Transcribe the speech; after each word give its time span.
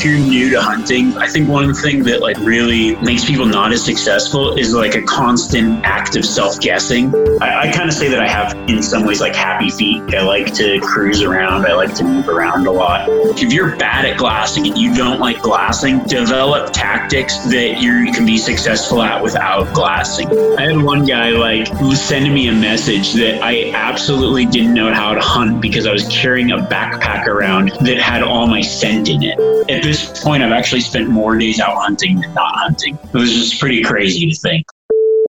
if 0.00 0.06
you're 0.06 0.18
new 0.18 0.48
to 0.48 0.62
hunting, 0.62 1.14
I 1.18 1.26
think 1.26 1.46
one 1.46 1.74
thing 1.74 2.02
that 2.04 2.22
like 2.22 2.38
really 2.38 2.96
makes 3.02 3.22
people 3.26 3.44
not 3.44 3.70
as 3.70 3.84
successful 3.84 4.56
is 4.56 4.72
like 4.72 4.94
a 4.94 5.02
constant 5.02 5.84
act 5.84 6.16
of 6.16 6.24
self-guessing. 6.24 7.14
I, 7.42 7.68
I 7.68 7.70
kind 7.70 7.86
of 7.86 7.94
say 7.94 8.08
that 8.08 8.18
I 8.18 8.26
have 8.26 8.54
in 8.70 8.82
some 8.82 9.04
ways 9.04 9.20
like 9.20 9.34
happy 9.34 9.68
feet. 9.68 10.02
I 10.14 10.22
like 10.22 10.54
to 10.54 10.80
cruise 10.80 11.20
around. 11.20 11.66
I 11.66 11.74
like 11.74 11.94
to 11.96 12.04
move 12.04 12.30
around 12.30 12.66
a 12.66 12.72
lot. 12.72 13.10
If 13.10 13.52
you're 13.52 13.76
bad 13.76 14.06
at 14.06 14.16
glassing 14.16 14.68
and 14.68 14.78
you 14.78 14.94
don't 14.94 15.20
like 15.20 15.42
glassing, 15.42 16.02
develop 16.04 16.72
tactics 16.72 17.36
that 17.50 17.82
you 17.82 18.10
can 18.14 18.24
be 18.24 18.38
successful 18.38 19.02
at 19.02 19.22
without 19.22 19.74
glassing. 19.74 20.28
I 20.56 20.62
had 20.62 20.82
one 20.82 21.04
guy 21.04 21.28
like 21.30 21.68
who 21.68 21.94
sending 21.94 22.32
me 22.32 22.48
a 22.48 22.54
message 22.54 23.12
that 23.14 23.42
I 23.42 23.70
absolutely 23.72 24.46
didn't 24.46 24.72
know 24.72 24.94
how 24.94 25.12
to 25.12 25.20
hunt 25.20 25.60
because 25.60 25.86
I 25.86 25.92
was 25.92 26.08
carrying 26.08 26.52
a 26.52 26.56
backpack 26.56 27.26
around 27.26 27.72
that 27.82 27.98
had 27.98 28.22
all 28.22 28.46
my 28.46 28.62
scent 28.62 29.10
in 29.10 29.22
it. 29.22 29.38
At 29.68 29.89
this 29.90 30.22
point, 30.22 30.42
I've 30.42 30.52
actually 30.52 30.82
spent 30.82 31.08
more 31.08 31.36
days 31.36 31.58
out 31.58 31.76
hunting 31.76 32.20
than 32.20 32.32
not 32.34 32.54
hunting. 32.56 32.96
It 33.02 33.12
was 33.12 33.32
just 33.32 33.60
pretty 33.60 33.82
crazy 33.82 34.30
to 34.30 34.38
think. 34.38 34.66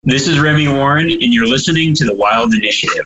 This 0.03 0.27
is 0.27 0.39
Remi 0.39 0.67
Warren, 0.67 1.11
and 1.11 1.33
you're 1.33 1.47
listening 1.47 1.93
to 1.95 2.05
the 2.05 2.15
Wild 2.15 2.53
Initiative. 2.53 3.05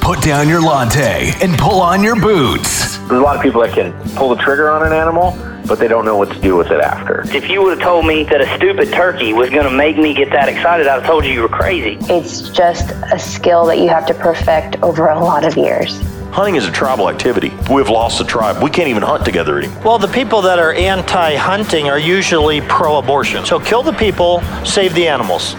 Put 0.00 0.22
down 0.22 0.48
your 0.48 0.62
latte 0.62 1.32
and 1.42 1.58
pull 1.58 1.80
on 1.80 2.02
your 2.02 2.16
boots. 2.16 2.96
There's 2.98 3.10
a 3.10 3.20
lot 3.20 3.36
of 3.36 3.42
people 3.42 3.60
that 3.60 3.74
can 3.74 3.92
pull 4.14 4.34
the 4.34 4.42
trigger 4.42 4.70
on 4.70 4.86
an 4.86 4.92
animal, 4.92 5.36
but 5.66 5.78
they 5.78 5.88
don't 5.88 6.04
know 6.04 6.16
what 6.16 6.30
to 6.32 6.40
do 6.40 6.56
with 6.56 6.70
it 6.70 6.80
after. 6.80 7.22
If 7.36 7.50
you 7.50 7.62
would 7.62 7.78
have 7.78 7.86
told 7.86 8.06
me 8.06 8.24
that 8.24 8.40
a 8.40 8.56
stupid 8.56 8.92
turkey 8.92 9.32
was 9.32 9.50
going 9.50 9.64
to 9.64 9.70
make 9.70 9.98
me 9.98 10.14
get 10.14 10.30
that 10.30 10.48
excited, 10.48 10.86
I'd 10.86 11.00
have 11.00 11.06
told 11.06 11.24
you 11.24 11.32
you 11.32 11.42
were 11.42 11.48
crazy. 11.48 11.98
It's 12.12 12.48
just 12.48 12.90
a 13.12 13.18
skill 13.18 13.66
that 13.66 13.78
you 13.78 13.88
have 13.88 14.06
to 14.06 14.14
perfect 14.14 14.82
over 14.82 15.08
a 15.08 15.20
lot 15.20 15.44
of 15.44 15.56
years. 15.56 16.00
Hunting 16.32 16.56
is 16.56 16.66
a 16.66 16.72
tribal 16.72 17.10
activity. 17.10 17.52
We've 17.70 17.90
lost 17.90 18.16
the 18.16 18.24
tribe. 18.24 18.62
We 18.62 18.70
can't 18.70 18.88
even 18.88 19.02
hunt 19.02 19.22
together 19.22 19.58
anymore. 19.58 19.82
Well, 19.84 19.98
the 19.98 20.08
people 20.08 20.40
that 20.40 20.58
are 20.58 20.72
anti 20.72 21.34
hunting 21.34 21.90
are 21.90 21.98
usually 21.98 22.62
pro 22.62 22.96
abortion. 22.96 23.44
So 23.44 23.60
kill 23.60 23.82
the 23.82 23.92
people, 23.92 24.40
save 24.64 24.94
the 24.94 25.06
animals. 25.06 25.54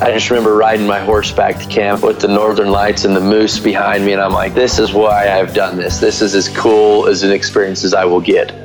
I 0.00 0.12
just 0.12 0.30
remember 0.30 0.56
riding 0.56 0.86
my 0.86 0.98
horse 0.98 1.30
back 1.30 1.58
to 1.58 1.66
camp 1.66 2.02
with 2.02 2.20
the 2.20 2.28
northern 2.28 2.70
lights 2.70 3.04
and 3.04 3.14
the 3.14 3.20
moose 3.20 3.60
behind 3.60 4.06
me, 4.06 4.14
and 4.14 4.22
I'm 4.22 4.32
like, 4.32 4.54
this 4.54 4.78
is 4.78 4.94
why 4.94 5.28
I've 5.28 5.52
done 5.52 5.76
this. 5.76 5.98
This 6.00 6.22
is 6.22 6.34
as 6.34 6.48
cool 6.48 7.06
as 7.06 7.22
an 7.22 7.30
experience 7.30 7.84
as 7.84 7.92
I 7.92 8.06
will 8.06 8.22
get. 8.22 8.63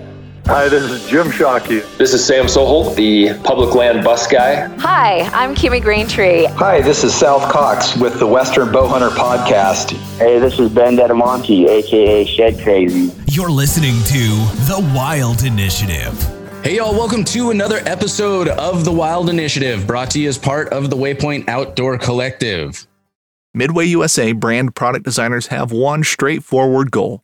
Hi, 0.50 0.67
this 0.67 0.81
is 0.89 1.08
Jim 1.08 1.28
Shockey. 1.28 1.86
This 1.97 2.11
is 2.11 2.25
Sam 2.25 2.45
Soholt, 2.45 2.95
the 2.95 3.39
public 3.44 3.75
land 3.75 4.03
bus 4.03 4.25
guy. 4.25 4.66
Hi, 4.80 5.19
I'm 5.31 5.53
Kimmy 5.53 5.80
Greentree. 5.80 6.47
Hi, 6.55 6.81
this 6.81 7.03
is 7.03 7.14
South 7.14 7.52
Cox 7.52 7.95
with 7.95 8.17
the 8.17 8.25
Western 8.25 8.70
Bowhunter 8.70 9.11
Podcast. 9.11 9.92
Hey, 10.17 10.39
this 10.39 10.58
is 10.58 10.72
Ben 10.72 10.97
Dedamonte, 10.97 11.67
aka 11.67 12.25
Shed 12.25 12.59
Crazy. 12.64 13.14
You're 13.27 13.52
listening 13.52 13.94
to 14.05 14.17
The 14.66 14.92
Wild 14.95 15.44
Initiative. 15.44 16.20
Hey, 16.64 16.77
y'all, 16.77 16.94
welcome 16.94 17.23
to 17.25 17.52
another 17.52 17.81
episode 17.86 18.47
of 18.47 18.86
The 18.86 18.92
Wild 18.92 19.30
Initiative, 19.30 19.86
brought 19.86 20.09
to 20.11 20.20
you 20.20 20.30
as 20.30 20.39
part 20.39 20.70
of 20.70 20.89
the 20.89 20.95
Waypoint 20.95 21.47
Outdoor 21.47 22.00
Collective. 22.00 22.88
Midway 23.53 23.86
USA 23.86 24.31
brand 24.31 24.73
product 24.73 25.05
designers 25.05 25.45
have 25.47 25.72
one 25.72 26.03
straightforward 26.03 26.89
goal 26.89 27.23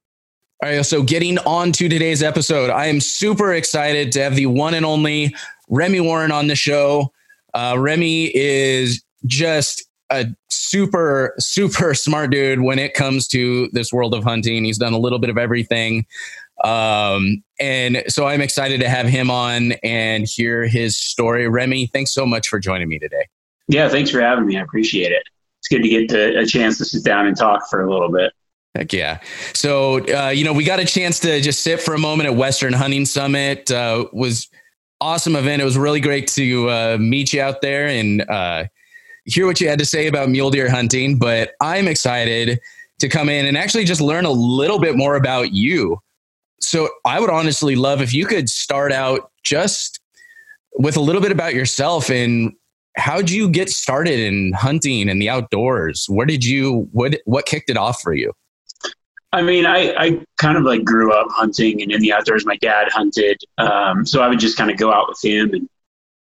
All 0.63 0.69
right, 0.69 0.85
so 0.85 1.01
getting 1.01 1.39
on 1.39 1.71
to 1.71 1.89
today's 1.89 2.21
episode, 2.21 2.69
I 2.69 2.85
am 2.85 2.99
super 2.99 3.51
excited 3.51 4.11
to 4.11 4.21
have 4.21 4.35
the 4.35 4.45
one 4.45 4.75
and 4.75 4.85
only 4.85 5.35
Remi 5.69 6.01
Warren 6.01 6.31
on 6.31 6.45
the 6.45 6.55
show. 6.55 7.11
Uh, 7.55 7.77
Remi 7.79 8.25
is 8.25 9.03
just 9.25 9.83
a 10.11 10.27
super, 10.51 11.33
super 11.39 11.95
smart 11.95 12.29
dude 12.29 12.61
when 12.61 12.77
it 12.77 12.93
comes 12.93 13.27
to 13.29 13.69
this 13.71 13.91
world 13.91 14.13
of 14.13 14.23
hunting. 14.23 14.63
He's 14.63 14.77
done 14.77 14.93
a 14.93 14.99
little 14.99 15.17
bit 15.17 15.31
of 15.31 15.37
everything. 15.39 16.05
Um, 16.63 17.43
and 17.59 18.03
so 18.07 18.27
I'm 18.27 18.41
excited 18.41 18.81
to 18.81 18.89
have 18.89 19.07
him 19.07 19.31
on 19.31 19.71
and 19.83 20.27
hear 20.27 20.67
his 20.67 20.95
story. 20.95 21.47
Remi, 21.47 21.87
thanks 21.87 22.13
so 22.13 22.23
much 22.23 22.47
for 22.47 22.59
joining 22.59 22.87
me 22.87 22.99
today. 22.99 23.25
Yeah, 23.67 23.89
thanks 23.89 24.11
for 24.11 24.21
having 24.21 24.45
me. 24.45 24.59
I 24.59 24.61
appreciate 24.61 25.11
it. 25.11 25.23
It's 25.57 25.69
good 25.69 25.81
to 25.81 25.89
get 25.89 26.09
to, 26.09 26.37
a 26.37 26.45
chance 26.45 26.77
to 26.77 26.85
sit 26.85 27.03
down 27.03 27.25
and 27.25 27.35
talk 27.35 27.67
for 27.67 27.81
a 27.81 27.91
little 27.91 28.11
bit. 28.11 28.31
Heck 28.75 28.93
yeah. 28.93 29.19
So, 29.53 29.99
uh, 30.15 30.29
you 30.29 30.45
know, 30.45 30.53
we 30.53 30.63
got 30.63 30.79
a 30.79 30.85
chance 30.85 31.19
to 31.21 31.41
just 31.41 31.61
sit 31.61 31.81
for 31.81 31.93
a 31.93 31.99
moment 31.99 32.29
at 32.29 32.35
Western 32.35 32.71
Hunting 32.71 33.05
Summit. 33.05 33.69
Uh, 33.69 34.05
was 34.13 34.47
awesome 35.01 35.35
event. 35.35 35.61
It 35.61 35.65
was 35.65 35.77
really 35.77 35.99
great 35.99 36.27
to 36.29 36.69
uh, 36.69 36.97
meet 36.99 37.33
you 37.33 37.41
out 37.41 37.61
there 37.61 37.87
and 37.87 38.21
uh, 38.29 38.65
hear 39.25 39.45
what 39.45 39.59
you 39.59 39.67
had 39.67 39.79
to 39.79 39.85
say 39.85 40.07
about 40.07 40.29
mule 40.29 40.51
deer 40.51 40.69
hunting. 40.69 41.19
But 41.19 41.51
I'm 41.59 41.87
excited 41.87 42.61
to 42.99 43.09
come 43.09 43.27
in 43.27 43.45
and 43.45 43.57
actually 43.57 43.83
just 43.83 43.99
learn 43.99 44.23
a 44.23 44.31
little 44.31 44.79
bit 44.79 44.95
more 44.95 45.15
about 45.15 45.51
you. 45.51 45.99
So, 46.61 46.89
I 47.03 47.19
would 47.19 47.31
honestly 47.31 47.75
love 47.75 48.01
if 48.01 48.13
you 48.13 48.25
could 48.25 48.47
start 48.47 48.93
out 48.93 49.31
just 49.43 49.99
with 50.75 50.95
a 50.95 51.01
little 51.01 51.21
bit 51.21 51.31
about 51.31 51.53
yourself 51.53 52.09
and 52.09 52.53
how 52.97 53.17
did 53.17 53.31
you 53.31 53.49
get 53.49 53.69
started 53.69 54.19
in 54.19 54.53
hunting 54.53 55.09
and 55.09 55.21
the 55.21 55.29
outdoors? 55.29 56.05
Where 56.07 56.25
did 56.25 56.43
you 56.43 56.87
what 56.91 57.19
what 57.25 57.45
kicked 57.45 57.69
it 57.69 57.77
off 57.77 58.01
for 58.01 58.13
you? 58.13 58.31
I 59.33 59.41
mean, 59.41 59.65
I, 59.65 59.93
I 59.97 60.21
kind 60.37 60.57
of 60.57 60.63
like 60.63 60.83
grew 60.83 61.13
up 61.13 61.27
hunting 61.29 61.81
and 61.81 61.91
in 61.91 62.01
the 62.01 62.11
outdoors. 62.11 62.45
My 62.45 62.57
dad 62.57 62.89
hunted, 62.91 63.39
um, 63.57 64.05
so 64.05 64.21
I 64.21 64.27
would 64.27 64.39
just 64.39 64.57
kind 64.57 64.69
of 64.69 64.77
go 64.77 64.91
out 64.91 65.07
with 65.07 65.23
him. 65.23 65.53
And 65.53 65.69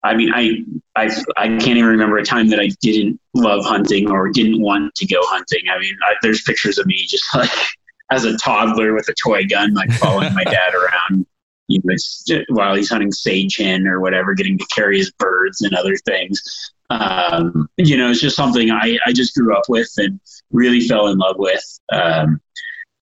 I 0.03 0.13
mean, 0.13 0.33
I, 0.33 0.63
I 0.95 1.09
I 1.37 1.47
can't 1.47 1.77
even 1.77 1.85
remember 1.85 2.17
a 2.17 2.25
time 2.25 2.49
that 2.49 2.59
I 2.59 2.69
didn't 2.81 3.19
love 3.33 3.63
hunting 3.63 4.11
or 4.11 4.29
didn't 4.29 4.61
want 4.61 4.93
to 4.95 5.05
go 5.05 5.19
hunting. 5.21 5.63
I 5.73 5.79
mean, 5.79 5.95
I, 6.03 6.15
there's 6.21 6.41
pictures 6.41 6.77
of 6.77 6.85
me 6.85 7.05
just 7.07 7.23
like 7.33 7.49
as 8.11 8.25
a 8.25 8.37
toddler 8.37 8.93
with 8.93 9.07
a 9.07 9.15
toy 9.23 9.45
gun, 9.45 9.73
like 9.73 9.91
following 9.93 10.33
my 10.33 10.43
dad 10.43 10.73
around. 10.73 11.25
You 11.69 11.81
know, 11.83 12.43
while 12.49 12.75
he's 12.75 12.89
hunting 12.89 13.11
sage 13.11 13.57
hen 13.57 13.87
or 13.87 13.99
whatever, 13.99 14.33
getting 14.33 14.57
to 14.57 14.65
carry 14.73 14.97
his 14.97 15.11
birds 15.11 15.61
and 15.61 15.75
other 15.75 15.97
things. 15.97 16.41
Um, 16.89 17.67
you 17.75 17.97
know, 17.97 18.09
it's 18.09 18.21
just 18.21 18.37
something 18.37 18.71
I, 18.71 18.97
I 19.05 19.11
just 19.11 19.35
grew 19.35 19.53
up 19.53 19.65
with 19.67 19.89
and 19.97 20.17
really 20.51 20.79
fell 20.79 21.07
in 21.07 21.17
love 21.17 21.35
with. 21.37 21.79
Um, 21.91 22.39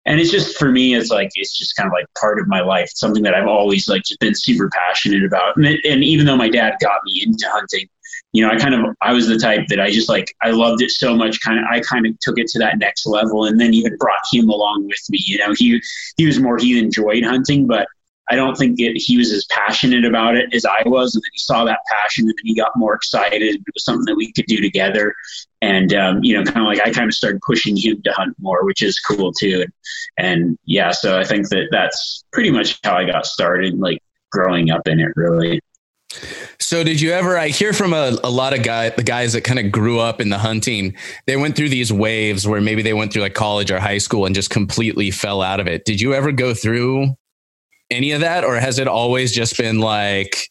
and 0.05 0.19
it's 0.19 0.31
just 0.31 0.57
for 0.57 0.71
me 0.71 0.95
it's 0.95 1.09
like 1.09 1.29
it's 1.35 1.57
just 1.57 1.75
kind 1.75 1.87
of 1.87 1.93
like 1.93 2.05
part 2.19 2.39
of 2.39 2.47
my 2.47 2.61
life. 2.61 2.85
It's 2.85 2.99
something 2.99 3.23
that 3.23 3.33
i've 3.33 3.47
always 3.47 3.87
like 3.87 4.03
just 4.03 4.19
been 4.19 4.35
super 4.35 4.69
passionate 4.69 5.23
about. 5.23 5.55
And, 5.57 5.65
and 5.65 6.03
even 6.03 6.25
though 6.25 6.37
my 6.37 6.49
dad 6.49 6.75
got 6.81 7.01
me 7.05 7.23
into 7.25 7.47
hunting 7.49 7.87
you 8.31 8.45
know 8.45 8.51
i 8.51 8.57
kind 8.57 8.75
of 8.75 8.95
i 9.01 9.11
was 9.13 9.27
the 9.27 9.37
type 9.37 9.65
that 9.67 9.79
i 9.79 9.89
just 9.89 10.09
like 10.09 10.35
i 10.41 10.49
loved 10.49 10.81
it 10.81 10.91
so 10.91 11.15
much 11.15 11.39
kind 11.41 11.59
of 11.59 11.65
i 11.71 11.79
kind 11.79 12.05
of 12.05 12.17
took 12.19 12.37
it 12.37 12.47
to 12.47 12.59
that 12.59 12.77
next 12.77 13.05
level 13.05 13.45
and 13.45 13.59
then 13.59 13.73
even 13.73 13.95
brought 13.97 14.19
him 14.31 14.49
along 14.49 14.85
with 14.85 14.99
me. 15.09 15.19
You 15.21 15.37
know 15.39 15.53
he 15.57 15.81
he 16.17 16.25
was 16.25 16.39
more 16.39 16.57
he 16.57 16.77
enjoyed 16.77 17.23
hunting 17.23 17.65
but 17.65 17.87
I 18.29 18.35
don't 18.35 18.57
think 18.57 18.79
it, 18.79 18.97
he 18.97 19.17
was 19.17 19.31
as 19.31 19.45
passionate 19.51 20.03
about 20.03 20.35
it 20.35 20.53
as 20.53 20.65
I 20.65 20.81
was. 20.87 21.13
And 21.13 21.21
then 21.21 21.29
he 21.33 21.39
saw 21.39 21.63
that 21.65 21.79
passion 21.87 22.25
and 22.25 22.33
he 22.43 22.55
got 22.55 22.71
more 22.75 22.95
excited. 22.95 23.41
It 23.41 23.61
was 23.73 23.85
something 23.85 24.05
that 24.05 24.15
we 24.15 24.31
could 24.31 24.45
do 24.47 24.59
together. 24.61 25.13
And, 25.61 25.93
um, 25.93 26.23
you 26.23 26.35
know, 26.35 26.43
kind 26.43 26.65
of 26.65 26.65
like 26.65 26.81
I 26.85 26.91
kind 26.91 27.07
of 27.07 27.13
started 27.13 27.41
pushing 27.45 27.77
him 27.77 28.01
to 28.03 28.11
hunt 28.11 28.35
more, 28.39 28.65
which 28.65 28.81
is 28.81 28.99
cool 28.99 29.31
too. 29.31 29.61
And, 29.61 29.73
and 30.17 30.57
yeah, 30.65 30.91
so 30.91 31.19
I 31.19 31.23
think 31.23 31.49
that 31.49 31.67
that's 31.71 32.23
pretty 32.31 32.51
much 32.51 32.79
how 32.83 32.95
I 32.95 33.05
got 33.05 33.25
started, 33.25 33.79
like 33.79 33.99
growing 34.31 34.71
up 34.71 34.87
in 34.87 34.99
it 34.99 35.11
really. 35.15 35.59
So 36.59 36.83
did 36.83 37.01
you 37.01 37.11
ever 37.11 37.37
I 37.37 37.49
hear 37.49 37.73
from 37.73 37.93
a, 37.93 38.17
a 38.23 38.29
lot 38.29 38.57
of 38.57 38.63
guys 38.63 38.93
the 38.95 39.03
guys 39.03 39.33
that 39.33 39.41
kind 39.41 39.59
of 39.59 39.71
grew 39.71 39.99
up 39.99 40.21
in 40.21 40.29
the 40.29 40.37
hunting, 40.37 40.95
they 41.25 41.35
went 41.35 41.55
through 41.55 41.69
these 41.69 41.91
waves 41.91 42.47
where 42.47 42.61
maybe 42.61 42.81
they 42.81 42.93
went 42.93 43.11
through 43.11 43.23
like 43.23 43.33
college 43.33 43.69
or 43.69 43.79
high 43.79 43.97
school 43.97 44.25
and 44.25 44.33
just 44.33 44.49
completely 44.49 45.11
fell 45.11 45.41
out 45.41 45.59
of 45.59 45.67
it. 45.67 45.85
Did 45.85 45.99
you 45.99 46.13
ever 46.13 46.31
go 46.31 46.53
through 46.53 47.15
any 47.89 48.11
of 48.11 48.21
that, 48.21 48.43
or 48.43 48.55
has 48.55 48.79
it 48.79 48.87
always 48.87 49.33
just 49.33 49.57
been 49.57 49.79
like 49.79 50.49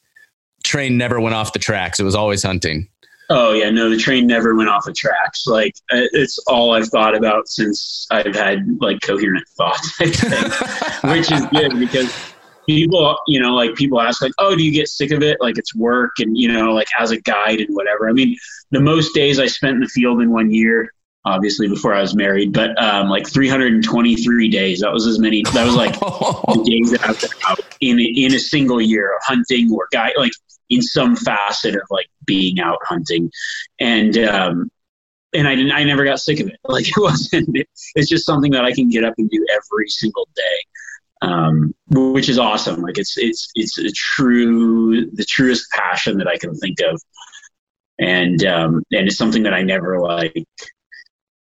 train 0.63 0.97
never 0.97 1.21
went 1.21 1.35
off 1.35 1.53
the 1.53 1.59
tracks? 1.59 2.01
It 2.01 2.05
was 2.05 2.15
always 2.15 2.43
hunting. 2.43 2.89
Oh 3.31 3.53
yeah, 3.53 3.71
no, 3.71 3.89
the 3.89 3.97
train 3.97 4.27
never 4.27 4.55
went 4.55 4.69
off 4.69 4.85
the 4.85 4.93
tracks. 4.93 5.47
Like 5.47 5.75
uh, 5.91 6.07
it's 6.13 6.39
all 6.47 6.75
I've 6.75 6.89
thought 6.89 7.17
about 7.17 7.49
since 7.49 8.07
I've 8.11 8.35
had 8.35 8.67
like 8.81 9.01
coherent 9.01 9.49
thoughts, 9.57 10.01
I 10.01 10.11
think, 10.11 11.03
which 11.13 11.33
is 11.33 11.47
good 11.47 11.79
because 11.79 12.13
people, 12.67 13.17
you 13.27 13.41
know, 13.41 13.55
like 13.55 13.75
people 13.75 14.01
ask 14.01 14.21
like, 14.21 14.33
"Oh, 14.39 14.55
do 14.55 14.63
you 14.63 14.73
get 14.73 14.89
sick 14.89 15.11
of 15.11 15.23
it? 15.23 15.39
Like 15.41 15.57
it's 15.57 15.75
work 15.75 16.13
and 16.19 16.37
you 16.37 16.53
know, 16.53 16.73
like 16.73 16.89
as 16.99 17.11
a 17.13 17.21
guide 17.21 17.61
and 17.61 17.75
whatever." 17.75 18.09
I 18.09 18.13
mean, 18.13 18.37
the 18.71 18.81
most 18.81 19.15
days 19.15 19.39
I 19.41 19.47
spent 19.47 19.77
in 19.77 19.81
the 19.81 19.89
field 19.89 20.21
in 20.21 20.31
one 20.31 20.51
year, 20.51 20.93
obviously 21.25 21.69
before 21.69 21.95
I 21.95 22.01
was 22.01 22.15
married, 22.15 22.53
but 22.53 22.81
um, 22.83 23.09
like 23.09 23.29
323 23.29 24.49
days. 24.49 24.81
That 24.81 24.93
was 24.93 25.07
as 25.07 25.19
many. 25.19 25.43
That 25.53 25.65
was 25.65 25.75
like 25.75 25.99
the 26.01 26.65
days 26.67 26.91
that 26.93 27.05
I 27.05 27.13
was 27.13 27.35
out 27.47 27.61
in 27.81 27.99
in 27.99 28.35
a 28.35 28.39
single 28.39 28.81
year 28.81 29.15
of 29.15 29.23
hunting 29.25 29.73
or 29.73 29.89
guide, 29.93 30.13
like 30.17 30.33
in 30.71 30.83
some 30.83 31.17
facet 31.17 31.75
of 31.75 31.83
like 31.91 32.09
being 32.27 32.61
out 32.61 32.79
hunting, 32.83 33.31
and 33.81 34.17
um, 34.19 34.71
and 35.33 35.49
I 35.49 35.55
didn't. 35.55 35.73
I 35.73 35.85
never 35.85 36.05
got 36.05 36.21
sick 36.21 36.41
of 36.41 36.49
it. 36.49 36.59
Like 36.65 36.89
it 36.89 36.97
wasn't. 36.97 37.57
It's 37.95 38.09
just 38.09 38.27
something 38.27 38.53
that 38.53 38.65
I 38.65 38.73
can 38.73 38.89
get 38.89 39.05
up 39.05 39.15
and 39.19 39.29
do 39.31 39.45
every 39.53 39.89
single 39.89 40.29
day. 40.35 40.43
Um, 41.23 41.75
which 41.89 42.29
is 42.29 42.39
awesome. 42.39 42.83
Like 42.83 42.99
it's 42.99 43.17
it's 43.17 43.51
it's 43.55 43.79
a 43.79 43.91
true 43.93 45.11
the 45.13 45.25
truest 45.25 45.71
passion 45.71 46.19
that 46.19 46.29
I 46.29 46.37
can 46.37 46.55
think 46.57 46.81
of, 46.81 47.01
and 47.99 48.45
um, 48.45 48.83
and 48.93 49.09
it's 49.09 49.17
something 49.17 49.45
that 49.45 49.55
I 49.55 49.63
never 49.63 50.01
like 50.01 50.47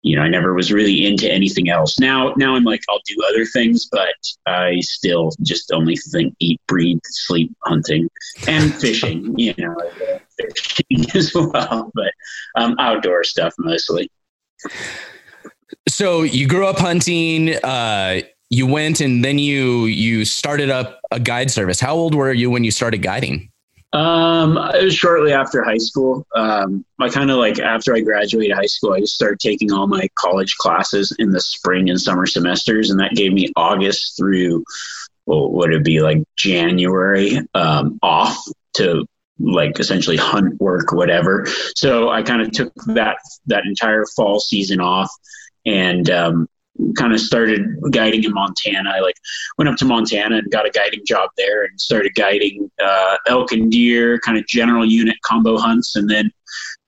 you 0.04 0.14
know, 0.14 0.22
I 0.22 0.28
never 0.28 0.52
was 0.52 0.70
really 0.70 1.06
into 1.06 1.32
anything 1.32 1.70
else. 1.70 1.98
Now, 1.98 2.34
now 2.36 2.54
I'm 2.54 2.62
like, 2.62 2.82
I'll 2.90 3.00
do 3.06 3.16
other 3.26 3.46
things, 3.46 3.88
but 3.90 4.14
I 4.46 4.80
still 4.80 5.32
just 5.42 5.72
only 5.72 5.96
think, 5.96 6.34
eat, 6.40 6.60
breathe, 6.68 7.00
sleep, 7.04 7.56
hunting, 7.64 8.10
and 8.46 8.74
fishing. 8.80 9.36
You 9.38 9.54
know, 9.56 9.74
fishing 10.36 11.06
as 11.14 11.32
well, 11.34 11.90
but 11.94 12.12
um, 12.54 12.76
outdoor 12.78 13.24
stuff 13.24 13.54
mostly. 13.58 14.10
So 15.88 16.22
you 16.22 16.46
grew 16.48 16.66
up 16.66 16.78
hunting. 16.78 17.54
Uh, 17.56 18.20
you 18.50 18.66
went 18.66 19.00
and 19.00 19.24
then 19.24 19.38
you 19.38 19.86
you 19.86 20.26
started 20.26 20.68
up 20.68 21.00
a 21.12 21.18
guide 21.18 21.50
service. 21.50 21.80
How 21.80 21.94
old 21.94 22.14
were 22.14 22.30
you 22.30 22.50
when 22.50 22.62
you 22.62 22.70
started 22.70 22.98
guiding? 22.98 23.50
Um, 23.94 24.58
it 24.58 24.84
was 24.84 24.94
shortly 24.94 25.32
after 25.32 25.62
high 25.62 25.78
school. 25.78 26.26
Um, 26.34 26.84
I 26.98 27.08
kind 27.08 27.30
of 27.30 27.36
like 27.36 27.60
after 27.60 27.94
I 27.94 28.00
graduated 28.00 28.56
high 28.56 28.66
school, 28.66 28.92
I 28.92 28.98
just 28.98 29.14
started 29.14 29.38
taking 29.38 29.72
all 29.72 29.86
my 29.86 30.08
college 30.18 30.56
classes 30.56 31.14
in 31.20 31.30
the 31.30 31.40
spring 31.40 31.88
and 31.88 32.00
summer 32.00 32.26
semesters, 32.26 32.90
and 32.90 32.98
that 32.98 33.14
gave 33.14 33.32
me 33.32 33.52
August 33.54 34.16
through 34.16 34.64
what 35.26 35.52
would 35.52 35.72
it 35.72 35.84
be 35.84 36.00
like 36.00 36.24
January 36.36 37.40
um, 37.54 38.00
off 38.02 38.36
to 38.74 39.06
like 39.38 39.78
essentially 39.78 40.16
hunt 40.16 40.60
work, 40.60 40.92
whatever. 40.92 41.46
So 41.76 42.10
I 42.10 42.22
kind 42.24 42.42
of 42.42 42.50
took 42.50 42.72
that 42.88 43.18
that 43.46 43.64
entire 43.64 44.04
fall 44.16 44.40
season 44.40 44.80
off, 44.80 45.10
and 45.64 46.10
um, 46.10 46.48
kind 46.96 47.12
of 47.12 47.20
started 47.20 47.62
guiding 47.90 48.24
in 48.24 48.32
Montana. 48.32 48.90
I 48.90 49.00
like 49.00 49.16
went 49.58 49.68
up 49.68 49.76
to 49.76 49.84
Montana 49.84 50.38
and 50.38 50.50
got 50.50 50.66
a 50.66 50.70
guiding 50.70 51.02
job 51.06 51.30
there 51.36 51.64
and 51.64 51.80
started 51.80 52.12
guiding 52.14 52.70
uh, 52.82 53.16
elk 53.28 53.52
and 53.52 53.70
deer, 53.70 54.18
kind 54.20 54.38
of 54.38 54.46
general 54.46 54.84
unit 54.84 55.16
combo 55.24 55.56
hunts. 55.56 55.96
And 55.96 56.10
then 56.10 56.30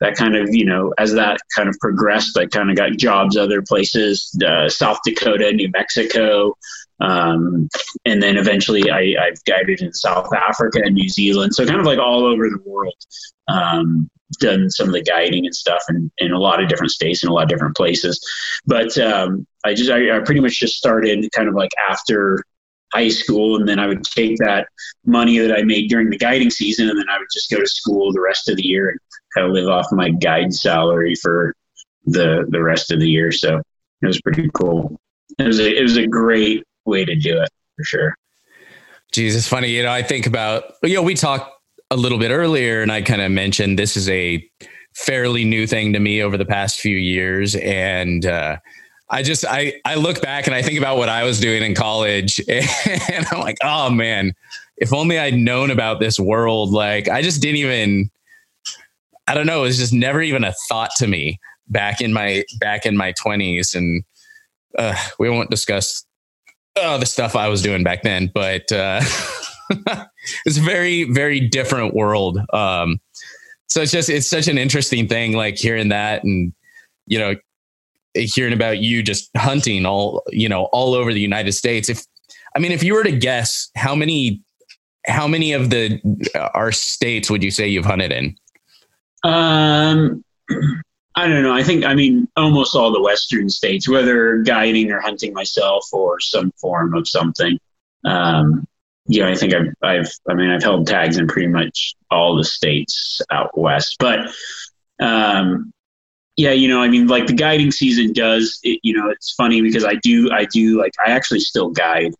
that 0.00 0.16
kind 0.16 0.36
of, 0.36 0.54
you 0.54 0.64
know, 0.64 0.92
as 0.98 1.12
that 1.14 1.38
kind 1.54 1.68
of 1.68 1.76
progressed, 1.80 2.36
I 2.36 2.46
kind 2.46 2.70
of 2.70 2.76
got 2.76 2.92
jobs 2.92 3.36
other 3.36 3.62
places, 3.62 4.36
uh, 4.46 4.68
South 4.68 4.98
Dakota, 5.04 5.52
New 5.52 5.70
Mexico. 5.72 6.56
Um, 7.00 7.68
and 8.04 8.22
then 8.22 8.36
eventually 8.36 8.90
I, 8.90 9.14
I've 9.20 9.42
guided 9.44 9.82
in 9.82 9.92
South 9.92 10.32
Africa 10.34 10.80
and 10.82 10.94
New 10.94 11.08
Zealand. 11.08 11.54
So 11.54 11.66
kind 11.66 11.80
of 11.80 11.86
like 11.86 11.98
all 11.98 12.24
over 12.24 12.48
the 12.48 12.62
world. 12.64 12.94
Um, 13.48 14.10
done 14.40 14.68
some 14.70 14.88
of 14.88 14.92
the 14.92 15.02
guiding 15.02 15.46
and 15.46 15.54
stuff 15.54 15.82
in, 15.88 16.10
in 16.18 16.32
a 16.32 16.38
lot 16.38 16.60
of 16.60 16.68
different 16.68 16.90
states 16.90 17.22
and 17.22 17.30
a 17.30 17.32
lot 17.32 17.44
of 17.44 17.48
different 17.48 17.76
places. 17.76 18.20
But 18.66 18.96
um, 18.98 19.46
I 19.64 19.74
just, 19.74 19.90
I, 19.90 20.16
I 20.16 20.20
pretty 20.20 20.40
much 20.40 20.58
just 20.58 20.76
started 20.76 21.24
kind 21.32 21.48
of 21.48 21.54
like 21.54 21.70
after 21.88 22.42
high 22.92 23.08
school 23.08 23.56
and 23.56 23.68
then 23.68 23.78
I 23.78 23.86
would 23.86 24.04
take 24.04 24.38
that 24.38 24.68
money 25.04 25.38
that 25.38 25.56
I 25.56 25.62
made 25.62 25.88
during 25.88 26.10
the 26.10 26.18
guiding 26.18 26.50
season 26.50 26.88
and 26.88 26.98
then 26.98 27.08
I 27.08 27.18
would 27.18 27.28
just 27.32 27.50
go 27.50 27.58
to 27.58 27.66
school 27.66 28.12
the 28.12 28.20
rest 28.20 28.48
of 28.48 28.56
the 28.56 28.66
year 28.66 28.90
and 28.90 28.98
kind 29.34 29.46
of 29.46 29.52
live 29.52 29.68
off 29.68 29.86
my 29.92 30.10
guide 30.10 30.52
salary 30.54 31.14
for 31.14 31.54
the 32.04 32.46
the 32.48 32.62
rest 32.62 32.92
of 32.92 33.00
the 33.00 33.08
year. 33.08 33.32
So 33.32 33.60
it 34.02 34.06
was 34.06 34.20
pretty 34.20 34.48
cool. 34.54 34.98
It 35.38 35.46
was 35.46 35.58
a, 35.58 35.78
it 35.78 35.82
was 35.82 35.96
a 35.96 36.06
great 36.06 36.64
way 36.86 37.04
to 37.04 37.14
do 37.14 37.40
it 37.40 37.50
for 37.76 37.84
sure. 37.84 38.16
Jesus, 39.12 39.48
funny. 39.48 39.68
You 39.68 39.82
know, 39.82 39.92
I 39.92 40.02
think 40.02 40.26
about, 40.26 40.64
you 40.82 40.94
know, 40.94 41.02
we 41.02 41.14
talked 41.14 41.50
a 41.90 41.96
little 41.96 42.18
bit 42.18 42.30
earlier, 42.30 42.82
and 42.82 42.90
I 42.90 43.02
kind 43.02 43.20
of 43.20 43.30
mentioned 43.30 43.78
this 43.78 43.96
is 43.96 44.08
a 44.08 44.46
fairly 44.94 45.44
new 45.44 45.66
thing 45.66 45.92
to 45.92 46.00
me 46.00 46.22
over 46.22 46.36
the 46.36 46.44
past 46.44 46.80
few 46.80 46.96
years, 46.96 47.54
and 47.56 48.26
uh, 48.26 48.56
I 49.10 49.22
just 49.22 49.44
I 49.48 49.74
I 49.84 49.94
look 49.94 50.20
back 50.20 50.46
and 50.46 50.54
I 50.54 50.62
think 50.62 50.78
about 50.78 50.96
what 50.96 51.08
I 51.08 51.24
was 51.24 51.38
doing 51.40 51.62
in 51.62 51.74
college, 51.74 52.40
and 52.48 53.26
I'm 53.30 53.40
like, 53.40 53.58
oh 53.62 53.90
man, 53.90 54.32
if 54.76 54.92
only 54.92 55.18
I'd 55.18 55.34
known 55.34 55.70
about 55.70 56.00
this 56.00 56.18
world. 56.18 56.70
Like 56.70 57.08
I 57.08 57.22
just 57.22 57.40
didn't 57.40 57.56
even. 57.56 58.10
I 59.28 59.34
don't 59.34 59.46
know. 59.46 59.60
It 59.60 59.66
was 59.66 59.78
just 59.78 59.92
never 59.92 60.22
even 60.22 60.44
a 60.44 60.54
thought 60.68 60.90
to 60.98 61.08
me 61.08 61.40
back 61.66 62.00
in 62.00 62.12
my 62.12 62.44
back 62.60 62.86
in 62.86 62.96
my 62.96 63.12
twenties, 63.12 63.74
and 63.74 64.04
uh, 64.78 64.96
we 65.18 65.28
won't 65.28 65.50
discuss 65.50 66.05
uh, 66.76 66.98
the 66.98 67.06
stuff 67.06 67.36
I 67.36 67.48
was 67.48 67.62
doing 67.62 67.82
back 67.82 68.02
then. 68.02 68.30
But 68.34 68.70
uh, 68.72 69.00
it's 70.44 70.58
a 70.58 70.62
very 70.62 71.04
very 71.04 71.40
different 71.40 71.94
world 71.94 72.38
um 72.52 73.00
so 73.66 73.82
it's 73.82 73.92
just 73.92 74.08
it's 74.08 74.28
such 74.28 74.48
an 74.48 74.58
interesting 74.58 75.08
thing 75.08 75.32
like 75.32 75.56
hearing 75.56 75.88
that 75.88 76.22
and 76.24 76.52
you 77.06 77.18
know 77.18 77.34
hearing 78.14 78.52
about 78.52 78.78
you 78.78 79.02
just 79.02 79.30
hunting 79.36 79.84
all 79.84 80.22
you 80.30 80.48
know 80.48 80.64
all 80.72 80.94
over 80.94 81.12
the 81.12 81.20
united 81.20 81.52
states 81.52 81.88
if 81.88 82.04
i 82.54 82.58
mean 82.58 82.72
if 82.72 82.82
you 82.82 82.94
were 82.94 83.04
to 83.04 83.12
guess 83.12 83.70
how 83.76 83.94
many 83.94 84.40
how 85.06 85.26
many 85.26 85.52
of 85.52 85.70
the 85.70 86.00
our 86.54 86.72
states 86.72 87.30
would 87.30 87.42
you 87.42 87.50
say 87.50 87.66
you've 87.66 87.84
hunted 87.84 88.12
in 88.12 88.36
um 89.24 90.24
I 91.18 91.26
don't 91.28 91.42
know. 91.42 91.54
I 91.54 91.62
think, 91.62 91.84
I 91.84 91.94
mean, 91.94 92.28
almost 92.36 92.76
all 92.76 92.92
the 92.92 93.00
Western 93.00 93.48
states, 93.48 93.88
whether 93.88 94.42
guiding 94.42 94.92
or 94.92 95.00
hunting 95.00 95.32
myself 95.32 95.88
or 95.92 96.20
some 96.20 96.52
form 96.60 96.94
of 96.94 97.08
something. 97.08 97.58
Um, 98.04 98.66
you 99.06 99.22
know, 99.22 99.28
I 99.28 99.34
think 99.34 99.54
I've, 99.54 99.72
I've, 99.82 100.10
I 100.28 100.34
mean, 100.34 100.50
I've 100.50 100.62
held 100.62 100.86
tags 100.86 101.16
in 101.16 101.26
pretty 101.26 101.48
much 101.48 101.94
all 102.10 102.36
the 102.36 102.44
states 102.44 103.20
out 103.30 103.56
west, 103.56 103.96
but, 103.98 104.28
um, 105.00 105.72
yeah, 106.36 106.50
you 106.50 106.68
know, 106.68 106.82
I 106.82 106.88
mean, 106.88 107.06
like 107.06 107.26
the 107.26 107.32
guiding 107.32 107.70
season 107.70 108.12
does, 108.12 108.58
it, 108.62 108.80
you 108.82 108.94
know, 108.94 109.08
it's 109.08 109.32
funny 109.32 109.62
because 109.62 109.86
I 109.86 109.94
do, 109.94 110.30
I 110.30 110.44
do 110.44 110.78
like, 110.78 110.92
I 111.06 111.12
actually 111.12 111.40
still 111.40 111.70
guide. 111.70 112.12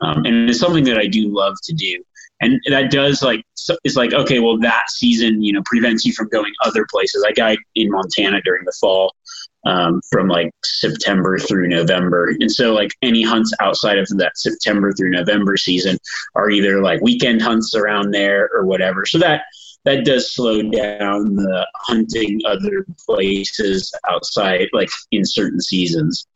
Um, 0.00 0.24
and 0.24 0.48
it's 0.48 0.58
something 0.58 0.84
that 0.84 0.96
I 0.96 1.08
do 1.08 1.28
love 1.28 1.56
to 1.64 1.74
do. 1.74 2.02
And 2.40 2.58
that 2.68 2.90
does 2.90 3.22
like, 3.22 3.44
so 3.54 3.76
it's 3.84 3.96
like, 3.96 4.14
okay, 4.14 4.38
well, 4.38 4.58
that 4.60 4.88
season, 4.88 5.42
you 5.42 5.52
know, 5.52 5.62
prevents 5.66 6.06
you 6.06 6.12
from 6.12 6.28
going 6.28 6.52
other 6.64 6.86
places. 6.90 7.24
I 7.26 7.32
guide 7.32 7.58
in 7.74 7.90
Montana 7.90 8.40
during 8.42 8.64
the 8.64 8.72
fall 8.80 9.14
um, 9.66 10.00
from 10.10 10.28
like 10.28 10.50
September 10.64 11.38
through 11.38 11.68
November. 11.68 12.34
And 12.40 12.50
so, 12.50 12.72
like 12.72 12.92
any 13.02 13.22
hunts 13.22 13.52
outside 13.60 13.98
of 13.98 14.08
that 14.16 14.36
September 14.36 14.92
through 14.92 15.10
November 15.10 15.56
season 15.56 15.98
are 16.34 16.50
either 16.50 16.80
like 16.80 17.00
weekend 17.02 17.42
hunts 17.42 17.74
around 17.74 18.12
there 18.12 18.48
or 18.54 18.64
whatever. 18.64 19.04
So 19.04 19.18
that 19.18 19.42
that 19.84 20.04
does 20.04 20.34
slow 20.34 20.62
down 20.62 21.36
the 21.36 21.66
hunting 21.74 22.40
other 22.46 22.84
places 23.06 23.92
outside, 24.08 24.68
like 24.72 24.90
in 25.10 25.24
certain 25.24 25.60
seasons. 25.60 26.26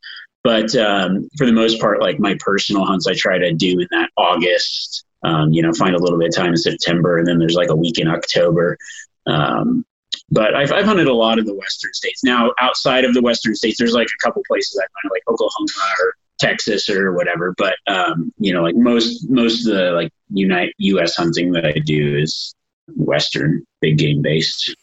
But 0.42 0.74
um, 0.76 1.28
for 1.38 1.46
the 1.46 1.52
most 1.52 1.80
part, 1.80 2.00
like 2.00 2.18
my 2.20 2.36
personal 2.38 2.84
hunts, 2.84 3.06
I 3.06 3.14
try 3.14 3.38
to 3.38 3.52
do 3.52 3.80
in 3.80 3.88
that 3.90 4.10
August. 4.16 5.04
Um, 5.24 5.52
you 5.52 5.62
know, 5.62 5.72
find 5.72 5.94
a 5.94 5.98
little 5.98 6.18
bit 6.18 6.28
of 6.28 6.34
time 6.34 6.50
in 6.50 6.56
September, 6.56 7.18
and 7.18 7.26
then 7.26 7.38
there's 7.38 7.54
like 7.54 7.70
a 7.70 7.76
week 7.76 7.98
in 7.98 8.08
October. 8.08 8.76
Um, 9.26 9.84
but 10.30 10.54
I've, 10.54 10.72
I've 10.72 10.84
hunted 10.84 11.06
a 11.06 11.14
lot 11.14 11.38
of 11.38 11.46
the 11.46 11.54
western 11.54 11.92
states. 11.92 12.24
Now, 12.24 12.52
outside 12.60 13.04
of 13.04 13.14
the 13.14 13.22
western 13.22 13.54
states, 13.54 13.78
there's 13.78 13.92
like 13.92 14.08
a 14.08 14.26
couple 14.26 14.42
places 14.46 14.78
I've 14.82 14.88
hunted, 14.96 15.14
like 15.14 15.22
Oklahoma 15.28 15.66
or 16.00 16.14
Texas 16.38 16.88
or 16.88 17.12
whatever. 17.12 17.54
But 17.56 17.76
um, 17.86 18.32
you 18.38 18.52
know, 18.52 18.62
like 18.62 18.76
most 18.76 19.28
most 19.28 19.66
of 19.66 19.74
the 19.74 19.90
like 19.92 20.12
Unite 20.30 20.74
U.S. 20.78 21.16
hunting 21.16 21.52
that 21.52 21.64
I 21.64 21.72
do 21.72 22.16
is 22.18 22.54
western, 22.96 23.64
big 23.80 23.98
game 23.98 24.22
based. 24.22 24.74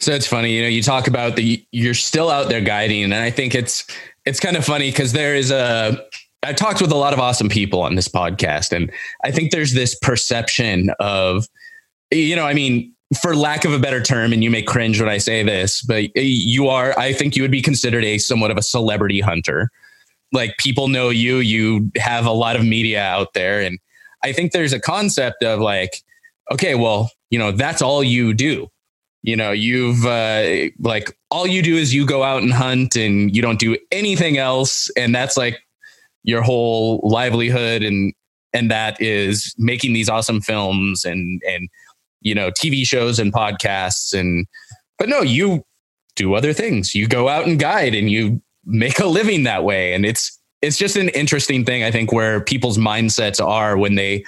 So 0.00 0.12
it's 0.12 0.26
funny, 0.26 0.54
you 0.54 0.62
know, 0.62 0.68
you 0.68 0.82
talk 0.82 1.06
about 1.06 1.36
the 1.36 1.64
you're 1.72 1.94
still 1.94 2.30
out 2.30 2.48
there 2.48 2.60
guiding, 2.60 3.04
and 3.04 3.14
I 3.14 3.30
think 3.30 3.54
it's 3.54 3.86
it's 4.24 4.40
kind 4.40 4.56
of 4.56 4.64
funny 4.64 4.90
because 4.90 5.12
there 5.12 5.34
is 5.34 5.50
a 5.50 6.04
I've 6.44 6.56
talked 6.56 6.80
with 6.80 6.92
a 6.92 6.96
lot 6.96 7.12
of 7.12 7.18
awesome 7.18 7.48
people 7.48 7.80
on 7.82 7.94
this 7.94 8.08
podcast, 8.08 8.72
and 8.72 8.92
I 9.24 9.30
think 9.30 9.50
there's 9.50 9.72
this 9.72 9.96
perception 9.98 10.90
of, 11.00 11.48
you 12.10 12.36
know, 12.36 12.46
I 12.46 12.54
mean, 12.54 12.92
for 13.20 13.36
lack 13.36 13.64
of 13.64 13.72
a 13.72 13.78
better 13.78 14.02
term, 14.02 14.32
and 14.32 14.42
you 14.42 14.50
may 14.50 14.62
cringe 14.62 15.00
when 15.00 15.08
I 15.08 15.18
say 15.18 15.42
this, 15.42 15.82
but 15.82 16.10
you 16.16 16.68
are, 16.68 16.98
I 16.98 17.12
think 17.12 17.36
you 17.36 17.42
would 17.42 17.50
be 17.50 17.62
considered 17.62 18.04
a 18.04 18.18
somewhat 18.18 18.50
of 18.50 18.56
a 18.56 18.62
celebrity 18.62 19.20
hunter. 19.20 19.70
Like 20.32 20.56
people 20.58 20.88
know 20.88 21.10
you, 21.10 21.36
you 21.36 21.92
have 21.96 22.26
a 22.26 22.32
lot 22.32 22.56
of 22.56 22.64
media 22.64 23.02
out 23.02 23.34
there. 23.34 23.60
And 23.60 23.78
I 24.24 24.32
think 24.32 24.50
there's 24.50 24.72
a 24.72 24.80
concept 24.80 25.44
of 25.44 25.60
like, 25.60 26.02
okay, 26.50 26.74
well, 26.74 27.10
you 27.30 27.38
know, 27.38 27.52
that's 27.52 27.82
all 27.82 28.02
you 28.02 28.34
do. 28.34 28.68
you 29.24 29.34
know, 29.34 29.52
you've 29.52 30.04
uh, 30.04 30.68
like 30.78 31.16
all 31.30 31.46
you 31.46 31.62
do 31.62 31.76
is 31.76 31.94
you 31.94 32.04
go 32.04 32.22
out 32.22 32.42
and 32.42 32.52
hunt 32.52 32.94
and 32.94 33.34
you 33.34 33.40
don't 33.40 33.58
do 33.58 33.74
anything 33.90 34.36
else. 34.36 34.90
And 34.98 35.14
that's 35.14 35.34
like 35.34 35.58
your 36.24 36.42
whole 36.42 37.00
livelihood. 37.04 37.82
And, 37.82 38.12
and 38.52 38.70
that 38.70 39.00
is 39.00 39.54
making 39.56 39.92
these 39.92 40.08
awesome 40.08 40.40
films 40.40 41.04
and, 41.04 41.40
and, 41.46 41.68
you 42.20 42.34
know, 42.34 42.50
TV 42.50 42.84
shows 42.84 43.18
and 43.18 43.32
podcasts. 43.32 44.18
And, 44.18 44.46
but 44.98 45.08
no, 45.08 45.20
you 45.20 45.64
do 46.16 46.34
other 46.34 46.52
things. 46.52 46.94
You 46.94 47.06
go 47.06 47.28
out 47.28 47.46
and 47.46 47.58
guide 47.58 47.94
and 47.94 48.10
you 48.10 48.42
make 48.64 48.98
a 48.98 49.06
living 49.06 49.44
that 49.44 49.64
way. 49.64 49.94
And 49.94 50.04
it's, 50.04 50.38
it's 50.62 50.78
just 50.78 50.96
an 50.96 51.10
interesting 51.10 51.64
thing, 51.64 51.84
I 51.84 51.90
think, 51.90 52.10
where 52.10 52.40
people's 52.40 52.78
mindsets 52.78 53.44
are 53.44 53.76
when 53.76 53.94
they 53.94 54.24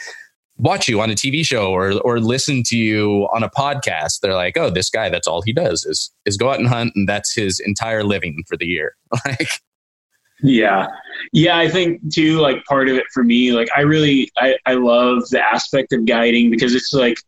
watch 0.59 0.89
you 0.89 1.01
on 1.01 1.11
a 1.11 1.15
TV 1.15 1.45
show 1.45 1.71
or 1.73 2.01
or 2.01 2.21
listen 2.21 2.63
to 2.65 2.77
you 2.77 3.29
on 3.33 3.43
a 3.43 3.51
podcast, 3.51 4.21
they're 4.21 4.35
like, 4.35 4.57
"Oh, 4.57 4.71
this 4.71 4.91
guy, 4.91 5.09
that's 5.09 5.27
all 5.27 5.43
he 5.43 5.53
does 5.53 5.85
is 5.85 6.11
is 6.25 6.37
go 6.37 6.51
out 6.51 6.59
and 6.59 6.69
hunt, 6.69 6.93
and 6.95 7.09
that's 7.09 7.35
his 7.35 7.61
entire 7.61 8.05
living 8.05 8.43
for 8.49 8.57
the 8.57 8.67
year." 8.67 8.97
like, 9.25 9.49
yeah, 10.43 10.89
yeah, 11.33 11.57
I 11.57 11.69
think 11.69 12.13
too. 12.13 12.41
Like 12.41 12.65
part 12.65 12.89
of 12.89 12.97
it 12.97 13.05
for 13.13 13.25
me, 13.25 13.53
like 13.53 13.69
I 13.77 13.81
really 13.83 14.31
I 14.37 14.57
I 14.67 14.75
love 14.75 15.29
the 15.31 15.41
aspect 15.41 15.93
of 15.93 16.05
guiding 16.05 16.51
because 16.51 16.75
it's 16.75 16.93
like 16.93 17.19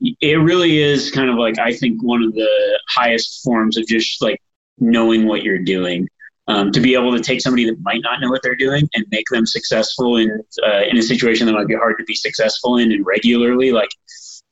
it 0.00 0.40
really 0.40 0.78
is 0.78 1.10
kind 1.10 1.30
of 1.30 1.36
like 1.36 1.58
I 1.58 1.72
think 1.72 2.02
one 2.02 2.22
of 2.22 2.32
the 2.34 2.80
highest 2.88 3.42
forms 3.44 3.76
of 3.76 3.86
just 3.86 4.20
like 4.22 4.40
knowing 4.78 5.26
what 5.26 5.42
you're 5.42 5.58
doing. 5.58 6.08
Um, 6.48 6.72
to 6.72 6.80
be 6.80 6.94
able 6.94 7.14
to 7.14 7.20
take 7.20 7.42
somebody 7.42 7.66
that 7.66 7.76
might 7.82 8.00
not 8.00 8.22
know 8.22 8.30
what 8.30 8.40
they're 8.42 8.56
doing 8.56 8.88
and 8.94 9.04
make 9.10 9.26
them 9.30 9.44
successful 9.44 10.16
in 10.16 10.42
uh, 10.66 10.80
in 10.90 10.96
a 10.96 11.02
situation 11.02 11.46
that 11.46 11.52
might 11.52 11.66
be 11.66 11.74
hard 11.74 11.98
to 11.98 12.04
be 12.04 12.14
successful 12.14 12.78
in 12.78 12.90
and 12.90 13.04
regularly 13.04 13.70
like 13.70 13.90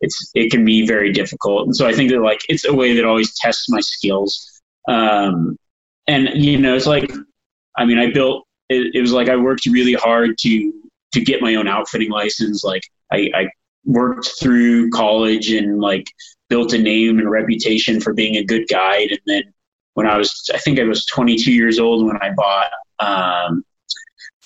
it's 0.03 0.31
it 0.35 0.51
can 0.51 0.63
be 0.63 0.87
very 0.87 1.11
difficult. 1.11 1.65
And 1.65 1.75
so 1.75 1.87
i 1.87 1.95
think 1.95 2.11
that 2.11 2.21
like 2.21 2.41
it's 2.51 2.67
a 2.67 2.75
way 2.75 2.95
that 2.95 3.05
always 3.07 3.35
tests 3.39 3.69
my 3.71 3.81
skills. 3.81 4.61
Um, 4.89 5.57
and 6.07 6.29
you 6.35 6.59
know 6.59 6.77
it's 6.77 6.87
like 6.87 7.11
i 7.79 7.85
mean 7.85 7.99
i 7.99 8.11
built 8.11 8.47
it, 8.69 8.95
it 8.95 9.01
was 9.01 9.13
like 9.13 9.29
i 9.29 9.37
worked 9.37 9.67
really 9.67 9.95
hard 9.95 10.37
to 10.39 10.73
to 11.13 11.21
get 11.21 11.41
my 11.41 11.55
own 11.55 11.69
outfitting 11.69 12.11
license 12.11 12.65
like 12.65 12.83
i, 13.13 13.31
I 13.35 13.49
worked 13.85 14.31
through 14.41 14.91
college 14.91 15.51
and 15.51 15.81
like 15.81 16.07
built 16.49 16.73
a 16.73 16.79
name 16.79 17.19
and 17.19 17.31
reputation 17.31 18.01
for 18.01 18.13
being 18.13 18.37
a 18.37 18.45
good 18.45 18.67
guide 18.69 19.11
and 19.11 19.21
then 19.27 19.43
when 19.97 20.07
I 20.07 20.19
was, 20.19 20.51
I 20.53 20.59
think 20.59 20.79
I 20.79 20.85
was 20.85 21.07
22 21.07 21.51
years 21.51 21.79
old 21.79 22.05
when 22.05 22.19
I 22.21 22.31
bought, 22.37 22.71
um, 22.99 23.65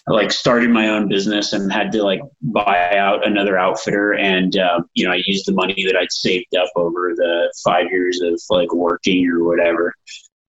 like 0.07 0.31
started 0.31 0.71
my 0.71 0.89
own 0.89 1.09
business 1.09 1.53
and 1.53 1.73
had 1.73 1.91
to 1.93 2.05
like 2.05 2.21
buy 2.41 2.97
out 2.97 3.27
another 3.27 3.59
outfitter. 3.59 4.13
And, 4.15 4.57
uh, 4.57 4.83
you 4.95 5.05
know, 5.05 5.13
I 5.13 5.21
used 5.27 5.47
the 5.47 5.53
money 5.53 5.85
that 5.87 5.97
I'd 5.97 6.13
saved 6.13 6.55
up 6.55 6.71
over 6.77 7.15
the 7.17 7.53
five 7.65 7.91
years 7.91 8.21
of 8.21 8.41
like 8.49 8.73
working 8.73 9.29
or 9.29 9.43
whatever 9.43 9.93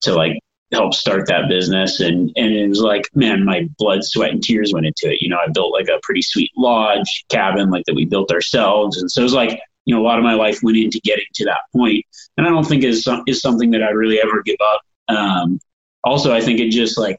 to 0.01 0.13
like 0.13 0.37
help 0.71 0.93
start 0.93 1.27
that 1.27 1.49
business. 1.49 1.99
And, 1.99 2.31
and 2.35 2.53
it 2.53 2.67
was 2.69 2.81
like, 2.81 3.09
man, 3.13 3.43
my 3.43 3.67
blood, 3.77 4.03
sweat 4.03 4.31
and 4.31 4.41
tears 4.41 4.73
went 4.73 4.85
into 4.85 5.11
it. 5.13 5.21
You 5.21 5.29
know, 5.29 5.37
I 5.37 5.49
built 5.51 5.73
like 5.73 5.89
a 5.89 5.99
pretty 6.03 6.21
sweet 6.21 6.51
lodge 6.55 7.25
cabin, 7.29 7.69
like 7.69 7.85
that 7.85 7.95
we 7.95 8.05
built 8.05 8.31
ourselves. 8.31 9.01
And 9.01 9.11
so 9.11 9.21
it 9.21 9.23
was 9.23 9.33
like, 9.33 9.59
you 9.85 9.95
know, 9.95 10.01
a 10.01 10.05
lot 10.05 10.17
of 10.17 10.23
my 10.23 10.33
life 10.33 10.59
went 10.63 10.77
into 10.77 11.01
getting 11.03 11.25
to 11.35 11.45
that 11.45 11.59
point. 11.75 12.05
And 12.37 12.47
I 12.47 12.49
don't 12.49 12.65
think 12.65 12.83
is, 12.83 13.07
is 13.27 13.41
something 13.41 13.71
that 13.71 13.83
I 13.83 13.89
really 13.89 14.21
ever 14.21 14.41
give 14.43 14.57
up 14.73 14.81
um, 15.11 15.59
also, 16.03 16.33
I 16.33 16.41
think 16.41 16.59
it 16.59 16.69
just 16.69 16.97
like, 16.97 17.17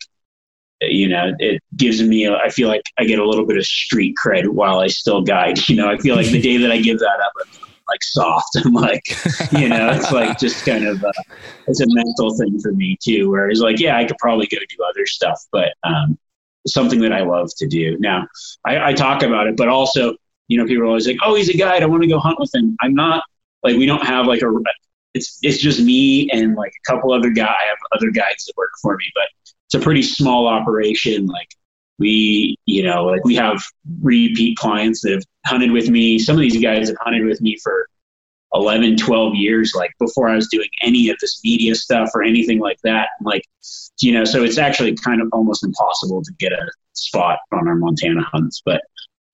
you 0.81 1.09
know, 1.09 1.33
it 1.39 1.63
gives 1.77 2.03
me, 2.03 2.29
I 2.29 2.49
feel 2.49 2.69
like 2.69 2.83
I 2.99 3.05
get 3.05 3.21
a 3.21 3.25
little 3.25 3.47
bit 3.47 3.57
of 3.57 3.65
street 3.65 4.17
cred 4.23 4.49
while 4.49 4.81
I 4.81 4.89
still 4.89 5.23
guide. 5.23 5.59
You 5.69 5.77
know, 5.77 5.89
I 5.89 5.97
feel 5.99 6.17
like 6.17 6.27
the 6.27 6.41
day 6.41 6.57
that 6.59 6.73
I 6.73 6.79
give 6.79 6.99
that 6.99 7.21
up, 7.25 7.49
like 7.89 8.03
soft. 8.03 8.57
I'm 8.65 8.73
like, 8.73 9.05
you 9.53 9.69
know, 9.69 9.91
it's 9.91 10.13
like 10.13 10.39
just 10.39 10.65
kind 10.65 10.87
of, 10.87 11.03
uh, 11.05 11.13
it's 11.67 11.81
a 11.81 11.87
mental 11.89 12.37
thing 12.37 12.59
for 12.61 12.73
me 12.73 12.97
too, 13.03 13.31
where 13.31 13.49
it's 13.49 13.61
like, 13.61 13.79
yeah, 13.79 13.97
I 13.97 14.05
could 14.05 14.19
probably 14.19 14.47
go 14.47 14.59
do 14.59 14.85
other 14.89 15.07
stuff, 15.07 15.41
but 15.53 15.75
um, 15.85 16.19
something 16.67 17.01
that 17.01 17.13
I 17.13 17.23
love 17.23 17.51
to 17.59 17.67
do. 17.67 17.97
Now, 17.99 18.27
I, 18.67 18.91
I 18.91 18.93
talk 18.93 19.23
about 19.23 19.47
it, 19.47 19.57
but 19.57 19.69
also, 19.69 20.15
you 20.49 20.59
know, 20.59 20.67
people 20.67 20.85
are 20.85 20.87
always 20.87 21.07
like, 21.07 21.19
oh, 21.25 21.35
he's 21.35 21.49
a 21.49 21.57
guide. 21.57 21.83
I 21.83 21.87
want 21.87 22.03
to 22.03 22.09
go 22.09 22.19
hunt 22.19 22.39
with 22.39 22.55
him. 22.55 22.77
I'm 22.81 22.95
not 22.95 23.25
like, 23.63 23.77
we 23.77 23.87
don't 23.87 24.07
have 24.07 24.27
like 24.27 24.43
a, 24.43 24.53
it's 25.15 25.39
it's 25.43 25.59
just 25.59 25.81
me 25.81 26.29
and 26.31 26.55
like 26.55 26.73
a 26.73 26.91
couple 26.91 27.13
other 27.13 27.31
guys. 27.31 27.49
I 27.49 27.67
have 27.69 27.79
other 27.95 28.11
guys 28.11 28.45
that 28.47 28.55
work 28.57 28.71
for 28.81 28.97
me, 28.97 29.05
but 29.15 29.25
it's 29.67 29.75
a 29.75 29.81
pretty 29.81 30.03
small 30.03 30.47
operation. 30.47 31.27
Like 31.27 31.49
we, 31.99 32.57
you 32.67 32.83
know, 32.83 33.05
like 33.05 33.25
we 33.25 33.35
have 33.37 33.63
repeat 34.01 34.57
clients 34.57 35.03
that 35.03 35.13
have 35.13 35.25
hunted 35.47 35.73
with 35.73 35.89
me. 35.89 36.19
Some 36.19 36.37
of 36.37 36.41
these 36.41 36.61
guys 36.63 36.89
have 36.89 36.99
hunted 37.01 37.25
with 37.25 37.41
me 37.41 37.59
for 37.63 37.87
11, 38.55 38.97
12 38.97 39.35
years, 39.35 39.73
like 39.75 39.93
before 39.99 40.29
I 40.29 40.35
was 40.35 40.49
doing 40.49 40.69
any 40.83 41.09
of 41.09 41.17
this 41.21 41.41
media 41.43 41.75
stuff 41.75 42.11
or 42.15 42.23
anything 42.23 42.59
like 42.59 42.79
that. 42.85 43.09
Like, 43.23 43.45
you 44.01 44.13
know, 44.13 44.25
so 44.25 44.43
it's 44.43 44.59
actually 44.59 44.95
kind 44.97 45.23
of 45.23 45.29
almost 45.33 45.65
impossible 45.65 46.23
to 46.23 46.33
get 46.39 46.53
a 46.53 46.71
spot 46.93 47.39
on 47.53 47.67
our 47.67 47.77
Montana 47.77 48.23
hunts. 48.31 48.63
But 48.65 48.83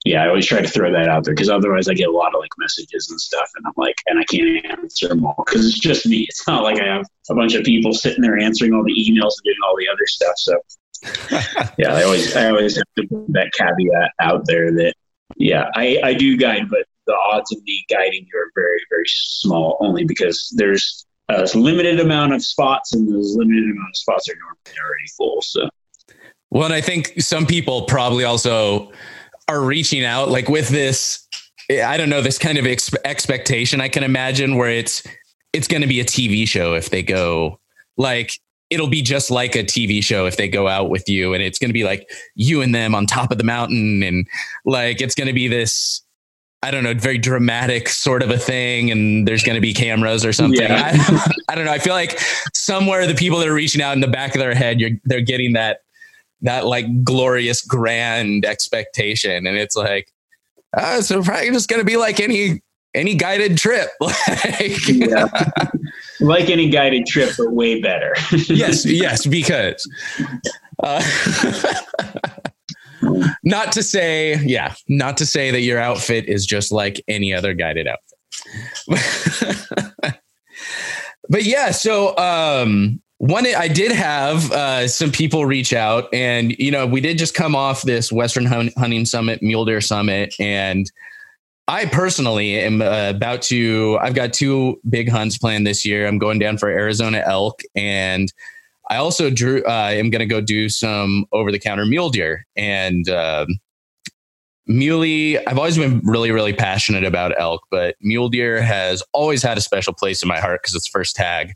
yeah, 0.04 0.22
I 0.22 0.28
always 0.28 0.46
try 0.46 0.60
to 0.60 0.68
throw 0.68 0.92
that 0.92 1.08
out 1.08 1.24
there 1.24 1.34
because 1.34 1.50
otherwise 1.50 1.88
I 1.88 1.94
get 1.94 2.08
a 2.08 2.12
lot 2.12 2.34
of 2.34 2.40
like 2.40 2.50
messages 2.58 3.08
and 3.10 3.20
stuff, 3.20 3.48
and 3.56 3.66
I'm 3.66 3.72
like, 3.76 3.96
and 4.06 4.18
I 4.18 4.24
can't 4.24 4.64
answer 4.64 5.08
them 5.08 5.26
all 5.26 5.42
because 5.44 5.66
it's 5.66 5.78
just 5.78 6.06
me. 6.06 6.24
It's 6.28 6.46
not 6.46 6.62
like 6.62 6.80
I 6.80 6.86
have 6.86 7.04
a 7.28 7.34
bunch 7.34 7.54
of 7.54 7.64
people 7.64 7.92
sitting 7.92 8.22
there 8.22 8.38
answering 8.38 8.72
all 8.72 8.84
the 8.84 8.92
emails 8.92 9.34
and 9.36 9.44
doing 9.44 9.56
all 9.66 9.76
the 9.76 9.88
other 9.92 10.06
stuff. 10.06 10.34
So 10.36 10.58
yeah, 11.78 11.94
I 11.94 12.02
always 12.04 12.34
I 12.36 12.48
always 12.48 12.76
have 12.76 12.84
to 12.96 13.06
put 13.08 13.32
that 13.32 13.52
caveat 13.56 14.10
out 14.20 14.46
there 14.46 14.72
that 14.72 14.94
yeah, 15.36 15.70
I 15.74 16.00
I 16.02 16.14
do 16.14 16.36
guide, 16.36 16.68
but 16.70 16.86
the 17.06 17.16
odds 17.32 17.52
of 17.52 17.62
me 17.62 17.84
guiding 17.90 18.26
you 18.32 18.40
are 18.40 18.50
very 18.54 18.80
very 18.90 19.06
small, 19.06 19.76
only 19.80 20.04
because 20.04 20.52
there's 20.56 21.04
a 21.28 21.44
limited 21.54 22.00
amount 22.00 22.32
of 22.32 22.42
spots, 22.42 22.94
and 22.94 23.06
those 23.12 23.36
limited 23.36 23.64
amount 23.64 23.90
of 23.90 23.96
spots 23.96 24.28
are 24.28 24.34
normally 24.34 24.80
already 24.80 25.08
full. 25.16 25.42
So. 25.42 25.68
Well, 26.50 26.64
and 26.64 26.72
I 26.72 26.80
think 26.80 27.20
some 27.20 27.44
people 27.46 27.82
probably 27.82 28.24
also 28.24 28.90
are 29.48 29.62
reaching 29.62 30.04
out 30.04 30.28
like 30.28 30.48
with 30.48 30.68
this 30.68 31.26
i 31.70 31.96
don't 31.96 32.10
know 32.10 32.20
this 32.20 32.38
kind 32.38 32.58
of 32.58 32.66
ex- 32.66 32.94
expectation 33.04 33.80
i 33.80 33.88
can 33.88 34.02
imagine 34.02 34.56
where 34.56 34.70
it's 34.70 35.02
it's 35.52 35.66
going 35.66 35.80
to 35.80 35.88
be 35.88 36.00
a 36.00 36.04
tv 36.04 36.46
show 36.46 36.74
if 36.74 36.90
they 36.90 37.02
go 37.02 37.58
like 37.96 38.38
it'll 38.70 38.88
be 38.88 39.02
just 39.02 39.30
like 39.30 39.54
a 39.54 39.64
tv 39.64 40.02
show 40.02 40.26
if 40.26 40.36
they 40.36 40.48
go 40.48 40.68
out 40.68 40.90
with 40.90 41.08
you 41.08 41.34
and 41.34 41.42
it's 41.42 41.58
going 41.58 41.68
to 41.68 41.74
be 41.74 41.84
like 41.84 42.08
you 42.34 42.60
and 42.60 42.74
them 42.74 42.94
on 42.94 43.06
top 43.06 43.30
of 43.30 43.38
the 43.38 43.44
mountain 43.44 44.02
and 44.02 44.26
like 44.64 45.00
it's 45.00 45.14
going 45.14 45.28
to 45.28 45.32
be 45.32 45.48
this 45.48 46.02
I 46.60 46.72
don't 46.72 46.82
know, 46.82 46.92
very 46.92 47.18
dramatic 47.18 47.88
sort 47.88 48.20
of 48.20 48.30
a 48.30 48.36
thing, 48.36 48.90
and 48.90 49.28
there's 49.28 49.44
going 49.44 49.54
to 49.54 49.60
be 49.60 49.72
cameras 49.72 50.24
or 50.24 50.32
something. 50.32 50.60
Yeah. 50.60 50.90
I, 50.92 51.32
I, 51.50 51.54
don't 51.54 51.66
know. 51.66 51.70
I 51.70 51.78
feel 51.78 51.92
like 51.92 52.18
somewhere 52.52 53.06
the 53.06 53.14
people 53.14 53.38
that 53.38 53.46
are 53.46 53.54
reaching 53.54 53.80
out 53.80 53.92
in 53.92 54.00
the 54.00 54.08
back 54.08 54.34
of 54.34 54.40
their 54.40 54.56
head, 54.56 54.80
you're 54.80 54.90
they're 55.04 55.20
getting 55.20 55.52
that 55.52 55.82
that 56.42 56.66
like 56.66 57.04
glorious 57.04 57.62
grand 57.62 58.44
expectation 58.44 59.46
and 59.46 59.56
it's 59.56 59.76
like 59.76 60.12
uh, 60.76 61.00
so 61.00 61.22
probably 61.22 61.50
just 61.50 61.68
going 61.68 61.80
to 61.80 61.86
be 61.86 61.96
like 61.96 62.20
any 62.20 62.62
any 62.94 63.14
guided 63.14 63.58
trip 63.58 63.90
like, 64.00 64.88
yeah. 64.88 65.26
Like 66.20 66.50
any 66.50 66.68
guided 66.68 67.06
trip 67.06 67.30
but 67.36 67.52
way 67.52 67.80
better. 67.80 68.14
Yes 68.48 68.84
yes 68.84 69.26
because 69.26 69.88
uh, 70.82 71.02
not 73.44 73.72
to 73.72 73.82
say 73.82 74.36
yeah 74.44 74.74
not 74.88 75.16
to 75.18 75.26
say 75.26 75.50
that 75.50 75.60
your 75.60 75.78
outfit 75.78 76.26
is 76.26 76.46
just 76.46 76.72
like 76.72 77.02
any 77.08 77.32
other 77.32 77.54
guided 77.54 77.86
outfit. 77.88 78.18
But 81.30 81.44
yeah 81.44 81.72
so 81.72 82.16
um 82.16 83.02
one 83.18 83.46
i 83.46 83.68
did 83.68 83.92
have 83.92 84.50
uh, 84.52 84.88
some 84.88 85.10
people 85.12 85.44
reach 85.44 85.72
out 85.72 86.08
and 86.12 86.52
you 86.58 86.70
know 86.70 86.86
we 86.86 87.00
did 87.00 87.18
just 87.18 87.34
come 87.34 87.54
off 87.54 87.82
this 87.82 88.10
western 88.10 88.46
hunting 88.46 89.04
summit 89.04 89.42
mule 89.42 89.64
deer 89.64 89.80
summit 89.80 90.34
and 90.38 90.90
i 91.68 91.84
personally 91.86 92.58
am 92.58 92.82
uh, 92.82 93.10
about 93.10 93.42
to 93.42 93.98
i've 94.02 94.14
got 94.14 94.32
two 94.32 94.80
big 94.88 95.08
hunts 95.08 95.38
planned 95.38 95.66
this 95.66 95.84
year 95.84 96.06
i'm 96.06 96.18
going 96.18 96.38
down 96.38 96.58
for 96.58 96.68
arizona 96.68 97.22
elk 97.26 97.60
and 97.76 98.32
i 98.90 98.96
also 98.96 99.30
drew 99.30 99.62
uh, 99.64 99.90
am 99.92 100.10
going 100.10 100.20
to 100.20 100.26
go 100.26 100.40
do 100.40 100.68
some 100.68 101.24
over 101.32 101.52
the 101.52 101.58
counter 101.58 101.86
mule 101.86 102.10
deer 102.10 102.46
and 102.56 103.08
um, 103.08 103.46
muley 104.66 105.38
i've 105.46 105.58
always 105.58 105.78
been 105.78 106.00
really 106.04 106.30
really 106.30 106.52
passionate 106.52 107.04
about 107.04 107.32
elk 107.38 107.62
but 107.70 107.94
mule 108.00 108.28
deer 108.28 108.60
has 108.60 109.02
always 109.12 109.42
had 109.42 109.56
a 109.56 109.62
special 109.62 109.92
place 109.92 110.22
in 110.22 110.28
my 110.28 110.40
heart 110.40 110.60
because 110.62 110.74
it's 110.74 110.90
the 110.90 110.98
first 110.98 111.14
tag 111.14 111.54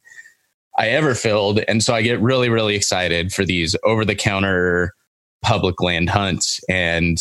I 0.79 0.89
ever 0.89 1.15
filled. 1.15 1.61
And 1.69 1.83
so 1.83 1.95
I 1.95 2.03
get 2.03 2.21
really, 2.21 2.49
really 2.49 2.75
excited 2.75 3.33
for 3.33 3.45
these 3.45 3.77
over 3.85 4.05
the 4.05 4.15
counter 4.15 4.95
public 5.43 5.81
land 5.83 6.09
hunts. 6.09 6.61
And 6.69 7.19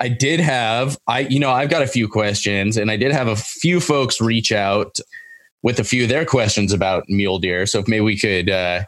I 0.00 0.08
did 0.08 0.40
have, 0.40 0.98
I, 1.06 1.20
you 1.20 1.40
know, 1.40 1.50
I've 1.50 1.70
got 1.70 1.82
a 1.82 1.86
few 1.86 2.08
questions 2.08 2.76
and 2.76 2.90
I 2.90 2.96
did 2.96 3.12
have 3.12 3.28
a 3.28 3.36
few 3.36 3.80
folks 3.80 4.20
reach 4.20 4.52
out 4.52 4.98
with 5.62 5.80
a 5.80 5.84
few 5.84 6.04
of 6.04 6.08
their 6.08 6.24
questions 6.24 6.72
about 6.72 7.04
mule 7.08 7.38
deer. 7.38 7.66
So 7.66 7.80
if 7.80 7.88
maybe 7.88 8.02
we 8.02 8.18
could 8.18 8.50
uh, 8.50 8.84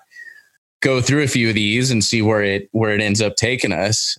go 0.80 1.00
through 1.00 1.22
a 1.22 1.28
few 1.28 1.48
of 1.48 1.54
these 1.54 1.90
and 1.90 2.04
see 2.04 2.22
where 2.22 2.42
it, 2.42 2.68
where 2.72 2.94
it 2.94 3.00
ends 3.00 3.20
up 3.20 3.36
taking 3.36 3.72
us. 3.72 4.16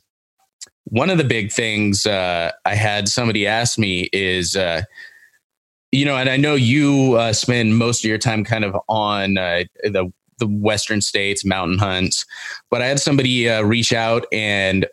One 0.86 1.10
of 1.10 1.18
the 1.18 1.24
big 1.24 1.51
things 1.51 2.06
uh, 2.06 2.51
I 2.66 2.75
had 2.75 3.08
somebody 3.08 3.46
ask 3.46 3.78
me 3.78 4.10
is, 4.12 4.56
uh, 4.56 4.82
you 5.92 6.06
know, 6.06 6.18
and 6.18 6.30
I 6.30 6.38
know 6.38 6.56
you 6.56 7.16
uh, 7.16 7.34
spend 7.34 7.78
most 7.78 8.04
of 8.04 8.10
your 8.10 8.18
time 8.18 8.44
kind 8.44 8.63
of 8.63 8.75
on 8.88 9.38
uh, 9.38 9.63
the 9.84 10.12
the 10.39 10.48
western 10.48 11.01
states, 11.01 11.46
mountain 11.46 11.78
hunts. 11.78 12.25
But 12.72 12.82
I 12.82 12.88
had 12.88 13.00
somebody 13.00 13.50
uh, 13.50 13.62
reach 13.62 13.94
out, 13.94 14.25
and 14.32 14.88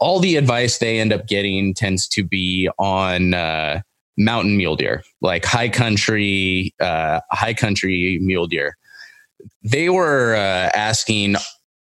all 0.00 0.18
the 0.18 0.36
advice 0.36 0.78
they 0.78 0.98
end 0.98 1.12
up 1.12 1.26
getting 1.26 1.74
tends 1.74 2.08
to 2.08 2.24
be 2.24 2.68
on 2.78 3.34
uh, 3.34 3.80
mountain 4.16 4.56
mule 4.56 4.76
deer, 4.76 5.02
like 5.20 5.44
high 5.44 5.68
country, 5.68 6.74
uh, 6.80 7.20
high 7.30 7.54
country 7.54 8.18
mule 8.22 8.46
deer. 8.46 8.76
They 9.62 9.90
were 9.90 10.34
uh, 10.34 10.70
asking, 10.74 11.36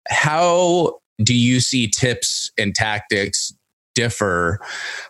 how 0.07 0.99
do 1.23 1.35
you 1.35 1.59
see 1.59 1.87
tips 1.87 2.51
and 2.57 2.75
tactics 2.75 3.53
differ 3.95 4.59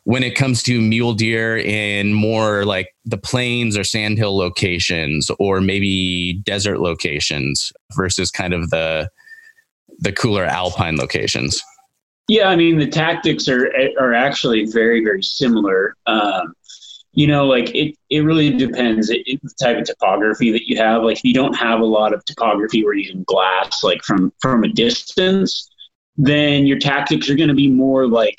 when 0.06 0.24
it 0.24 0.36
comes 0.36 0.64
to 0.64 0.82
mule 0.82 1.14
deer 1.14 1.58
in 1.58 2.14
more 2.14 2.66
like 2.66 2.90
the 3.06 3.18
plains 3.18 3.78
or 3.78 3.84
sandhill 3.84 4.36
locations 4.36 5.30
or 5.38 5.62
maybe 5.62 6.42
desert 6.44 6.80
locations 6.80 7.72
versus 7.96 8.32
kind 8.32 8.54
of 8.54 8.70
the 8.70 9.10
the 10.00 10.14
cooler 10.14 10.46
alpine 10.46 10.96
locations 10.96 11.62
yeah 12.30 12.48
i 12.48 12.56
mean 12.56 12.78
the 12.78 12.88
tactics 12.88 13.48
are 13.48 13.70
are 14.00 14.14
actually 14.14 14.66
very 14.66 15.04
very 15.04 15.24
similar. 15.24 15.96
Um, 16.06 16.54
you 17.12 17.28
know 17.28 17.46
like 17.46 17.74
it 17.76 17.96
it 18.10 18.22
really 18.22 18.56
depends. 18.56 19.10
It, 19.10 19.24
it, 19.26 19.42
the 19.42 19.54
type 19.62 19.78
of 19.78 19.86
topography 19.86 20.52
that 20.52 20.68
you 20.68 20.78
have. 20.78 21.04
Like 21.04 21.18
if 21.18 21.24
you 21.26 21.34
don't 21.34 21.56
have 21.56 21.82
a 21.82 21.86
lot 21.86 22.14
of 22.14 22.24
topography 22.24 22.86
where 22.86 22.94
you 22.94 23.12
can 23.12 23.24
glass 23.24 23.84
like 23.84 24.04
from 24.04 24.32
from 24.42 24.64
a 24.64 24.70
distance 24.70 25.70
then 26.20 26.68
your 26.68 26.78
tactics 26.78 27.30
are 27.30 27.36
going 27.36 27.48
to 27.48 27.56
be 27.56 27.70
more 27.70 28.06
like 28.06 28.36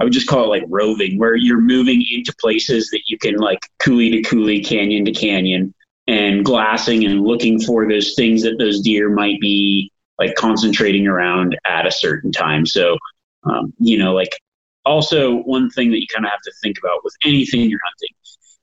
I 0.00 0.04
would 0.04 0.12
just 0.12 0.26
call 0.26 0.44
it 0.44 0.48
like 0.48 0.64
roving, 0.68 1.18
where 1.18 1.36
you're 1.36 1.60
moving 1.60 2.04
into 2.10 2.34
places 2.40 2.88
that 2.90 3.02
you 3.06 3.18
can 3.18 3.36
like 3.36 3.60
coulee 3.78 4.10
to 4.10 4.22
coulee, 4.22 4.62
canyon 4.62 5.04
to 5.04 5.12
canyon, 5.12 5.72
and 6.08 6.44
glassing 6.44 7.04
and 7.04 7.22
looking 7.22 7.60
for 7.60 7.88
those 7.88 8.14
things 8.14 8.42
that 8.42 8.58
those 8.58 8.80
deer 8.80 9.08
might 9.08 9.40
be 9.40 9.92
like 10.18 10.34
concentrating 10.34 11.06
around 11.06 11.56
at 11.64 11.86
a 11.86 11.92
certain 11.92 12.32
time. 12.32 12.66
So, 12.66 12.98
um, 13.44 13.72
you 13.78 13.98
know, 13.98 14.12
like 14.12 14.32
also 14.84 15.36
one 15.42 15.70
thing 15.70 15.90
that 15.90 16.00
you 16.00 16.06
kind 16.12 16.24
of 16.24 16.30
have 16.30 16.40
to 16.42 16.52
think 16.62 16.76
about 16.78 17.04
with 17.04 17.14
anything 17.24 17.68
you're 17.68 17.80
hunting 17.84 18.16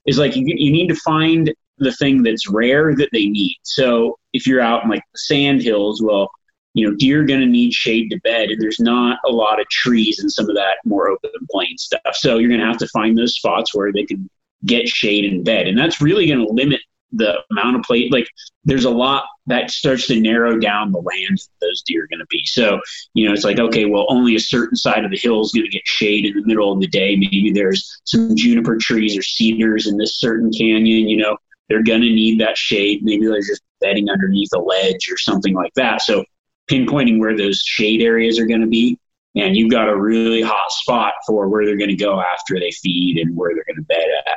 is 0.06 0.18
like 0.18 0.36
you, 0.36 0.44
you 0.46 0.72
need 0.72 0.88
to 0.88 0.94
find 0.96 1.52
the 1.78 1.92
thing 1.92 2.22
that's 2.22 2.48
rare 2.48 2.94
that 2.94 3.08
they 3.12 3.26
need. 3.26 3.56
So 3.62 4.18
if 4.32 4.46
you're 4.46 4.60
out 4.60 4.84
in 4.84 4.90
like 4.90 5.02
the 5.12 5.18
sand 5.18 5.62
hills, 5.62 6.02
well, 6.02 6.30
you 6.74 6.86
know, 6.86 6.94
deer 6.96 7.22
are 7.22 7.24
going 7.24 7.40
to 7.40 7.46
need 7.46 7.72
shade 7.72 8.10
to 8.10 8.20
bed, 8.20 8.50
and 8.50 8.60
there's 8.60 8.78
not 8.78 9.18
a 9.26 9.30
lot 9.30 9.60
of 9.60 9.68
trees 9.68 10.20
and 10.20 10.30
some 10.30 10.48
of 10.48 10.54
that 10.54 10.76
more 10.84 11.08
open 11.08 11.30
plain 11.50 11.76
stuff. 11.78 12.14
So 12.14 12.38
you're 12.38 12.48
going 12.48 12.60
to 12.60 12.66
have 12.66 12.78
to 12.78 12.88
find 12.88 13.18
those 13.18 13.34
spots 13.34 13.74
where 13.74 13.92
they 13.92 14.04
can 14.04 14.28
get 14.64 14.88
shade 14.88 15.24
in 15.24 15.42
bed, 15.42 15.66
and 15.66 15.76
that's 15.76 16.00
really 16.00 16.26
going 16.26 16.46
to 16.46 16.52
limit 16.52 16.80
the 17.12 17.38
amount 17.50 17.76
of 17.76 17.82
plate. 17.82 18.12
Like 18.12 18.28
there's 18.64 18.84
a 18.84 18.90
lot 18.90 19.24
that 19.46 19.70
starts 19.70 20.06
to 20.08 20.20
narrow 20.20 20.58
down 20.58 20.92
the 20.92 20.98
land 20.98 21.38
those 21.60 21.82
deer 21.82 22.04
are 22.04 22.08
going 22.08 22.20
to 22.20 22.26
be. 22.30 22.44
So 22.44 22.80
you 23.14 23.26
know, 23.26 23.32
it's 23.32 23.44
like 23.44 23.58
okay, 23.58 23.84
well, 23.84 24.06
only 24.08 24.34
a 24.34 24.40
certain 24.40 24.76
side 24.76 25.04
of 25.04 25.10
the 25.10 25.18
hill 25.18 25.40
is 25.40 25.52
going 25.52 25.66
to 25.66 25.70
get 25.70 25.86
shade 25.86 26.26
in 26.26 26.34
the 26.34 26.46
middle 26.46 26.72
of 26.72 26.80
the 26.80 26.86
day. 26.86 27.16
Maybe 27.16 27.52
there's 27.52 28.00
some 28.04 28.36
juniper 28.36 28.76
trees 28.76 29.16
or 29.16 29.22
cedars 29.22 29.86
in 29.86 29.96
this 29.96 30.18
certain 30.18 30.50
canyon. 30.50 31.08
You 31.08 31.16
know, 31.18 31.36
they're 31.68 31.82
going 31.82 32.02
to 32.02 32.08
need 32.08 32.40
that 32.40 32.58
shade. 32.58 33.02
Maybe 33.02 33.26
they're 33.26 33.40
just 33.40 33.62
bedding 33.80 34.10
underneath 34.10 34.50
a 34.54 34.58
ledge 34.58 35.10
or 35.10 35.16
something 35.16 35.54
like 35.54 35.72
that. 35.74 36.02
So 36.02 36.24
pinpointing 36.70 37.18
where 37.18 37.36
those 37.36 37.60
shade 37.64 38.02
areas 38.02 38.38
are 38.38 38.46
going 38.46 38.60
to 38.60 38.66
be. 38.66 38.98
And 39.36 39.56
you've 39.56 39.70
got 39.70 39.88
a 39.88 39.96
really 39.96 40.42
hot 40.42 40.70
spot 40.72 41.14
for 41.26 41.48
where 41.48 41.64
they're 41.64 41.76
going 41.76 41.90
to 41.90 41.96
go 41.96 42.20
after 42.20 42.58
they 42.58 42.72
feed 42.72 43.18
and 43.18 43.36
where 43.36 43.54
they're 43.54 43.64
going 43.64 43.76
to 43.76 43.82
bed 43.82 44.06
at. 44.26 44.36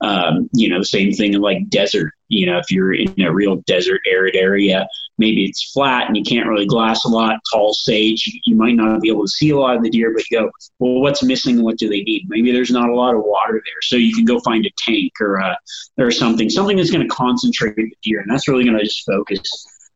Um, 0.00 0.50
you 0.52 0.68
know, 0.68 0.82
same 0.82 1.12
thing 1.12 1.34
in 1.34 1.40
like 1.40 1.68
desert. 1.68 2.12
You 2.28 2.46
know, 2.46 2.58
if 2.58 2.70
you're 2.70 2.92
in 2.92 3.20
a 3.22 3.32
real 3.32 3.56
desert 3.66 4.00
arid 4.06 4.36
area, 4.36 4.86
maybe 5.18 5.44
it's 5.44 5.70
flat 5.72 6.06
and 6.06 6.16
you 6.16 6.24
can't 6.24 6.48
really 6.48 6.66
glass 6.66 7.04
a 7.04 7.08
lot, 7.08 7.38
tall 7.52 7.72
sage, 7.72 8.40
you, 8.44 8.56
might 8.56 8.74
not 8.74 9.00
be 9.00 9.08
able 9.08 9.24
to 9.24 9.30
see 9.30 9.50
a 9.50 9.56
lot 9.56 9.76
of 9.76 9.82
the 9.82 9.90
deer, 9.90 10.12
but 10.12 10.28
you 10.30 10.40
go, 10.40 10.50
well, 10.78 11.00
what's 11.00 11.22
missing? 11.22 11.62
What 11.62 11.78
do 11.78 11.88
they 11.88 12.02
need? 12.02 12.24
Maybe 12.28 12.50
there's 12.50 12.70
not 12.70 12.88
a 12.88 12.94
lot 12.94 13.14
of 13.14 13.22
water 13.24 13.52
there. 13.64 13.82
So 13.82 13.96
you 13.96 14.14
can 14.14 14.24
go 14.24 14.40
find 14.40 14.66
a 14.66 14.70
tank 14.78 15.12
or, 15.20 15.36
a, 15.36 15.56
or 15.98 16.10
something, 16.10 16.50
something 16.50 16.76
that's 16.76 16.90
going 16.90 17.06
to 17.06 17.14
concentrate 17.14 17.76
the 17.76 17.96
deer. 18.02 18.20
And 18.20 18.30
that's 18.30 18.48
really 18.48 18.64
going 18.64 18.78
to 18.78 18.84
just 18.84 19.06
focus, 19.06 19.40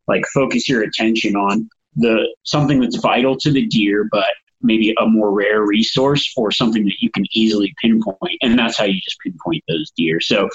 like 0.07 0.25
focus 0.33 0.68
your 0.68 0.83
attention 0.83 1.35
on 1.35 1.68
the 1.96 2.29
something 2.44 2.81
that's 2.81 2.96
vital 2.96 3.37
to 3.37 3.51
the 3.51 3.66
deer, 3.66 4.09
but 4.11 4.31
maybe 4.62 4.94
a 5.01 5.07
more 5.07 5.31
rare 5.31 5.62
resource 5.62 6.33
or 6.37 6.51
something 6.51 6.85
that 6.85 7.01
you 7.01 7.11
can 7.11 7.25
easily 7.33 7.75
pinpoint. 7.81 8.38
And 8.42 8.59
that's 8.59 8.79
how 8.79 8.85
you 8.85 9.01
just 9.01 9.18
pinpoint 9.21 9.62
those 9.68 9.90
deer. 9.97 10.21
So 10.21 10.49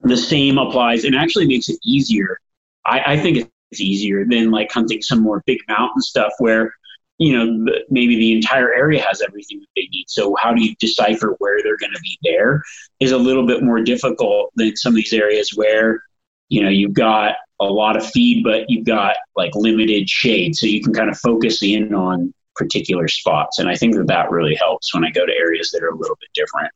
the 0.00 0.16
same 0.16 0.58
applies 0.58 1.04
and 1.04 1.14
actually 1.14 1.46
makes 1.46 1.68
it 1.68 1.78
easier. 1.84 2.38
I, 2.84 3.12
I 3.12 3.16
think 3.18 3.48
it's 3.70 3.80
easier 3.80 4.24
than 4.24 4.50
like 4.50 4.70
hunting 4.72 5.00
some 5.00 5.20
more 5.20 5.42
big 5.46 5.58
mountain 5.68 6.02
stuff 6.02 6.32
where, 6.38 6.74
you 7.18 7.32
know, 7.32 7.72
maybe 7.88 8.16
the 8.16 8.32
entire 8.32 8.72
area 8.74 9.00
has 9.00 9.22
everything 9.22 9.60
that 9.60 9.68
they 9.76 9.86
need. 9.92 10.06
So 10.08 10.34
how 10.36 10.52
do 10.52 10.62
you 10.62 10.74
decipher 10.80 11.36
where 11.38 11.62
they're 11.62 11.76
going 11.76 11.92
to 11.92 12.00
be 12.00 12.18
there 12.22 12.62
is 12.98 13.12
a 13.12 13.18
little 13.18 13.46
bit 13.46 13.62
more 13.62 13.80
difficult 13.80 14.50
than 14.56 14.76
some 14.76 14.92
of 14.92 14.96
these 14.96 15.12
areas 15.12 15.52
where, 15.54 16.02
you 16.48 16.62
know, 16.62 16.68
you've 16.68 16.94
got 16.94 17.36
a 17.60 17.64
lot 17.64 17.96
of 17.96 18.04
feed, 18.04 18.42
but 18.42 18.68
you've 18.68 18.86
got 18.86 19.16
like 19.36 19.54
limited 19.54 20.08
shade. 20.08 20.56
So 20.56 20.66
you 20.66 20.82
can 20.82 20.92
kind 20.92 21.10
of 21.10 21.18
focus 21.18 21.62
in 21.62 21.94
on 21.94 22.34
particular 22.62 23.08
spots. 23.08 23.58
And 23.58 23.68
I 23.68 23.74
think 23.74 23.94
that 23.96 24.06
that 24.06 24.30
really 24.30 24.54
helps 24.54 24.94
when 24.94 25.04
I 25.04 25.10
go 25.10 25.26
to 25.26 25.32
areas 25.32 25.70
that 25.70 25.82
are 25.82 25.88
a 25.88 25.96
little 25.96 26.16
bit 26.20 26.30
different. 26.34 26.72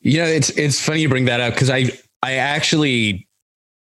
You 0.00 0.18
know, 0.18 0.24
it's, 0.24 0.50
it's 0.50 0.80
funny 0.80 1.00
you 1.00 1.08
bring 1.08 1.26
that 1.26 1.40
up 1.40 1.54
because 1.54 1.70
I, 1.70 1.90
I 2.22 2.34
actually 2.34 3.28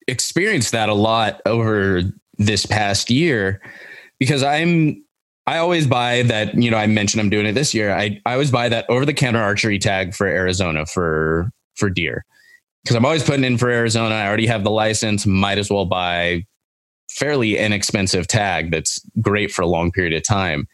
experienced 0.08 0.72
that 0.72 0.90
a 0.90 0.94
lot 0.94 1.42
over 1.46 2.02
this 2.38 2.66
past 2.66 3.10
year 3.10 3.62
because 4.20 4.44
I'm, 4.44 5.04
I 5.46 5.58
always 5.58 5.86
buy 5.86 6.24
that, 6.24 6.56
you 6.56 6.72
know, 6.72 6.78
I 6.78 6.88
mentioned 6.88 7.22
I'm 7.22 7.30
doing 7.30 7.46
it 7.46 7.52
this 7.52 7.74
year. 7.74 7.94
I, 7.94 8.20
I 8.26 8.34
always 8.34 8.52
buy 8.52 8.70
that 8.70 8.90
over 8.90 9.06
the 9.06 9.14
counter 9.14 9.42
archery 9.42 9.78
tag 9.78 10.14
for 10.16 10.26
Arizona 10.26 10.86
for, 10.86 11.52
for 11.76 11.90
deer 11.90 12.26
because 12.84 12.96
I'm 12.96 13.06
always 13.06 13.24
putting 13.24 13.44
in 13.44 13.58
for 13.58 13.70
Arizona. 13.70 14.16
I 14.16 14.28
already 14.28 14.48
have 14.48 14.64
the 14.64 14.72
license. 14.72 15.26
Might 15.26 15.58
as 15.58 15.70
well 15.70 15.86
buy 15.86 16.46
fairly 17.16 17.58
inexpensive 17.58 18.28
tag 18.28 18.72
that's 18.72 19.00
great 19.22 19.52
for 19.52 19.62
a 19.62 19.68
long 19.68 19.92
period 19.92 20.14
of 20.14 20.24
time. 20.24 20.68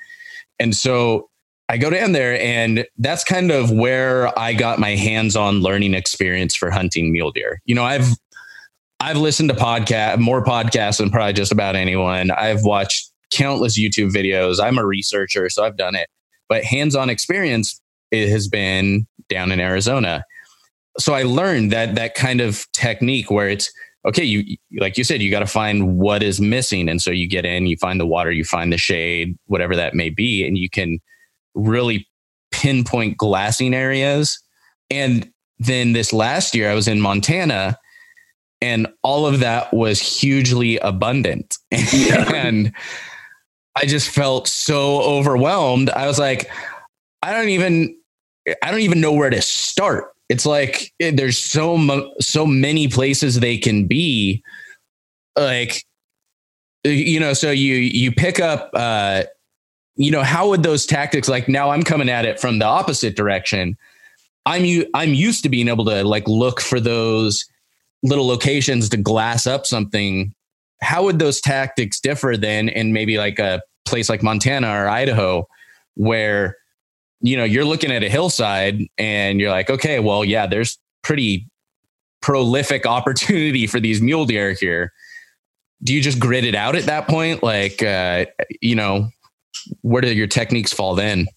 And 0.59 0.75
so 0.75 1.29
I 1.67 1.77
go 1.77 1.89
down 1.89 2.13
there, 2.13 2.39
and 2.41 2.85
that's 2.97 3.23
kind 3.23 3.51
of 3.51 3.71
where 3.71 4.37
I 4.37 4.53
got 4.53 4.79
my 4.79 4.95
hands-on 4.95 5.61
learning 5.61 5.93
experience 5.93 6.55
for 6.55 6.71
hunting 6.71 7.11
mule 7.11 7.31
deer. 7.31 7.61
You 7.65 7.75
know, 7.75 7.83
I've 7.83 8.07
I've 8.99 9.17
listened 9.17 9.49
to 9.49 9.55
podcast 9.55 10.19
more 10.19 10.43
podcasts 10.43 10.97
than 10.97 11.09
probably 11.09 11.33
just 11.33 11.51
about 11.51 11.75
anyone. 11.75 12.31
I've 12.31 12.63
watched 12.63 13.11
countless 13.31 13.79
YouTube 13.79 14.11
videos. 14.11 14.61
I'm 14.61 14.77
a 14.77 14.85
researcher, 14.85 15.49
so 15.49 15.63
I've 15.63 15.77
done 15.77 15.95
it. 15.95 16.09
But 16.49 16.63
hands-on 16.63 17.09
experience 17.09 17.79
it 18.11 18.29
has 18.29 18.47
been 18.47 19.05
down 19.29 19.51
in 19.51 19.59
Arizona 19.59 20.25
so 20.99 21.13
I 21.13 21.23
learned 21.23 21.71
that 21.71 21.95
that 21.95 22.13
kind 22.13 22.41
of 22.41 22.65
technique 22.73 23.31
where 23.31 23.49
it's 23.49 23.71
okay, 24.05 24.23
you 24.23 24.57
like 24.79 24.97
you 24.97 25.03
said, 25.03 25.21
you 25.21 25.31
got 25.31 25.39
to 25.39 25.47
find 25.47 25.97
what 25.97 26.23
is 26.23 26.39
missing, 26.39 26.89
and 26.89 27.01
so 27.01 27.11
you 27.11 27.27
get 27.27 27.45
in, 27.45 27.67
you 27.67 27.77
find 27.77 27.99
the 27.99 28.05
water, 28.05 28.31
you 28.31 28.43
find 28.43 28.71
the 28.71 28.77
shade, 28.77 29.37
whatever 29.45 29.75
that 29.75 29.93
may 29.93 30.09
be, 30.09 30.45
and 30.45 30.57
you 30.57 30.69
can 30.69 30.99
really 31.53 32.07
pinpoint 32.51 33.17
glassing 33.17 33.73
areas. 33.73 34.41
And 34.89 35.29
then 35.59 35.93
this 35.93 36.13
last 36.13 36.55
year, 36.55 36.71
I 36.71 36.73
was 36.73 36.87
in 36.87 37.01
Montana, 37.01 37.77
and 38.61 38.87
all 39.03 39.25
of 39.25 39.39
that 39.39 39.73
was 39.73 39.99
hugely 39.99 40.77
abundant, 40.77 41.57
yeah. 41.71 42.31
and 42.33 42.71
I 43.75 43.85
just 43.85 44.09
felt 44.09 44.47
so 44.47 45.01
overwhelmed. 45.01 45.89
I 45.89 46.07
was 46.07 46.19
like, 46.19 46.49
I 47.21 47.33
don't 47.33 47.49
even, 47.49 47.95
I 48.63 48.71
don't 48.71 48.81
even 48.81 49.01
know 49.01 49.11
where 49.11 49.29
to 49.29 49.41
start 49.41 50.13
it's 50.29 50.45
like 50.45 50.93
eh, 50.99 51.11
there's 51.13 51.37
so 51.37 51.77
mo- 51.77 52.13
so 52.21 52.45
many 52.45 52.87
places 52.87 53.39
they 53.39 53.57
can 53.57 53.87
be 53.87 54.41
like 55.37 55.83
eh, 56.85 56.91
you 56.91 57.19
know 57.19 57.33
so 57.33 57.51
you 57.51 57.75
you 57.75 58.11
pick 58.11 58.39
up 58.39 58.69
uh 58.73 59.23
you 59.95 60.11
know 60.11 60.23
how 60.23 60.47
would 60.47 60.63
those 60.63 60.85
tactics 60.85 61.27
like 61.27 61.49
now 61.49 61.71
i'm 61.71 61.83
coming 61.83 62.09
at 62.09 62.25
it 62.25 62.39
from 62.39 62.59
the 62.59 62.65
opposite 62.65 63.15
direction. 63.15 63.75
I'm 64.45 64.63
u- 64.63 64.89
i'm 64.93 65.13
used 65.13 65.43
to 65.43 65.49
being 65.49 65.67
able 65.67 65.85
to 65.85 66.03
like 66.03 66.27
look 66.27 66.61
for 66.61 66.79
those 66.79 67.45
little 68.01 68.25
locations 68.27 68.87
to 68.89 68.97
glass 68.97 69.45
up 69.45 69.65
something. 69.65 70.33
How 70.81 71.03
would 71.03 71.19
those 71.19 71.41
tactics 71.41 71.99
differ 71.99 72.37
then 72.37 72.69
in 72.69 72.93
maybe 72.93 73.17
like 73.17 73.39
a 73.39 73.61
place 73.85 74.07
like 74.09 74.23
montana 74.23 74.69
or 74.69 74.87
idaho 74.87 75.45
where 75.95 76.55
you 77.21 77.37
know, 77.37 77.43
you're 77.43 77.65
looking 77.65 77.91
at 77.91 78.03
a 78.03 78.09
hillside 78.09 78.81
and 78.97 79.39
you're 79.39 79.51
like, 79.51 79.69
okay, 79.69 79.99
well, 79.99 80.23
yeah, 80.23 80.47
there's 80.47 80.77
pretty 81.01 81.47
prolific 82.21 82.85
opportunity 82.85 83.67
for 83.67 83.79
these 83.79 84.01
mule 84.01 84.25
deer 84.25 84.53
here. 84.53 84.93
Do 85.81 85.93
you 85.93 86.01
just 86.01 86.19
grit 86.19 86.43
it 86.43 86.55
out 86.55 86.75
at 86.75 86.85
that 86.85 87.07
point? 87.07 87.41
Like, 87.41 87.81
uh, 87.81 88.25
you 88.61 88.75
know, 88.75 89.09
where 89.81 90.01
do 90.01 90.13
your 90.13 90.27
techniques 90.27 90.73
fall 90.73 90.95
then? 90.95 91.27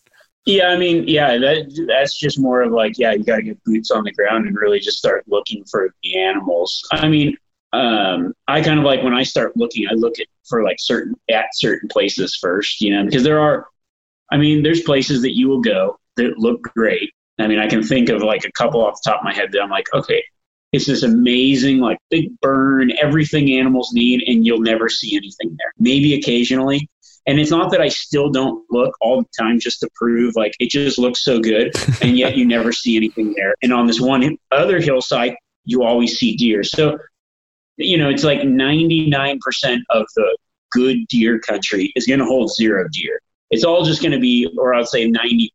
Yeah, 0.44 0.68
I 0.68 0.76
mean, 0.76 1.06
yeah, 1.06 1.38
that 1.38 1.84
that's 1.86 2.18
just 2.18 2.40
more 2.40 2.62
of 2.62 2.72
like, 2.72 2.98
yeah, 2.98 3.12
you 3.12 3.22
got 3.22 3.36
to 3.36 3.42
get 3.42 3.62
boots 3.62 3.92
on 3.92 4.02
the 4.02 4.12
ground 4.12 4.48
and 4.48 4.56
really 4.56 4.80
just 4.80 4.98
start 4.98 5.22
looking 5.28 5.64
for 5.70 5.94
the 6.02 6.18
animals. 6.18 6.82
I 6.90 7.08
mean, 7.08 7.36
um, 7.72 8.34
I 8.48 8.60
kind 8.60 8.78
of 8.80 8.84
like 8.84 9.04
when 9.04 9.14
I 9.14 9.22
start 9.22 9.56
looking, 9.56 9.86
I 9.88 9.94
look 9.94 10.18
at 10.18 10.26
for 10.48 10.64
like 10.64 10.76
certain 10.80 11.14
at 11.30 11.46
certain 11.52 11.88
places 11.88 12.36
first, 12.36 12.80
you 12.80 12.92
know, 12.92 13.04
because 13.04 13.22
there 13.22 13.40
are, 13.40 13.66
I 14.32 14.38
mean, 14.38 14.62
there's 14.62 14.80
places 14.80 15.22
that 15.22 15.36
you 15.36 15.48
will 15.48 15.60
go 15.60 15.98
that 16.16 16.38
look 16.38 16.62
great. 16.74 17.12
I 17.38 17.46
mean, 17.46 17.58
I 17.58 17.68
can 17.68 17.82
think 17.82 18.08
of 18.08 18.22
like 18.22 18.44
a 18.44 18.52
couple 18.52 18.84
off 18.84 18.98
the 19.02 19.10
top 19.10 19.20
of 19.20 19.24
my 19.24 19.34
head 19.34 19.52
that 19.52 19.60
I'm 19.60 19.70
like, 19.70 19.86
okay, 19.92 20.22
it's 20.72 20.86
this 20.86 21.02
amazing, 21.02 21.80
like 21.80 21.98
big 22.10 22.30
burn, 22.40 22.92
everything 23.00 23.52
animals 23.52 23.90
need, 23.92 24.22
and 24.26 24.46
you'll 24.46 24.60
never 24.60 24.88
see 24.88 25.16
anything 25.16 25.54
there. 25.58 25.72
Maybe 25.78 26.14
occasionally. 26.14 26.88
And 27.26 27.38
it's 27.38 27.50
not 27.50 27.70
that 27.72 27.80
I 27.80 27.88
still 27.88 28.30
don't 28.30 28.64
look 28.70 28.94
all 29.00 29.20
the 29.20 29.28
time 29.38 29.60
just 29.60 29.80
to 29.80 29.88
prove 29.94 30.34
like 30.34 30.54
it 30.58 30.70
just 30.70 30.98
looks 30.98 31.22
so 31.22 31.38
good, 31.38 31.72
and 32.02 32.16
yet 32.16 32.36
you 32.36 32.46
never 32.46 32.72
see 32.72 32.96
anything 32.96 33.34
there. 33.36 33.54
And 33.62 33.72
on 33.72 33.86
this 33.86 34.00
one 34.00 34.38
other 34.50 34.80
hillside, 34.80 35.36
you 35.64 35.82
always 35.82 36.18
see 36.18 36.36
deer. 36.36 36.64
So 36.64 36.98
you 37.76 37.98
know, 37.98 38.08
it's 38.08 38.24
like 38.24 38.40
99% 38.40 39.38
of 39.90 40.06
the 40.16 40.36
good 40.72 40.98
deer 41.08 41.38
country 41.38 41.92
is 41.96 42.06
going 42.06 42.20
to 42.20 42.26
hold 42.26 42.52
zero 42.54 42.86
deer. 42.92 43.20
It's 43.52 43.64
all 43.64 43.84
just 43.84 44.00
going 44.00 44.12
to 44.12 44.18
be, 44.18 44.50
or 44.58 44.74
I'd 44.74 44.88
say 44.88 45.08
90%. 45.08 45.50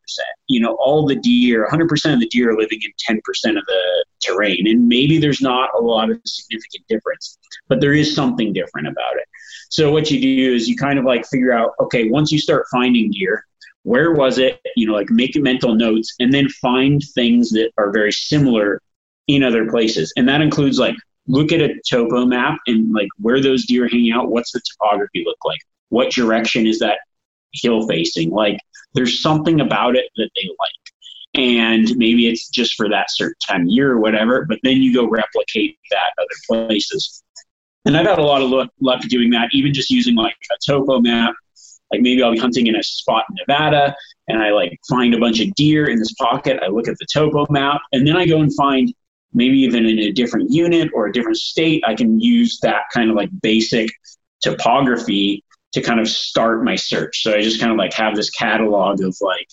You 0.48 0.62
know, 0.62 0.78
all 0.80 1.06
the 1.06 1.16
deer, 1.16 1.68
100% 1.70 2.14
of 2.14 2.20
the 2.20 2.28
deer 2.28 2.52
are 2.52 2.58
living 2.58 2.80
in 2.82 3.16
10% 3.16 3.20
of 3.58 3.66
the 3.66 4.06
terrain. 4.24 4.68
And 4.68 4.88
maybe 4.88 5.18
there's 5.18 5.42
not 5.42 5.70
a 5.78 5.82
lot 5.82 6.12
of 6.12 6.22
significant 6.24 6.88
difference, 6.88 7.40
but 7.68 7.82
there 7.82 7.94
is 7.94 8.16
something 8.16 8.54
different 8.54 8.88
about 8.88 9.16
it. 9.16 9.28
So 9.70 9.92
what 9.92 10.10
you 10.12 10.22
do 10.22 10.54
is 10.54 10.70
you 10.70 10.76
kind 10.78 11.00
of 11.00 11.06
like 11.06 11.26
figure 11.26 11.52
out, 11.52 11.72
okay, 11.82 12.08
once 12.10 12.32
you 12.32 12.40
start 12.40 12.68
finding 12.72 13.12
deer, 13.12 13.44
where 13.82 14.14
was 14.14 14.38
it? 14.38 14.62
You 14.76 14.86
know, 14.86 14.94
like 14.94 15.10
make 15.10 15.36
mental 15.36 15.74
notes 15.74 16.14
and 16.20 16.32
then 16.32 16.50
find 16.50 17.02
things 17.16 17.50
that 17.52 17.72
are 17.78 17.92
very 17.92 18.12
similar 18.12 18.80
in 19.28 19.44
other 19.44 19.70
places. 19.70 20.14
And 20.18 20.30
that 20.30 20.42
includes 20.42 20.78
like 20.78 20.96
look 21.28 21.52
at 21.52 21.62
a 21.62 21.74
topo 21.90 22.26
map 22.26 22.60
and 22.68 22.94
like 22.94 23.10
where 23.20 23.42
those 23.42 23.66
deer 23.66 23.88
hang 23.88 24.12
out. 24.12 24.30
What's 24.30 24.52
the 24.52 24.62
topography 24.62 25.24
look 25.26 25.38
like? 25.46 25.60
What 25.90 26.12
direction 26.12 26.68
is 26.68 26.80
that 26.80 27.00
hill 27.54 27.88
facing? 27.88 28.32
Like 28.32 28.60
there's 28.94 29.22
something 29.22 29.62
about 29.62 29.96
it 29.96 30.06
that 30.18 30.30
they 30.36 30.50
like. 30.60 30.72
And 31.36 31.96
maybe 31.98 32.28
it's 32.28 32.50
just 32.50 32.74
for 32.76 32.90
that 32.90 33.12
certain 33.12 33.36
time 33.48 33.68
year 33.68 33.92
or 33.92 34.00
whatever, 34.00 34.46
but 34.46 34.60
then 34.64 34.78
you 34.78 34.94
go 34.94 35.08
replicate 35.08 35.78
that 35.92 36.12
other 36.18 36.68
places. 36.68 37.22
And 37.86 37.96
I've 37.96 38.08
had 38.08 38.20
a 38.20 38.24
lot 38.24 38.42
of 38.42 38.50
luck, 38.50 38.70
luck 38.82 39.02
doing 39.02 39.30
that, 39.32 39.50
even 39.52 39.74
just 39.74 39.90
using 39.90 40.16
like 40.16 40.36
a 40.52 40.56
topo 40.66 41.00
map. 41.00 41.36
Like 41.92 42.02
maybe 42.02 42.24
I'll 42.24 42.34
be 42.34 42.40
hunting 42.40 42.68
in 42.68 42.76
a 42.76 42.84
spot 42.84 43.24
in 43.30 43.36
Nevada 43.36 43.96
and 44.28 44.42
I 44.42 44.52
like 44.52 44.78
find 44.90 45.14
a 45.14 45.20
bunch 45.20 45.40
of 45.40 45.54
deer 45.56 45.86
in 45.90 46.00
this 46.00 46.14
pocket. 46.14 46.60
I 46.62 46.68
look 46.68 46.88
at 46.88 46.98
the 47.00 47.08
topo 47.14 47.46
map 47.50 47.82
and 47.94 48.06
then 48.06 48.18
I 48.18 48.26
go 48.26 48.42
and 48.42 48.54
find 48.56 48.94
maybe 49.34 49.60
even 49.60 49.86
in 49.86 50.00
a 50.00 50.12
different 50.12 50.50
unit 50.50 50.90
or 50.94 51.08
a 51.08 51.14
different 51.14 51.38
state, 51.38 51.84
I 51.86 51.94
can 51.96 52.20
use 52.20 52.60
that 52.62 52.82
kind 52.94 53.10
of 53.10 53.16
like 53.16 53.30
basic 53.42 53.90
topography 54.42 55.44
to 55.73 55.82
kind 55.82 55.99
of 55.99 56.08
start 56.08 56.63
my 56.63 56.75
search. 56.75 57.23
So 57.23 57.34
I 57.34 57.41
just 57.41 57.60
kind 57.60 57.71
of 57.71 57.77
like 57.77 57.93
have 57.93 58.15
this 58.15 58.30
catalog 58.30 59.01
of 59.01 59.15
like 59.21 59.47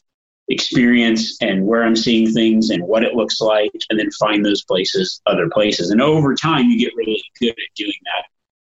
experience 0.48 1.38
and 1.40 1.66
where 1.66 1.85
I'm 1.85 1.96
seeing 1.96 2.33
things 2.33 2.70
and 2.70 2.83
what 2.85 3.03
it 3.03 3.14
looks 3.14 3.40
like, 3.40 3.72
and 3.90 3.98
then 3.98 4.11
find 4.12 4.44
those 4.44 4.64
places, 4.64 5.20
other 5.27 5.48
places. 5.50 5.90
And 5.90 6.00
over 6.00 6.35
time, 6.35 6.68
you 6.68 6.79
get 6.79 6.96
really 6.96 7.22
good 7.40 7.50
at 7.50 7.74
doing 7.77 7.92
that. 8.05 8.27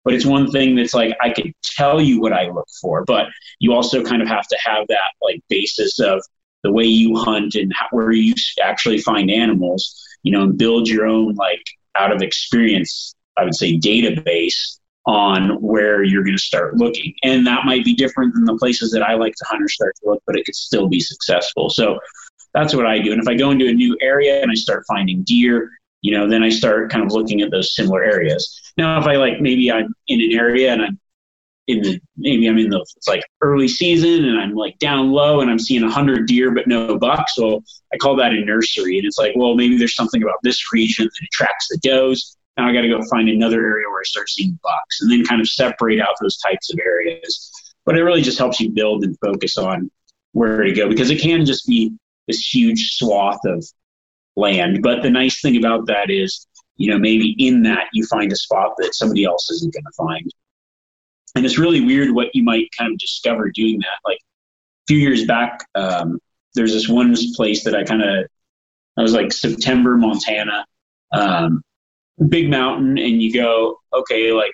But 0.04 0.14
it's 0.14 0.26
one 0.26 0.50
thing 0.50 0.74
that's 0.74 0.94
like 0.94 1.16
I 1.20 1.30
can 1.30 1.54
tell 1.62 2.00
you 2.00 2.20
what 2.20 2.32
I 2.32 2.48
look 2.48 2.68
for, 2.80 3.04
but 3.04 3.26
you 3.60 3.72
also 3.72 4.02
kind 4.02 4.20
of 4.20 4.28
have 4.28 4.46
to 4.48 4.58
have 4.64 4.86
that 4.88 5.12
like 5.20 5.40
basis 5.48 6.00
of 6.00 6.22
the 6.64 6.72
way 6.72 6.84
you 6.84 7.16
hunt 7.16 7.54
and 7.54 7.72
how, 7.74 7.86
where 7.90 8.12
you 8.12 8.34
actually 8.62 8.98
find 8.98 9.30
animals 9.30 10.02
you 10.22 10.32
know, 10.32 10.42
and 10.42 10.58
build 10.58 10.88
your 10.88 11.06
own 11.06 11.34
like 11.34 11.64
out 11.96 12.12
of 12.12 12.22
experience, 12.22 13.14
I 13.36 13.44
would 13.44 13.54
say 13.54 13.78
database 13.78 14.78
on 15.06 15.60
where 15.60 16.04
you're 16.04 16.22
going 16.22 16.36
to 16.36 16.42
start 16.42 16.76
looking. 16.76 17.14
And 17.22 17.46
that 17.46 17.64
might 17.64 17.84
be 17.84 17.94
different 17.94 18.34
than 18.34 18.44
the 18.44 18.56
places 18.56 18.92
that 18.92 19.02
I 19.02 19.14
like 19.14 19.34
to 19.34 19.44
hunt 19.48 19.62
or 19.62 19.68
start 19.68 19.94
to 19.96 20.10
look, 20.10 20.22
but 20.26 20.36
it 20.36 20.44
could 20.44 20.54
still 20.54 20.88
be 20.88 21.00
successful. 21.00 21.70
So 21.70 21.98
that's 22.54 22.74
what 22.74 22.86
I 22.86 22.98
do. 22.98 23.12
And 23.12 23.20
if 23.20 23.28
I 23.28 23.34
go 23.34 23.50
into 23.50 23.66
a 23.66 23.72
new 23.72 23.96
area 24.00 24.40
and 24.40 24.50
I 24.50 24.54
start 24.54 24.84
finding 24.86 25.22
deer, 25.22 25.70
you 26.02 26.12
know, 26.12 26.28
then 26.28 26.42
I 26.42 26.50
start 26.50 26.90
kind 26.90 27.04
of 27.04 27.12
looking 27.12 27.40
at 27.40 27.50
those 27.50 27.74
similar 27.74 28.02
areas. 28.02 28.60
Now, 28.76 29.00
if 29.00 29.06
I 29.06 29.16
like 29.16 29.40
maybe 29.40 29.70
I'm 29.72 29.94
in 30.08 30.20
an 30.20 30.38
area 30.38 30.72
and 30.72 30.82
I'm 30.82 30.98
in 31.68 31.80
the 31.80 32.00
maybe 32.16 32.48
I'm 32.48 32.58
in 32.58 32.70
the 32.70 32.84
it's 32.96 33.06
like 33.06 33.22
early 33.40 33.68
season 33.68 34.24
and 34.24 34.38
I'm 34.38 34.52
like 34.54 34.78
down 34.78 35.12
low 35.12 35.40
and 35.40 35.50
I'm 35.50 35.60
seeing 35.60 35.84
a 35.84 35.90
hundred 35.90 36.26
deer 36.26 36.50
but 36.50 36.66
no 36.66 36.98
bucks. 36.98 37.38
Well, 37.38 37.62
I 37.94 37.96
call 37.98 38.16
that 38.16 38.32
a 38.32 38.44
nursery, 38.44 38.98
and 38.98 39.06
it's 39.06 39.18
like, 39.18 39.32
well, 39.36 39.54
maybe 39.54 39.76
there's 39.78 39.94
something 39.94 40.22
about 40.22 40.38
this 40.42 40.72
region 40.72 41.04
that 41.04 41.26
attracts 41.26 41.68
the 41.68 41.78
does. 41.82 42.36
Now 42.56 42.68
I 42.68 42.72
got 42.72 42.82
to 42.82 42.88
go 42.88 43.02
find 43.10 43.28
another 43.28 43.60
area 43.60 43.88
where 43.88 44.00
I 44.00 44.04
start 44.04 44.28
seeing 44.28 44.58
bucks, 44.62 45.00
and 45.00 45.10
then 45.10 45.24
kind 45.24 45.40
of 45.40 45.48
separate 45.48 46.00
out 46.00 46.14
those 46.20 46.38
types 46.38 46.72
of 46.72 46.78
areas. 46.84 47.50
But 47.84 47.96
it 47.96 48.04
really 48.04 48.22
just 48.22 48.38
helps 48.38 48.60
you 48.60 48.70
build 48.70 49.04
and 49.04 49.18
focus 49.20 49.56
on 49.56 49.90
where 50.32 50.62
to 50.62 50.72
go 50.72 50.88
because 50.88 51.10
it 51.10 51.20
can 51.20 51.44
just 51.44 51.66
be 51.66 51.92
this 52.28 52.54
huge 52.54 52.96
swath 52.96 53.40
of 53.44 53.64
land. 54.36 54.82
But 54.82 55.02
the 55.02 55.10
nice 55.10 55.40
thing 55.40 55.56
about 55.56 55.86
that 55.86 56.10
is, 56.10 56.46
you 56.76 56.90
know, 56.90 56.98
maybe 56.98 57.34
in 57.38 57.62
that 57.64 57.88
you 57.92 58.06
find 58.06 58.32
a 58.32 58.36
spot 58.36 58.74
that 58.78 58.94
somebody 58.94 59.24
else 59.24 59.50
isn't 59.50 59.74
going 59.74 59.84
to 59.84 59.92
find 59.96 60.30
and 61.34 61.46
it's 61.46 61.58
really 61.58 61.80
weird 61.80 62.10
what 62.12 62.34
you 62.34 62.42
might 62.42 62.68
kind 62.76 62.92
of 62.92 62.98
discover 62.98 63.50
doing 63.50 63.78
that. 63.80 63.98
Like 64.04 64.18
a 64.18 64.86
few 64.88 64.98
years 64.98 65.24
back, 65.24 65.66
um, 65.74 66.18
there's 66.54 66.72
this 66.72 66.88
one 66.88 67.14
place 67.34 67.64
that 67.64 67.74
I 67.74 67.84
kind 67.84 68.02
of, 68.02 68.26
I 68.98 69.02
was 69.02 69.14
like 69.14 69.32
September, 69.32 69.96
Montana, 69.96 70.66
um, 71.12 71.62
big 72.28 72.50
mountain, 72.50 72.98
and 72.98 73.22
you 73.22 73.32
go, 73.32 73.78
okay, 73.92 74.32
like 74.32 74.52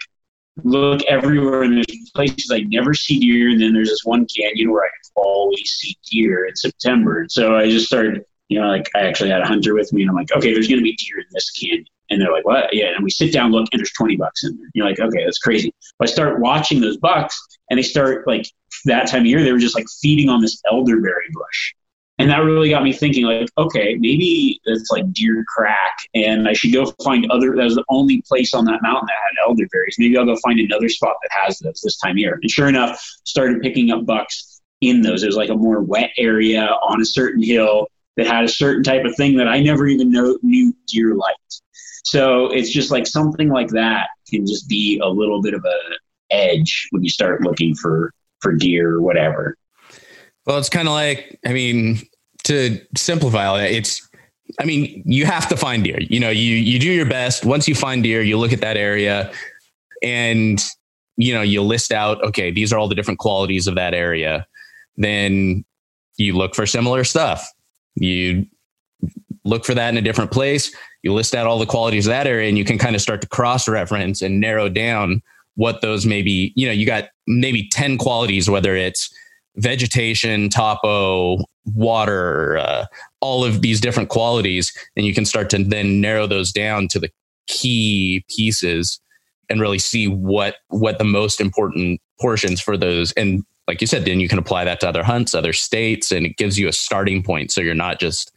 look 0.65 1.03
everywhere, 1.05 1.63
and 1.63 1.77
there's 1.77 2.11
places 2.15 2.51
I 2.53 2.61
never 2.61 2.95
see 2.95 3.19
deer, 3.19 3.51
and 3.51 3.61
then 3.61 3.73
there's 3.73 3.91
this 3.91 4.05
one 4.05 4.27
canyon 4.27 4.73
where 4.73 4.85
I 4.85 4.89
always 5.15 5.71
see 5.71 5.97
deer 6.11 6.47
in 6.47 6.57
September, 6.57 7.21
and 7.21 7.31
so 7.31 7.57
I 7.57 7.71
just 7.71 7.87
started, 7.87 8.25
you 8.49 8.61
know, 8.61 8.69
like 8.69 8.89
I 8.95 9.01
actually 9.01 9.31
had 9.31 9.43
a 9.43 9.47
hunter 9.47 9.75
with 9.75 9.93
me, 9.93 10.03
and 10.03 10.11
I'm 10.11 10.17
like, 10.17 10.33
okay, 10.33 10.53
there's 10.53 10.69
going 10.69 10.79
to 10.79 10.85
be 10.85 10.97
deer 10.97 11.19
in 11.19 11.27
this 11.33 11.51
canyon. 11.51 11.85
And 12.11 12.21
they're 12.21 12.33
like, 12.33 12.47
what? 12.47 12.73
Yeah. 12.73 12.95
And 12.95 13.05
we 13.05 13.11
sit 13.11 13.33
down, 13.33 13.51
look, 13.51 13.69
and 13.71 13.79
there's 13.79 13.93
20 13.93 14.17
bucks 14.17 14.43
in 14.45 14.57
there. 14.57 14.71
You're 14.73 14.87
like, 14.87 14.99
okay, 14.99 15.25
that's 15.25 15.39
crazy. 15.39 15.75
But 15.99 16.09
I 16.09 16.13
start 16.13 16.41
watching 16.41 16.81
those 16.81 16.97
bucks 16.97 17.39
and 17.69 17.79
they 17.79 17.83
start 17.83 18.27
like 18.27 18.47
that 18.87 19.09
time 19.09 19.21
of 19.21 19.27
year, 19.27 19.43
they 19.43 19.53
were 19.53 19.59
just 19.59 19.75
like 19.75 19.87
feeding 20.01 20.29
on 20.29 20.41
this 20.41 20.61
elderberry 20.71 21.27
bush. 21.33 21.75
And 22.21 22.31
that 22.31 22.39
really 22.39 22.71
got 22.71 22.83
me 22.83 22.93
thinking, 22.93 23.25
like, 23.25 23.49
okay, 23.57 23.95
maybe 23.95 24.61
it's 24.65 24.91
like 24.91 25.13
deer 25.13 25.45
crack, 25.47 25.99
and 26.15 26.49
I 26.49 26.53
should 26.53 26.73
go 26.73 26.93
find 27.05 27.31
other. 27.31 27.55
That 27.55 27.65
was 27.65 27.77
the 27.77 27.85
only 27.89 28.23
place 28.27 28.55
on 28.55 28.65
that 28.65 28.83
mountain 28.83 29.07
that 29.07 29.13
had 29.13 29.49
elderberries. 29.49 29.97
Maybe 29.99 30.19
I'll 30.19 30.25
go 30.25 30.37
find 30.43 30.59
another 30.59 30.89
spot 30.89 31.15
that 31.23 31.31
has 31.45 31.59
those 31.59 31.81
this 31.81 31.99
time 31.99 32.13
of 32.13 32.19
year. 32.19 32.39
And 32.43 32.51
sure 32.51 32.69
enough, 32.69 33.01
started 33.25 33.63
picking 33.63 33.93
up 33.93 34.05
bucks 34.05 34.61
in 34.81 35.01
those. 35.01 35.23
It 35.23 35.27
was 35.27 35.37
like 35.37 35.51
a 35.51 35.55
more 35.55 35.81
wet 35.81 36.11
area 36.19 36.65
on 36.65 37.01
a 37.01 37.07
certain 37.07 37.43
hill 37.43 37.87
that 38.17 38.27
had 38.27 38.45
a 38.45 38.49
certain 38.49 38.83
type 38.83 39.05
of 39.05 39.15
thing 39.15 39.37
that 39.37 39.47
I 39.47 39.61
never 39.61 39.87
even 39.87 40.11
know, 40.11 40.39
knew 40.43 40.75
deer 40.89 41.15
liked. 41.15 41.63
So 42.05 42.47
it's 42.47 42.71
just 42.71 42.91
like 42.91 43.07
something 43.07 43.49
like 43.49 43.69
that 43.69 44.09
can 44.29 44.45
just 44.45 44.69
be 44.69 44.99
a 45.03 45.09
little 45.09 45.41
bit 45.41 45.55
of 45.55 45.65
a 45.65 46.35
edge 46.35 46.89
when 46.91 47.05
you 47.05 47.11
start 47.11 47.43
looking 47.43 47.75
for 47.75 48.13
for 48.41 48.53
deer 48.53 48.95
or 48.95 49.03
whatever. 49.03 49.57
Well, 50.49 50.59
it's 50.59 50.71
kind 50.71 50.89
of 50.89 50.95
like 50.95 51.39
I 51.47 51.53
mean 51.53 52.01
to 52.45 52.81
simplify 52.97 53.63
it, 53.65 53.73
it's 53.73 54.09
I 54.59 54.65
mean 54.65 55.03
you 55.07 55.27
have 55.27 55.49
to 55.51 55.57
find 55.57 55.85
deer. 55.85 56.01
You 56.01 56.19
know, 56.19 56.31
you 56.31 56.57
you 56.57 56.81
do 56.81 56.91
your 56.91 57.07
best. 57.07 57.45
Once 57.45 57.69
you 57.69 57.75
find 57.75 58.03
deer, 58.03 58.23
you 58.23 58.39
look 58.39 58.53
at 58.53 58.63
that 58.63 58.77
area 58.77 59.31
and 60.03 60.65
you 61.17 61.35
know 61.35 61.43
you 61.43 61.63
list 61.63 61.93
out 61.93 62.23
okay 62.25 62.51
these 62.51 62.73
are 62.73 62.79
all 62.79 62.89
the 62.89 62.95
different 62.95 63.19
qualities 63.19 63.67
of 63.67 63.75
that 63.75 63.93
area 63.93 64.47
then 64.97 65.65
you 66.17 66.33
look 66.33 66.55
for 66.55 66.67
similar 66.67 67.03
stuff 67.03 67.45
you 67.97 68.47
look 69.45 69.65
for 69.65 69.75
that 69.75 69.89
in 69.89 69.97
a 69.97 70.01
different 70.01 70.31
place 70.31 70.73
you 71.03 71.13
list 71.13 71.35
out 71.35 71.49
all 71.49 71.59
the 71.59 71.67
qualities 71.67 72.07
of 72.07 72.11
that 72.13 72.29
area 72.29 72.49
and 72.49 72.57
you 72.57 72.65
can 72.65 72.79
kind 72.79 72.95
of 72.95 73.03
start 73.03 73.21
to 73.21 73.27
cross 73.27 73.67
reference 73.67 74.23
and 74.23 74.39
narrow 74.39 74.69
down 74.69 75.21
what 75.59 75.81
those 75.81 76.07
maybe, 76.07 76.53
you 76.55 76.67
know, 76.69 76.73
you 76.73 76.87
got 76.87 77.09
maybe 77.27 77.69
10 77.69 77.99
qualities, 77.99 78.49
whether 78.49 78.77
it's 78.77 79.13
vegetation, 79.59 80.49
topo, 80.49 81.39
water, 81.67 82.59
uh, 82.59 82.87
all 83.21 83.45
of 83.45 83.63
these 83.63 83.81
different 83.81 84.09
qualities. 84.09 84.73
And 84.97 85.05
you 85.07 85.15
can 85.15 85.25
start 85.25 85.51
to 85.51 85.63
then 85.63 86.01
narrow 86.01 86.27
those 86.27 86.53
down 86.53 86.89
to 86.89 86.99
the 86.99 87.11
key 87.47 88.25
pieces 88.29 89.01
and 89.49 89.61
really 89.61 89.79
see 89.79 90.07
what 90.07 90.57
what 90.69 90.99
the 90.99 91.05
most 91.05 91.41
important 91.41 92.01
portions 92.21 92.61
for 92.61 92.77
those 92.77 93.13
and 93.13 93.43
like 93.67 93.81
you 93.81 93.87
said 93.87 94.05
then 94.05 94.21
you 94.21 94.29
can 94.29 94.39
apply 94.39 94.65
that 94.65 94.81
to 94.81 94.87
other 94.87 95.03
hunts 95.03 95.35
other 95.35 95.55
states 95.55 96.13
and 96.13 96.27
it 96.27 96.37
gives 96.37 96.59
you 96.59 96.69
a 96.69 96.73
starting 96.75 97.23
point 97.23 97.51
so 97.51 97.63
you're 97.63 97.75
not 97.75 97.99
just 97.99 98.31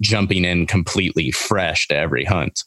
jumping 0.00 0.44
in 0.44 0.66
completely 0.66 1.30
fresh 1.30 1.88
to 1.88 1.96
every 1.96 2.24
hunt. 2.24 2.64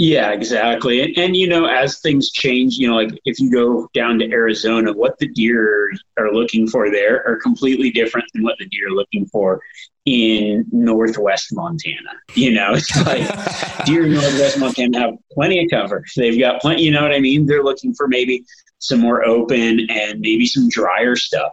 Yeah, 0.00 0.30
exactly. 0.30 1.02
And, 1.02 1.18
and, 1.18 1.36
you 1.36 1.46
know, 1.46 1.66
as 1.66 2.00
things 2.00 2.30
change, 2.30 2.78
you 2.78 2.88
know, 2.88 2.94
like 2.94 3.10
if 3.26 3.38
you 3.38 3.52
go 3.52 3.86
down 3.92 4.18
to 4.20 4.30
Arizona, 4.30 4.94
what 4.94 5.18
the 5.18 5.28
deer 5.28 5.92
are 6.18 6.32
looking 6.32 6.66
for 6.66 6.90
there 6.90 7.22
are 7.28 7.36
completely 7.36 7.90
different 7.90 8.26
than 8.32 8.42
what 8.42 8.56
the 8.58 8.64
deer 8.64 8.88
are 8.88 8.92
looking 8.92 9.26
for 9.26 9.60
in 10.06 10.64
Northwest 10.72 11.48
Montana. 11.52 12.12
You 12.34 12.52
know, 12.52 12.72
it's 12.72 12.96
like 13.06 13.84
deer 13.84 14.06
in 14.06 14.14
Northwest 14.14 14.58
Montana 14.58 15.00
have 15.00 15.14
plenty 15.32 15.62
of 15.62 15.70
cover. 15.70 16.02
They've 16.16 16.40
got 16.40 16.62
plenty, 16.62 16.82
you 16.82 16.92
know 16.92 17.02
what 17.02 17.12
I 17.12 17.20
mean? 17.20 17.44
They're 17.44 17.62
looking 17.62 17.92
for 17.92 18.08
maybe 18.08 18.42
some 18.78 19.00
more 19.00 19.22
open 19.26 19.90
and 19.90 20.18
maybe 20.20 20.46
some 20.46 20.70
drier 20.70 21.14
stuff. 21.14 21.52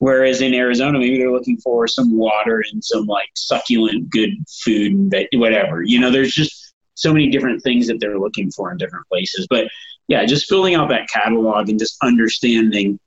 Whereas 0.00 0.42
in 0.42 0.52
Arizona, 0.52 0.98
maybe 0.98 1.16
they're 1.16 1.32
looking 1.32 1.56
for 1.56 1.88
some 1.88 2.14
water 2.14 2.62
and 2.70 2.84
some 2.84 3.06
like 3.06 3.30
succulent, 3.34 4.10
good 4.10 4.32
food 4.62 4.92
and 4.92 5.14
whatever. 5.40 5.82
You 5.82 5.98
know, 5.98 6.10
there's 6.10 6.34
just 6.34 6.65
so 6.96 7.12
many 7.12 7.30
different 7.30 7.62
things 7.62 7.86
that 7.86 8.00
they're 8.00 8.18
looking 8.18 8.50
for 8.50 8.72
in 8.72 8.78
different 8.78 9.06
places. 9.08 9.46
But 9.48 9.68
yeah, 10.08 10.24
just 10.24 10.48
filling 10.48 10.74
out 10.74 10.88
that 10.88 11.08
catalog 11.08 11.68
and 11.68 11.78
just 11.78 11.96
understanding 12.02 12.98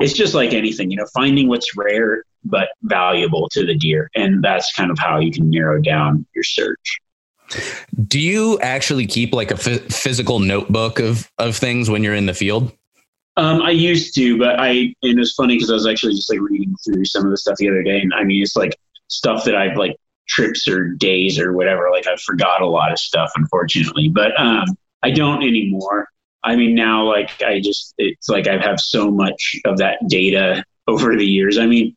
it's 0.00 0.12
just 0.12 0.34
like 0.34 0.52
anything, 0.52 0.90
you 0.90 0.96
know, 0.96 1.06
finding 1.14 1.48
what's 1.48 1.76
rare 1.76 2.24
but 2.44 2.68
valuable 2.82 3.48
to 3.50 3.64
the 3.64 3.74
deer. 3.74 4.10
And 4.14 4.42
that's 4.42 4.72
kind 4.72 4.90
of 4.90 4.98
how 4.98 5.18
you 5.18 5.30
can 5.30 5.48
narrow 5.48 5.80
down 5.80 6.26
your 6.34 6.44
search. 6.44 7.00
Do 8.08 8.18
you 8.18 8.58
actually 8.60 9.06
keep 9.06 9.32
like 9.32 9.50
a 9.50 9.54
f- 9.54 9.92
physical 9.92 10.40
notebook 10.40 10.98
of, 10.98 11.30
of 11.38 11.56
things 11.56 11.88
when 11.88 12.02
you're 12.02 12.14
in 12.14 12.26
the 12.26 12.34
field? 12.34 12.72
Um, 13.36 13.62
I 13.62 13.70
used 13.70 14.14
to, 14.16 14.38
but 14.38 14.60
I, 14.60 14.94
and 15.02 15.18
it's 15.18 15.34
funny 15.34 15.56
because 15.56 15.70
I 15.70 15.74
was 15.74 15.86
actually 15.86 16.14
just 16.14 16.30
like 16.30 16.40
reading 16.40 16.74
through 16.84 17.04
some 17.04 17.24
of 17.24 17.30
the 17.30 17.36
stuff 17.36 17.56
the 17.56 17.68
other 17.68 17.82
day. 17.82 18.00
And 18.00 18.12
I 18.14 18.24
mean, 18.24 18.42
it's 18.42 18.56
like 18.56 18.76
stuff 19.08 19.44
that 19.44 19.54
I've 19.54 19.76
like 19.76 19.96
trips 20.28 20.68
or 20.68 20.90
days 20.90 21.38
or 21.38 21.52
whatever. 21.52 21.90
Like 21.90 22.06
I 22.06 22.16
forgot 22.16 22.62
a 22.62 22.66
lot 22.66 22.92
of 22.92 22.98
stuff, 22.98 23.30
unfortunately, 23.36 24.08
but 24.08 24.38
um, 24.40 24.64
I 25.02 25.10
don't 25.10 25.42
anymore. 25.42 26.08
I 26.42 26.56
mean, 26.56 26.74
now 26.74 27.04
like 27.04 27.42
I 27.42 27.60
just 27.60 27.94
it's 27.98 28.28
like 28.28 28.46
I 28.46 28.58
have 28.58 28.80
so 28.80 29.10
much 29.10 29.56
of 29.64 29.78
that 29.78 29.98
data 30.08 30.64
over 30.86 31.16
the 31.16 31.26
years. 31.26 31.58
I 31.58 31.66
mean, 31.66 31.96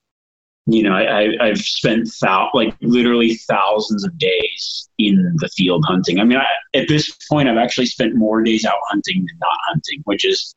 you 0.65 0.83
know, 0.83 0.93
I, 0.93 1.31
I've 1.39 1.59
spent 1.59 2.09
thou- 2.21 2.49
like 2.53 2.75
literally 2.81 3.35
thousands 3.35 4.05
of 4.05 4.17
days 4.17 4.89
in 4.97 5.35
the 5.37 5.49
field 5.49 5.85
hunting. 5.87 6.19
I 6.19 6.23
mean, 6.23 6.37
I, 6.37 6.45
at 6.77 6.87
this 6.87 7.15
point, 7.29 7.47
I've 7.47 7.57
actually 7.57 7.85
spent 7.85 8.15
more 8.15 8.41
days 8.41 8.65
out 8.65 8.79
hunting 8.89 9.19
than 9.19 9.37
not 9.39 9.57
hunting, 9.69 10.01
which 10.05 10.25
is 10.25 10.53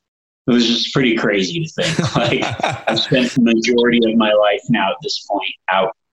it 0.46 0.52
was 0.52 0.66
just 0.66 0.92
pretty 0.92 1.16
crazy 1.16 1.64
to 1.64 1.82
think. 1.82 1.98
Like 2.16 2.42
I've 2.88 2.98
spent 2.98 3.30
the 3.32 3.42
majority 3.42 4.00
of 4.10 4.16
my 4.16 4.32
life 4.32 4.62
now 4.68 4.90
at 4.90 4.96
this 5.02 5.24
point 5.30 5.54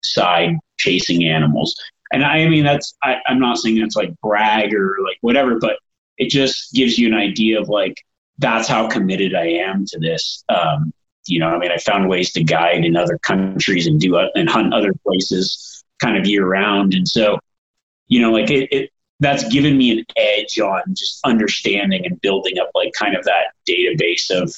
outside 0.08 0.56
chasing 0.78 1.26
animals. 1.26 1.76
And 2.12 2.24
I 2.24 2.48
mean, 2.48 2.64
that's, 2.64 2.96
I, 3.04 3.18
I'm 3.28 3.40
not 3.40 3.58
saying 3.58 3.80
that's 3.80 3.96
like 3.96 4.14
brag 4.22 4.74
or 4.74 4.98
like 5.04 5.18
whatever, 5.22 5.60
but 5.60 5.78
it 6.18 6.30
just 6.30 6.74
gives 6.74 6.98
you 6.98 7.08
an 7.08 7.14
idea 7.14 7.60
of 7.60 7.70
like, 7.70 7.96
that's 8.38 8.68
how 8.68 8.88
committed 8.88 9.36
I 9.36 9.48
am 9.48 9.86
to 9.88 10.00
this. 10.00 10.44
Um, 10.50 10.94
you 11.26 11.40
know, 11.40 11.50
I 11.50 11.58
mean, 11.58 11.72
I 11.72 11.78
found 11.78 12.08
ways 12.08 12.32
to 12.34 12.44
guide 12.44 12.86
in 12.86 12.96
other 12.96 13.18
countries 13.18 13.88
and 13.88 14.00
do 14.00 14.16
uh, 14.16 14.30
and 14.36 14.50
hunt 14.50 14.74
other 14.74 14.94
places 15.06 15.84
kind 16.02 16.18
of 16.18 16.26
year 16.26 16.48
round. 16.48 16.94
And 16.94 17.08
so, 17.08 17.40
you 18.08 18.22
know, 18.22 18.32
like 18.32 18.50
it, 18.50 18.70
it 18.72 18.90
that's 19.20 19.48
given 19.50 19.78
me 19.78 19.92
an 19.92 20.06
edge 20.16 20.60
on 20.60 20.82
just 20.90 21.20
understanding 21.26 22.06
and 22.06 22.22
building 22.22 22.60
up 22.60 22.70
like 22.76 22.94
kind 22.94 23.16
of 23.16 23.26
that 23.26 23.48
database 23.68 24.30
of 24.30 24.56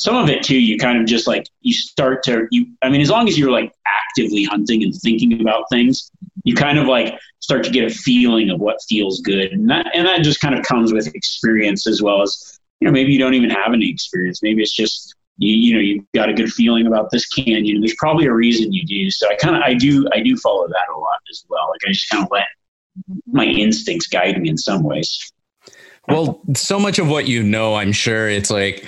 some 0.00 0.16
of 0.16 0.28
it 0.28 0.42
too 0.42 0.58
you 0.58 0.78
kind 0.78 0.98
of 0.98 1.06
just 1.06 1.26
like 1.26 1.46
you 1.60 1.72
start 1.72 2.22
to 2.22 2.46
you 2.50 2.66
i 2.82 2.88
mean 2.88 3.00
as 3.00 3.10
long 3.10 3.28
as 3.28 3.38
you're 3.38 3.50
like 3.50 3.72
actively 3.86 4.44
hunting 4.44 4.82
and 4.82 4.94
thinking 4.94 5.40
about 5.40 5.64
things 5.70 6.10
you 6.44 6.54
kind 6.54 6.78
of 6.78 6.86
like 6.86 7.18
start 7.40 7.64
to 7.64 7.70
get 7.70 7.84
a 7.84 7.90
feeling 7.90 8.50
of 8.50 8.60
what 8.60 8.76
feels 8.88 9.20
good. 9.20 9.52
And 9.52 9.68
that 9.70 9.86
and 9.94 10.06
that 10.06 10.22
just 10.22 10.40
kind 10.40 10.54
of 10.54 10.64
comes 10.64 10.92
with 10.92 11.12
experience 11.14 11.86
as 11.86 12.02
well 12.02 12.22
as 12.22 12.58
you 12.80 12.86
know 12.86 12.92
maybe 12.92 13.12
you 13.12 13.18
don't 13.18 13.34
even 13.34 13.50
have 13.50 13.72
any 13.72 13.90
experience. 13.90 14.42
Maybe 14.42 14.62
it's 14.62 14.74
just 14.74 15.14
you, 15.38 15.54
you 15.54 15.74
know 15.74 15.80
you've 15.80 16.04
got 16.14 16.28
a 16.28 16.34
good 16.34 16.52
feeling 16.52 16.86
about 16.86 17.10
this 17.10 17.26
canyon. 17.26 17.80
There's 17.80 17.96
probably 17.98 18.26
a 18.26 18.32
reason 18.32 18.72
you 18.72 18.86
do. 18.86 19.10
So 19.10 19.28
i 19.28 19.36
kind 19.36 19.56
of 19.56 19.62
i 19.62 19.74
do 19.74 20.06
i 20.12 20.20
do 20.20 20.36
follow 20.36 20.68
that 20.68 20.94
a 20.94 20.98
lot 20.98 21.18
as 21.30 21.44
well. 21.48 21.68
Like 21.70 21.80
i 21.86 21.92
just 21.92 22.08
kind 22.10 22.24
of 22.24 22.30
let 22.30 22.46
my 23.26 23.44
instincts 23.44 24.06
guide 24.06 24.40
me 24.40 24.48
in 24.48 24.58
some 24.58 24.82
ways. 24.82 25.32
Well 26.08 26.40
so 26.54 26.78
much 26.78 26.98
of 26.98 27.08
what 27.08 27.28
you 27.28 27.42
know 27.42 27.74
i'm 27.74 27.92
sure 27.92 28.28
it's 28.28 28.50
like 28.50 28.84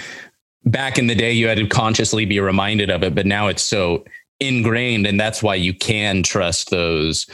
back 0.64 0.98
in 0.98 1.06
the 1.06 1.14
day 1.14 1.32
you 1.32 1.48
had 1.48 1.58
to 1.58 1.66
consciously 1.66 2.24
be 2.24 2.38
reminded 2.38 2.90
of 2.90 3.02
it 3.02 3.14
but 3.14 3.26
now 3.26 3.48
it's 3.48 3.62
so 3.62 4.04
ingrained 4.40 5.06
and 5.06 5.18
that's 5.18 5.42
why 5.42 5.54
you 5.54 5.74
can 5.74 6.22
trust 6.22 6.70
those 6.70 7.26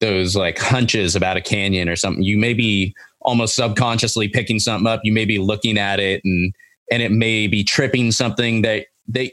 those 0.00 0.36
like 0.36 0.58
hunches 0.58 1.16
about 1.16 1.36
a 1.36 1.40
canyon 1.40 1.88
or 1.88 1.96
something. 1.96 2.22
You 2.22 2.36
may 2.36 2.54
be 2.54 2.94
almost 3.20 3.56
subconsciously 3.56 4.28
picking 4.28 4.58
something 4.58 4.86
up. 4.86 5.00
You 5.04 5.12
may 5.12 5.24
be 5.24 5.38
looking 5.38 5.78
at 5.78 6.00
it 6.00 6.22
and 6.24 6.54
and 6.90 7.02
it 7.02 7.10
may 7.10 7.46
be 7.46 7.64
tripping 7.64 8.12
something 8.12 8.62
that 8.62 8.86
they 9.08 9.32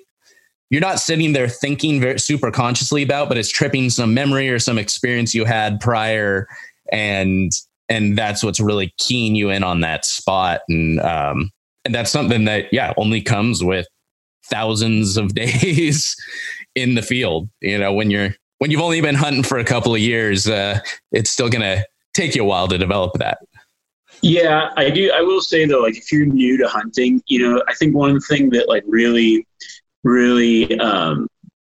you're 0.69 0.81
not 0.81 0.99
sitting 0.99 1.33
there 1.33 1.47
thinking 1.47 2.01
very 2.01 2.19
super 2.19 2.49
consciously 2.49 3.03
about 3.03 3.27
but 3.27 3.37
it's 3.37 3.51
tripping 3.51 3.89
some 3.89 4.13
memory 4.13 4.49
or 4.49 4.57
some 4.57 4.79
experience 4.79 5.35
you 5.35 5.45
had 5.45 5.79
prior 5.79 6.47
and 6.91 7.51
and 7.89 8.17
that's 8.17 8.43
what's 8.43 8.59
really 8.59 8.91
keying 8.97 9.35
you 9.35 9.49
in 9.49 9.63
on 9.63 9.81
that 9.81 10.03
spot 10.03 10.61
and 10.67 10.99
um 11.01 11.51
and 11.85 11.93
that's 11.93 12.11
something 12.11 12.45
that 12.45 12.71
yeah 12.71 12.93
only 12.97 13.21
comes 13.21 13.63
with 13.63 13.87
thousands 14.45 15.17
of 15.17 15.33
days 15.35 16.15
in 16.75 16.95
the 16.95 17.01
field 17.01 17.49
you 17.61 17.77
know 17.77 17.93
when 17.93 18.09
you're 18.09 18.35
when 18.59 18.71
you've 18.71 18.81
only 18.81 19.01
been 19.01 19.15
hunting 19.15 19.43
for 19.43 19.57
a 19.57 19.63
couple 19.63 19.93
of 19.93 19.99
years 19.99 20.47
uh, 20.47 20.79
it's 21.11 21.29
still 21.29 21.49
gonna 21.49 21.83
take 22.13 22.35
you 22.35 22.43
a 22.43 22.45
while 22.45 22.67
to 22.67 22.77
develop 22.77 23.11
that. 23.17 23.39
Yeah 24.21 24.69
i 24.77 24.89
do 24.89 25.11
i 25.11 25.21
will 25.21 25.41
say 25.41 25.65
though 25.65 25.81
like 25.81 25.97
if 25.97 26.11
you're 26.11 26.25
new 26.25 26.57
to 26.57 26.67
hunting 26.67 27.21
you 27.27 27.39
know 27.39 27.61
i 27.67 27.73
think 27.73 27.93
one 27.95 28.21
thing 28.21 28.51
that 28.51 28.69
like 28.69 28.83
really 28.87 29.45
really 30.03 30.77
um, 30.79 31.27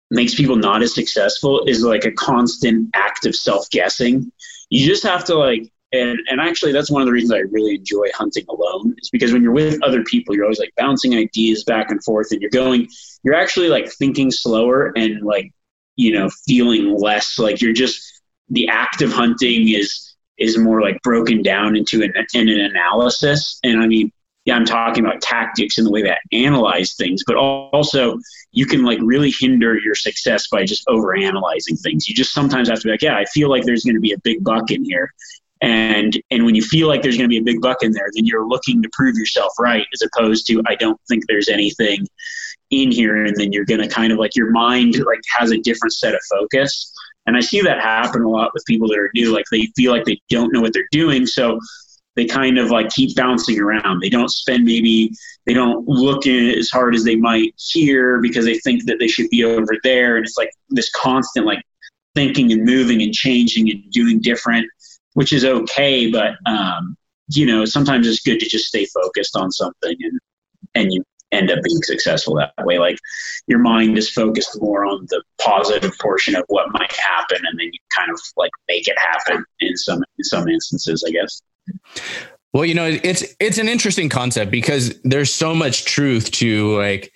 makes 0.09 0.35
people 0.35 0.55
not 0.55 0.81
as 0.81 0.93
successful 0.93 1.63
is 1.65 1.83
like 1.83 2.05
a 2.05 2.11
constant 2.11 2.89
act 2.93 3.25
of 3.25 3.35
self-guessing. 3.35 4.31
You 4.69 4.85
just 4.85 5.03
have 5.03 5.23
to 5.25 5.35
like 5.35 5.71
and 5.93 6.19
and 6.29 6.39
actually 6.39 6.71
that's 6.71 6.89
one 6.89 7.01
of 7.01 7.05
the 7.05 7.11
reasons 7.11 7.33
I 7.33 7.39
really 7.51 7.75
enjoy 7.75 8.07
hunting 8.13 8.45
alone 8.49 8.95
is 8.97 9.09
because 9.09 9.33
when 9.33 9.43
you're 9.43 9.51
with 9.51 9.81
other 9.83 10.03
people 10.03 10.35
you're 10.35 10.45
always 10.45 10.59
like 10.59 10.73
bouncing 10.77 11.15
ideas 11.15 11.63
back 11.63 11.91
and 11.91 12.03
forth 12.03 12.31
and 12.31 12.41
you're 12.41 12.49
going 12.49 12.87
you're 13.23 13.35
actually 13.35 13.69
like 13.69 13.91
thinking 13.91 14.31
slower 14.31 14.91
and 14.95 15.21
like 15.23 15.51
you 15.95 16.13
know 16.13 16.29
feeling 16.47 16.97
less. 16.97 17.37
Like 17.37 17.61
you're 17.61 17.73
just 17.73 18.21
the 18.49 18.67
act 18.67 19.01
of 19.01 19.11
hunting 19.11 19.69
is 19.69 20.15
is 20.37 20.57
more 20.57 20.81
like 20.81 20.99
broken 21.03 21.43
down 21.43 21.75
into 21.75 22.01
an, 22.01 22.13
in 22.33 22.49
an 22.49 22.59
analysis. 22.59 23.59
And 23.63 23.81
I 23.81 23.87
mean 23.87 24.11
yeah 24.45 24.55
I'm 24.55 24.65
talking 24.65 25.05
about 25.05 25.21
tactics 25.21 25.77
and 25.77 25.85
the 25.85 25.91
way 25.91 26.01
that 26.01 26.17
analyze 26.31 26.95
things 26.95 27.21
but 27.27 27.35
also 27.35 28.17
you 28.51 28.65
can 28.65 28.83
like 28.83 28.97
really 29.03 29.31
hinder 29.39 29.77
your 29.77 29.93
success 29.93 30.47
by 30.47 30.65
just 30.65 30.83
over 30.87 31.15
analyzing 31.15 31.75
things. 31.75 32.07
You 32.07 32.15
just 32.15 32.33
sometimes 32.33 32.69
have 32.69 32.79
to 32.79 32.87
be 32.87 32.91
like 32.91 33.03
yeah 33.03 33.17
I 33.17 33.25
feel 33.25 33.49
like 33.49 33.63
there's 33.63 33.83
going 33.83 33.95
to 33.95 34.01
be 34.01 34.13
a 34.13 34.19
big 34.19 34.43
buck 34.43 34.71
in 34.71 34.83
here 34.83 35.11
and 35.61 36.21
and 36.31 36.45
when 36.45 36.55
you 36.55 36.61
feel 36.61 36.87
like 36.87 37.01
there's 37.01 37.17
going 37.17 37.29
to 37.29 37.33
be 37.33 37.37
a 37.37 37.43
big 37.43 37.61
buck 37.61 37.83
in 37.83 37.91
there 37.91 38.07
then 38.13 38.25
you're 38.25 38.47
looking 38.47 38.81
to 38.81 38.89
prove 38.93 39.15
yourself 39.15 39.51
right 39.59 39.85
as 39.93 40.01
opposed 40.01 40.47
to 40.47 40.61
i 40.67 40.75
don't 40.75 40.99
think 41.07 41.23
there's 41.27 41.49
anything 41.49 42.05
in 42.71 42.91
here. 42.91 43.25
And 43.25 43.35
then 43.35 43.51
you're 43.51 43.65
going 43.65 43.81
to 43.81 43.87
kind 43.87 44.11
of 44.11 44.17
like 44.17 44.35
your 44.35 44.49
mind 44.49 44.95
like 45.05 45.19
has 45.37 45.51
a 45.51 45.57
different 45.57 45.93
set 45.93 46.15
of 46.15 46.21
focus. 46.29 46.93
And 47.27 47.37
i 47.37 47.39
see 47.39 47.61
that 47.61 47.79
happen 47.79 48.23
a 48.23 48.29
lot 48.29 48.51
with 48.53 48.65
people 48.65 48.87
that 48.87 48.97
are 48.97 49.11
new 49.13 49.31
like 49.31 49.45
they 49.51 49.67
feel 49.75 49.91
like 49.91 50.05
they 50.05 50.19
don't 50.29 50.51
know 50.51 50.61
what 50.61 50.73
they're 50.73 50.87
doing 50.91 51.27
so 51.27 51.59
they 52.15 52.25
kind 52.25 52.57
of 52.57 52.71
like 52.71 52.89
keep 52.89 53.15
bouncing 53.15 53.57
around. 53.57 54.01
They 54.01 54.09
don't 54.09 54.29
spend 54.29 54.65
maybe 54.65 55.11
they 55.45 55.53
don't 55.53 55.87
look 55.87 56.27
as 56.27 56.69
hard 56.69 56.93
as 56.93 57.05
they 57.05 57.15
might 57.15 57.53
here 57.57 58.19
because 58.19 58.43
they 58.43 58.57
think 58.59 58.85
that 58.85 58.97
they 58.99 59.07
should 59.07 59.29
be 59.29 59.45
over 59.45 59.77
there. 59.83 60.17
And 60.17 60.25
it's 60.25 60.37
like 60.37 60.51
this 60.69 60.91
constant 60.91 61.45
like 61.45 61.63
thinking 62.13 62.51
and 62.51 62.65
moving 62.65 63.01
and 63.01 63.13
changing 63.13 63.69
and 63.69 63.89
doing 63.91 64.19
different 64.19 64.67
which 65.13 65.33
is 65.33 65.45
okay. 65.45 66.09
But 66.09 66.33
um, 66.45 66.95
you 67.29 67.45
know, 67.45 67.65
sometimes 67.65 68.07
it's 68.07 68.21
good 68.21 68.39
to 68.39 68.47
just 68.47 68.65
stay 68.65 68.85
focused 68.85 69.35
on 69.35 69.51
something, 69.51 69.95
and 69.99 70.19
and 70.75 70.93
you 70.93 71.03
end 71.31 71.49
up 71.49 71.59
being 71.63 71.81
successful 71.83 72.35
that 72.35 72.53
way. 72.65 72.77
Like 72.77 72.97
your 73.47 73.59
mind 73.59 73.97
is 73.97 74.09
focused 74.09 74.61
more 74.61 74.85
on 74.85 75.07
the 75.09 75.23
positive 75.39 75.97
portion 75.99 76.35
of 76.35 76.43
what 76.47 76.71
might 76.71 76.93
happen, 76.93 77.37
and 77.45 77.59
then 77.59 77.67
you 77.71 77.79
kind 77.95 78.11
of 78.11 78.19
like 78.37 78.51
make 78.67 78.87
it 78.87 78.97
happen 78.97 79.43
in 79.59 79.77
some 79.77 80.03
in 80.17 80.23
some 80.23 80.47
instances, 80.47 81.03
I 81.07 81.11
guess. 81.11 81.41
Well, 82.53 82.65
you 82.65 82.73
know, 82.73 82.85
it's 82.85 83.23
it's 83.39 83.57
an 83.57 83.69
interesting 83.69 84.09
concept 84.09 84.51
because 84.51 84.99
there's 85.03 85.33
so 85.33 85.55
much 85.55 85.85
truth 85.85 86.31
to 86.31 86.77
like 86.77 87.13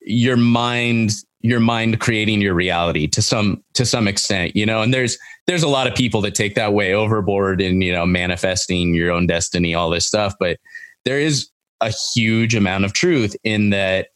your 0.00 0.36
mind 0.36 1.12
your 1.44 1.60
mind 1.60 2.00
creating 2.00 2.40
your 2.40 2.54
reality 2.54 3.06
to 3.06 3.20
some 3.20 3.62
to 3.74 3.84
some 3.84 4.08
extent 4.08 4.56
you 4.56 4.64
know 4.64 4.80
and 4.80 4.94
there's 4.94 5.18
there's 5.46 5.62
a 5.62 5.68
lot 5.68 5.86
of 5.86 5.94
people 5.94 6.22
that 6.22 6.34
take 6.34 6.54
that 6.54 6.72
way 6.72 6.94
overboard 6.94 7.60
and 7.60 7.84
you 7.84 7.92
know 7.92 8.06
manifesting 8.06 8.94
your 8.94 9.12
own 9.12 9.26
destiny 9.26 9.74
all 9.74 9.90
this 9.90 10.06
stuff 10.06 10.34
but 10.40 10.58
there 11.04 11.20
is 11.20 11.50
a 11.82 11.92
huge 12.14 12.54
amount 12.54 12.86
of 12.86 12.94
truth 12.94 13.36
in 13.44 13.68
that 13.68 14.08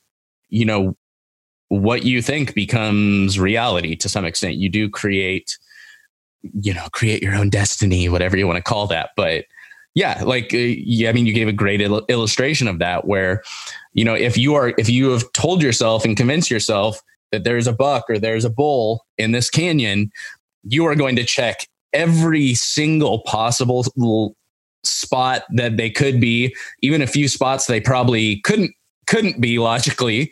you 0.48 0.64
know 0.64 0.96
what 1.68 2.02
you 2.02 2.22
think 2.22 2.54
becomes 2.54 3.38
reality 3.38 3.94
to 3.94 4.08
some 4.08 4.24
extent. 4.24 4.54
You 4.54 4.70
do 4.70 4.88
create 4.88 5.58
you 6.62 6.72
know 6.72 6.86
create 6.92 7.22
your 7.22 7.34
own 7.34 7.50
destiny 7.50 8.08
whatever 8.08 8.38
you 8.38 8.46
want 8.46 8.56
to 8.56 8.62
call 8.62 8.86
that 8.86 9.10
but 9.16 9.44
yeah, 9.94 10.22
like 10.24 10.54
uh, 10.54 10.58
yeah, 10.58 11.08
I 11.08 11.12
mean, 11.12 11.26
you 11.26 11.32
gave 11.32 11.48
a 11.48 11.52
great 11.52 11.80
il- 11.80 12.04
illustration 12.08 12.68
of 12.68 12.78
that 12.78 13.06
where, 13.06 13.42
you 13.94 14.04
know, 14.04 14.14
if 14.14 14.38
you 14.38 14.54
are 14.54 14.72
if 14.78 14.88
you 14.88 15.10
have 15.10 15.24
told 15.32 15.60
yourself 15.60 16.04
and 16.04 16.16
convinced 16.16 16.52
yourself 16.52 17.02
that 17.32 17.44
there's 17.44 17.66
a 17.66 17.72
buck 17.72 18.04
or 18.08 18.18
there's 18.18 18.44
a 18.44 18.50
bull 18.50 19.04
in 19.16 19.32
this 19.32 19.50
canyon, 19.50 20.10
you 20.64 20.84
are 20.84 20.94
going 20.94 21.16
to 21.16 21.24
check 21.24 21.66
every 21.92 22.54
single 22.54 23.20
possible 23.20 24.34
spot 24.84 25.42
that 25.50 25.76
they 25.76 25.90
could 25.90 26.20
be, 26.20 26.54
even 26.82 27.02
a 27.02 27.06
few 27.06 27.28
spots 27.28 27.66
they 27.66 27.80
probably 27.80 28.40
couldn't 28.42 28.72
couldn't 29.06 29.40
be 29.40 29.58
logically. 29.58 30.30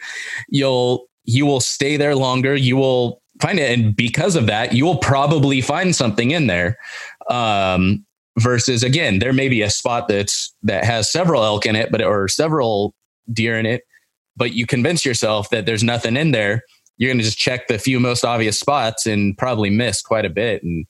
You'll 0.48 1.06
you 1.24 1.46
will 1.46 1.60
stay 1.60 1.96
there 1.96 2.14
longer. 2.14 2.54
You 2.54 2.76
will 2.76 3.20
find 3.40 3.58
it, 3.58 3.76
and 3.76 3.94
because 3.94 4.36
of 4.36 4.46
that, 4.46 4.72
you 4.72 4.84
will 4.84 4.98
probably 4.98 5.60
find 5.60 5.94
something 5.94 6.30
in 6.30 6.46
there. 6.46 6.78
Um, 7.30 8.04
versus 8.38 8.82
again, 8.82 9.18
there 9.18 9.32
may 9.32 9.48
be 9.48 9.62
a 9.62 9.70
spot 9.70 10.08
that's 10.08 10.54
that 10.62 10.84
has 10.84 11.10
several 11.10 11.44
elk 11.44 11.66
in 11.66 11.76
it, 11.76 11.90
but 11.90 12.02
or 12.02 12.28
several 12.28 12.94
deer 13.32 13.58
in 13.58 13.66
it, 13.66 13.82
but 14.36 14.52
you 14.52 14.66
convince 14.66 15.04
yourself 15.04 15.50
that 15.50 15.66
there's 15.66 15.82
nothing 15.82 16.16
in 16.16 16.30
there. 16.30 16.62
You're 16.96 17.10
going 17.10 17.18
to 17.18 17.24
just 17.24 17.38
check 17.38 17.68
the 17.68 17.78
few 17.78 18.00
most 18.00 18.24
obvious 18.24 18.58
spots 18.58 19.06
and 19.06 19.36
probably 19.36 19.70
miss 19.70 20.02
quite 20.02 20.24
a 20.24 20.30
bit. 20.30 20.62
And 20.62 20.86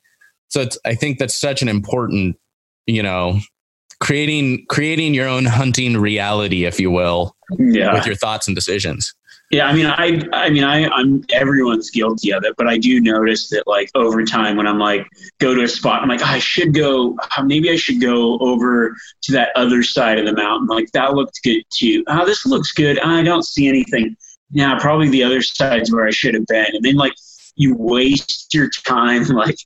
so 0.48 0.60
it's, 0.60 0.78
I 0.84 0.94
think 0.94 1.18
that's 1.18 1.38
such 1.38 1.62
an 1.62 1.68
important, 1.68 2.36
you 2.86 3.02
know, 3.02 3.40
creating 4.00 4.66
creating 4.68 5.14
your 5.14 5.28
own 5.28 5.44
hunting 5.44 5.96
reality, 5.96 6.64
if 6.64 6.78
you 6.78 6.90
will, 6.90 7.34
yeah. 7.58 7.92
with 7.94 8.06
your 8.06 8.16
thoughts 8.16 8.46
and 8.46 8.54
decisions. 8.54 9.14
Yeah, 9.50 9.68
I 9.68 9.72
mean, 9.74 9.86
I, 9.86 10.20
I 10.32 10.50
mean, 10.50 10.64
I, 10.64 10.88
I'm 10.88 11.22
everyone's 11.32 11.90
guilty 11.90 12.32
of 12.32 12.42
it, 12.44 12.54
but 12.58 12.66
I 12.66 12.78
do 12.78 13.00
notice 13.00 13.48
that 13.50 13.62
like 13.68 13.88
over 13.94 14.24
time, 14.24 14.56
when 14.56 14.66
I'm 14.66 14.80
like 14.80 15.06
go 15.38 15.54
to 15.54 15.62
a 15.62 15.68
spot, 15.68 16.02
I'm 16.02 16.08
like, 16.08 16.20
oh, 16.20 16.26
I 16.26 16.40
should 16.40 16.74
go, 16.74 17.16
uh, 17.36 17.42
maybe 17.44 17.70
I 17.70 17.76
should 17.76 18.00
go 18.00 18.38
over 18.40 18.96
to 19.22 19.32
that 19.32 19.50
other 19.54 19.84
side 19.84 20.18
of 20.18 20.26
the 20.26 20.32
mountain. 20.32 20.66
Like 20.66 20.90
that 20.92 21.14
looked 21.14 21.40
good 21.44 21.62
too. 21.70 22.02
Oh, 22.08 22.26
this 22.26 22.44
looks 22.44 22.72
good. 22.72 22.98
I 22.98 23.22
don't 23.22 23.44
see 23.44 23.68
anything. 23.68 24.16
Yeah, 24.50 24.78
probably 24.78 25.08
the 25.08 25.24
other 25.24 25.42
side's 25.42 25.92
where 25.92 26.06
I 26.06 26.10
should 26.10 26.34
have 26.34 26.46
been. 26.46 26.74
And 26.74 26.84
then 26.84 26.96
like 26.96 27.14
you 27.56 27.74
waste 27.76 28.54
your 28.54 28.70
time 28.86 29.24
like 29.24 29.56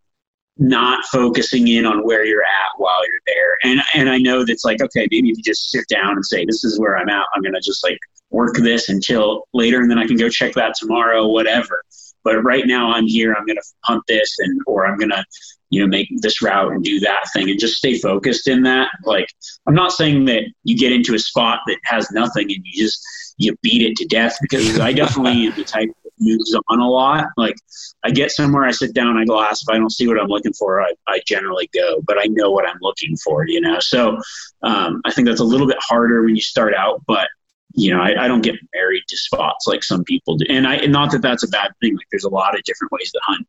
not 0.61 1.05
focusing 1.07 1.69
in 1.69 1.87
on 1.87 2.05
where 2.05 2.25
you're 2.25 2.43
at 2.43 2.71
while 2.77 3.01
you're 3.07 3.21
there. 3.27 3.57
And 3.65 3.81
and 3.95 4.11
I 4.11 4.19
know 4.19 4.45
that's 4.45 4.65
like, 4.65 4.83
okay, 4.83 5.09
maybe 5.11 5.31
if 5.31 5.39
you 5.39 5.43
just 5.43 5.71
sit 5.71 5.87
down 5.89 6.13
and 6.13 6.25
say, 6.25 6.45
This 6.45 6.65
is 6.65 6.79
where 6.79 6.97
I'm 6.97 7.09
at, 7.09 7.27
I'm 7.35 7.43
gonna 7.43 7.61
just 7.61 7.83
like 7.83 7.99
work 8.31 8.57
this 8.57 8.89
until 8.89 9.47
later 9.53 9.81
and 9.81 9.91
then 9.91 9.99
I 9.99 10.07
can 10.07 10.17
go 10.17 10.29
check 10.29 10.55
that 10.55 10.75
tomorrow, 10.79 11.27
whatever. 11.27 11.83
But 12.23 12.43
right 12.43 12.67
now 12.67 12.93
I'm 12.93 13.07
here, 13.07 13.35
I'm 13.35 13.47
gonna 13.47 13.61
hunt 13.85 14.03
this 14.07 14.37
and 14.39 14.61
or 14.67 14.87
I'm 14.87 14.99
gonna, 14.99 15.25
you 15.71 15.81
know, 15.81 15.87
make 15.87 16.09
this 16.21 16.43
route 16.43 16.73
and 16.73 16.85
do 16.85 17.01
that 17.01 17.25
thing 17.33 17.49
and 17.49 17.59
just 17.59 17.77
stay 17.77 17.99
focused 17.99 18.47
in 18.47 18.63
that. 18.65 18.91
Like 19.05 19.29
I'm 19.67 19.75
not 19.75 19.93
saying 19.93 20.27
that 20.27 20.43
you 20.65 20.77
get 20.77 20.93
into 20.93 21.15
a 21.15 21.19
spot 21.19 21.61
that 21.69 21.79
has 21.85 22.11
nothing 22.11 22.53
and 22.53 22.63
you 22.65 22.85
just 22.85 23.03
you 23.41 23.57
beat 23.63 23.83
it 23.83 23.97
to 23.97 24.05
death 24.05 24.37
because 24.43 24.79
I 24.79 24.93
definitely 24.93 25.47
am 25.47 25.55
the 25.57 25.65
type 25.65 25.89
that 26.05 26.13
moves 26.21 26.55
on 26.69 26.79
a 26.79 26.89
lot. 26.89 27.29
Like 27.39 27.57
I 28.05 28.11
get 28.11 28.31
somewhere, 28.31 28.65
I 28.65 28.71
sit 28.71 28.95
down, 28.95 29.17
I 29.17 29.25
glass. 29.25 29.63
If 29.63 29.69
I 29.71 29.79
don't 29.79 29.91
see 29.91 30.07
what 30.07 30.21
I'm 30.21 30.29
looking 30.29 30.53
for, 30.53 30.83
I, 30.83 30.93
I 31.09 31.21
generally 31.27 31.71
go, 31.73 32.03
but 32.07 32.19
I 32.19 32.27
know 32.27 32.51
what 32.51 32.69
I'm 32.69 32.79
looking 32.83 33.17
for, 33.17 33.47
you 33.47 33.63
know? 33.63 33.79
So 33.81 34.19
um, 34.63 35.01
I 35.07 35.11
think 35.11 35.27
that's 35.27 35.41
a 35.41 35.45
little 35.45 35.67
bit 35.67 35.79
harder 35.81 36.23
when 36.23 36.37
you 36.37 36.43
start 36.43 36.75
out, 36.75 37.03
but 37.07 37.29
you 37.73 37.91
know, 37.95 38.03
I, 38.03 38.25
I, 38.25 38.29
don't 38.29 38.43
get 38.43 38.57
married 38.75 39.05
to 39.09 39.17
spots 39.17 39.69
like 39.69 39.85
some 39.85 40.03
people 40.03 40.37
do. 40.37 40.45
And 40.49 40.67
I, 40.67 40.75
and 40.77 40.93
not 40.93 41.13
that 41.13 41.23
that's 41.23 41.45
a 41.45 41.49
bad 41.49 41.71
thing. 41.81 41.95
Like 41.95 42.07
there's 42.11 42.25
a 42.25 42.29
lot 42.29 42.59
of 42.59 42.65
different 42.65 42.91
ways 42.91 43.13
to 43.13 43.21
hunt. 43.23 43.47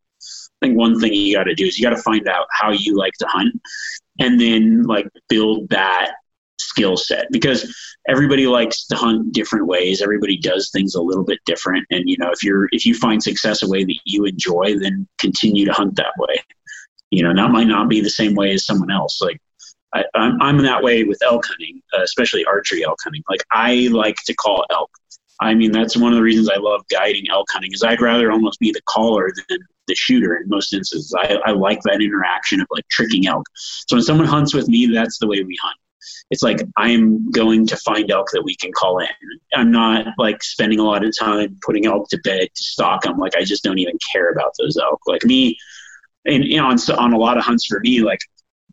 I 0.62 0.68
think 0.68 0.78
one 0.78 1.00
thing 1.00 1.12
you 1.12 1.36
got 1.36 1.46
to 1.46 1.56
do 1.56 1.66
is 1.66 1.80
you 1.80 1.84
got 1.84 1.96
to 1.96 2.04
find 2.04 2.28
out 2.28 2.46
how 2.52 2.72
you 2.72 2.96
like 2.96 3.14
to 3.14 3.26
hunt 3.28 3.60
and 4.20 4.40
then 4.40 4.84
like 4.84 5.08
build 5.28 5.70
that 5.70 6.12
skill 6.72 6.96
set 6.98 7.28
because 7.32 7.74
everybody 8.08 8.48
likes 8.48 8.86
to 8.88 8.96
hunt 8.96 9.34
different 9.34 9.68
ways 9.68 10.02
everybody 10.02 10.38
does 10.38 10.70
things 10.72 10.96
a 10.96 11.02
little 11.02 11.24
bit 11.24 11.40
different 11.46 11.86
and 11.92 12.04
you 12.08 12.18
know 12.18 12.32
if 12.32 12.44
you're 12.44 12.68
if 12.72 12.86
you 12.86 12.96
find 12.96 13.22
success 13.22 13.62
a 13.64 13.68
way 13.68 13.84
that 13.84 14.00
you 14.06 14.26
enjoy 14.26 14.78
then 14.80 15.08
continue 15.20 15.66
to 15.66 15.74
hunt 15.74 15.96
that 15.96 16.14
way 16.18 16.36
you 17.10 17.22
know 17.24 17.34
that 17.34 17.52
might 17.52 17.68
not 17.68 17.90
be 17.90 18.02
the 18.02 18.10
same 18.10 18.36
way 18.36 18.54
as 18.54 18.66
someone 18.66 18.92
else 18.92 19.22
like 19.22 19.40
I, 19.94 20.06
am 20.16 20.42
I'm 20.42 20.58
that 20.60 20.84
way 20.84 21.04
with 21.04 21.20
elk 21.22 21.46
hunting, 21.46 21.82
uh, 21.94 22.02
especially 22.02 22.46
archery 22.46 22.84
elk 22.86 23.00
hunting. 23.04 23.24
Like 23.30 23.44
I 23.52 23.90
like 23.92 24.16
to 24.26 24.34
call 24.34 24.66
elk. 24.72 24.90
I 25.42 25.56
mean, 25.56 25.72
that's 25.72 25.98
one 25.98 26.14
of 26.14 26.18
the 26.18 26.24
reasons 26.24 26.50
I 26.50 26.58
love 26.58 26.86
guiding 26.90 27.26
elk 27.30 27.48
hunting. 27.52 27.72
Is 27.74 27.84
I'd 27.84 28.00
rather 28.00 28.32
almost 28.32 28.60
be 28.60 28.72
the 28.72 28.82
caller 28.88 29.32
than 29.50 29.60
the 29.88 29.96
shooter 29.96 30.36
in 30.36 30.48
most 30.48 30.74
instances. 30.74 31.14
I, 31.18 31.40
I 31.46 31.52
like 31.52 31.82
that 31.84 32.02
interaction 32.02 32.62
of 32.62 32.68
like 32.70 32.88
tricking 32.90 33.28
elk. 33.28 33.44
So 33.56 33.96
when 33.96 34.04
someone 34.04 34.28
hunts 34.28 34.54
with 34.54 34.68
me, 34.68 34.86
that's 34.86 35.18
the 35.20 35.28
way 35.28 35.44
we 35.44 35.58
hunt. 35.62 35.76
It's 36.32 36.42
like 36.42 36.62
I'm 36.78 37.30
going 37.30 37.68
to 37.68 37.78
find 37.78 38.10
elk 38.10 38.28
that 38.32 38.44
we 38.44 38.56
can 38.56 38.72
call 38.72 39.00
in. 39.00 39.08
I'm 39.54 39.72
not 39.72 40.08
like 40.18 40.42
spending 40.44 40.80
a 40.80 40.84
lot 40.84 41.04
of 41.04 41.14
time 41.18 41.58
putting 41.62 41.86
elk 41.86 42.08
to 42.10 42.18
bed 42.24 42.48
to 42.56 42.64
stalk 42.64 43.04
them. 43.04 43.18
Like 43.18 43.36
I 43.36 43.44
just 43.44 43.64
don't 43.64 43.80
even 43.80 43.98
care 44.12 44.32
about 44.32 44.54
those 44.58 44.78
elk. 44.78 45.02
Like 45.06 45.24
me, 45.26 45.58
and 46.26 46.44
you 46.44 46.58
know, 46.58 46.68
on, 46.68 46.78
on 46.98 47.14
a 47.14 47.18
lot 47.18 47.38
of 47.38 47.44
hunts 47.44 47.66
for 47.66 47.80
me, 47.82 48.02
like 48.02 48.20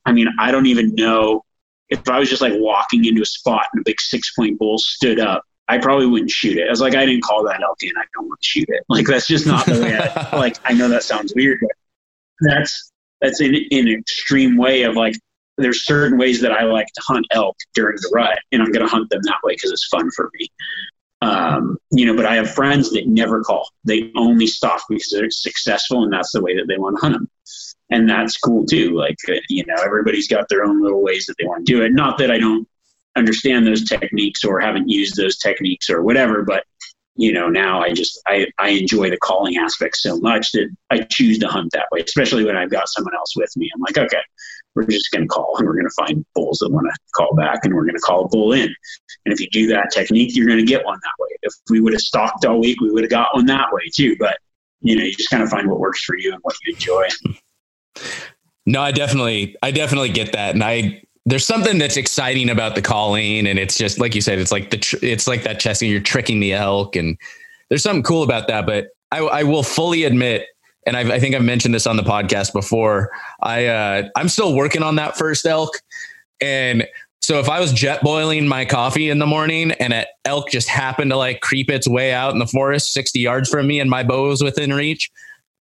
I 0.07 0.12
mean, 0.12 0.29
I 0.38 0.53
don't 0.53 0.66
even 0.66 0.94
know 0.94 1.44
if 1.88 2.09
I 2.09 2.18
was 2.18 2.31
just 2.31 2.42
like 2.42 2.53
walking 2.57 3.05
into 3.05 3.23
a 3.23 3.27
spot 3.27 3.66
and 3.73 3.81
a 3.81 3.85
big 3.85 4.01
six 4.01 4.33
point 4.35 4.59
bull 4.59 4.79
stood 4.79 5.18
up, 5.18 5.42
I 5.68 5.79
probably 5.79 6.07
wouldn't 6.07 6.31
shoot 6.31 6.59
it. 6.59 6.66
I 6.66 6.71
was 6.71 6.81
like, 6.81 6.94
I 6.94 7.05
didn't 7.05 7.23
call 7.23 7.44
that 7.44 7.62
elk 7.62 7.79
in. 7.83 7.90
I 7.97 8.05
don't 8.14 8.29
want 8.29 8.40
to 8.40 8.47
shoot 8.47 8.68
it. 8.68 8.85
Like 8.88 9.07
that's 9.07 9.27
just 9.27 9.47
not 9.47 9.66
the 9.66 9.81
way. 9.81 9.99
I, 9.99 10.37
like 10.37 10.57
I 10.64 10.73
know 10.75 10.88
that 10.88 11.03
sounds 11.03 11.33
weird, 11.35 11.59
but 11.61 11.71
that's 12.40 12.92
that's 13.21 13.40
in, 13.40 13.55
in 13.55 13.88
an 13.88 13.99
extreme 13.99 14.57
way 14.57 14.83
of 14.83 14.94
like 14.94 15.14
there's 15.59 15.85
certain 15.85 16.18
ways 16.18 16.40
that 16.40 16.53
I 16.53 16.64
like 16.64 16.87
to 16.87 17.03
hunt 17.07 17.27
elk 17.31 17.57
during 17.75 17.97
the 17.97 18.11
rut, 18.14 18.38
and 18.53 18.62
I'm 18.62 18.73
going 18.73 18.87
to 18.87 18.90
hunt 18.90 19.11
them 19.11 19.21
that 19.25 19.38
way 19.44 19.55
because 19.55 19.71
it's 19.71 19.88
fun 19.88 20.11
for 20.11 20.31
me. 20.38 20.49
Um, 21.21 21.79
you 21.90 22.07
know, 22.07 22.14
but 22.14 22.27
I 22.27 22.37
have 22.37 22.51
friends 22.55 22.90
that 22.90 23.07
never 23.07 23.42
call. 23.42 23.68
They 23.85 24.12
only 24.16 24.47
stop 24.47 24.81
because 24.88 25.11
they're 25.11 25.31
successful, 25.31 26.05
and 26.05 26.12
that's 26.12 26.33
the 26.33 26.40
way 26.40 26.57
that 26.57 26.66
they 26.68 26.79
want 26.79 26.97
to 26.97 27.01
hunt 27.01 27.14
them 27.14 27.29
and 27.90 28.09
that's 28.09 28.37
cool 28.37 28.64
too. 28.66 28.94
Like 28.97 29.16
uh, 29.29 29.35
you 29.49 29.64
know, 29.66 29.75
everybody's 29.85 30.29
got 30.29 30.49
their 30.49 30.64
own 30.64 30.83
little 30.83 31.03
ways 31.03 31.27
that 31.27 31.37
they 31.38 31.47
want 31.47 31.66
to 31.66 31.73
do 31.73 31.83
it. 31.83 31.92
Not 31.92 32.18
that 32.18 32.31
I 32.31 32.38
don't 32.38 32.68
understand 33.16 33.66
those 33.66 33.85
techniques 33.85 34.44
or 34.44 34.61
haven't 34.61 34.88
used 34.88 35.16
those 35.16 35.38
techniques 35.38 35.90
or 35.90 36.03
whatever, 36.03 36.42
but 36.42 36.64
you 37.16 37.33
know, 37.33 37.49
now 37.49 37.83
I 37.83 37.92
just 37.92 38.21
I 38.27 38.47
I 38.59 38.71
enjoy 38.71 39.11
the 39.11 39.16
calling 39.18 39.57
aspect 39.57 39.97
so 39.97 40.18
much 40.18 40.53
that 40.53 40.68
I 40.90 41.01
choose 41.01 41.38
to 41.40 41.49
hunt 41.49 41.73
that 41.73 41.87
way, 41.90 42.01
especially 42.01 42.44
when 42.44 42.57
I've 42.57 42.71
got 42.71 42.88
someone 42.88 43.14
else 43.14 43.35
with 43.37 43.51
me. 43.57 43.71
I'm 43.75 43.81
like, 43.81 43.99
okay, 43.99 44.23
we're 44.79 44.87
just 44.87 45.11
going 45.11 45.23
to 45.23 45.29
call 45.29 45.57
and 45.59 45.67
we're 45.67 45.75
going 45.75 45.88
to 45.88 45.95
find 45.95 46.25
bulls 46.35 46.59
that 46.59 46.71
want 46.71 46.87
to 46.87 46.99
call 47.14 47.35
back 47.35 47.61
and 47.64 47.75
we're 47.75 47.85
going 47.85 47.97
to 47.97 48.01
call 48.01 48.25
a 48.25 48.29
bull 48.29 48.53
in. 48.53 48.75
And 49.25 49.33
if 49.33 49.41
you 49.41 49.49
do 49.51 49.67
that 49.69 49.91
technique, 49.93 50.37
you're 50.37 50.47
going 50.47 50.59
to 50.59 50.64
get 50.64 50.85
one 50.85 50.99
that 51.03 51.23
way. 51.23 51.29
If 51.43 51.53
we 51.69 51.81
would 51.81 51.93
have 51.93 52.03
stalked 52.03 52.45
all 52.45 52.61
week, 52.61 52.81
we 52.81 52.91
would 52.91 53.03
have 53.03 53.11
got 53.11 53.35
one 53.35 53.47
that 53.47 53.67
way 53.73 53.83
too. 53.93 54.17
But 54.19 54.38
you 54.81 54.97
know, 54.97 55.03
you 55.03 55.12
just 55.12 55.31
kind 55.31 55.43
of 55.43 55.49
find 55.49 55.69
what 55.69 55.81
works 55.81 56.05
for 56.05 56.17
you 56.17 56.33
and 56.33 56.41
what 56.43 56.55
you 56.64 56.75
enjoy. 56.75 57.09
No, 58.64 58.81
I 58.81 58.93
definitely, 58.93 59.57
I 59.62 59.71
definitely 59.71 60.11
get 60.11 60.33
that, 60.33 60.55
and 60.55 60.62
I 60.62 61.03
there's 61.27 61.47
something 61.47 61.79
that's 61.79 61.97
exciting 61.97 62.49
about 62.49 62.75
the 62.75 62.83
calling, 62.83 63.47
and 63.47 63.59
it's 63.59 63.77
just 63.77 63.99
like 63.99 64.14
you 64.14 64.21
said, 64.21 64.38
it's 64.38 64.53
like 64.53 64.71
the 64.71 64.79
tr- 64.79 64.97
it's 65.03 65.27
like 65.27 65.43
that 65.43 65.59
chessing. 65.59 65.91
You're 65.91 66.01
tricking 66.01 66.41
the 66.41 66.53
elk, 66.53 66.95
and 66.95 67.19
there's 67.69 67.83
something 67.83 68.03
cool 68.03 68.23
about 68.23 68.47
that. 68.49 68.67
But 68.67 68.88
I, 69.11 69.19
I 69.19 69.43
will 69.43 69.62
fully 69.62 70.05
admit, 70.05 70.47
and 70.88 70.96
I've, 70.96 71.11
i 71.11 71.20
think 71.20 71.35
I've 71.35 71.44
mentioned 71.44 71.74
this 71.74 71.87
on 71.87 71.96
the 71.96 72.03
podcast 72.03 72.53
before. 72.53 73.11
I 73.42 73.66
uh, 73.66 74.09
I'm 74.16 74.29
still 74.29 74.55
working 74.55 74.83
on 74.83 74.96
that 74.96 75.16
first 75.16 75.46
elk, 75.46 75.81
and 76.40 76.87
so 77.20 77.38
if 77.38 77.51
I 77.51 77.61
was 77.61 77.72
jet 77.74 78.03
boiling 78.03 78.48
my 78.48 78.64
coffee 78.64 79.11
in 79.11 79.18
the 79.18 79.27
morning 79.27 79.72
and 79.72 79.92
an 79.92 80.07
elk 80.24 80.51
just 80.51 80.66
happened 80.66 81.11
to 81.11 81.16
like 81.16 81.42
creep 81.42 81.68
its 81.68 81.87
way 81.87 82.12
out 82.12 82.33
in 82.33 82.38
the 82.38 82.46
forest 82.46 82.94
60 82.94 83.18
yards 83.18 83.51
from 83.51 83.66
me 83.66 83.81
and 83.81 83.90
my 83.90 84.03
bow 84.03 84.29
was 84.29 84.42
within 84.42 84.72
reach, 84.72 85.11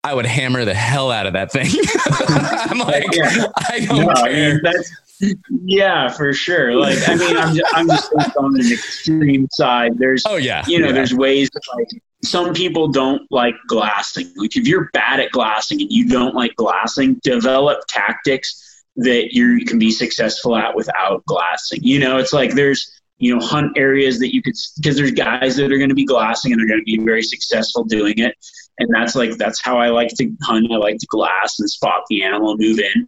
I 0.03 0.15
would 0.15 0.25
hammer 0.25 0.65
the 0.65 0.73
hell 0.73 1.11
out 1.11 1.27
of 1.27 1.33
that 1.33 1.51
thing. 1.51 1.69
I'm 2.71 2.79
like, 2.79 3.05
yeah. 3.13 3.45
I 3.69 3.85
don't 3.85 4.07
no, 4.07 4.13
care. 4.23 4.61
I 4.65 4.79
mean, 5.21 5.35
yeah, 5.65 6.09
for 6.09 6.33
sure. 6.33 6.73
Like, 6.75 6.97
I 7.07 7.13
mean, 7.13 7.37
I'm 7.37 7.55
just, 7.55 7.75
I'm 7.75 7.87
just 7.87 8.37
on 8.37 8.59
an 8.59 8.71
extreme 8.71 9.47
side. 9.51 9.99
There's, 9.99 10.23
oh 10.25 10.37
yeah, 10.37 10.63
you 10.67 10.79
know, 10.79 10.87
yeah. 10.87 10.93
there's 10.93 11.13
ways 11.13 11.51
to 11.51 11.61
like 11.75 11.89
some 12.23 12.53
people 12.53 12.87
don't 12.87 13.23
like 13.31 13.55
glassing. 13.67 14.31
Like, 14.35 14.55
if 14.55 14.67
you're 14.67 14.89
bad 14.93 15.19
at 15.19 15.31
glassing 15.31 15.81
and 15.81 15.91
you 15.91 16.07
don't 16.07 16.35
like 16.35 16.55
glassing, 16.55 17.19
develop 17.23 17.79
tactics 17.87 18.83
that 18.97 19.33
you 19.33 19.65
can 19.65 19.79
be 19.79 19.91
successful 19.91 20.55
at 20.55 20.75
without 20.75 21.25
glassing. 21.25 21.79
You 21.83 21.99
know, 21.99 22.17
it's 22.17 22.33
like 22.33 22.53
there's 22.53 22.91
you 23.17 23.35
know 23.35 23.45
hunt 23.45 23.77
areas 23.77 24.19
that 24.19 24.33
you 24.33 24.41
could 24.41 24.55
because 24.77 24.97
there's 24.97 25.11
guys 25.11 25.55
that 25.55 25.71
are 25.71 25.77
going 25.77 25.89
to 25.89 25.95
be 25.95 26.05
glassing 26.05 26.51
and 26.51 26.59
they're 26.59 26.67
going 26.67 26.79
to 26.79 26.85
be 26.85 26.97
very 27.03 27.21
successful 27.21 27.83
doing 27.83 28.17
it 28.17 28.35
and 28.81 28.93
that's 28.93 29.15
like 29.15 29.37
that's 29.37 29.61
how 29.61 29.77
I 29.77 29.89
like 29.89 30.09
to 30.15 30.31
hunt. 30.41 30.71
I 30.71 30.77
like 30.77 30.97
to 30.97 31.07
glass 31.07 31.59
and 31.59 31.69
spot 31.69 32.03
the 32.09 32.23
animal, 32.23 32.57
move 32.57 32.79
in. 32.79 33.07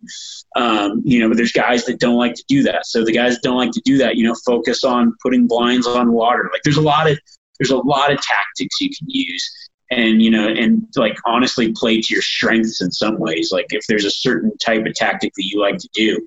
Um, 0.55 1.01
you 1.03 1.20
know, 1.20 1.30
but 1.30 1.38
there's 1.38 1.51
guys 1.51 1.86
that 1.86 1.99
don't 1.99 2.18
like 2.18 2.36
to 2.36 2.43
do 2.47 2.64
that. 2.64 2.86
So 2.86 3.03
the 3.03 3.11
guys 3.11 3.36
that 3.36 3.41
don't 3.43 3.57
like 3.57 3.72
to 3.72 3.82
do 3.84 3.97
that, 3.97 4.16
you 4.16 4.24
know, 4.24 4.36
focus 4.45 4.84
on 4.84 5.16
putting 5.22 5.47
blinds 5.47 5.88
on 5.88 6.11
water. 6.11 6.49
Like 6.51 6.61
there's 6.64 6.78
a 6.78 6.82
lot 6.82 7.09
of 7.09 7.20
there's 7.64 7.72
a 7.72 7.88
lot 7.88 8.11
of 8.11 8.20
tactics 8.20 8.82
you 8.82 8.89
can 8.89 9.09
use, 9.09 9.70
and 9.89 10.22
you 10.22 10.30
know, 10.30 10.47
and 10.47 10.86
like 10.97 11.18
honestly 11.26 11.72
play 11.72 12.01
to 12.01 12.14
your 12.14 12.22
strengths 12.22 12.82
in 12.82 12.91
some 12.91 13.18
ways. 13.20 13.51
Like 13.53 13.68
if 13.70 13.86
there's 13.88 14.05
a 14.05 14.11
certain 14.11 14.51
type 14.57 14.86
of 14.86 14.93
tactic 14.93 15.32
that 15.36 15.45
you 15.45 15.61
like 15.61 15.78
to 15.78 15.89
do, 15.93 16.26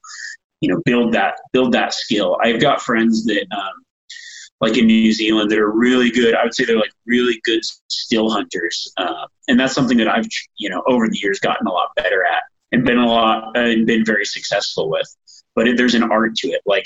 you 0.60 0.70
know 0.70 0.80
build 0.86 1.12
that 1.12 1.34
build 1.52 1.72
that 1.72 1.92
skill. 1.92 2.38
I've 2.42 2.60
got 2.60 2.80
friends 2.80 3.24
that 3.26 3.46
um, 3.54 3.84
like 4.62 4.78
in 4.78 4.86
New 4.86 5.12
Zealand 5.12 5.50
that 5.50 5.58
are 5.58 5.70
really 5.70 6.10
good. 6.10 6.34
I 6.34 6.42
would 6.42 6.54
say 6.54 6.64
they're 6.64 6.78
like 6.78 6.92
really 7.06 7.38
good 7.44 7.60
still 7.88 8.30
hunters, 8.30 8.90
uh, 8.96 9.26
and 9.48 9.60
that's 9.60 9.74
something 9.74 9.98
that 9.98 10.08
I've 10.08 10.26
you 10.56 10.70
know 10.70 10.82
over 10.86 11.06
the 11.06 11.18
years 11.18 11.38
gotten 11.38 11.66
a 11.66 11.72
lot 11.72 11.90
better 11.96 12.24
at 12.24 12.42
and 12.72 12.84
been 12.84 12.98
a 12.98 13.06
lot 13.06 13.56
and 13.56 13.86
been 13.86 14.06
very 14.06 14.24
successful 14.24 14.88
with. 14.88 15.14
But 15.54 15.68
there's 15.76 15.94
an 15.94 16.04
art 16.04 16.34
to 16.36 16.48
it, 16.48 16.62
like 16.64 16.84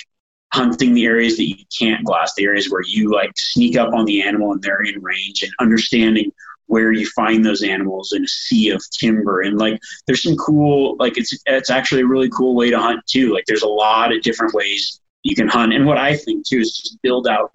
hunting 0.53 0.95
the 0.95 1.05
areas 1.05 1.37
that 1.37 1.49
you 1.49 1.57
can't 1.79 2.05
glass, 2.05 2.35
the 2.35 2.45
areas 2.45 2.71
where 2.71 2.83
you 2.85 3.11
like 3.11 3.33
sneak 3.37 3.77
up 3.77 3.93
on 3.95 4.05
the 4.05 4.23
animal 4.23 4.53
and 4.53 4.63
they're 4.63 4.83
in 4.83 5.01
range, 5.03 5.43
and 5.43 5.53
understanding 5.61 6.33
where 6.67 6.93
you 6.93 7.05
find 7.17 7.45
those 7.45 7.65
animals 7.65 8.13
in 8.13 8.25
a 8.25 8.29
sea 8.29 8.71
of 8.71 8.83
timber. 8.93 9.41
And 9.41 9.59
like 9.59 9.81
there's 10.07 10.23
some 10.23 10.37
cool 10.37 10.97
like 10.99 11.19
it's 11.19 11.37
it's 11.47 11.71
actually 11.71 12.03
a 12.03 12.07
really 12.07 12.31
cool 12.31 12.55
way 12.55 12.71
to 12.71 12.79
hunt 12.79 13.01
too. 13.07 13.35
Like 13.35 13.45
there's 13.47 13.63
a 13.63 13.69
lot 13.69 14.15
of 14.15 14.23
different 14.23 14.55
ways 14.55 15.01
you 15.23 15.35
can 15.35 15.49
hunt. 15.49 15.73
And 15.73 15.87
what 15.87 15.99
i 15.99 16.17
think 16.17 16.47
too 16.47 16.59
is 16.59 16.77
just 16.77 17.03
build 17.03 17.27
out 17.27 17.51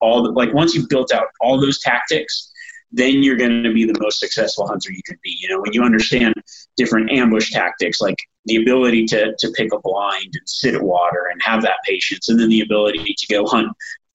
all 0.00 0.22
the 0.22 0.30
like 0.30 0.52
once 0.52 0.74
you've 0.74 0.88
built 0.88 1.12
out 1.12 1.26
all 1.40 1.60
those 1.60 1.78
tactics 1.80 2.50
then 2.92 3.24
you're 3.24 3.36
going 3.36 3.64
to 3.64 3.72
be 3.72 3.84
the 3.84 3.98
most 3.98 4.20
successful 4.20 4.68
hunter 4.68 4.92
you 4.92 5.02
can 5.04 5.18
be. 5.22 5.36
You 5.40 5.48
know 5.48 5.60
when 5.60 5.72
you 5.72 5.82
understand 5.82 6.34
different 6.76 7.10
ambush 7.10 7.50
tactics 7.50 8.00
like 8.00 8.16
the 8.46 8.56
ability 8.56 9.06
to 9.06 9.34
to 9.38 9.50
pick 9.56 9.72
a 9.72 9.78
blind 9.80 10.32
and 10.32 10.48
sit 10.48 10.74
at 10.74 10.82
water 10.82 11.28
and 11.30 11.40
have 11.42 11.62
that 11.62 11.78
patience 11.86 12.28
and 12.28 12.38
then 12.38 12.48
the 12.48 12.60
ability 12.60 13.14
to 13.16 13.26
go 13.26 13.46
hunt 13.46 13.68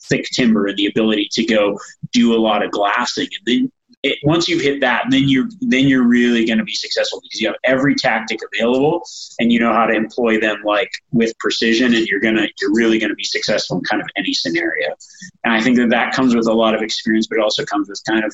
thick 0.03 0.25
timber 0.33 0.67
and 0.67 0.77
the 0.77 0.87
ability 0.87 1.27
to 1.31 1.45
go 1.45 1.77
do 2.11 2.33
a 2.33 2.39
lot 2.39 2.63
of 2.63 2.71
glassing 2.71 3.27
and 3.37 3.45
then 3.45 3.71
it, 4.03 4.17
once 4.23 4.47
you've 4.47 4.61
hit 4.61 4.79
that, 4.79 5.05
then 5.09 5.27
you're 5.27 5.49
then 5.59 5.87
you're 5.87 6.07
really 6.07 6.45
going 6.45 6.57
to 6.57 6.63
be 6.63 6.73
successful 6.73 7.19
because 7.21 7.41
you 7.41 7.47
have 7.47 7.57
every 7.65 7.95
tactic 7.95 8.39
available 8.53 9.03
and 9.39 9.51
you 9.51 9.59
know 9.59 9.73
how 9.73 9.85
to 9.85 9.93
employ 9.93 10.39
them 10.39 10.61
like 10.63 10.89
with 11.11 11.37
precision, 11.39 11.93
and 11.93 12.07
you're 12.07 12.21
gonna 12.21 12.47
you're 12.61 12.73
really 12.73 12.97
going 12.97 13.09
to 13.09 13.15
be 13.15 13.25
successful 13.25 13.77
in 13.77 13.83
kind 13.83 14.01
of 14.01 14.07
any 14.15 14.33
scenario. 14.33 14.95
And 15.43 15.53
I 15.53 15.61
think 15.61 15.77
that 15.77 15.89
that 15.89 16.13
comes 16.13 16.33
with 16.33 16.47
a 16.47 16.53
lot 16.53 16.75
of 16.75 16.81
experience, 16.81 17.27
but 17.27 17.39
it 17.39 17.41
also 17.41 17.65
comes 17.65 17.89
with 17.89 18.01
kind 18.07 18.23
of 18.23 18.33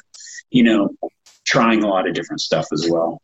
you 0.52 0.64
know 0.64 0.90
trying 1.46 1.84
a 1.84 1.88
lot 1.88 2.08
of 2.08 2.14
different 2.14 2.42
stuff 2.42 2.68
as 2.72 2.88
well. 2.90 3.20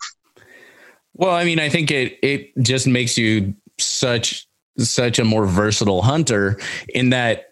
Well, 1.13 1.31
I 1.31 1.43
mean, 1.43 1.59
I 1.59 1.69
think 1.69 1.91
it 1.91 2.17
it 2.21 2.51
just 2.61 2.87
makes 2.87 3.17
you 3.17 3.53
such 3.79 4.47
such 4.77 5.19
a 5.19 5.25
more 5.25 5.45
versatile 5.45 6.01
hunter 6.01 6.59
in 6.89 7.09
that 7.09 7.47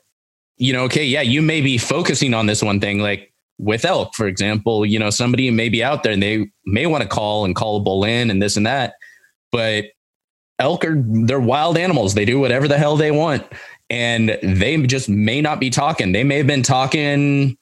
you 0.57 0.73
know, 0.73 0.83
okay, 0.83 1.05
yeah, 1.05 1.21
you 1.21 1.41
may 1.41 1.61
be 1.61 1.77
focusing 1.77 2.33
on 2.33 2.45
this 2.45 2.61
one 2.61 2.81
thing 2.81 2.99
like 2.99 3.33
with 3.59 3.85
elk, 3.85 4.13
for 4.15 4.27
example, 4.27 4.85
you 4.85 4.99
know, 4.99 5.09
somebody 5.09 5.49
may 5.51 5.69
be 5.69 5.83
out 5.83 6.03
there 6.03 6.11
and 6.11 6.21
they 6.21 6.49
may 6.65 6.85
want 6.85 7.01
to 7.01 7.07
call 7.07 7.45
and 7.45 7.55
call 7.55 7.77
a 7.77 7.79
bull 7.79 8.03
in 8.03 8.29
and 8.29 8.41
this 8.41 8.57
and 8.57 8.65
that, 8.65 8.95
but 9.51 9.85
elk 10.59 10.83
are 10.85 10.95
they're 10.97 11.39
wild 11.39 11.77
animals. 11.77 12.13
They 12.13 12.25
do 12.25 12.39
whatever 12.39 12.67
the 12.67 12.77
hell 12.77 12.97
they 12.97 13.11
want. 13.11 13.45
And 13.89 14.37
they 14.43 14.77
just 14.83 15.09
may 15.09 15.41
not 15.41 15.59
be 15.59 15.69
talking. 15.69 16.11
They 16.11 16.23
may 16.23 16.37
have 16.37 16.47
been 16.47 16.61
talking 16.61 17.57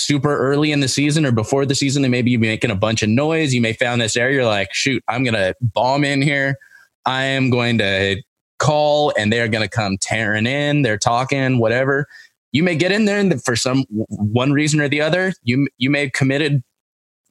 super 0.00 0.36
early 0.36 0.72
in 0.72 0.80
the 0.80 0.88
season 0.88 1.26
or 1.26 1.32
before 1.32 1.66
the 1.66 1.74
season. 1.74 2.04
and 2.04 2.12
They 2.12 2.18
may 2.18 2.22
be 2.22 2.36
making 2.36 2.70
a 2.70 2.76
bunch 2.76 3.02
of 3.02 3.08
noise. 3.08 3.54
You 3.54 3.60
may 3.60 3.72
found 3.72 4.00
this 4.00 4.16
area. 4.16 4.36
You're 4.36 4.46
like, 4.46 4.72
shoot, 4.72 5.02
I'm 5.08 5.24
gonna 5.24 5.54
bomb 5.60 6.04
in 6.04 6.22
here. 6.22 6.56
I 7.06 7.24
am 7.24 7.50
going 7.50 7.78
to 7.78 8.22
call 8.58 9.12
and 9.18 9.32
they're 9.32 9.48
gonna 9.48 9.68
come 9.68 9.96
tearing 9.98 10.46
in. 10.46 10.82
They're 10.82 10.98
talking, 10.98 11.58
whatever 11.58 12.06
you 12.52 12.62
may 12.62 12.74
get 12.74 12.92
in 12.92 13.04
there 13.04 13.18
and 13.18 13.42
for 13.44 13.56
some 13.56 13.84
one 13.90 14.52
reason 14.52 14.80
or 14.80 14.88
the 14.88 15.00
other 15.00 15.32
you 15.42 15.68
you 15.78 15.90
may 15.90 16.02
have 16.04 16.12
committed 16.12 16.62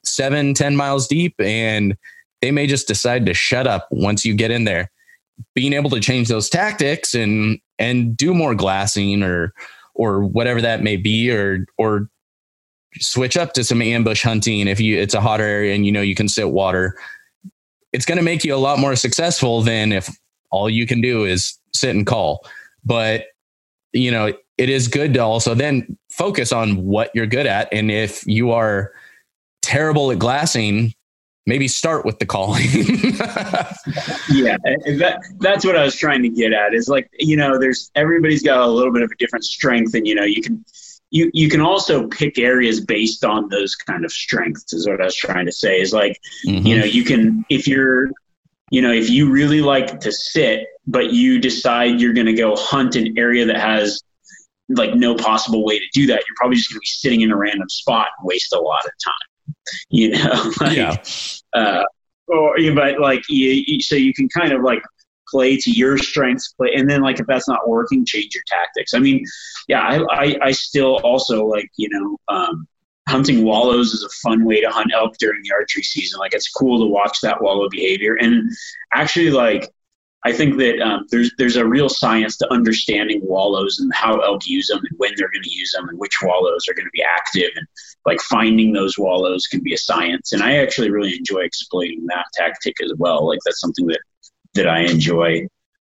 seven 0.04 0.54
ten 0.54 0.76
miles 0.76 1.08
deep 1.08 1.36
and 1.40 1.96
they 2.42 2.52
may 2.52 2.66
just 2.68 2.88
decide 2.88 3.26
to 3.26 3.34
shut 3.34 3.68
up 3.68 3.88
once 3.92 4.24
you 4.24 4.34
get 4.34 4.52
in 4.52 4.64
there 4.64 4.90
being 5.54 5.74
able 5.74 5.90
to 5.90 6.00
change 6.00 6.28
those 6.28 6.50
tactics 6.50 7.14
and 7.14 7.60
and 7.78 8.16
do 8.16 8.34
more 8.34 8.56
glassing 8.56 9.24
or 9.24 9.54
or 9.96 10.24
whatever 10.24 10.62
that 10.62 10.82
may 10.82 10.96
be 10.96 11.30
or 11.32 11.66
or 11.78 12.08
switch 12.96 13.38
up 13.38 13.54
to 13.54 13.64
some 13.64 13.82
ambush 13.82 14.24
hunting 14.24 14.68
if 14.68 14.80
you 14.80 14.98
it's 14.98 15.14
a 15.14 15.22
hotter 15.22 15.44
area 15.44 15.76
and 15.76 15.86
you 15.86 15.92
know 15.92 16.02
you 16.02 16.16
can 16.16 16.28
sit 16.28 16.50
water 16.50 16.98
it's 17.94 18.06
going 18.06 18.18
to 18.18 18.24
make 18.24 18.44
you 18.44 18.54
a 18.54 18.58
lot 18.58 18.80
more 18.80 18.96
successful 18.96 19.62
than 19.62 19.92
if 19.92 20.10
all 20.52 20.70
you 20.70 20.88
can 20.88 21.02
do 21.02 21.24
is 21.24 21.58
sit 21.74 21.96
and 21.96 22.08
call 22.08 22.46
but 22.84 23.26
you 23.94 24.10
know 24.10 24.34
it 24.60 24.70
is 24.70 24.90
good 24.90 25.14
to 25.14 25.20
also 25.20 25.56
then 25.56 25.98
focus 26.12 26.52
on 26.52 26.86
what 26.86 27.12
you're 27.16 27.26
good 27.26 27.46
at. 27.46 27.70
And 27.72 27.90
if 27.90 28.28
you 28.28 28.52
are 28.52 28.92
terrible 29.62 30.12
at 30.12 30.20
glassing, 30.20 30.94
maybe 31.46 31.70
start 31.70 32.06
with 32.06 32.20
the 32.20 32.26
calling. 32.26 32.62
yeah, 34.30 34.58
that, 34.98 35.22
that's 35.40 35.66
what 35.66 35.78
I 35.78 35.84
was 35.86 35.96
trying 35.96 36.22
to 36.24 36.30
get 36.30 36.52
at. 36.52 36.74
Is 36.74 36.90
like 36.90 37.10
you 37.18 37.38
know, 37.38 37.58
there's 37.58 37.90
everybody's 37.96 38.44
got 38.44 38.60
a 38.60 38.68
little 38.68 38.92
bit 38.92 39.02
of 39.02 39.10
a 39.10 39.16
different 39.16 39.46
strength, 39.46 39.94
and 39.94 40.06
you 40.06 40.14
know, 40.14 40.26
you 40.26 40.42
can 40.42 40.64
you 41.12 41.32
you 41.34 41.50
can 41.50 41.62
also 41.62 42.08
pick 42.08 42.38
areas 42.38 42.82
based 42.82 43.26
on 43.26 43.50
those 43.50 43.76
kind 43.76 44.06
of 44.06 44.12
strengths. 44.12 44.74
Is 44.74 44.88
what 44.88 45.02
I 45.02 45.06
was 45.06 45.16
trying 45.16 45.46
to 45.46 45.52
say. 45.52 45.80
Is 45.80 45.94
like 45.94 46.20
mm-hmm. 46.46 46.66
you 46.66 46.78
know, 46.78 46.86
you 46.86 47.04
can 47.04 47.46
if 47.50 47.68
you're 47.68 48.10
you 48.70 48.82
know 48.82 48.92
if 48.92 49.10
you 49.10 49.32
really 49.32 49.62
like 49.62 50.00
to 50.02 50.12
sit, 50.12 50.68
but 50.88 51.12
you 51.12 51.40
decide 51.40 52.00
you're 52.00 52.14
going 52.14 52.28
to 52.28 52.34
go 52.34 52.56
hunt 52.56 52.96
an 52.96 53.18
area 53.18 53.46
that 53.46 53.58
has 53.58 54.02
like 54.70 54.94
no 54.94 55.16
possible 55.16 55.66
way 55.66 55.80
to 55.80 55.86
do 55.94 56.06
that, 56.08 56.24
you're 56.28 56.36
probably 56.36 56.58
just 56.58 56.70
going 56.70 56.78
to 56.78 56.82
be 56.82 56.86
sitting 56.86 57.22
in 57.22 57.32
a 57.32 57.36
random 57.36 57.68
spot 57.70 58.08
and 58.18 58.28
waste 58.28 58.54
a 58.54 58.60
lot 58.60 58.86
of 58.86 58.92
time. 59.04 59.14
You 59.90 60.12
know, 60.12 60.52
like, 60.62 60.78
yeah. 60.78 60.96
Uh, 61.54 61.84
or 62.28 62.56
but 62.74 63.00
like 63.00 63.24
you, 63.30 63.64
you, 63.66 63.82
so 63.82 63.96
you 63.96 64.14
can 64.14 64.30
kind 64.30 64.52
of 64.52 64.62
like 64.62 64.82
play 65.32 65.58
to 65.58 65.72
your 65.72 65.98
strengths, 65.98 66.54
play, 66.54 66.74
and 66.76 66.90
then 66.90 67.02
like 67.02 67.20
if 67.20 67.28
that's 67.28 67.48
not 67.48 67.68
working, 67.68 68.06
change 68.06 68.34
your 68.34 68.44
tactics. 68.48 68.94
I 68.94 69.00
mean, 69.00 69.24
yeah, 69.68 69.82
I 69.82 70.04
I, 70.10 70.38
I 70.42 70.52
still 70.52 70.98
also 71.04 71.46
like 71.46 71.70
you 71.78 71.90
know. 71.90 72.18
Um, 72.28 72.68
hunting 73.08 73.44
wallows 73.44 73.92
is 73.92 74.04
a 74.04 74.10
fun 74.30 74.46
way 74.46 74.62
to 74.62 74.70
hunt 74.70 74.92
elk 74.94 75.18
during 75.18 75.42
the 75.42 75.52
archery 75.52 75.82
season. 75.82 76.20
Like 76.20 76.36
it's 76.36 76.48
cool 76.48 76.78
to 76.80 76.86
watch 76.86 77.22
that 77.22 77.42
wallow 77.42 77.68
behavior. 77.68 78.16
And 78.22 78.52
actually, 78.94 79.32
like 79.32 79.68
I 80.26 80.34
think 80.34 80.58
that 80.58 80.82
um, 80.82 81.06
there's 81.10 81.32
there's 81.38 81.56
a 81.56 81.66
real 81.66 81.88
science 81.88 82.36
to 82.38 82.54
understanding 82.54 83.22
wallows 83.24 83.80
and 83.80 83.94
how 83.94 84.20
elk 84.20 84.46
use 84.46 84.68
them 84.68 84.80
and 84.80 84.98
when 84.98 85.14
they're 85.16 85.32
going 85.32 85.44
to 85.44 85.50
use 85.50 85.72
them 85.72 85.88
and 85.88 85.98
which 85.98 86.18
wallows 86.22 86.68
are 86.68 86.74
going 86.74 86.86
to 86.88 86.92
be 86.94 87.04
active 87.04 87.50
and 87.56 87.66
like 88.06 88.20
finding 88.22 88.74
those 88.74 88.98
wallows 88.98 89.48
can 89.48 89.62
be 89.62 89.74
a 89.74 89.78
science. 89.78 90.34
And 90.34 90.44
I 90.44 90.58
actually 90.58 90.92
really 90.92 91.16
enjoy 91.16 91.42
exploiting 91.42 92.06
that 92.08 92.26
tactic 92.34 92.76
as 92.84 92.94
well. 92.98 93.28
Like 93.28 93.40
that's 93.46 93.62
something 93.62 93.88
that 93.88 94.02
that 94.60 94.68
I 94.68 94.82
enjoy. 94.82 95.48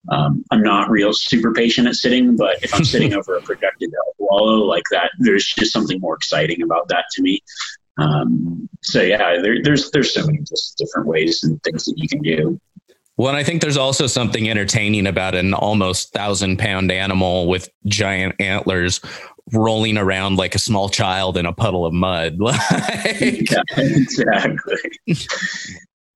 Um, 0.08 0.44
I'm 0.50 0.62
not 0.62 0.88
real 0.88 1.12
super 1.12 1.52
patient 1.52 1.88
at 1.88 1.94
sitting, 1.94 2.36
but 2.36 2.62
if 2.62 2.74
I'm 2.74 2.84
sitting 2.94 3.14
over 3.14 3.36
a 3.36 3.42
projected 3.42 3.90
wallow 4.18 4.64
like 4.64 4.84
that, 4.92 5.10
there's 5.18 5.46
just 5.46 5.72
something 5.72 6.00
more 6.00 6.14
exciting 6.14 6.62
about 6.62 6.88
that 6.88 7.04
to 7.12 7.22
me. 7.22 7.40
Um, 7.98 8.68
so 8.82 9.02
yeah, 9.02 9.40
there, 9.42 9.62
there's 9.62 9.90
there's 9.90 10.14
so 10.14 10.24
many 10.24 10.38
just 10.38 10.78
different 10.78 11.06
ways 11.06 11.42
and 11.42 11.62
things 11.62 11.84
that 11.84 11.94
you 11.96 12.08
can 12.08 12.22
do. 12.22 12.58
Well, 13.16 13.28
and 13.28 13.36
I 13.36 13.44
think 13.44 13.60
there's 13.60 13.76
also 13.76 14.06
something 14.06 14.48
entertaining 14.48 15.06
about 15.06 15.34
an 15.34 15.52
almost 15.52 16.14
thousand 16.14 16.58
pound 16.58 16.90
animal 16.90 17.48
with 17.48 17.68
giant 17.84 18.36
antlers 18.40 19.00
rolling 19.52 19.98
around 19.98 20.36
like 20.36 20.54
a 20.54 20.58
small 20.58 20.88
child 20.88 21.36
in 21.36 21.44
a 21.44 21.52
puddle 21.52 21.84
of 21.84 21.92
mud. 21.92 22.38
like, 22.40 23.50
yeah, 23.50 23.62
exactly. 23.76 24.78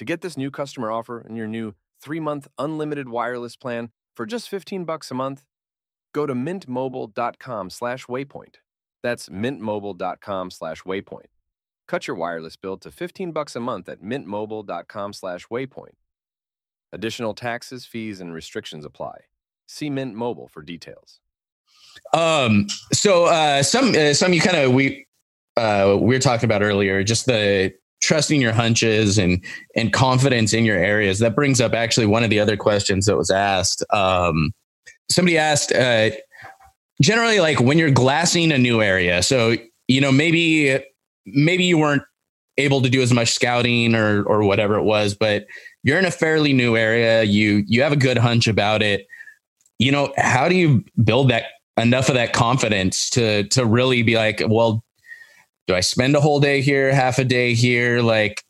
To 0.00 0.04
get 0.06 0.22
this 0.22 0.38
new 0.38 0.50
customer 0.50 0.90
offer 0.90 1.18
and 1.20 1.36
your 1.36 1.46
new 1.46 1.74
3-month 2.02 2.48
unlimited 2.56 3.10
wireless 3.10 3.54
plan 3.54 3.90
for 4.16 4.24
just 4.24 4.48
15 4.48 4.86
bucks 4.86 5.10
a 5.10 5.14
month, 5.14 5.44
go 6.14 6.24
to 6.24 6.32
mintmobile.com 6.32 7.68
slash 7.68 8.06
waypoint. 8.06 8.54
That's 9.02 9.28
mintmobile.com 9.28 10.52
slash 10.52 10.84
waypoint. 10.84 11.26
Cut 11.86 12.06
your 12.06 12.16
wireless 12.16 12.56
bill 12.56 12.78
to 12.78 12.90
15 12.90 13.32
bucks 13.32 13.54
a 13.54 13.60
month 13.60 13.90
at 13.90 14.00
mintmobile.com 14.00 15.12
slash 15.12 15.46
waypoint. 15.48 15.96
Additional 16.94 17.34
taxes, 17.34 17.84
fees, 17.84 18.22
and 18.22 18.32
restrictions 18.32 18.86
apply. 18.86 19.24
See 19.68 19.90
Mint 19.90 20.14
Mobile 20.14 20.48
for 20.48 20.62
details. 20.62 21.20
Um, 22.14 22.68
so 22.94 23.26
uh, 23.26 23.62
some 23.62 23.94
uh, 23.94 24.14
some 24.14 24.32
you 24.32 24.40
kind 24.40 24.56
of 24.56 24.72
we 24.72 25.06
uh, 25.58 25.98
we 26.00 26.14
were 26.14 26.20
talking 26.20 26.46
about 26.46 26.62
earlier, 26.62 27.04
just 27.04 27.26
the 27.26 27.74
trusting 28.00 28.40
your 28.40 28.52
hunches 28.52 29.18
and 29.18 29.44
and 29.76 29.92
confidence 29.92 30.52
in 30.52 30.64
your 30.64 30.78
areas. 30.78 31.18
That 31.18 31.34
brings 31.34 31.60
up 31.60 31.74
actually 31.74 32.06
one 32.06 32.24
of 32.24 32.30
the 32.30 32.40
other 32.40 32.56
questions 32.56 33.06
that 33.06 33.16
was 33.16 33.30
asked. 33.30 33.84
Um, 33.92 34.52
somebody 35.10 35.38
asked, 35.38 35.72
uh, 35.72 36.10
generally, 37.00 37.40
like 37.40 37.60
when 37.60 37.78
you're 37.78 37.90
glassing 37.90 38.52
a 38.52 38.58
new 38.58 38.82
area, 38.82 39.22
so 39.22 39.56
you 39.88 40.00
know 40.00 40.12
maybe 40.12 40.82
maybe 41.26 41.64
you 41.64 41.78
weren't 41.78 42.02
able 42.58 42.82
to 42.82 42.90
do 42.90 43.02
as 43.02 43.12
much 43.12 43.32
scouting 43.32 43.94
or 43.94 44.22
or 44.24 44.42
whatever 44.44 44.74
it 44.74 44.84
was, 44.84 45.14
but 45.14 45.46
you're 45.82 45.98
in 45.98 46.04
a 46.04 46.10
fairly 46.10 46.52
new 46.52 46.76
area. 46.76 47.22
You 47.22 47.64
you 47.66 47.82
have 47.82 47.92
a 47.92 47.96
good 47.96 48.18
hunch 48.18 48.46
about 48.46 48.82
it. 48.82 49.06
You 49.78 49.92
know, 49.92 50.12
how 50.16 50.48
do 50.48 50.56
you 50.56 50.84
build 51.02 51.30
that 51.30 51.44
enough 51.78 52.08
of 52.08 52.14
that 52.14 52.32
confidence 52.32 53.10
to 53.10 53.44
to 53.48 53.64
really 53.64 54.02
be 54.02 54.16
like, 54.16 54.42
well, 54.46 54.84
do 55.66 55.74
I 55.74 55.80
spend 55.80 56.16
a 56.16 56.20
whole 56.20 56.40
day 56.40 56.60
here, 56.60 56.92
half 56.92 57.18
a 57.18 57.24
day 57.24 57.54
here? 57.54 58.00
Like, 58.00 58.42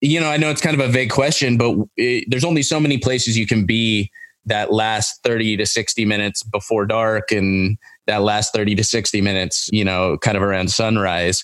you 0.00 0.20
know, 0.20 0.28
I 0.28 0.36
know 0.36 0.50
it's 0.50 0.60
kind 0.60 0.78
of 0.78 0.86
a 0.86 0.92
vague 0.92 1.10
question, 1.10 1.56
but 1.56 1.76
it, 1.96 2.24
there's 2.28 2.44
only 2.44 2.62
so 2.62 2.78
many 2.78 2.98
places 2.98 3.38
you 3.38 3.46
can 3.46 3.64
be 3.64 4.10
that 4.46 4.72
last 4.72 5.22
30 5.24 5.56
to 5.56 5.66
60 5.66 6.04
minutes 6.04 6.42
before 6.42 6.84
dark 6.86 7.32
and 7.32 7.78
that 8.06 8.22
last 8.22 8.52
30 8.52 8.74
to 8.74 8.84
60 8.84 9.20
minutes, 9.20 9.70
you 9.72 9.84
know, 9.84 10.18
kind 10.18 10.36
of 10.36 10.42
around 10.42 10.70
sunrise. 10.70 11.42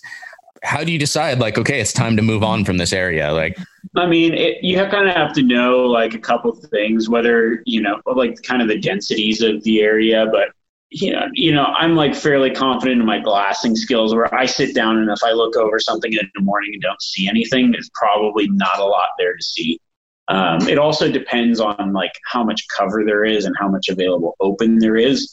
How 0.63 0.85
do 0.85 0.93
you 0.93 0.99
decide 0.99 1.39
like, 1.39 1.57
okay, 1.57 1.81
it's 1.81 1.95
time 1.95 2.17
to 2.17 2.23
move 2.23 2.43
on 2.43 2.67
from 2.67 2.77
this 2.77 2.93
area? 2.93 3.33
Like, 3.33 3.57
I 3.97 4.07
mean, 4.07 4.35
it, 4.35 4.63
you 4.63 4.77
have, 4.77 4.91
kind 4.91 5.09
of 5.09 5.15
have 5.15 5.33
to 5.35 5.43
know 5.43 5.79
like 5.87 6.13
a 6.13 6.19
couple 6.19 6.53
things, 6.55 7.09
whether, 7.09 7.63
you 7.65 7.81
know, 7.81 8.03
like 8.05 8.43
kind 8.43 8.61
of 8.61 8.69
the 8.69 8.79
densities 8.79 9.41
of 9.41 9.63
the 9.65 9.81
area, 9.81 10.27
but 10.31 10.51
you 10.91 11.13
know, 11.13 11.27
you 11.33 11.53
know, 11.53 11.65
I'm 11.65 11.95
like 11.95 12.17
fairly 12.17 12.51
confident 12.51 13.01
in 13.01 13.07
my 13.07 13.21
glassing 13.21 13.77
skills 13.77 14.13
where 14.13 14.33
I 14.35 14.45
sit 14.47 14.75
down 14.75 14.99
and 14.99 15.09
if 15.09 15.23
I 15.23 15.31
look 15.31 15.57
over 15.57 15.79
something 15.79 16.13
in 16.13 16.29
the 16.35 16.43
morning 16.43 16.71
and 16.75 16.83
don't 16.83 17.01
see 17.01 17.29
anything, 17.29 17.71
there's 17.71 17.91
probably 17.95 18.49
not 18.49 18.81
a 18.81 18.85
lot 18.85 19.11
there 19.17 19.37
to 19.37 19.43
see. 19.43 19.81
Um, 20.29 20.69
it 20.69 20.79
also 20.79 21.11
depends 21.11 21.61
on 21.61 21.93
like 21.93 22.13
how 22.25 22.43
much 22.43 22.67
cover 22.77 23.05
there 23.05 23.25
is 23.25 23.45
and 23.45 23.55
how 23.59 23.69
much 23.69 23.89
available 23.89 24.35
open 24.41 24.79
there 24.79 24.97
is. 24.97 25.33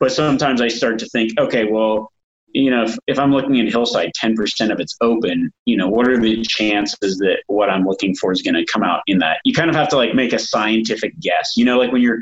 But 0.00 0.12
sometimes 0.12 0.60
I 0.60 0.68
start 0.68 0.98
to 0.98 1.08
think, 1.08 1.38
okay, 1.38 1.64
well, 1.64 2.10
you 2.48 2.70
know, 2.70 2.84
if, 2.84 2.98
if 3.06 3.18
I'm 3.18 3.32
looking 3.32 3.60
at 3.60 3.68
hillside, 3.68 4.12
10% 4.20 4.72
of 4.72 4.80
it's 4.80 4.96
open, 5.00 5.52
you 5.66 5.76
know, 5.76 5.88
what 5.88 6.08
are 6.08 6.18
the 6.18 6.42
chances 6.42 7.18
that 7.18 7.42
what 7.46 7.70
I'm 7.70 7.84
looking 7.84 8.14
for 8.14 8.32
is 8.32 8.42
going 8.42 8.54
to 8.54 8.64
come 8.64 8.82
out 8.82 9.02
in 9.06 9.18
that? 9.18 9.38
You 9.44 9.54
kind 9.54 9.70
of 9.70 9.76
have 9.76 9.88
to 9.90 9.96
like 9.96 10.14
make 10.14 10.32
a 10.32 10.38
scientific 10.38 11.18
guess, 11.20 11.56
you 11.56 11.64
know, 11.64 11.78
like 11.78 11.92
when 11.92 12.02
you're, 12.02 12.20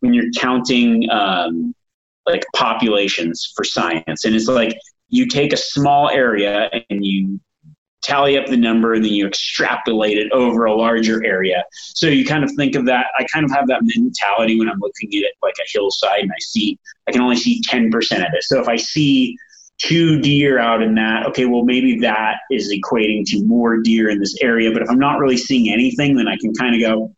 when 0.00 0.14
you're 0.14 0.30
counting, 0.36 1.08
um, 1.10 1.74
like 2.26 2.44
populations 2.54 3.52
for 3.54 3.64
science. 3.64 4.24
And 4.24 4.34
it's 4.34 4.48
like 4.48 4.76
you 5.08 5.26
take 5.26 5.52
a 5.52 5.56
small 5.56 6.08
area 6.10 6.70
and 6.90 7.04
you 7.04 7.40
tally 8.04 8.36
up 8.36 8.46
the 8.46 8.56
number 8.56 8.92
and 8.92 9.04
then 9.04 9.12
you 9.12 9.26
extrapolate 9.26 10.18
it 10.18 10.30
over 10.32 10.66
a 10.66 10.74
larger 10.74 11.24
area. 11.24 11.64
So 11.94 12.06
you 12.06 12.24
kind 12.24 12.44
of 12.44 12.50
think 12.56 12.74
of 12.74 12.84
that. 12.86 13.06
I 13.18 13.24
kind 13.32 13.44
of 13.44 13.50
have 13.52 13.66
that 13.68 13.80
mentality 13.82 14.58
when 14.58 14.68
I'm 14.68 14.78
looking 14.78 15.08
at 15.14 15.24
it 15.24 15.32
like 15.42 15.54
a 15.58 15.68
hillside 15.72 16.20
and 16.20 16.30
I 16.30 16.40
see, 16.40 16.78
I 17.08 17.12
can 17.12 17.22
only 17.22 17.36
see 17.36 17.62
10% 17.62 17.88
of 17.94 18.34
it. 18.34 18.42
So 18.44 18.60
if 18.60 18.68
I 18.68 18.76
see 18.76 19.36
two 19.78 20.20
deer 20.20 20.58
out 20.58 20.82
in 20.82 20.94
that, 20.96 21.26
okay, 21.26 21.46
well, 21.46 21.64
maybe 21.64 21.98
that 22.00 22.36
is 22.50 22.72
equating 22.72 23.24
to 23.26 23.42
more 23.44 23.78
deer 23.78 24.10
in 24.10 24.20
this 24.20 24.36
area. 24.40 24.70
But 24.70 24.82
if 24.82 24.90
I'm 24.90 24.98
not 24.98 25.18
really 25.18 25.38
seeing 25.38 25.72
anything, 25.72 26.14
then 26.16 26.28
I 26.28 26.36
can 26.36 26.52
kind 26.54 26.74
of 26.74 26.80
go, 26.80 27.14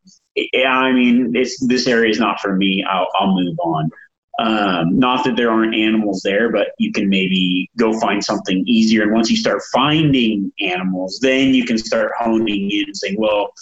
yeah, 0.52 0.70
I 0.70 0.92
mean, 0.92 1.32
this 1.32 1.86
area 1.86 2.11
is 2.11 2.20
not 2.20 2.40
for 2.40 2.54
me. 2.54 2.84
I'll, 2.88 3.09
I'll 3.18 3.34
move 3.34 3.57
on. 3.59 3.90
Um, 4.39 4.99
not 4.99 5.24
that 5.24 5.37
there 5.37 5.51
aren't 5.51 5.74
animals 5.74 6.20
there, 6.22 6.51
but 6.51 6.68
you 6.78 6.93
can 6.93 7.09
maybe 7.09 7.70
go 7.78 7.99
find 7.99 8.22
something 8.22 8.64
easier. 8.66 9.03
And 9.03 9.12
once 9.12 9.30
you 9.30 9.37
start 9.37 9.62
finding 9.72 10.53
animals, 10.61 11.18
then 11.22 11.55
you 11.55 11.64
can 11.64 11.78
start 11.78 12.12
honing 12.18 12.70
in 12.70 12.84
and 12.87 12.97
saying, 12.97 13.16
well, 13.18 13.53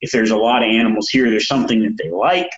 if 0.00 0.10
there's 0.10 0.30
a 0.30 0.36
lot 0.36 0.62
of 0.62 0.70
animals 0.70 1.08
here, 1.10 1.28
there's 1.30 1.46
something 1.46 1.82
that 1.82 1.98
they 2.02 2.10
like. 2.10 2.50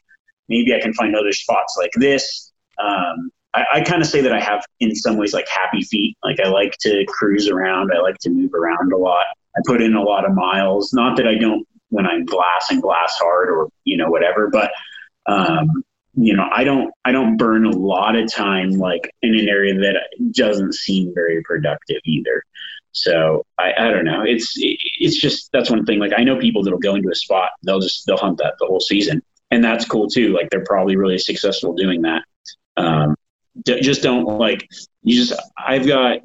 Maybe 0.48 0.74
I 0.74 0.80
can 0.80 0.94
find 0.94 1.16
other 1.16 1.32
spots 1.32 1.76
like 1.78 1.90
this. 1.96 2.52
Um, 2.78 3.30
I, 3.54 3.64
I 3.74 3.80
kind 3.80 4.02
of 4.02 4.08
say 4.08 4.20
that 4.20 4.32
I 4.32 4.40
have, 4.40 4.64
in 4.80 4.94
some 4.94 5.16
ways, 5.16 5.32
like 5.32 5.48
happy 5.48 5.82
feet. 5.82 6.16
Like 6.22 6.38
I 6.40 6.48
like 6.48 6.76
to 6.80 7.04
cruise 7.08 7.48
around. 7.48 7.90
I 7.94 8.00
like 8.00 8.18
to 8.18 8.30
move 8.30 8.54
around 8.54 8.92
a 8.92 8.96
lot. 8.96 9.26
I 9.56 9.60
put 9.66 9.82
in 9.82 9.94
a 9.94 10.02
lot 10.02 10.24
of 10.24 10.34
miles. 10.34 10.92
Not 10.92 11.16
that 11.16 11.26
I 11.26 11.36
don't 11.36 11.66
when 11.90 12.06
I'm 12.06 12.24
glass 12.24 12.66
and 12.70 12.82
glass 12.82 13.16
hard 13.18 13.50
or 13.50 13.68
you 13.84 13.96
know 13.96 14.10
whatever, 14.10 14.48
but 14.50 14.72
um, 15.26 15.84
you 16.16 16.34
know, 16.34 16.48
I 16.52 16.64
don't 16.64 16.92
I 17.04 17.12
don't 17.12 17.36
burn 17.36 17.66
a 17.66 17.70
lot 17.70 18.16
of 18.16 18.32
time 18.32 18.70
like 18.70 19.12
in 19.22 19.34
an 19.34 19.48
area 19.48 19.74
that 19.74 19.96
doesn't 20.32 20.74
seem 20.74 21.12
very 21.14 21.42
productive 21.42 22.00
either. 22.04 22.42
So 22.92 23.44
I, 23.58 23.72
I 23.76 23.90
don't 23.90 24.04
know. 24.04 24.22
It's 24.22 24.54
it's 24.56 25.16
just 25.16 25.50
that's 25.52 25.70
one 25.70 25.84
thing. 25.84 25.98
Like 25.98 26.12
I 26.16 26.22
know 26.22 26.38
people 26.38 26.62
that'll 26.62 26.78
go 26.78 26.94
into 26.94 27.10
a 27.10 27.14
spot, 27.14 27.50
they'll 27.64 27.80
just 27.80 28.06
they'll 28.06 28.16
hunt 28.16 28.38
that 28.38 28.54
the 28.60 28.66
whole 28.66 28.80
season, 28.80 29.22
and 29.50 29.64
that's 29.64 29.84
cool 29.84 30.08
too. 30.08 30.32
Like 30.32 30.50
they're 30.50 30.64
probably 30.64 30.96
really 30.96 31.18
successful 31.18 31.74
doing 31.74 32.02
that. 32.02 32.22
Um, 32.76 33.16
d- 33.64 33.80
just 33.80 34.02
don't 34.02 34.38
like 34.38 34.68
you 35.02 35.24
just 35.24 35.40
I've 35.58 35.86
got 35.86 36.18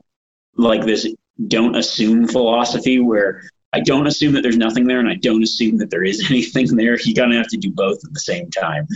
like 0.55 0.85
this 0.85 1.07
don't 1.47 1.75
assume 1.75 2.27
philosophy 2.27 2.99
where 2.99 3.41
I 3.71 3.81
don't 3.81 4.07
assume 4.07 4.33
that 4.33 4.41
there's 4.41 4.57
nothing 4.57 4.87
there, 4.87 4.99
and 4.99 5.07
I 5.07 5.15
don't 5.15 5.43
assume 5.43 5.77
that 5.77 5.91
there 5.91 6.03
is 6.03 6.25
anything 6.29 6.75
there. 6.75 6.97
You 6.99 7.13
kind 7.13 7.31
of 7.31 7.37
have 7.37 7.47
to 7.49 7.57
do 7.57 7.71
both 7.71 8.03
at 8.03 8.13
the 8.13 8.19
same 8.19 8.49
time. 8.51 8.87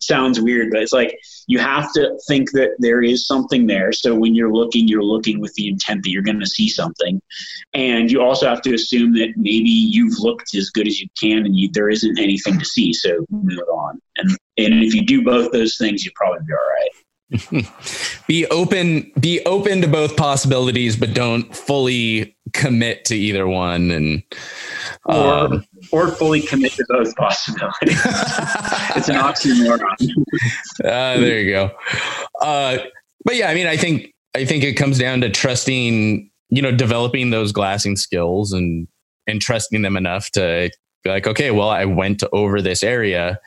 Sounds 0.00 0.40
weird, 0.40 0.70
but 0.70 0.82
it's 0.82 0.92
like 0.92 1.18
you 1.46 1.58
have 1.58 1.92
to 1.92 2.18
think 2.26 2.50
that 2.52 2.70
there 2.78 3.02
is 3.02 3.26
something 3.26 3.66
there. 3.66 3.92
So 3.92 4.14
when 4.14 4.34
you're 4.34 4.52
looking, 4.52 4.88
you're 4.88 5.04
looking 5.04 5.40
with 5.40 5.54
the 5.54 5.68
intent 5.68 6.02
that 6.02 6.10
you're 6.10 6.22
going 6.22 6.40
to 6.40 6.46
see 6.46 6.68
something, 6.68 7.20
and 7.74 8.10
you 8.10 8.22
also 8.22 8.48
have 8.48 8.62
to 8.62 8.74
assume 8.74 9.12
that 9.14 9.34
maybe 9.36 9.70
you've 9.70 10.18
looked 10.18 10.54
as 10.54 10.70
good 10.70 10.86
as 10.86 11.00
you 11.00 11.08
can, 11.20 11.44
and 11.44 11.56
you, 11.56 11.70
there 11.72 11.90
isn't 11.90 12.18
anything 12.18 12.58
to 12.58 12.64
see. 12.64 12.92
So 12.92 13.26
move 13.30 13.68
on. 13.72 14.00
And 14.16 14.30
and 14.58 14.82
if 14.84 14.94
you 14.94 15.04
do 15.04 15.22
both 15.22 15.52
those 15.52 15.76
things, 15.76 16.04
you'll 16.04 16.14
probably 16.16 16.40
be 16.46 16.52
all 16.52 16.58
right. 16.58 17.01
Be 18.26 18.46
open 18.46 19.10
be 19.18 19.40
open 19.46 19.80
to 19.80 19.88
both 19.88 20.16
possibilities 20.16 20.96
but 20.96 21.14
don't 21.14 21.54
fully 21.54 22.36
commit 22.52 23.04
to 23.04 23.16
either 23.16 23.46
one 23.46 23.90
and 23.90 24.22
um, 25.08 25.64
or, 25.90 26.08
or 26.08 26.12
fully 26.12 26.40
commit 26.40 26.72
to 26.72 26.84
both 26.88 27.14
possibilities. 27.16 28.00
It's 28.94 29.08
an 29.08 29.16
oxymoron. 29.16 29.80
Uh, 30.84 31.18
there 31.18 31.40
you 31.40 31.50
go. 31.52 31.70
Uh, 32.40 32.78
but 33.24 33.36
yeah 33.36 33.48
i 33.48 33.54
mean 33.54 33.66
i 33.66 33.76
think 33.76 34.12
i 34.34 34.44
think 34.44 34.64
it 34.64 34.74
comes 34.74 34.98
down 34.98 35.20
to 35.20 35.30
trusting 35.30 36.30
you 36.50 36.62
know 36.62 36.72
developing 36.72 37.30
those 37.30 37.52
glassing 37.52 37.96
skills 37.96 38.52
and 38.52 38.88
and 39.26 39.40
trusting 39.40 39.82
them 39.82 39.96
enough 39.96 40.30
to 40.30 40.70
be 41.04 41.10
like 41.10 41.26
okay 41.26 41.50
well 41.50 41.70
i 41.70 41.84
went 41.84 42.22
over 42.32 42.60
this 42.60 42.82
area. 42.82 43.38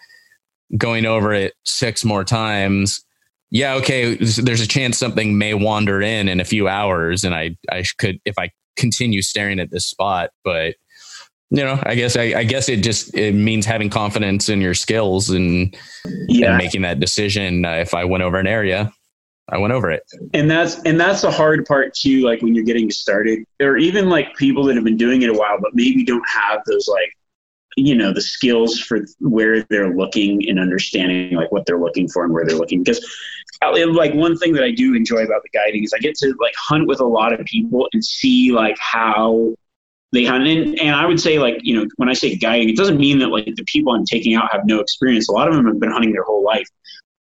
Going 0.77 1.05
over 1.05 1.31
it 1.31 1.53
six 1.63 2.03
more 2.03 2.23
times 2.23 3.05
yeah, 3.52 3.76
okay, 3.76 4.16
there's 4.16 4.62
a 4.62 4.68
chance 4.68 4.98
something 4.98 5.38
may 5.38 5.54
wander 5.54 6.02
in 6.02 6.28
in 6.28 6.39
a 6.39 6.46
few 6.46 6.68
hours, 6.68 7.24
and 7.24 7.34
I 7.34 7.56
I 7.72 7.84
could 7.98 8.20
if 8.26 8.38
I 8.38 8.52
continue 8.76 9.22
staring 9.22 9.60
at 9.60 9.72
this 9.72 9.86
spot, 9.86 10.32
but 10.43 10.76
you 11.52 11.64
know, 11.64 11.80
I 11.84 11.96
guess 11.96 12.18
I, 12.18 12.24
I 12.24 12.43
guess 12.43 12.70
it 12.70 12.78
just 12.78 13.14
it 13.16 13.34
means 13.34 13.66
having 13.66 13.89
confidence 13.89 14.50
in 14.50 14.62
your 14.62 14.74
skills 14.74 15.30
and, 15.30 15.76
yeah. 16.28 16.50
and 16.50 16.58
making 16.58 16.82
that 16.82 17.00
decision. 17.00 17.66
Uh, 17.66 17.76
if 17.76 17.93
I 17.93 18.04
went 18.04 18.24
over 18.24 18.38
an 18.38 18.48
area, 18.48 18.91
I 19.50 19.60
went 19.60 19.72
over 19.72 19.91
it. 19.91 20.04
And 20.34 20.50
that's 20.50 20.82
and 20.82 21.00
that's 21.00 21.22
the 21.22 21.32
hard 21.32 21.66
part 21.66 21.93
too. 21.93 22.22
Like 22.22 22.41
when 22.41 22.56
you're 22.56 22.66
getting 22.66 22.89
started, 22.89 23.46
or 23.62 23.78
even 23.78 24.10
like 24.10 24.36
people 24.36 24.64
that 24.66 24.76
have 24.76 24.84
been 24.84 24.98
doing 24.98 25.22
it 25.22 25.30
a 25.30 25.34
while, 25.34 25.60
but 25.62 25.72
maybe 25.74 26.04
don't 26.04 26.28
have 26.28 26.62
those 26.66 26.88
like 26.88 27.12
you 27.78 27.93
know 27.93 28.14
the 28.14 28.22
skills 28.22 28.80
for 28.80 29.06
where 29.20 29.64
they're 29.64 29.93
looking 29.93 30.48
and 30.50 30.60
understanding 30.60 31.36
like 31.36 31.52
what 31.52 31.66
they're 31.66 31.80
looking 31.80 32.08
for 32.08 32.24
and 32.24 32.34
where 32.34 32.46
they're 32.46 32.58
looking 32.58 32.84
because 32.84 33.06
like 33.62 34.14
one 34.14 34.38
thing 34.38 34.53
that 34.53 34.64
I 34.64 34.72
do 34.72 34.95
enjoy 34.95 35.24
about 35.24 35.43
the 35.43 35.49
guiding 35.53 35.84
is 35.84 35.93
I 35.93 35.99
get 35.99 36.16
to 36.18 36.34
like 36.39 36.53
hunt 36.58 36.88
with 36.88 36.99
a 36.99 37.06
lot 37.06 37.34
of 37.34 37.45
people 37.45 37.88
and 37.93 38.03
see 38.03 38.51
like 38.51 38.78
how 38.80 39.56
they 40.12 40.26
hunt. 40.26 40.47
And, 40.47 40.80
and 40.80 40.95
I 40.95 41.06
would 41.06 41.20
say 41.20 41.39
like, 41.39 41.58
you 41.62 41.76
know, 41.76 41.88
when 41.97 42.10
I 42.10 42.14
say 42.14 42.36
guiding, 42.36 42.70
it 42.70 42.78
doesn't 42.78 42.97
mean 42.97 43.20
that 43.20 43.28
like 43.28 43.45
the 43.45 43.66
people 43.66 43.93
I'm 43.93 44.06
taking 44.06 44.36
out 44.36 44.51
have 44.51 44.66
no 44.66 44.80
experience. 44.80 45.30
A 45.30 45.32
lot 45.32 45.47
of 45.47 45.56
them 45.56 45.66
have 45.66 45.80
been 45.80 45.91
hunting 45.91 46.12
their 46.12 46.24
whole 46.24 46.43
life, 46.43 46.68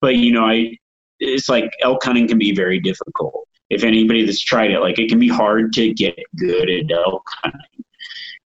but 0.01 0.15
you 0.15 0.31
know, 0.31 0.45
I, 0.45 0.77
it's 1.19 1.49
like 1.49 1.71
elk 1.81 2.03
hunting 2.03 2.27
can 2.27 2.37
be 2.37 2.53
very 2.53 2.79
difficult. 2.79 3.47
If 3.69 3.83
anybody 3.83 4.25
that's 4.25 4.43
tried 4.43 4.71
it, 4.71 4.79
like 4.79 4.99
it 4.99 5.09
can 5.09 5.19
be 5.19 5.29
hard 5.29 5.73
to 5.73 5.93
get 5.93 6.17
good 6.37 6.69
at 6.69 6.91
elk 6.91 7.27
hunting. 7.43 7.61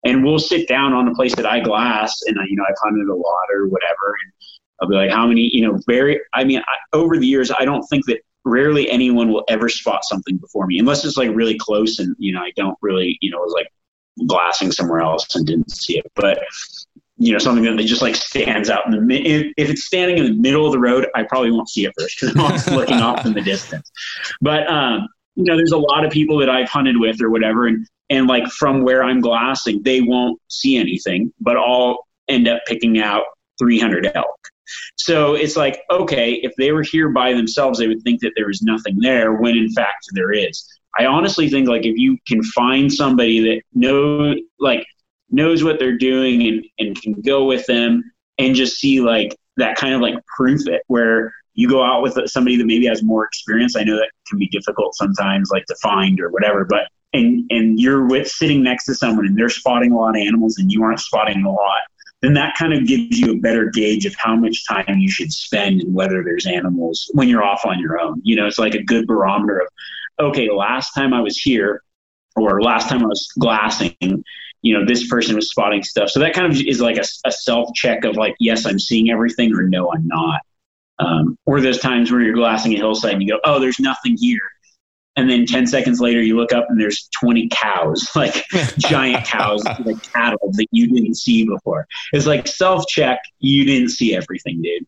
And 0.06 0.24
we'll 0.24 0.40
sit 0.40 0.68
down 0.68 0.94
on 0.94 1.10
a 1.10 1.14
place 1.14 1.36
that 1.36 1.46
I 1.46 1.60
glass 1.60 2.22
and, 2.26 2.38
you 2.50 2.56
know, 2.56 2.64
I've 2.68 2.76
hunted 2.82 3.08
a 3.10 3.16
lot 3.16 3.48
or 3.54 3.68
whatever. 3.68 4.16
And 4.24 4.32
I'll 4.82 4.90
be 4.90 4.96
like, 4.96 5.12
how 5.12 5.28
many, 5.28 5.50
you 5.54 5.62
know, 5.62 5.80
very, 5.88 6.20
I 6.34 6.44
mean, 6.44 6.60
I, 6.60 6.98
over 6.98 7.18
the 7.18 7.28
years, 7.28 7.52
I 7.58 7.66
don't 7.66 7.84
think 7.84 8.06
that 8.06 8.20
rarely 8.46 8.90
anyone 8.90 9.32
will 9.32 9.44
ever 9.50 9.70
spot 9.70 10.04
something 10.04 10.38
before 10.38 10.66
me 10.66 10.80
unless 10.80 11.04
it's 11.04 11.18
like 11.18 11.30
really 11.34 11.58
close 11.58 12.00
and, 12.00 12.16
you 12.18 12.34
know, 12.34 12.42
I 12.42 12.52
don't 12.56 12.78
really, 12.82 13.18
you 13.22 13.30
know, 13.30 13.38
was 13.40 13.54
like 13.54 13.72
glassing 14.28 14.72
somewhere 14.72 15.02
else 15.02 15.36
and 15.36 15.46
didn't 15.46 15.72
see 15.72 16.00
it. 16.00 16.12
But, 16.16 16.40
you 17.18 17.34
know, 17.34 17.40
something 17.40 17.64
that 17.64 17.84
just 17.84 18.02
like 18.02 18.16
stands 18.16 18.70
out 18.70 18.86
in 18.86 19.08
the 19.08 19.16
if, 19.16 19.54
if 19.58 19.70
it's 19.70 19.86
standing 19.86 20.18
in 20.18 20.26
the 20.26 20.42
middle 20.42 20.66
of 20.66 20.72
the 20.72 20.80
road, 20.80 21.08
I 21.16 21.24
probably 21.24 21.52
won't 21.52 21.70
see 21.70 21.86
it 21.86 21.94
first 21.98 22.20
because 22.20 22.36
I'm 22.68 22.76
looking 22.76 22.98
off 22.98 23.26
in 23.26 23.34
the 23.34 23.42
distance. 23.42 23.92
But, 24.42 24.70
um, 24.72 25.08
you 25.36 25.46
know, 25.46 25.56
there's 25.56 25.72
a 25.72 25.78
lot 25.78 26.06
of 26.06 26.12
people 26.12 26.38
that 26.40 26.50
I've 26.50 26.70
hunted 26.70 26.98
with 26.98 27.22
or 27.22 27.30
whatever, 27.30 27.68
and 27.68 27.88
and 28.10 28.28
like 28.28 28.48
from 28.48 28.84
where 28.84 29.04
I'm 29.04 29.22
glassing, 29.22 29.82
they 29.84 30.02
won't 30.02 30.40
see 30.50 30.76
anything, 30.76 31.32
but 31.40 31.56
I'll 31.56 32.06
end 32.28 32.48
up 32.48 32.62
picking 32.68 33.00
out 33.00 33.24
300 33.58 34.12
elk 34.16 34.40
So 34.98 35.36
it's 35.36 35.56
like, 35.56 35.82
okay, 35.90 36.34
if 36.34 36.54
they 36.58 36.72
were 36.72 36.84
here 36.84 37.10
by 37.10 37.34
themselves, 37.34 37.80
they 37.80 37.88
would 37.88 38.02
think 38.04 38.22
that 38.22 38.34
there 38.36 38.50
is 38.50 38.62
nothing 38.62 38.98
there 39.00 39.34
when 39.34 39.58
in 39.58 39.72
fact 39.72 40.06
there 40.14 40.32
is. 40.32 40.66
I 40.98 41.06
honestly 41.06 41.50
think 41.50 41.68
like 41.68 41.86
if 41.86 41.98
you 41.98 42.18
can 42.28 42.44
find 42.44 42.92
somebody 42.92 43.40
that 43.42 43.62
know 43.74 44.36
like 44.60 44.86
knows 45.30 45.64
what 45.64 45.80
they're 45.80 45.98
doing 45.98 46.48
and, 46.48 46.66
and 46.80 47.02
can 47.02 47.14
go 47.22 47.46
with 47.46 47.66
them 47.68 48.04
and 48.38 48.56
just 48.56 48.78
see 48.78 49.00
like 49.00 49.36
that 49.58 49.78
kind 49.78 49.94
of 49.94 50.02
like 50.02 50.16
proof 50.36 50.68
it 50.68 50.82
where 50.88 51.34
you 51.54 51.70
go 51.70 51.84
out 51.84 52.02
with 52.02 52.18
somebody 52.30 52.56
that 52.56 52.66
maybe 52.66 52.86
has 52.88 53.04
more 53.04 53.26
experience. 53.26 53.76
I 53.76 53.84
know 53.84 53.96
that 53.98 54.10
can 54.28 54.40
be 54.40 54.48
difficult 54.48 54.96
sometimes, 54.96 55.50
like 55.52 55.66
to 55.66 55.76
find 55.82 56.20
or 56.20 56.30
whatever, 56.30 56.66
but 56.66 56.88
and 57.14 57.44
and 57.50 57.80
you're 57.80 58.06
with 58.06 58.28
sitting 58.28 58.64
next 58.64 58.86
to 58.86 58.96
someone 58.96 59.26
and 59.26 59.38
they're 59.38 59.50
spotting 59.50 59.92
a 59.92 59.98
lot 59.98 60.16
of 60.16 60.22
animals 60.22 60.58
and 60.58 60.72
you 60.72 60.84
aren't 60.84 61.00
spotting 61.00 61.44
a 61.44 61.52
lot, 61.52 61.82
then 62.22 62.34
that 62.34 62.56
kind 62.58 62.74
of 62.74 62.86
gives 62.86 63.18
you 63.18 63.32
a 63.32 63.38
better 63.38 63.70
gauge 63.70 64.06
of 64.06 64.14
how 64.18 64.36
much 64.36 64.68
time 64.68 65.00
you 65.00 65.10
should 65.10 65.32
spend 65.32 65.82
and 65.82 65.94
whether 65.94 66.24
there's 66.24 66.46
animals 66.46 67.10
when 67.14 67.30
you're 67.30 67.44
off 67.44 67.66
on 67.66 67.80
your 67.80 68.00
own. 68.00 68.22
You 68.24 68.36
know, 68.36 68.46
it's 68.46 68.60
like 68.60 68.76
a 68.76 68.84
good 68.84 69.08
barometer 69.08 69.62
of, 69.62 69.68
okay, 70.20 70.50
last 70.50 70.94
time 70.94 71.14
I 71.14 71.22
was 71.22 71.38
here 71.38 71.82
or 72.36 72.62
last 72.62 72.90
time 72.90 73.04
I 73.04 73.08
was 73.08 73.30
glassing, 73.40 73.96
you 74.62 74.78
know, 74.78 74.86
this 74.86 75.08
person 75.08 75.36
was 75.36 75.50
spotting 75.50 75.82
stuff. 75.82 76.10
So 76.10 76.20
that 76.20 76.34
kind 76.34 76.52
of 76.52 76.62
is 76.62 76.82
like 76.82 76.98
a, 76.98 77.06
a 77.26 77.32
self 77.32 77.74
check 77.74 78.04
of 78.04 78.18
like, 78.18 78.36
yes, 78.40 78.66
I'm 78.66 78.80
seeing 78.80 79.10
everything 79.10 79.54
or 79.56 79.64
no, 79.64 79.92
I'm 79.94 80.06
not. 80.06 80.42
Um, 81.00 81.38
or 81.46 81.62
there's 81.62 81.80
times 81.80 82.12
where 82.12 82.20
you're 82.20 82.36
glassing 82.36 82.74
a 82.74 82.78
hillside 82.78 83.14
and 83.14 83.22
you 83.22 83.30
go, 83.30 83.40
oh, 83.46 83.60
there's 83.60 83.80
nothing 83.80 84.18
here 84.20 84.42
and 85.16 85.30
then 85.30 85.46
10 85.46 85.68
seconds 85.68 86.00
later 86.00 86.22
you 86.22 86.36
look 86.36 86.54
up 86.54 86.68
and 86.70 86.80
there's 86.80 87.10
20 87.20 87.50
cows 87.52 88.08
like 88.16 88.46
giant 88.78 89.26
cows 89.26 89.64
like 89.86 90.02
cattle 90.14 90.52
that 90.54 90.68
you 90.72 90.88
didn't 90.88 91.16
see 91.16 91.46
before. 91.46 91.88
It's 92.14 92.26
like 92.26 92.48
self-check 92.48 93.20
you 93.40 93.66
didn't 93.66 93.90
see 93.90 94.16
everything 94.16 94.62
dude. 94.62 94.88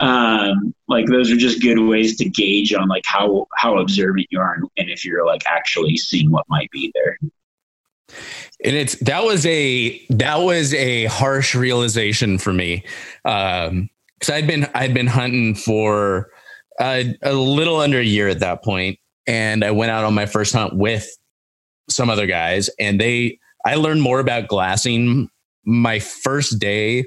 Um, 0.00 0.74
like 0.88 1.06
those 1.06 1.30
are 1.30 1.36
just 1.36 1.62
good 1.62 1.78
ways 1.78 2.16
to 2.18 2.28
gauge 2.28 2.72
on 2.74 2.88
like 2.88 3.04
how 3.06 3.46
how 3.56 3.78
observant 3.78 4.26
you 4.30 4.40
are 4.40 4.54
and, 4.54 4.68
and 4.76 4.90
if 4.90 5.04
you're 5.04 5.26
like 5.26 5.42
actually 5.46 5.96
seeing 5.96 6.30
what 6.30 6.44
might 6.48 6.70
be 6.70 6.92
there. 6.94 7.18
And 8.64 8.76
it's 8.76 8.96
that 9.00 9.24
was 9.24 9.46
a 9.46 10.04
that 10.10 10.36
was 10.36 10.74
a 10.74 11.06
harsh 11.06 11.54
realization 11.54 12.38
for 12.38 12.52
me. 12.52 12.84
Um 13.24 13.88
because 14.20 14.34
i'd 14.34 14.46
been 14.46 14.68
i'd 14.74 14.94
been 14.94 15.06
hunting 15.06 15.54
for 15.54 16.30
uh, 16.78 17.02
a 17.22 17.32
little 17.32 17.76
under 17.76 17.98
a 17.98 18.04
year 18.04 18.28
at 18.28 18.40
that 18.40 18.62
point 18.62 18.98
and 19.30 19.64
I 19.64 19.70
went 19.70 19.92
out 19.92 20.02
on 20.02 20.12
my 20.12 20.26
first 20.26 20.52
hunt 20.52 20.74
with 20.74 21.08
some 21.88 22.10
other 22.10 22.26
guys 22.26 22.68
and 22.80 23.00
they 23.00 23.38
I 23.64 23.76
learned 23.76 24.02
more 24.02 24.18
about 24.18 24.48
glassing 24.48 25.28
my 25.64 26.00
first 26.00 26.58
day 26.58 27.06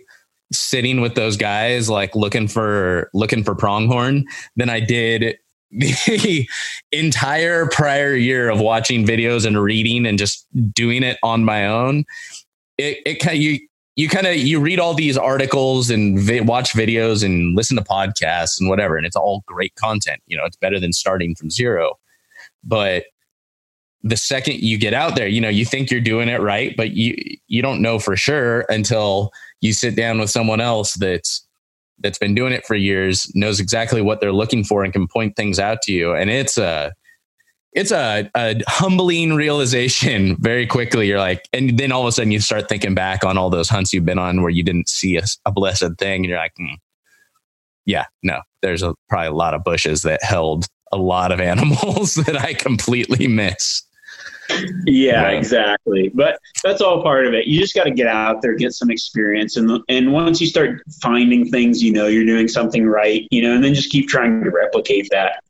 sitting 0.53 1.01
with 1.01 1.15
those 1.15 1.35
guys 1.35 1.89
like 1.89 2.15
looking 2.15 2.47
for 2.47 3.09
looking 3.13 3.43
for 3.43 3.55
pronghorn 3.55 4.23
than 4.55 4.69
I 4.69 4.79
did 4.79 5.37
the 5.71 6.47
entire 6.91 7.65
prior 7.67 8.15
year 8.15 8.49
of 8.49 8.61
watching 8.61 9.05
videos 9.05 9.45
and 9.45 9.61
reading 9.61 10.05
and 10.05 10.17
just 10.17 10.45
doing 10.73 11.03
it 11.03 11.17
on 11.23 11.43
my 11.43 11.67
own. 11.67 12.05
It 12.77 12.99
it 13.05 13.15
kind 13.15 13.37
you 13.37 13.59
you 13.95 14.07
kind 14.07 14.27
of 14.27 14.37
you 14.37 14.61
read 14.61 14.79
all 14.79 14.93
these 14.93 15.17
articles 15.17 15.89
and 15.89 16.17
vi- 16.19 16.41
watch 16.41 16.73
videos 16.73 17.23
and 17.23 17.55
listen 17.55 17.75
to 17.75 17.83
podcasts 17.83 18.59
and 18.61 18.69
whatever 18.69 18.95
and 18.95 19.05
it's 19.05 19.15
all 19.15 19.43
great 19.45 19.75
content 19.75 20.19
you 20.25 20.35
know 20.35 20.45
it's 20.45 20.57
better 20.57 20.79
than 20.79 20.91
starting 20.93 21.35
from 21.35 21.51
zero 21.51 21.95
but 22.63 23.05
the 24.03 24.17
second 24.17 24.59
you 24.59 24.77
get 24.77 24.93
out 24.93 25.15
there, 25.15 25.27
you 25.27 25.39
know, 25.39 25.49
you 25.49 25.65
think 25.65 25.89
you're 25.89 26.01
doing 26.01 26.27
it 26.27 26.41
right, 26.41 26.75
but 26.75 26.91
you 26.91 27.15
you 27.47 27.61
don't 27.61 27.81
know 27.81 27.99
for 27.99 28.15
sure 28.15 28.65
until 28.69 29.31
you 29.61 29.73
sit 29.73 29.95
down 29.95 30.19
with 30.19 30.29
someone 30.29 30.59
else 30.59 30.93
that's 30.95 31.47
that's 31.99 32.19
been 32.19 32.35
doing 32.35 32.53
it 32.53 32.65
for 32.65 32.75
years, 32.75 33.31
knows 33.33 33.59
exactly 33.59 34.01
what 34.01 34.19
they're 34.19 34.33
looking 34.33 34.63
for 34.63 34.83
and 34.83 34.91
can 34.91 35.07
point 35.07 35.35
things 35.35 35.57
out 35.57 35.81
to 35.83 35.93
you. 35.93 36.13
And 36.13 36.29
it's 36.29 36.57
a 36.57 36.91
it's 37.71 37.91
a, 37.91 38.29
a 38.35 38.61
humbling 38.67 39.33
realization 39.33 40.35
very 40.39 40.67
quickly. 40.67 41.07
You're 41.07 41.19
like, 41.19 41.47
and 41.53 41.77
then 41.79 41.91
all 41.91 42.01
of 42.01 42.07
a 42.07 42.11
sudden 42.11 42.31
you 42.31 42.39
start 42.39 42.69
thinking 42.69 42.93
back 42.93 43.23
on 43.23 43.37
all 43.37 43.49
those 43.49 43.69
hunts 43.69 43.93
you've 43.93 44.05
been 44.05 44.19
on 44.19 44.41
where 44.41 44.51
you 44.51 44.63
didn't 44.63 44.89
see 44.89 45.17
a, 45.17 45.23
a 45.45 45.51
blessed 45.51 45.97
thing. 45.97 46.21
And 46.21 46.25
you're 46.25 46.37
like, 46.37 46.53
hmm, 46.57 46.75
yeah, 47.85 48.05
no, 48.21 48.41
there's 48.61 48.83
a, 48.83 48.93
probably 49.09 49.27
a 49.27 49.33
lot 49.33 49.53
of 49.53 49.63
bushes 49.63 50.03
that 50.03 50.23
held 50.23 50.67
a 50.93 50.95
lot 50.95 51.31
of 51.31 51.39
animals 51.39 52.15
that 52.25 52.37
I 52.39 52.53
completely 52.53 53.27
miss. 53.27 53.83
Yeah, 54.85 55.29
exactly. 55.29 56.11
But 56.13 56.37
that's 56.63 56.81
all 56.81 57.01
part 57.01 57.25
of 57.25 57.33
it. 57.33 57.47
You 57.47 57.59
just 57.59 57.73
got 57.73 57.85
to 57.85 57.91
get 57.91 58.07
out 58.07 58.41
there, 58.41 58.55
get 58.55 58.73
some 58.73 58.91
experience, 58.91 59.57
and 59.57 59.81
and 59.89 60.11
once 60.11 60.41
you 60.41 60.47
start 60.47 60.81
finding 61.01 61.49
things, 61.49 61.81
you 61.81 61.93
know 61.93 62.07
you're 62.07 62.25
doing 62.25 62.47
something 62.47 62.85
right, 62.85 63.25
you 63.31 63.41
know, 63.41 63.55
and 63.55 63.63
then 63.63 63.73
just 63.73 63.89
keep 63.89 64.07
trying 64.07 64.43
to 64.43 64.49
replicate 64.49 65.07
that. 65.11 65.41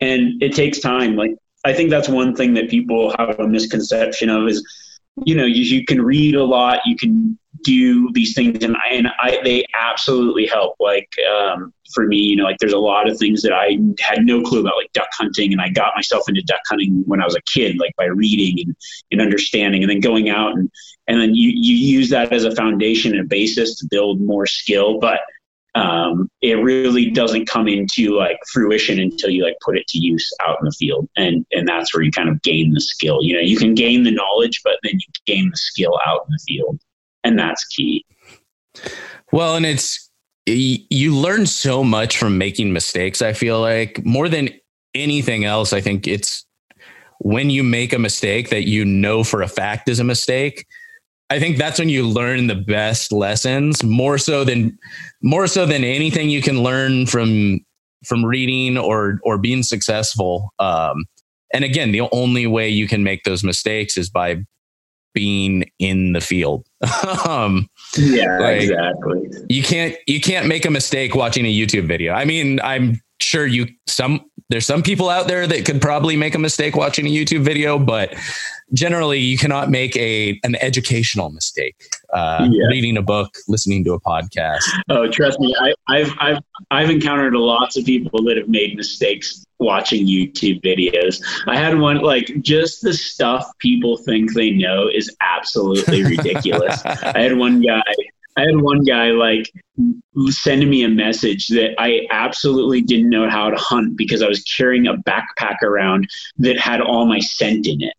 And 0.00 0.42
it 0.42 0.54
takes 0.54 0.78
time. 0.78 1.16
Like 1.16 1.36
I 1.64 1.72
think 1.72 1.90
that's 1.90 2.08
one 2.08 2.36
thing 2.36 2.54
that 2.54 2.68
people 2.68 3.14
have 3.18 3.40
a 3.40 3.48
misconception 3.48 4.28
of 4.28 4.46
is, 4.46 4.62
you 5.24 5.34
know, 5.34 5.46
you, 5.46 5.62
you 5.62 5.84
can 5.84 6.02
read 6.02 6.34
a 6.34 6.44
lot, 6.44 6.80
you 6.84 6.96
can 6.96 7.38
do 7.64 8.10
these 8.12 8.34
things 8.34 8.62
and 8.62 8.76
I, 8.76 8.94
and 8.94 9.08
I 9.20 9.40
they 9.42 9.64
absolutely 9.78 10.46
help. 10.46 10.76
Like 10.78 11.08
um, 11.30 11.72
for 11.92 12.06
me 12.06 12.16
you 12.16 12.36
know 12.36 12.44
like 12.44 12.58
there's 12.58 12.72
a 12.72 12.78
lot 12.78 13.08
of 13.08 13.18
things 13.18 13.42
that 13.42 13.52
I 13.52 13.78
had 14.00 14.24
no 14.24 14.42
clue 14.42 14.60
about 14.60 14.76
like 14.76 14.92
duck 14.92 15.08
hunting 15.12 15.52
and 15.52 15.60
I 15.60 15.68
got 15.68 15.92
myself 15.96 16.28
into 16.28 16.42
duck 16.42 16.60
hunting 16.68 17.02
when 17.06 17.20
I 17.20 17.24
was 17.24 17.36
a 17.36 17.42
kid 17.42 17.78
like 17.78 17.94
by 17.96 18.06
reading 18.06 18.64
and, 18.66 18.76
and 19.10 19.20
understanding 19.20 19.82
and 19.82 19.90
then 19.90 20.00
going 20.00 20.28
out 20.28 20.52
and 20.52 20.70
and 21.08 21.20
then 21.20 21.34
you 21.34 21.50
you 21.50 21.74
use 21.74 22.10
that 22.10 22.32
as 22.32 22.44
a 22.44 22.54
foundation 22.54 23.12
and 23.12 23.22
a 23.22 23.28
basis 23.28 23.76
to 23.78 23.86
build 23.90 24.20
more 24.20 24.46
skill 24.46 24.98
but 24.98 25.20
um, 25.76 26.28
it 26.40 26.54
really 26.54 27.10
doesn't 27.10 27.48
come 27.48 27.66
into 27.66 28.16
like 28.16 28.38
fruition 28.52 29.00
until 29.00 29.30
you 29.30 29.42
like 29.42 29.56
put 29.60 29.76
it 29.76 29.86
to 29.88 29.98
use 29.98 30.32
out 30.46 30.58
in 30.60 30.66
the 30.66 30.72
field 30.72 31.08
and 31.16 31.44
and 31.50 31.66
that's 31.66 31.92
where 31.92 32.02
you 32.02 32.12
kind 32.12 32.28
of 32.28 32.40
gain 32.42 32.72
the 32.72 32.80
skill. 32.80 33.18
You 33.22 33.34
know 33.34 33.40
you 33.40 33.56
can 33.56 33.74
gain 33.74 34.04
the 34.04 34.12
knowledge 34.12 34.60
but 34.62 34.78
then 34.82 34.94
you 34.94 35.06
gain 35.26 35.50
the 35.50 35.56
skill 35.56 35.98
out 36.06 36.26
in 36.26 36.32
the 36.32 36.44
field 36.46 36.80
and 37.24 37.38
that's 37.38 37.64
key. 37.66 38.04
Well, 39.32 39.56
and 39.56 39.66
it's 39.66 40.10
you 40.46 41.16
learn 41.16 41.46
so 41.46 41.82
much 41.82 42.18
from 42.18 42.36
making 42.36 42.72
mistakes. 42.72 43.22
I 43.22 43.32
feel 43.32 43.60
like 43.60 44.04
more 44.04 44.28
than 44.28 44.50
anything 44.94 45.44
else, 45.44 45.72
I 45.72 45.80
think 45.80 46.06
it's 46.06 46.44
when 47.18 47.48
you 47.48 47.62
make 47.62 47.92
a 47.92 47.98
mistake 47.98 48.50
that 48.50 48.68
you 48.68 48.84
know 48.84 49.24
for 49.24 49.42
a 49.42 49.48
fact 49.48 49.88
is 49.88 49.98
a 49.98 50.04
mistake. 50.04 50.66
I 51.30 51.40
think 51.40 51.56
that's 51.56 51.78
when 51.78 51.88
you 51.88 52.06
learn 52.06 52.46
the 52.46 52.54
best 52.54 53.10
lessons 53.10 53.82
more 53.82 54.18
so 54.18 54.44
than 54.44 54.78
more 55.22 55.46
so 55.46 55.64
than 55.64 55.82
anything 55.82 56.28
you 56.28 56.42
can 56.42 56.62
learn 56.62 57.06
from 57.06 57.60
from 58.04 58.24
reading 58.24 58.76
or 58.76 59.18
or 59.24 59.38
being 59.38 59.62
successful. 59.62 60.52
Um, 60.58 61.06
and 61.54 61.64
again, 61.64 61.92
the 61.92 62.02
only 62.12 62.46
way 62.46 62.68
you 62.68 62.86
can 62.86 63.02
make 63.02 63.24
those 63.24 63.42
mistakes 63.42 63.96
is 63.96 64.10
by 64.10 64.44
being 65.14 65.70
in 65.78 66.12
the 66.12 66.20
field. 66.20 66.66
um, 67.26 67.68
yeah, 67.96 68.38
like, 68.38 68.62
exactly. 68.62 69.28
You 69.48 69.62
can't 69.62 69.96
you 70.06 70.20
can't 70.20 70.46
make 70.46 70.64
a 70.64 70.70
mistake 70.70 71.14
watching 71.14 71.46
a 71.46 71.52
YouTube 71.52 71.86
video. 71.86 72.12
I 72.12 72.24
mean, 72.24 72.60
I'm 72.62 73.00
sure 73.20 73.46
you 73.46 73.66
some 73.86 74.20
there's 74.50 74.66
some 74.66 74.82
people 74.82 75.08
out 75.08 75.26
there 75.26 75.46
that 75.46 75.64
could 75.64 75.80
probably 75.80 76.16
make 76.16 76.34
a 76.34 76.38
mistake 76.38 76.76
watching 76.76 77.06
a 77.06 77.10
YouTube 77.10 77.40
video, 77.40 77.78
but 77.78 78.14
generally 78.74 79.18
you 79.18 79.38
cannot 79.38 79.70
make 79.70 79.96
a 79.96 80.38
an 80.42 80.56
educational 80.56 81.30
mistake 81.30 81.76
uh, 82.12 82.48
yeah. 82.50 82.66
reading 82.66 82.96
a 82.96 83.02
book, 83.02 83.34
listening 83.48 83.84
to 83.84 83.94
a 83.94 84.00
podcast. 84.00 84.60
Oh, 84.90 85.08
trust 85.08 85.38
me, 85.40 85.54
I, 85.60 85.74
I've 85.88 86.12
I've 86.20 86.38
I've 86.70 86.90
encountered 86.90 87.34
lots 87.34 87.76
of 87.76 87.84
people 87.84 88.22
that 88.24 88.36
have 88.36 88.48
made 88.48 88.76
mistakes 88.76 89.43
watching 89.58 90.06
YouTube 90.06 90.62
videos. 90.62 91.22
I 91.46 91.56
had 91.56 91.78
one 91.78 91.98
like 91.98 92.30
just 92.40 92.82
the 92.82 92.92
stuff 92.92 93.46
people 93.58 93.96
think 93.98 94.32
they 94.32 94.50
know 94.50 94.88
is 94.88 95.14
absolutely 95.20 96.02
ridiculous. 96.16 96.84
I 96.84 97.20
had 97.20 97.36
one 97.36 97.60
guy 97.60 97.82
I 98.36 98.42
had 98.42 98.60
one 98.60 98.82
guy 98.82 99.10
like 99.10 99.50
sending 100.28 100.68
me 100.68 100.82
a 100.82 100.88
message 100.88 101.48
that 101.48 101.74
I 101.78 102.06
absolutely 102.10 102.80
didn't 102.80 103.10
know 103.10 103.28
how 103.28 103.50
to 103.50 103.56
hunt 103.56 103.96
because 103.96 104.22
I 104.22 104.28
was 104.28 104.42
carrying 104.42 104.86
a 104.86 104.94
backpack 104.94 105.62
around 105.62 106.08
that 106.38 106.58
had 106.58 106.80
all 106.80 107.06
my 107.06 107.20
scent 107.20 107.66
in 107.66 107.80
it. 107.82 107.94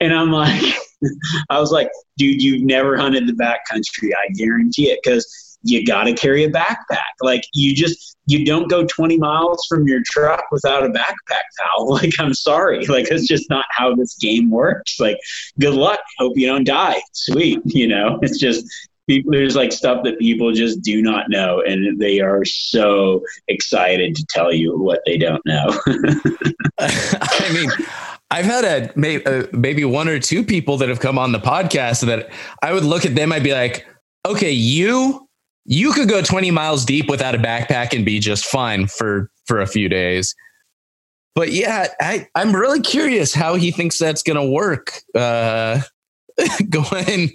And 0.00 0.12
I'm 0.12 0.32
like, 0.32 0.62
I 1.50 1.60
was 1.60 1.70
like, 1.70 1.90
dude, 2.16 2.42
you've 2.42 2.64
never 2.64 2.96
hunted 2.96 3.28
the 3.28 3.32
backcountry. 3.34 4.10
I 4.16 4.32
guarantee 4.34 4.90
it. 4.90 4.98
Cause 5.04 5.47
you 5.68 5.84
got 5.84 6.04
to 6.04 6.14
carry 6.14 6.44
a 6.44 6.50
backpack. 6.50 7.14
Like 7.22 7.42
you 7.52 7.74
just, 7.74 8.16
you 8.26 8.44
don't 8.44 8.68
go 8.68 8.86
20 8.86 9.18
miles 9.18 9.64
from 9.68 9.86
your 9.86 10.02
truck 10.04 10.44
without 10.50 10.84
a 10.84 10.88
backpack 10.88 11.44
pal. 11.58 11.88
Like, 11.98 12.12
I'm 12.18 12.34
sorry. 12.34 12.86
Like, 12.86 13.10
it's 13.10 13.26
just 13.26 13.48
not 13.50 13.64
how 13.70 13.94
this 13.94 14.14
game 14.16 14.50
works. 14.50 15.00
Like, 15.00 15.18
good 15.58 15.74
luck. 15.74 16.00
Hope 16.18 16.36
you 16.36 16.46
don't 16.46 16.64
die. 16.64 17.00
Sweet. 17.12 17.60
You 17.64 17.88
know, 17.88 18.18
it's 18.22 18.38
just, 18.38 18.64
people, 19.08 19.32
there's 19.32 19.56
like 19.56 19.72
stuff 19.72 20.04
that 20.04 20.18
people 20.18 20.52
just 20.52 20.82
do 20.82 21.02
not 21.02 21.28
know. 21.28 21.60
And 21.66 21.98
they 21.98 22.20
are 22.20 22.44
so 22.44 23.24
excited 23.48 24.14
to 24.14 24.26
tell 24.28 24.52
you 24.52 24.78
what 24.78 25.00
they 25.06 25.18
don't 25.18 25.44
know. 25.44 25.66
I 26.78 27.50
mean, 27.52 27.70
I've 28.30 28.44
had 28.44 28.64
a 28.94 29.26
uh, 29.26 29.46
maybe 29.52 29.84
one 29.84 30.08
or 30.08 30.20
two 30.20 30.44
people 30.44 30.76
that 30.78 30.88
have 30.88 31.00
come 31.00 31.18
on 31.18 31.32
the 31.32 31.40
podcast 31.40 32.06
that 32.06 32.30
I 32.62 32.72
would 32.72 32.84
look 32.84 33.04
at 33.04 33.14
them. 33.14 33.32
I'd 33.32 33.42
be 33.42 33.54
like, 33.54 33.86
okay, 34.26 34.52
you 34.52 35.27
you 35.70 35.92
could 35.92 36.08
go 36.08 36.22
20 36.22 36.50
miles 36.50 36.86
deep 36.86 37.10
without 37.10 37.34
a 37.34 37.38
backpack 37.38 37.94
and 37.94 38.04
be 38.04 38.18
just 38.18 38.46
fine 38.46 38.86
for 38.86 39.30
for 39.44 39.60
a 39.60 39.66
few 39.66 39.88
days. 39.88 40.34
But 41.34 41.52
yeah, 41.52 41.88
I, 42.00 42.26
I'm 42.34 42.56
really 42.56 42.80
curious 42.80 43.34
how 43.34 43.54
he 43.54 43.70
thinks 43.70 43.98
that's 43.98 44.22
to 44.36 44.50
work. 44.50 45.02
Uh, 45.14 45.82
going 46.70 47.32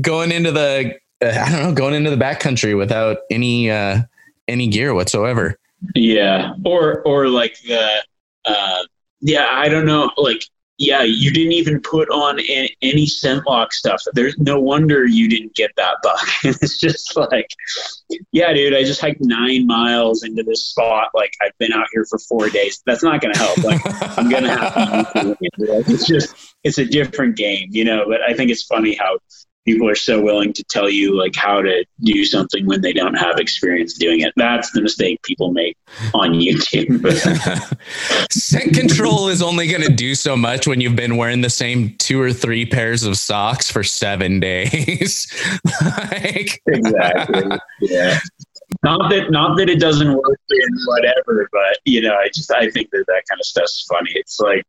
going 0.00 0.32
into 0.32 0.50
the 0.50 0.94
uh, 1.22 1.26
I 1.26 1.50
don't 1.52 1.62
know 1.62 1.72
going 1.72 1.94
into 1.94 2.08
the 2.08 2.16
backcountry 2.16 2.76
without 2.76 3.18
any 3.30 3.70
uh, 3.70 4.00
any 4.48 4.66
gear 4.66 4.94
whatsoever. 4.94 5.58
Yeah, 5.94 6.54
or 6.64 7.02
or 7.02 7.28
like 7.28 7.60
the 7.60 8.02
uh, 8.46 8.82
yeah, 9.20 9.46
I 9.50 9.68
don't 9.68 9.84
know, 9.84 10.10
like 10.16 10.42
yeah, 10.78 11.02
you 11.02 11.32
didn't 11.32 11.52
even 11.52 11.80
put 11.80 12.08
on 12.08 12.38
any 12.82 13.06
scent 13.06 13.44
lock 13.48 13.72
stuff. 13.72 14.00
There's 14.12 14.38
no 14.38 14.60
wonder 14.60 15.04
you 15.04 15.28
didn't 15.28 15.54
get 15.56 15.72
that 15.76 15.96
bug. 16.04 16.18
it's 16.44 16.78
just 16.78 17.16
like, 17.16 17.48
yeah, 18.30 18.52
dude, 18.52 18.74
I 18.74 18.84
just 18.84 19.00
hiked 19.00 19.20
nine 19.20 19.66
miles 19.66 20.22
into 20.22 20.44
this 20.44 20.68
spot. 20.68 21.10
Like 21.14 21.32
I've 21.42 21.56
been 21.58 21.72
out 21.72 21.86
here 21.92 22.06
for 22.08 22.18
four 22.20 22.48
days. 22.48 22.80
That's 22.86 23.02
not 23.02 23.20
going 23.20 23.34
to 23.34 23.40
help. 23.40 23.58
Like 23.58 23.80
I'm 24.16 24.28
going 24.28 24.44
to 24.44 24.50
have 24.50 25.12
to. 25.14 25.36
It's 25.40 26.06
just, 26.06 26.54
it's 26.62 26.78
a 26.78 26.84
different 26.84 27.36
game, 27.36 27.68
you 27.72 27.84
know. 27.84 28.04
But 28.08 28.22
I 28.22 28.34
think 28.34 28.52
it's 28.52 28.62
funny 28.62 28.94
how 28.94 29.18
people 29.68 29.86
are 29.86 29.94
so 29.94 30.18
willing 30.18 30.50
to 30.50 30.64
tell 30.64 30.88
you 30.88 31.14
like 31.14 31.36
how 31.36 31.60
to 31.60 31.84
do 32.00 32.24
something 32.24 32.64
when 32.64 32.80
they 32.80 32.94
don't 32.94 33.16
have 33.16 33.38
experience 33.38 33.92
doing 33.92 34.20
it. 34.20 34.32
That's 34.34 34.70
the 34.72 34.80
mistake 34.80 35.22
people 35.22 35.52
make 35.52 35.76
on 36.14 36.32
YouTube. 36.32 37.06
Scent 38.32 38.72
control 38.72 39.28
is 39.28 39.42
only 39.42 39.68
going 39.68 39.82
to 39.82 39.92
do 39.92 40.14
so 40.14 40.38
much 40.38 40.66
when 40.66 40.80
you've 40.80 40.96
been 40.96 41.18
wearing 41.18 41.42
the 41.42 41.50
same 41.50 41.94
two 41.98 42.18
or 42.18 42.32
three 42.32 42.64
pairs 42.64 43.02
of 43.02 43.18
socks 43.18 43.70
for 43.70 43.82
seven 43.82 44.40
days. 44.40 45.30
like, 45.82 46.62
exactly. 46.66 47.58
Yeah. 47.82 48.20
Not 48.82 49.10
that, 49.10 49.30
not 49.30 49.56
that 49.56 49.70
it 49.70 49.80
doesn't 49.80 50.12
work 50.12 50.40
in 50.50 50.68
whatever, 50.86 51.48
but 51.52 51.78
you 51.84 52.02
know, 52.02 52.14
I 52.14 52.28
just 52.28 52.52
I 52.52 52.70
think 52.70 52.90
that 52.90 53.04
that 53.06 53.22
kind 53.28 53.40
of 53.40 53.46
stuff's 53.46 53.86
funny. 53.88 54.10
It's 54.14 54.38
like, 54.38 54.62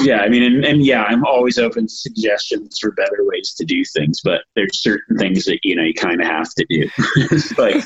yeah, 0.00 0.20
I 0.20 0.28
mean, 0.28 0.42
and, 0.42 0.64
and 0.64 0.84
yeah, 0.84 1.04
I'm 1.04 1.24
always 1.24 1.58
open 1.58 1.86
to 1.86 1.92
suggestions 1.92 2.78
for 2.80 2.92
better 2.92 3.18
ways 3.20 3.54
to 3.58 3.64
do 3.64 3.84
things, 3.84 4.20
but 4.24 4.42
there's 4.56 4.80
certain 4.82 5.18
things 5.18 5.44
that 5.44 5.60
you 5.64 5.76
know 5.76 5.82
you 5.82 5.94
kind 5.94 6.20
of 6.20 6.26
have 6.26 6.48
to 6.54 6.66
do. 6.70 6.88
like 7.58 7.84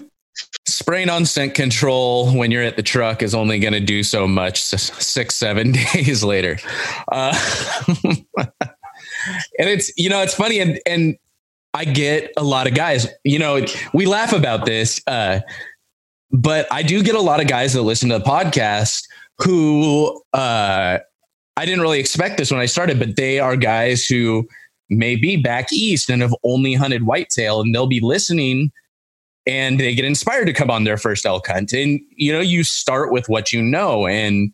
spraying 0.66 1.10
on 1.10 1.24
scent 1.24 1.54
control 1.54 2.32
when 2.36 2.50
you're 2.50 2.62
at 2.62 2.76
the 2.76 2.82
truck 2.82 3.22
is 3.22 3.34
only 3.34 3.58
going 3.58 3.72
to 3.72 3.80
do 3.80 4.02
so 4.02 4.26
much 4.26 4.60
six 4.62 5.36
seven 5.36 5.72
days 5.94 6.24
later 6.24 6.58
uh, 7.12 7.38
and 8.36 9.68
it's 9.68 9.92
you 9.96 10.08
know 10.08 10.22
it's 10.22 10.34
funny 10.34 10.58
and 10.58 10.80
and 10.86 11.16
i 11.74 11.84
get 11.84 12.32
a 12.36 12.42
lot 12.42 12.66
of 12.66 12.74
guys 12.74 13.06
you 13.24 13.38
know 13.38 13.64
we 13.92 14.06
laugh 14.06 14.32
about 14.32 14.64
this 14.64 15.00
uh, 15.06 15.40
but 16.30 16.66
i 16.72 16.82
do 16.82 17.02
get 17.02 17.14
a 17.14 17.20
lot 17.20 17.40
of 17.40 17.46
guys 17.46 17.72
that 17.72 17.82
listen 17.82 18.08
to 18.08 18.18
the 18.18 18.24
podcast 18.24 19.02
who 19.38 20.22
uh, 20.32 20.98
i 21.56 21.64
didn't 21.64 21.80
really 21.80 22.00
expect 22.00 22.38
this 22.38 22.50
when 22.50 22.60
i 22.60 22.66
started 22.66 22.98
but 22.98 23.16
they 23.16 23.38
are 23.38 23.56
guys 23.56 24.06
who 24.06 24.46
may 24.90 25.16
be 25.16 25.36
back 25.36 25.72
east 25.72 26.10
and 26.10 26.22
have 26.22 26.34
only 26.44 26.74
hunted 26.74 27.04
whitetail 27.04 27.60
and 27.60 27.74
they'll 27.74 27.86
be 27.86 28.00
listening 28.00 28.70
and 29.46 29.78
they 29.78 29.94
get 29.94 30.04
inspired 30.04 30.46
to 30.46 30.52
come 30.52 30.70
on 30.70 30.84
their 30.84 30.96
first 30.96 31.26
elk 31.26 31.46
hunt. 31.46 31.72
And 31.72 32.00
you 32.10 32.32
know 32.32 32.40
you 32.40 32.64
start 32.64 33.12
with 33.12 33.28
what 33.28 33.52
you 33.52 33.62
know 33.62 34.06
and 34.06 34.52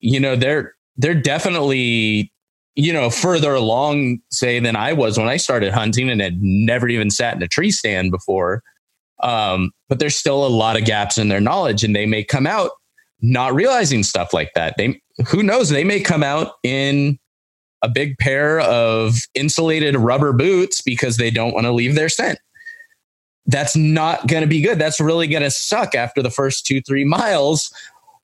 you 0.00 0.18
know 0.18 0.36
they're 0.36 0.74
they're 0.96 1.14
definitely 1.14 2.31
you 2.74 2.92
know 2.92 3.10
further 3.10 3.54
along 3.54 4.18
say 4.30 4.58
than 4.58 4.76
i 4.76 4.92
was 4.92 5.18
when 5.18 5.28
i 5.28 5.36
started 5.36 5.72
hunting 5.72 6.10
and 6.10 6.20
had 6.20 6.40
never 6.40 6.88
even 6.88 7.10
sat 7.10 7.34
in 7.36 7.42
a 7.42 7.48
tree 7.48 7.70
stand 7.70 8.10
before 8.10 8.62
um, 9.22 9.70
but 9.88 10.00
there's 10.00 10.16
still 10.16 10.44
a 10.44 10.48
lot 10.48 10.76
of 10.76 10.84
gaps 10.84 11.16
in 11.16 11.28
their 11.28 11.40
knowledge 11.40 11.84
and 11.84 11.94
they 11.94 12.06
may 12.06 12.24
come 12.24 12.46
out 12.46 12.72
not 13.20 13.54
realizing 13.54 14.02
stuff 14.02 14.32
like 14.32 14.52
that 14.54 14.74
they 14.76 15.00
who 15.28 15.42
knows 15.42 15.68
they 15.68 15.84
may 15.84 16.00
come 16.00 16.22
out 16.22 16.54
in 16.64 17.18
a 17.82 17.88
big 17.88 18.16
pair 18.18 18.60
of 18.60 19.16
insulated 19.34 19.96
rubber 19.96 20.32
boots 20.32 20.80
because 20.80 21.16
they 21.18 21.30
don't 21.30 21.52
want 21.52 21.66
to 21.66 21.72
leave 21.72 21.94
their 21.94 22.08
scent 22.08 22.38
that's 23.46 23.76
not 23.76 24.26
going 24.26 24.42
to 24.42 24.48
be 24.48 24.60
good. 24.60 24.78
That's 24.78 25.00
really 25.00 25.26
going 25.26 25.42
to 25.42 25.50
suck 25.50 25.94
after 25.94 26.22
the 26.22 26.30
first 26.30 26.64
two, 26.66 26.80
three 26.80 27.04
miles 27.04 27.72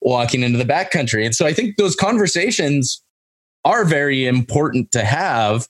walking 0.01 0.43
into 0.43 0.59
the 0.59 0.65
backcountry. 0.65 1.25
And 1.25 1.35
so 1.35 1.47
I 1.47 1.53
think 1.53 1.77
those 1.77 1.97
conversations 1.97 3.03
are 3.69 3.85
very 3.85 4.27
important 4.27 4.91
to 4.93 5.05
have, 5.05 5.69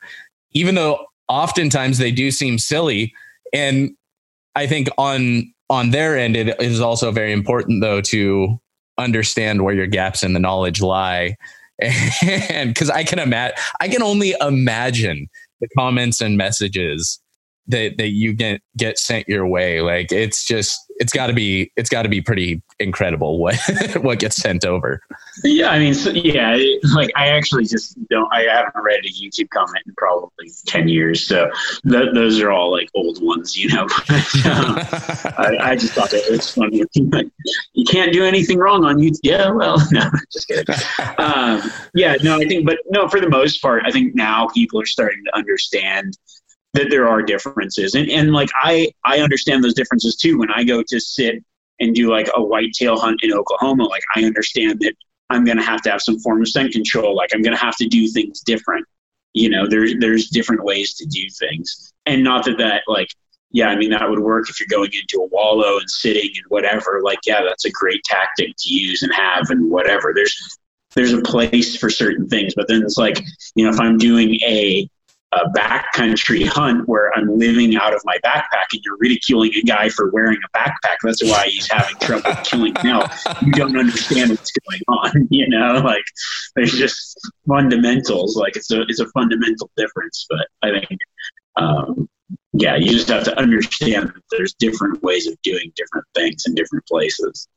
even 0.53 0.77
though 0.77 1.05
oftentimes 1.29 1.99
they 1.99 2.13
do 2.13 2.31
seem 2.31 2.59
silly. 2.59 3.13
And 3.53 3.91
I 4.55 4.67
think 4.69 4.89
on 4.97 5.53
on 5.69 5.91
their 5.91 6.17
end, 6.17 6.37
it 6.37 6.61
is 6.63 6.81
also 6.81 7.11
very 7.11 7.33
important 7.33 7.83
though 7.83 8.01
to 8.03 8.59
understand 8.97 9.65
where 9.65 9.75
your 9.75 9.87
gaps 9.89 10.23
in 10.23 10.33
the 10.33 10.41
knowledge 10.41 10.81
lie. 10.81 11.37
And 12.51 12.75
because 12.75 12.91
I 12.91 13.05
can 13.05 13.21
imagine, 13.21 13.57
I 13.81 13.89
can 13.89 14.03
only 14.03 14.35
imagine 14.41 15.29
the 15.61 15.69
comments 15.77 16.21
and 16.21 16.37
messages 16.37 17.21
that 17.69 17.99
that 17.99 18.09
you 18.09 18.33
get 18.33 18.61
get 18.77 18.99
sent 18.99 19.29
your 19.29 19.47
way 19.47 19.81
like 19.81 20.11
it's 20.11 20.45
just 20.45 20.88
it's 20.99 21.13
got 21.13 21.29
to 21.29 21.33
be 21.33 21.73
it's 21.77 21.89
got 21.89 22.03
to 22.03 22.09
be 22.09 22.21
pretty 22.21 22.61
incredible 22.79 23.39
what 23.39 23.57
what 24.01 24.19
gets 24.19 24.37
sent 24.37 24.65
over. 24.65 25.01
Yeah 25.45 25.71
i 25.71 25.79
mean 25.79 25.95
so, 25.95 26.11
yeah 26.11 26.59
like 26.95 27.11
i 27.17 27.29
actually 27.29 27.65
just 27.65 27.97
don't 28.09 28.29
i 28.33 28.43
haven't 28.43 28.83
read 28.83 29.05
a 29.05 29.09
youtube 29.09 29.51
comment 29.51 29.85
in 29.87 29.95
probably 29.97 30.51
10 30.67 30.89
years 30.89 31.27
so 31.27 31.51
th- 31.89 32.09
those 32.15 32.41
are 32.41 32.51
all 32.51 32.71
like 32.71 32.89
old 32.95 33.23
ones 33.23 33.57
you 33.57 33.69
know? 33.69 33.87
Um, 34.49 34.77
I, 35.37 35.57
I, 35.61 35.77
just 35.77 35.93
thought 35.93 36.11
that 36.11 36.25
it 36.27 36.31
was 36.31 36.51
funny. 36.51 36.83
You 37.75 37.85
can't 37.85 38.13
do 38.13 38.25
anything 38.25 38.59
wrong 38.59 38.85
on 38.85 38.97
youtube 38.97 39.21
yeah 39.23 39.51
well 39.51 39.79
no 39.91 40.11
just 40.33 40.49
kidding. 40.49 40.75
Um, 41.19 41.63
yeah 41.95 42.17
no 42.23 42.37
i 42.37 42.45
think 42.45 42.67
but 42.67 42.79
no 42.91 43.09
for 43.09 43.21
the 43.21 43.29
most 43.29 43.61
part 43.63 43.83
i 43.85 43.91
think 43.91 44.15
now 44.15 44.49
people 44.49 44.81
are 44.81 44.87
starting 44.87 45.23
to 45.25 45.37
understand 45.37 46.17
that 46.79 46.91
there 46.91 47.09
are 47.09 47.23
differences. 47.23 47.95
And 47.95 48.11
and 48.11 48.33
like 48.33 48.49
I 48.63 48.91
I 49.05 49.19
understand 49.19 49.63
those 49.63 49.75
differences 49.75 50.17
too. 50.17 50.39
When 50.39 50.51
I 50.51 50.65
go 50.65 50.83
to 50.87 51.01
sit 51.01 51.43
and 51.81 51.95
do 51.95 52.11
like 52.11 52.29
a 52.35 52.43
whitetail 52.43 52.99
hunt 52.99 53.21
in 53.23 53.33
Oklahoma, 53.33 53.85
like 53.85 54.03
I 54.17 54.25
understand 54.25 54.81
that 54.81 54.95
I'm 55.31 55.45
gonna 55.45 55.63
have 55.63 55.83
to 55.83 55.91
have 55.91 56.03
some 56.03 56.19
form 56.21 56.41
of 56.41 56.49
scent 56.49 56.73
control. 56.73 57.15
Like 57.15 57.31
I'm 57.35 57.43
gonna 57.43 57.57
have 57.57 57.77
to 57.77 57.87
do 57.87 58.09
things 58.09 58.41
different. 58.41 58.87
You 59.35 59.51
know, 59.51 59.67
there's 59.69 59.95
there's 59.99 60.29
different 60.29 60.65
ways 60.65 60.95
to 60.95 61.07
do 61.07 61.29
things. 61.39 61.93
And 62.07 62.25
not 62.25 62.45
that 62.47 62.59
that 62.59 62.83
like 62.87 63.09
yeah, 63.51 63.69
I 63.69 63.77
mean 63.77 63.91
that 63.91 64.09
would 64.09 64.19
work 64.19 64.49
if 64.51 64.61
you're 64.61 64.69
going 64.69 64.93
into 64.93 65.25
a 65.25 65.29
wallow 65.29 65.79
and 65.79 65.91
sitting 65.91 66.31
and 66.37 66.45
whatever. 66.49 67.01
Like, 67.03 67.21
yeah, 67.27 67.43
that's 67.43 67.65
a 67.65 67.71
great 67.71 68.03
tactic 68.05 68.55
to 68.59 68.73
use 68.73 69.03
and 69.03 69.13
have 69.15 69.51
and 69.51 69.71
whatever. 69.71 70.13
There's 70.15 70.59
there's 70.95 71.13
a 71.13 71.23
place 71.23 71.77
for 71.77 71.91
certain 71.91 72.29
things, 72.29 72.55
but 72.55 72.69
then 72.69 72.83
it's 72.83 72.99
like, 72.99 73.23
you 73.55 73.65
know, 73.65 73.71
if 73.71 73.81
I'm 73.81 73.99
doing 73.99 74.35
a 74.43 74.89
a 75.33 75.49
backcountry 75.51 76.47
hunt 76.47 76.89
where 76.89 77.13
I'm 77.17 77.39
living 77.39 77.77
out 77.77 77.95
of 77.95 78.01
my 78.05 78.19
backpack 78.25 78.67
and 78.73 78.81
you're 78.83 78.97
ridiculing 78.99 79.53
a 79.55 79.63
guy 79.63 79.91
for 79.91 80.11
wearing 80.11 80.39
a 80.39 80.59
backpack. 80.59 80.97
That's 81.03 81.23
why 81.23 81.49
he's 81.49 81.71
having 81.71 81.97
trouble 81.97 82.33
killing 82.45 82.75
now. 82.83 83.07
You 83.43 83.53
don't 83.53 83.77
understand 83.77 84.31
what's 84.31 84.53
going 84.53 84.81
on, 84.89 85.29
you 85.31 85.49
know, 85.49 85.83
like 85.85 86.05
there's 86.57 86.73
just 86.73 87.19
fundamentals. 87.47 88.37
Like 88.37 88.57
it's 88.57 88.71
a 88.71 88.83
it's 88.83 89.01
a 89.01 89.07
fundamental 89.11 89.71
difference. 89.77 90.27
But 90.31 90.49
I 90.63 90.81
think 90.81 91.01
um, 91.57 92.09
yeah, 92.53 92.77
you 92.77 92.91
just 92.91 93.09
have 93.09 93.25
to 93.25 93.39
understand 93.39 94.09
that 94.09 94.23
there's 94.31 94.55
different 94.55 95.03
ways 95.03 95.27
of 95.27 95.37
doing 95.43 95.73
different 95.77 96.07
things 96.15 96.45
in 96.47 96.55
different 96.55 96.87
places. 96.87 97.49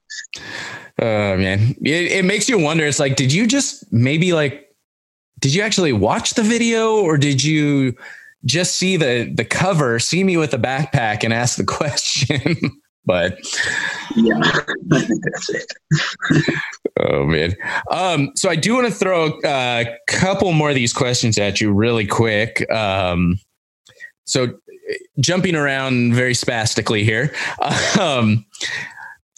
Oh 1.00 1.38
man. 1.38 1.76
It, 1.82 2.12
it 2.12 2.26
makes 2.26 2.50
you 2.50 2.60
wonder. 2.60 2.86
It's 2.86 3.00
like, 3.00 3.16
did 3.16 3.32
you 3.32 3.48
just 3.48 3.92
maybe 3.94 4.34
like 4.34 4.71
did 5.42 5.54
you 5.54 5.62
actually 5.62 5.94
watch 5.94 6.36
the 6.36 6.44
video 6.44 6.96
or 6.96 7.18
did 7.18 7.44
you 7.44 7.96
just 8.46 8.78
see 8.78 8.98
the 8.98 9.32
the 9.36 9.46
cover, 9.46 10.00
see 10.00 10.24
me 10.24 10.38
with 10.38 10.54
a 10.54 10.58
backpack 10.58 11.24
and 11.24 11.34
ask 11.34 11.58
the 11.58 11.64
question? 11.66 12.56
but 13.06 13.40
yeah, 14.16 14.40
that's 14.88 15.50
it. 15.50 15.74
oh 17.00 17.26
man. 17.26 17.56
Um, 17.90 18.32
so 18.36 18.50
I 18.50 18.56
do 18.56 18.76
want 18.76 18.88
to 18.88 18.94
throw 18.94 19.40
a 19.44 19.98
couple 20.08 20.52
more 20.54 20.70
of 20.70 20.76
these 20.76 20.94
questions 20.94 21.38
at 21.38 21.60
you 21.60 21.72
really 21.72 22.06
quick. 22.06 22.70
Um, 22.72 23.40
so 24.26 24.54
jumping 25.20 25.56
around 25.56 26.14
very 26.14 26.34
spastically 26.34 27.04
here. 27.04 27.34
Um, 28.00 28.46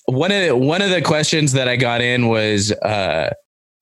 one 0.05 0.31
of 0.31 0.45
the, 0.45 0.55
one 0.55 0.81
of 0.81 0.89
the 0.89 1.01
questions 1.01 1.53
that 1.53 1.69
I 1.69 1.77
got 1.77 2.01
in 2.01 2.27
was 2.27 2.71
uh, 2.71 3.29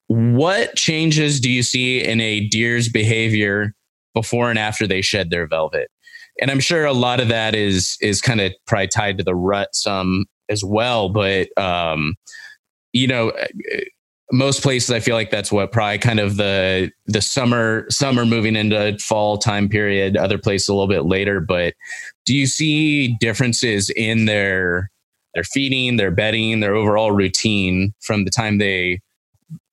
what 0.08 0.76
changes 0.76 1.40
do 1.40 1.50
you 1.50 1.62
see 1.62 2.02
in 2.04 2.20
a 2.20 2.46
deer's 2.48 2.88
behavior 2.88 3.72
before 4.14 4.50
and 4.50 4.58
after 4.58 4.86
they 4.86 5.02
shed 5.02 5.30
their 5.30 5.46
velvet? 5.46 5.90
And 6.40 6.50
I'm 6.50 6.60
sure 6.60 6.84
a 6.84 6.92
lot 6.92 7.20
of 7.20 7.28
that 7.28 7.54
is 7.54 7.96
is 8.00 8.20
kind 8.20 8.40
of 8.40 8.52
probably 8.66 8.88
tied 8.88 9.18
to 9.18 9.24
the 9.24 9.34
rut 9.34 9.68
some 9.72 10.26
as 10.48 10.64
well. 10.64 11.08
But 11.08 11.56
um, 11.58 12.14
you 12.92 13.06
know, 13.06 13.32
most 14.32 14.62
places 14.62 14.90
I 14.90 15.00
feel 15.00 15.14
like 15.14 15.30
that's 15.30 15.52
what 15.52 15.72
probably 15.72 15.98
kind 15.98 16.18
of 16.18 16.36
the 16.36 16.90
the 17.06 17.20
summer 17.20 17.86
summer 17.90 18.24
moving 18.24 18.56
into 18.56 18.98
fall 18.98 19.36
time 19.38 19.68
period. 19.68 20.16
Other 20.16 20.38
places 20.38 20.68
a 20.68 20.74
little 20.74 20.88
bit 20.88 21.04
later, 21.04 21.38
but 21.40 21.74
do 22.24 22.34
you 22.34 22.46
see 22.46 23.16
differences 23.20 23.90
in 23.90 24.24
their 24.24 24.90
their 25.34 25.44
feeding, 25.44 25.96
their 25.96 26.10
bedding, 26.10 26.60
their 26.60 26.74
overall 26.74 27.12
routine 27.12 27.94
from 28.00 28.24
the 28.24 28.30
time 28.30 28.58
they 28.58 29.00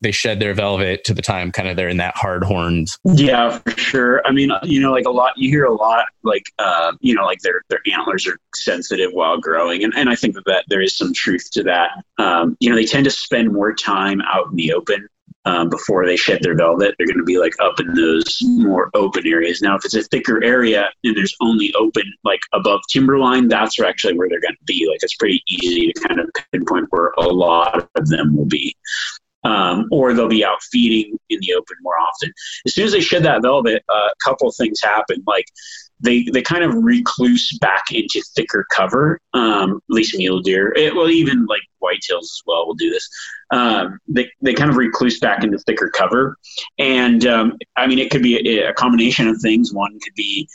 they 0.01 0.11
shed 0.11 0.39
their 0.39 0.53
velvet 0.53 1.03
to 1.03 1.13
the 1.13 1.21
time 1.21 1.51
kind 1.51 1.67
of 1.67 1.75
they're 1.75 1.89
in 1.89 1.97
that 1.97 2.15
hard 2.15 2.43
horns. 2.43 2.97
Yeah, 3.03 3.57
for 3.59 3.71
sure. 3.71 4.25
I 4.25 4.31
mean, 4.31 4.51
you 4.63 4.79
know, 4.81 4.91
like 4.91 5.05
a 5.05 5.11
lot, 5.11 5.33
you 5.35 5.49
hear 5.49 5.65
a 5.65 5.73
lot, 5.73 6.05
like, 6.23 6.43
uh, 6.57 6.93
you 7.01 7.13
know, 7.13 7.25
like 7.25 7.39
their, 7.39 7.61
their 7.69 7.81
antlers 7.93 8.25
are 8.27 8.37
sensitive 8.55 9.11
while 9.11 9.37
growing. 9.39 9.83
And, 9.83 9.93
and 9.95 10.09
I 10.09 10.15
think 10.15 10.35
that, 10.35 10.63
there 10.67 10.81
is 10.81 10.95
some 10.95 11.13
truth 11.13 11.49
to 11.51 11.63
that. 11.63 11.91
Um, 12.17 12.55
you 12.59 12.69
know, 12.69 12.75
they 12.75 12.85
tend 12.85 13.05
to 13.05 13.11
spend 13.11 13.51
more 13.51 13.73
time 13.73 14.21
out 14.21 14.47
in 14.51 14.55
the 14.55 14.73
open 14.73 15.07
um, 15.45 15.69
before 15.69 16.05
they 16.05 16.15
shed 16.15 16.39
their 16.41 16.55
velvet. 16.55 16.95
They're 16.97 17.07
going 17.07 17.17
to 17.17 17.23
be 17.23 17.39
like 17.39 17.53
up 17.59 17.79
in 17.79 17.93
those 17.93 18.39
more 18.43 18.89
open 18.93 19.25
areas. 19.25 19.61
Now, 19.61 19.75
if 19.75 19.85
it's 19.85 19.95
a 19.95 20.03
thicker 20.03 20.43
area 20.43 20.89
and 21.03 21.17
there's 21.17 21.35
only 21.41 21.73
open 21.77 22.03
like 22.23 22.41
above 22.53 22.81
timberline, 22.91 23.47
that's 23.47 23.79
actually 23.79 24.17
where 24.17 24.29
they're 24.29 24.41
going 24.41 24.55
to 24.55 24.65
be. 24.65 24.87
Like 24.89 24.99
it's 25.01 25.15
pretty 25.15 25.41
easy 25.47 25.91
to 25.91 26.07
kind 26.07 26.19
of 26.19 26.29
pinpoint 26.51 26.87
where 26.89 27.11
a 27.17 27.27
lot 27.27 27.89
of 27.95 28.09
them 28.09 28.35
will 28.35 28.45
be 28.45 28.75
um, 29.43 29.87
or 29.91 30.13
they'll 30.13 30.27
be 30.27 30.45
out 30.45 30.61
feeding 30.63 31.17
in 31.29 31.39
the 31.41 31.53
open 31.53 31.75
more 31.81 31.95
often. 31.99 32.31
As 32.65 32.73
soon 32.73 32.85
as 32.85 32.91
they 32.91 33.01
shed 33.01 33.23
that 33.23 33.41
velvet, 33.41 33.83
uh, 33.89 34.09
a 34.09 34.23
couple 34.23 34.51
things 34.51 34.81
happen. 34.81 35.23
Like 35.25 35.45
they 36.01 36.23
they 36.33 36.41
kind 36.41 36.63
of 36.63 36.73
recluse 36.75 37.57
back 37.59 37.85
into 37.91 38.21
thicker 38.35 38.65
cover. 38.71 39.19
Um, 39.33 39.81
at 39.89 39.93
least 39.93 40.17
mule 40.17 40.41
deer, 40.41 40.73
it, 40.75 40.95
well, 40.95 41.09
even 41.09 41.45
like 41.45 41.61
whitetails 41.81 42.23
as 42.23 42.41
well 42.45 42.67
will 42.67 42.75
do 42.75 42.89
this. 42.89 43.07
Um, 43.51 43.99
they 44.07 44.29
they 44.41 44.53
kind 44.53 44.69
of 44.69 44.77
recluse 44.77 45.19
back 45.19 45.43
into 45.43 45.57
thicker 45.59 45.89
cover, 45.89 46.37
and 46.77 47.25
um, 47.25 47.57
I 47.75 47.87
mean 47.87 47.99
it 47.99 48.11
could 48.11 48.23
be 48.23 48.59
a, 48.59 48.69
a 48.69 48.73
combination 48.73 49.27
of 49.27 49.39
things. 49.41 49.73
One 49.73 49.99
could 49.99 50.15
be 50.15 50.47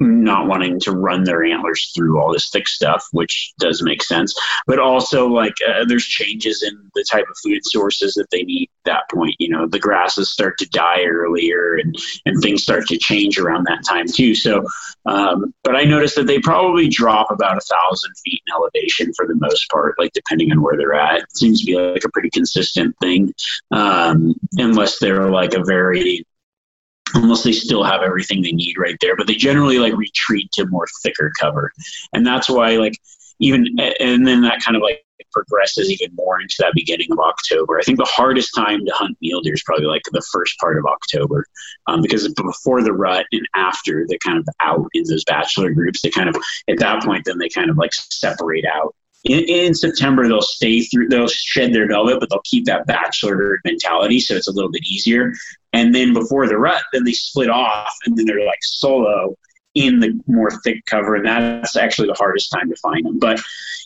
not 0.00 0.48
wanting 0.48 0.80
to 0.80 0.92
run 0.92 1.24
their 1.24 1.44
antlers 1.44 1.92
through 1.94 2.20
all 2.20 2.32
this 2.32 2.50
thick 2.50 2.66
stuff, 2.66 3.06
which 3.12 3.52
does 3.58 3.82
make 3.82 4.02
sense. 4.02 4.34
But 4.66 4.78
also, 4.78 5.28
like, 5.28 5.54
uh, 5.66 5.84
there's 5.86 6.04
changes 6.04 6.62
in 6.62 6.90
the 6.94 7.04
type 7.10 7.26
of 7.30 7.36
food 7.42 7.60
sources 7.64 8.14
that 8.14 8.28
they 8.30 8.42
need 8.42 8.70
at 8.86 8.92
that 8.92 9.10
point. 9.10 9.36
You 9.38 9.50
know, 9.50 9.66
the 9.66 9.78
grasses 9.78 10.30
start 10.30 10.58
to 10.58 10.68
die 10.70 11.04
earlier 11.04 11.76
and, 11.76 11.94
and 12.26 12.42
things 12.42 12.62
start 12.62 12.86
to 12.88 12.98
change 12.98 13.38
around 13.38 13.64
that 13.64 13.84
time, 13.88 14.06
too. 14.06 14.34
So, 14.34 14.64
um, 15.06 15.54
but 15.62 15.76
I 15.76 15.84
noticed 15.84 16.16
that 16.16 16.26
they 16.26 16.40
probably 16.40 16.88
drop 16.88 17.30
about 17.30 17.56
a 17.56 17.60
thousand 17.60 18.12
feet 18.24 18.42
in 18.46 18.54
elevation 18.54 19.12
for 19.14 19.26
the 19.26 19.36
most 19.36 19.70
part, 19.70 19.94
like, 19.98 20.12
depending 20.12 20.50
on 20.50 20.60
where 20.60 20.76
they're 20.76 20.94
at. 20.94 21.22
It 21.22 21.36
seems 21.36 21.60
to 21.60 21.66
be 21.66 21.76
like 21.76 22.04
a 22.04 22.10
pretty 22.10 22.30
consistent 22.30 22.96
thing, 23.00 23.32
um, 23.70 24.34
unless 24.54 24.98
they're 24.98 25.30
like 25.30 25.54
a 25.54 25.62
very 25.64 26.26
unless 27.12 27.42
they 27.42 27.52
still 27.52 27.84
have 27.84 28.02
everything 28.02 28.42
they 28.42 28.52
need 28.52 28.76
right 28.78 28.96
there. 29.00 29.16
But 29.16 29.26
they 29.26 29.34
generally 29.34 29.78
like 29.78 29.96
retreat 29.96 30.50
to 30.52 30.66
more 30.66 30.86
thicker 31.02 31.32
cover, 31.38 31.72
and 32.12 32.26
that's 32.26 32.48
why 32.48 32.76
like 32.76 32.98
even 33.40 33.66
and 34.00 34.26
then 34.26 34.42
that 34.42 34.62
kind 34.62 34.76
of 34.76 34.82
like 34.82 35.04
progresses 35.32 35.90
even 35.90 36.14
more 36.14 36.40
into 36.40 36.54
that 36.60 36.72
beginning 36.74 37.08
of 37.10 37.18
October. 37.18 37.78
I 37.78 37.82
think 37.82 37.98
the 37.98 38.04
hardest 38.04 38.54
time 38.54 38.84
to 38.86 38.92
hunt 38.94 39.16
mule 39.20 39.40
deer 39.42 39.54
is 39.54 39.62
probably 39.64 39.86
like 39.86 40.02
the 40.12 40.24
first 40.32 40.58
part 40.58 40.78
of 40.78 40.86
October, 40.86 41.44
um, 41.86 42.00
because 42.02 42.32
before 42.34 42.82
the 42.82 42.92
rut 42.92 43.26
and 43.32 43.46
after 43.54 44.06
they're 44.08 44.18
kind 44.24 44.38
of 44.38 44.48
out 44.62 44.86
in 44.94 45.04
those 45.08 45.24
bachelor 45.24 45.72
groups, 45.72 46.02
they 46.02 46.10
kind 46.10 46.28
of 46.28 46.36
at 46.68 46.78
that 46.78 47.02
point 47.02 47.24
then 47.24 47.38
they 47.38 47.48
kind 47.48 47.70
of 47.70 47.76
like 47.76 47.92
separate 47.92 48.64
out 48.64 48.94
in, 49.24 49.40
in, 49.44 49.74
September 49.74 50.28
they'll 50.28 50.42
stay 50.42 50.82
through 50.82 51.08
they'll 51.08 51.28
shed 51.28 51.72
their 51.72 51.88
velvet 51.88 52.20
but 52.20 52.28
they'll 52.30 52.42
keep 52.44 52.66
that 52.66 52.86
bachelor 52.86 53.58
mentality 53.64 54.20
so 54.20 54.34
it's 54.34 54.48
a 54.48 54.52
little 54.52 54.70
bit 54.70 54.84
easier 54.84 55.32
and 55.74 55.94
then 55.94 56.14
before 56.14 56.48
the 56.48 56.56
rut 56.56 56.82
then 56.92 57.04
they 57.04 57.12
split 57.12 57.50
off 57.50 57.94
and 58.06 58.16
then 58.16 58.24
they're 58.24 58.46
like 58.46 58.62
solo 58.62 59.36
in 59.74 59.98
the 59.98 60.18
more 60.28 60.50
thick 60.62 60.86
cover. 60.86 61.16
And 61.16 61.26
that's 61.26 61.76
actually 61.76 62.06
the 62.06 62.14
hardest 62.14 62.52
time 62.52 62.70
to 62.70 62.76
find 62.76 63.04
them. 63.04 63.18
But 63.18 63.40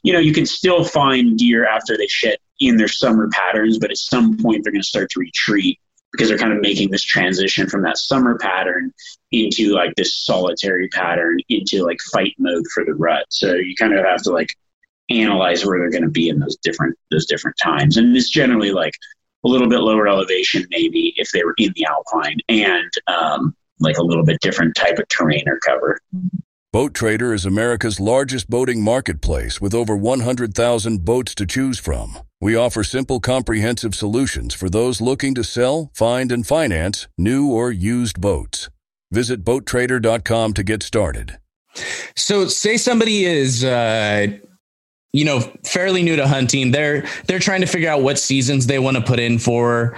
you 0.05 0.13
know 0.13 0.21
you 0.21 0.33
can 0.33 0.47
still 0.47 0.85
find 0.85 1.37
deer 1.37 1.67
after 1.67 1.97
they 1.97 2.07
shed 2.07 2.37
in 2.61 2.77
their 2.77 2.89
summer 2.89 3.29
patterns 3.33 3.79
but 3.79 3.91
at 3.91 3.97
some 3.97 4.37
point 4.37 4.63
they're 4.63 4.73
going 4.73 4.83
to 4.83 4.87
start 4.87 5.11
to 5.11 5.21
retreat 5.21 5.79
because 6.13 6.29
they're 6.29 6.39
kind 6.39 6.53
of 6.53 6.61
making 6.61 6.91
this 6.91 7.03
transition 7.03 7.69
from 7.69 7.83
that 7.83 7.99
summer 7.99 8.39
pattern 8.39 8.93
into 9.31 9.73
like 9.73 9.95
this 9.97 10.17
solitary 10.17 10.89
pattern 10.89 11.39
into 11.49 11.85
like 11.85 12.01
fight 12.13 12.35
mode 12.39 12.65
for 12.73 12.85
the 12.85 12.95
rut. 12.95 13.27
So 13.29 13.55
you 13.55 13.75
kind 13.79 13.95
of 13.95 14.05
have 14.05 14.23
to 14.23 14.33
like 14.33 14.49
analyze 15.11 15.65
where 15.65 15.79
they're 15.79 15.91
going 15.91 16.05
to 16.05 16.11
be 16.11 16.29
in 16.29 16.39
those 16.39 16.57
different 16.57 16.97
those 17.11 17.27
different 17.27 17.57
times. 17.63 17.97
And 17.97 18.17
it's 18.17 18.31
generally 18.31 18.73
like 18.73 18.95
a 19.45 19.49
little 19.49 19.69
bit 19.69 19.81
lower 19.81 20.09
elevation, 20.09 20.67
maybe 20.71 21.15
if 21.17 21.31
they 21.33 21.45
were 21.45 21.55
in 21.59 21.73
the 21.77 21.87
alpine, 21.87 22.39
and 22.49 22.91
um, 23.07 23.55
like 23.81 23.99
a 23.99 24.03
little 24.03 24.25
bit 24.25 24.41
different 24.41 24.75
type 24.75 24.99
of 24.99 25.07
terrain 25.09 25.45
or 25.47 25.59
cover. 25.59 26.01
Boat 26.71 26.93
Trader 26.93 27.33
is 27.33 27.47
America's 27.47 27.99
largest 27.99 28.51
boating 28.51 28.83
marketplace 28.83 29.61
with 29.61 29.75
over 29.75 29.97
100,000 29.97 31.05
boats 31.05 31.35
to 31.35 31.47
choose 31.47 31.79
from. 31.79 32.19
We 32.41 32.55
offer 32.55 32.85
simple, 32.85 33.21
comprehensive 33.21 33.95
solutions 33.95 34.55
for 34.55 34.69
those 34.69 35.01
looking 35.01 35.35
to 35.35 35.43
sell, 35.43 35.91
find, 35.95 36.31
and 36.31 36.47
finance 36.47 37.09
new 37.17 37.51
or 37.51 37.73
used 37.73 38.21
boats. 38.21 38.69
Visit 39.11 39.45
BoatTrader.com 39.45 40.53
to 40.53 40.63
get 40.63 40.83
started. 40.83 41.39
So, 42.17 42.47
say 42.49 42.77
somebody 42.77 43.25
is 43.25 43.65
uh, 43.65 44.39
you 45.13 45.25
know 45.25 45.41
fairly 45.65 46.03
new 46.03 46.17
to 46.17 46.27
hunting. 46.27 46.71
They're 46.71 47.07
they're 47.27 47.39
trying 47.39 47.61
to 47.61 47.67
figure 47.67 47.89
out 47.89 48.03
what 48.03 48.19
seasons 48.19 48.67
they 48.67 48.79
want 48.79 48.97
to 48.97 49.03
put 49.03 49.19
in 49.19 49.39
for. 49.39 49.97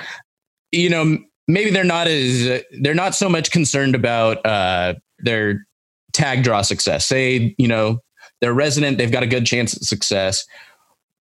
You 0.73 0.91
know 0.91 1.19
maybe 1.49 1.71
they're 1.71 1.85
not 1.85 2.07
as 2.07 2.63
they're 2.81 2.95
not 2.95 3.15
so 3.15 3.29
much 3.29 3.51
concerned 3.51 3.95
about 3.95 4.45
uh 4.47 4.95
their 5.19 5.67
tag 6.13 6.43
draw 6.43 6.63
success. 6.63 7.07
Say 7.07 7.55
you 7.59 7.69
know 7.69 8.01
they're 8.41 8.55
resident 8.55 8.99
they've 8.99 9.13
got 9.13 9.23
a 9.23 9.29
good 9.29 9.47
chance 9.47 9.75
at 9.75 9.83
success. 9.83 10.47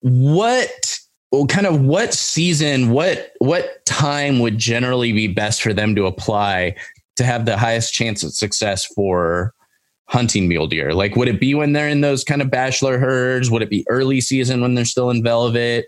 What 0.01 0.99
well, 1.31 1.45
kind 1.45 1.67
of 1.67 1.81
what 1.81 2.13
season 2.13 2.89
what 2.89 3.31
what 3.39 3.85
time 3.85 4.39
would 4.39 4.57
generally 4.57 5.11
be 5.11 5.27
best 5.27 5.61
for 5.61 5.73
them 5.73 5.95
to 5.95 6.05
apply 6.05 6.75
to 7.17 7.23
have 7.23 7.45
the 7.45 7.57
highest 7.57 7.93
chance 7.93 8.23
of 8.23 8.33
success 8.33 8.85
for 8.85 9.53
hunting 10.09 10.47
mule 10.47 10.67
deer? 10.67 10.93
Like, 10.93 11.15
would 11.15 11.27
it 11.27 11.39
be 11.39 11.53
when 11.53 11.73
they're 11.73 11.87
in 11.87 12.01
those 12.01 12.23
kind 12.23 12.41
of 12.41 12.51
bachelor 12.51 12.99
herds? 12.99 13.49
Would 13.49 13.61
it 13.61 13.69
be 13.69 13.85
early 13.87 14.19
season 14.19 14.61
when 14.61 14.73
they're 14.73 14.85
still 14.85 15.09
in 15.09 15.23
velvet? 15.23 15.85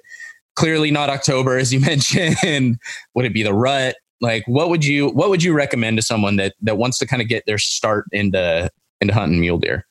Clearly 0.56 0.92
not 0.92 1.10
October, 1.10 1.58
as 1.58 1.74
you 1.74 1.80
mentioned. 1.82 2.78
would 3.14 3.26
it 3.26 3.34
be 3.34 3.44
the 3.44 3.54
rut? 3.54 3.96
Like, 4.22 4.44
what 4.46 4.70
would 4.70 4.86
you 4.86 5.10
what 5.10 5.30
would 5.30 5.44
you 5.44 5.54
recommend 5.54 5.98
to 5.98 6.04
someone 6.04 6.36
that 6.36 6.54
that 6.62 6.78
wants 6.78 7.00
to 7.00 7.08
kind 7.08 7.22
of 7.22 7.28
get 7.28 7.44
their 7.48 7.58
start 7.58 8.06
into 8.12 8.70
into 9.02 9.14
hunting 9.14 9.40
mule 9.40 9.58
deer? 9.58 9.88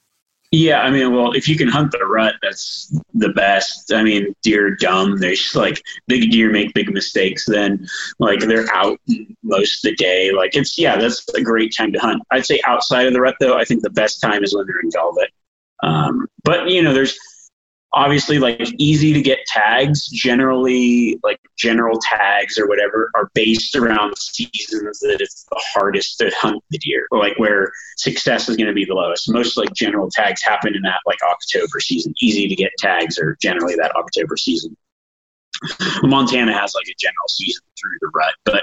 Yeah, 0.52 0.80
I 0.80 0.90
mean, 0.90 1.14
well, 1.14 1.32
if 1.32 1.48
you 1.48 1.56
can 1.56 1.68
hunt 1.68 1.92
the 1.92 2.04
rut, 2.04 2.34
that's 2.42 2.92
the 3.14 3.28
best. 3.28 3.92
I 3.92 4.02
mean, 4.02 4.34
deer 4.42 4.66
are 4.66 4.74
dumb. 4.74 5.16
They're 5.16 5.34
just 5.34 5.54
like 5.54 5.80
big 6.08 6.28
deer 6.32 6.50
make 6.50 6.74
big 6.74 6.92
mistakes. 6.92 7.46
Then, 7.46 7.86
like 8.18 8.40
they're 8.40 8.66
out 8.74 8.98
most 9.44 9.84
of 9.84 9.90
the 9.90 9.96
day. 9.96 10.32
Like 10.32 10.56
it's 10.56 10.76
yeah, 10.76 10.96
that's 10.96 11.28
a 11.34 11.42
great 11.42 11.72
time 11.76 11.92
to 11.92 12.00
hunt. 12.00 12.22
I'd 12.32 12.46
say 12.46 12.60
outside 12.66 13.06
of 13.06 13.12
the 13.12 13.20
rut, 13.20 13.36
though, 13.38 13.56
I 13.56 13.64
think 13.64 13.82
the 13.82 13.90
best 13.90 14.20
time 14.20 14.42
is 14.42 14.52
when 14.54 14.66
they're 14.66 14.80
in 14.80 14.90
velvet. 14.90 15.30
Um, 15.84 16.26
but 16.42 16.68
you 16.68 16.82
know, 16.82 16.92
there's 16.92 17.16
obviously 17.92 18.38
like 18.38 18.60
easy 18.78 19.12
to 19.12 19.20
get 19.20 19.38
tags. 19.46 20.08
Generally 20.08 21.18
like 21.22 21.40
general 21.58 21.98
tags 22.00 22.58
or 22.58 22.68
whatever 22.68 23.10
are 23.14 23.30
based 23.34 23.74
around 23.76 24.16
seasons 24.16 25.00
that 25.00 25.20
it's 25.20 25.44
the 25.50 25.62
hardest 25.72 26.18
to 26.18 26.30
hunt 26.36 26.62
the 26.70 26.78
deer 26.78 27.06
or 27.10 27.18
like 27.18 27.38
where 27.38 27.72
success 27.96 28.48
is 28.48 28.56
going 28.56 28.68
to 28.68 28.72
be 28.72 28.84
the 28.84 28.94
lowest. 28.94 29.30
Most 29.32 29.56
like 29.56 29.72
general 29.74 30.08
tags 30.10 30.42
happen 30.42 30.74
in 30.74 30.82
that 30.82 31.00
like 31.06 31.18
october 31.22 31.80
season. 31.80 32.14
Easy 32.20 32.48
to 32.48 32.54
get 32.54 32.70
tags 32.78 33.18
are 33.18 33.36
generally 33.40 33.74
that 33.76 33.94
october 33.96 34.36
season. 34.36 34.76
Montana 36.02 36.54
has 36.54 36.74
like 36.74 36.86
a 36.86 36.94
general 36.98 37.28
season 37.28 37.62
through 37.78 37.98
the 38.00 38.10
rut 38.14 38.34
but 38.44 38.62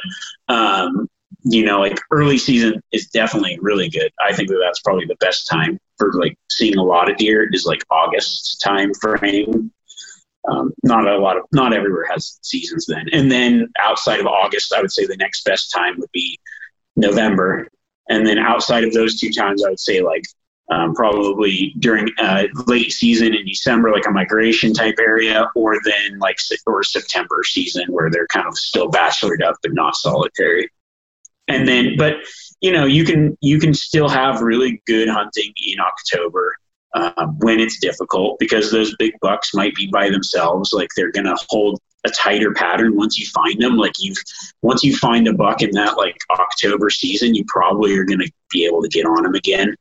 um 0.53 1.07
you 1.43 1.63
know, 1.63 1.80
like 1.80 1.99
early 2.11 2.38
season 2.38 2.82
is 2.91 3.07
definitely 3.07 3.57
really 3.61 3.89
good. 3.89 4.11
I 4.25 4.34
think 4.34 4.49
that 4.49 4.59
that's 4.61 4.82
probably 4.82 5.05
the 5.05 5.15
best 5.19 5.47
time 5.47 5.80
for 5.97 6.13
like 6.13 6.37
seeing 6.49 6.77
a 6.77 6.83
lot 6.83 7.09
of 7.09 7.17
deer 7.17 7.49
is 7.51 7.65
like 7.65 7.83
August 7.89 8.61
time 8.61 8.93
frame. 8.93 9.71
Um, 10.49 10.71
not 10.83 11.05
a 11.07 11.17
lot 11.17 11.37
of, 11.37 11.43
not 11.51 11.73
everywhere 11.73 12.05
has 12.09 12.39
seasons 12.41 12.85
then. 12.87 13.07
And 13.11 13.29
then 13.29 13.67
outside 13.79 14.21
of 14.21 14.27
August, 14.27 14.73
I 14.73 14.81
would 14.81 14.91
say 14.91 15.05
the 15.05 15.17
next 15.17 15.43
best 15.43 15.71
time 15.71 15.99
would 15.99 16.11
be 16.13 16.39
November. 16.95 17.67
And 18.09 18.25
then 18.25 18.37
outside 18.37 18.85
of 18.85 18.93
those 18.93 19.19
two 19.19 19.31
times, 19.31 19.65
I 19.65 19.69
would 19.69 19.79
say 19.79 20.01
like 20.01 20.23
um, 20.69 20.93
probably 20.95 21.73
during 21.79 22.09
uh, 22.17 22.43
late 22.65 22.93
season 22.93 23.33
in 23.33 23.45
December, 23.45 23.91
like 23.91 24.07
a 24.07 24.11
migration 24.11 24.73
type 24.73 24.95
area, 24.99 25.49
or 25.53 25.75
then 25.83 26.17
like 26.19 26.37
or 26.65 26.83
September 26.83 27.43
season 27.43 27.85
where 27.89 28.09
they're 28.09 28.27
kind 28.27 28.47
of 28.47 28.57
still 28.57 28.89
bachelored 28.89 29.41
up 29.43 29.55
but 29.61 29.73
not 29.73 29.95
solitary 29.95 30.69
and 31.47 31.67
then 31.67 31.95
but 31.97 32.15
you 32.61 32.71
know 32.71 32.85
you 32.85 33.03
can 33.03 33.37
you 33.41 33.59
can 33.59 33.73
still 33.73 34.09
have 34.09 34.41
really 34.41 34.81
good 34.85 35.09
hunting 35.09 35.53
in 35.67 35.79
october 35.79 36.55
uh, 36.93 37.27
when 37.39 37.59
it's 37.59 37.79
difficult 37.79 38.39
because 38.39 38.71
those 38.71 38.95
big 38.97 39.13
bucks 39.21 39.53
might 39.53 39.75
be 39.75 39.87
by 39.87 40.09
themselves 40.09 40.73
like 40.73 40.89
they're 40.95 41.11
to 41.25 41.37
hold 41.49 41.79
a 42.05 42.09
tighter 42.09 42.53
pattern 42.53 42.95
once 42.95 43.17
you 43.19 43.25
find 43.27 43.61
them. 43.61 43.75
Like 43.75 43.93
you've 43.99 44.17
once 44.61 44.83
you 44.83 44.95
find 44.95 45.27
a 45.27 45.33
buck 45.33 45.61
in 45.61 45.71
that 45.71 45.97
like 45.97 46.17
October 46.31 46.89
season, 46.89 47.35
you 47.35 47.43
probably 47.47 47.95
are 47.97 48.05
to 48.19 48.31
be 48.51 48.65
able 48.65 48.81
to 48.81 48.87
get 48.87 49.05
on 49.05 49.23
them 49.23 49.35
again, 49.35 49.75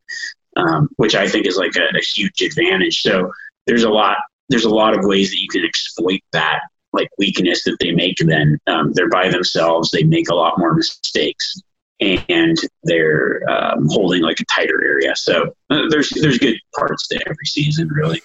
um, 0.56 0.88
which 0.96 1.14
I 1.14 1.28
think 1.28 1.46
is 1.46 1.56
like 1.56 1.76
a, 1.76 1.96
a 1.96 2.02
huge 2.02 2.42
advantage. 2.42 3.02
So 3.02 3.32
there's 3.66 3.84
a 3.84 3.90
lot 3.90 4.18
there's 4.48 4.64
a 4.64 4.70
lot 4.70 4.96
of 4.96 5.04
ways 5.04 5.30
that 5.30 5.40
you 5.40 5.48
can 5.48 5.64
exploit 5.64 6.20
that 6.32 6.60
like 6.92 7.08
weakness 7.18 7.64
that 7.64 7.76
they 7.80 7.92
make. 7.92 8.16
Then 8.18 8.58
um, 8.66 8.92
they're 8.92 9.08
by 9.08 9.28
themselves. 9.28 9.90
They 9.90 10.04
make 10.04 10.28
a 10.30 10.34
lot 10.34 10.58
more 10.58 10.74
mistakes 10.74 11.60
and 12.00 12.56
they're 12.84 13.40
um, 13.48 13.86
holding 13.88 14.22
like 14.22 14.40
a 14.40 14.44
tighter 14.44 14.84
area. 14.84 15.16
So 15.16 15.54
uh, 15.70 15.82
there's 15.90 16.10
there's 16.10 16.38
good 16.38 16.58
parts 16.76 17.08
to 17.08 17.20
every 17.26 17.46
season, 17.46 17.88
really. 17.88 18.20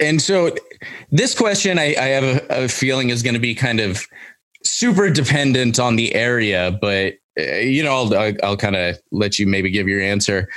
And 0.00 0.22
so 0.22 0.54
this 1.10 1.34
question, 1.34 1.78
I, 1.78 1.94
I 1.98 2.06
have 2.06 2.24
a, 2.24 2.64
a, 2.64 2.68
feeling 2.68 3.10
is 3.10 3.22
going 3.22 3.34
to 3.34 3.40
be 3.40 3.54
kind 3.54 3.80
of 3.80 4.06
super 4.62 5.10
dependent 5.10 5.80
on 5.80 5.96
the 5.96 6.14
area, 6.14 6.78
but 6.80 7.14
uh, 7.38 7.56
you 7.56 7.82
know, 7.82 7.92
I'll, 7.92 8.16
I'll, 8.16 8.34
I'll 8.44 8.56
kind 8.56 8.76
of 8.76 8.96
let 9.10 9.40
you 9.40 9.46
maybe 9.48 9.70
give 9.70 9.88
your 9.88 10.00
answer. 10.00 10.48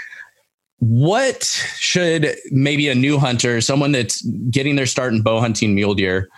What 0.78 1.44
should 1.78 2.36
maybe 2.52 2.90
a 2.90 2.96
new 2.96 3.18
hunter, 3.18 3.62
someone 3.62 3.92
that's 3.92 4.22
getting 4.52 4.76
their 4.76 4.86
start 4.86 5.14
in 5.14 5.22
bow 5.22 5.40
hunting 5.40 5.74
mule 5.74 5.96
deer, 5.96 6.30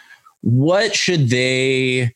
what 0.42 0.96
should 0.96 1.30
they 1.30 2.14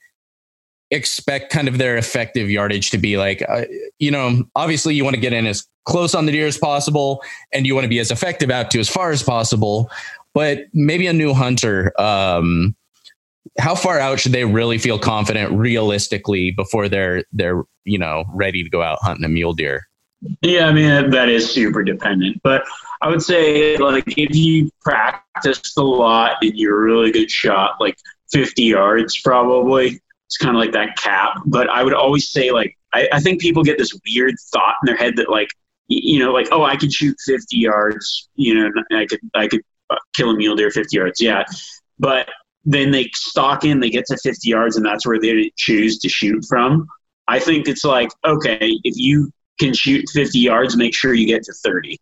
expect 0.91 1.51
kind 1.51 1.67
of 1.67 1.77
their 1.77 1.97
effective 1.97 2.49
yardage 2.49 2.91
to 2.91 2.97
be 2.97 3.17
like 3.17 3.43
uh, 3.49 3.63
you 3.99 4.09
know 4.09 4.43
obviously 4.55 4.95
you 4.95 5.03
want 5.03 5.15
to 5.15 5.19
get 5.19 5.33
in 5.33 5.45
as 5.45 5.67
close 5.85 6.15
on 6.15 6.25
the 6.25 6.31
deer 6.31 6.47
as 6.47 6.57
possible 6.57 7.21
and 7.51 7.65
you 7.65 7.75
want 7.75 7.83
to 7.83 7.89
be 7.89 7.99
as 7.99 8.11
effective 8.11 8.49
out 8.49 8.71
to 8.71 8.79
as 8.79 8.89
far 8.89 9.11
as 9.11 9.21
possible 9.21 9.89
but 10.33 10.59
maybe 10.73 11.07
a 11.07 11.13
new 11.13 11.33
hunter 11.33 11.91
um, 11.99 12.75
how 13.59 13.75
far 13.75 13.99
out 13.99 14.19
should 14.19 14.31
they 14.31 14.45
really 14.45 14.77
feel 14.77 14.99
confident 14.99 15.51
realistically 15.51 16.51
before 16.51 16.87
they're 16.87 17.23
they're 17.31 17.63
you 17.83 17.97
know 17.97 18.23
ready 18.33 18.63
to 18.63 18.69
go 18.69 18.81
out 18.81 18.99
hunting 19.01 19.25
a 19.25 19.29
mule 19.29 19.53
deer? 19.53 19.87
Yeah 20.41 20.67
i 20.67 20.73
mean 20.73 21.09
that 21.11 21.29
is 21.29 21.51
super 21.51 21.83
dependent 21.83 22.41
but 22.43 22.63
i 23.01 23.09
would 23.09 23.21
say 23.21 23.77
like 23.77 24.05
if 24.17 24.35
you 24.35 24.71
practiced 24.81 25.77
a 25.77 25.83
lot 25.83 26.37
and 26.41 26.57
you're 26.57 26.79
a 26.79 26.83
really 26.83 27.11
good 27.11 27.29
shot 27.29 27.75
like 27.79 27.97
50 28.31 28.63
yards 28.63 29.21
probably 29.21 30.01
it's 30.27 30.37
kind 30.37 30.55
of 30.55 30.59
like 30.59 30.73
that 30.73 30.97
cap. 30.97 31.39
But 31.45 31.69
I 31.69 31.83
would 31.83 31.93
always 31.93 32.29
say, 32.29 32.51
like, 32.51 32.77
I, 32.93 33.07
I 33.13 33.19
think 33.19 33.41
people 33.41 33.63
get 33.63 33.77
this 33.77 33.97
weird 34.05 34.35
thought 34.53 34.75
in 34.81 34.87
their 34.87 34.97
head 34.97 35.15
that, 35.15 35.29
like, 35.29 35.49
you 35.87 36.19
know, 36.19 36.33
like, 36.33 36.49
oh, 36.51 36.63
I 36.63 36.75
could 36.75 36.91
shoot 36.91 37.15
50 37.25 37.57
yards, 37.57 38.29
you 38.35 38.53
know, 38.53 38.69
I 38.91 39.05
could, 39.05 39.19
I 39.33 39.47
could 39.47 39.61
uh, 39.89 39.95
kill 40.15 40.31
a 40.31 40.35
mule 40.35 40.55
deer 40.55 40.69
50 40.69 40.95
yards. 40.95 41.21
Yeah. 41.21 41.43
But 41.97 42.27
then 42.65 42.91
they 42.91 43.09
stock 43.13 43.63
in, 43.63 43.79
they 43.79 43.89
get 43.89 44.05
to 44.07 44.17
50 44.17 44.49
yards, 44.49 44.75
and 44.75 44.85
that's 44.85 45.07
where 45.07 45.19
they 45.19 45.49
choose 45.55 45.97
to 45.99 46.09
shoot 46.09 46.43
from. 46.49 46.87
I 47.29 47.39
think 47.39 47.69
it's 47.69 47.85
like, 47.85 48.09
okay, 48.25 48.57
if 48.83 48.97
you 48.97 49.31
can 49.59 49.73
shoot 49.73 50.05
50 50.13 50.39
yards, 50.39 50.75
make 50.75 50.93
sure 50.93 51.13
you 51.13 51.25
get 51.25 51.43
to 51.43 51.53
30. 51.53 51.97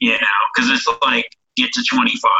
You 0.00 0.12
know, 0.12 0.18
because 0.54 0.70
it's 0.70 0.86
like, 1.00 1.28
get 1.56 1.72
to 1.72 1.82
25. 1.90 2.30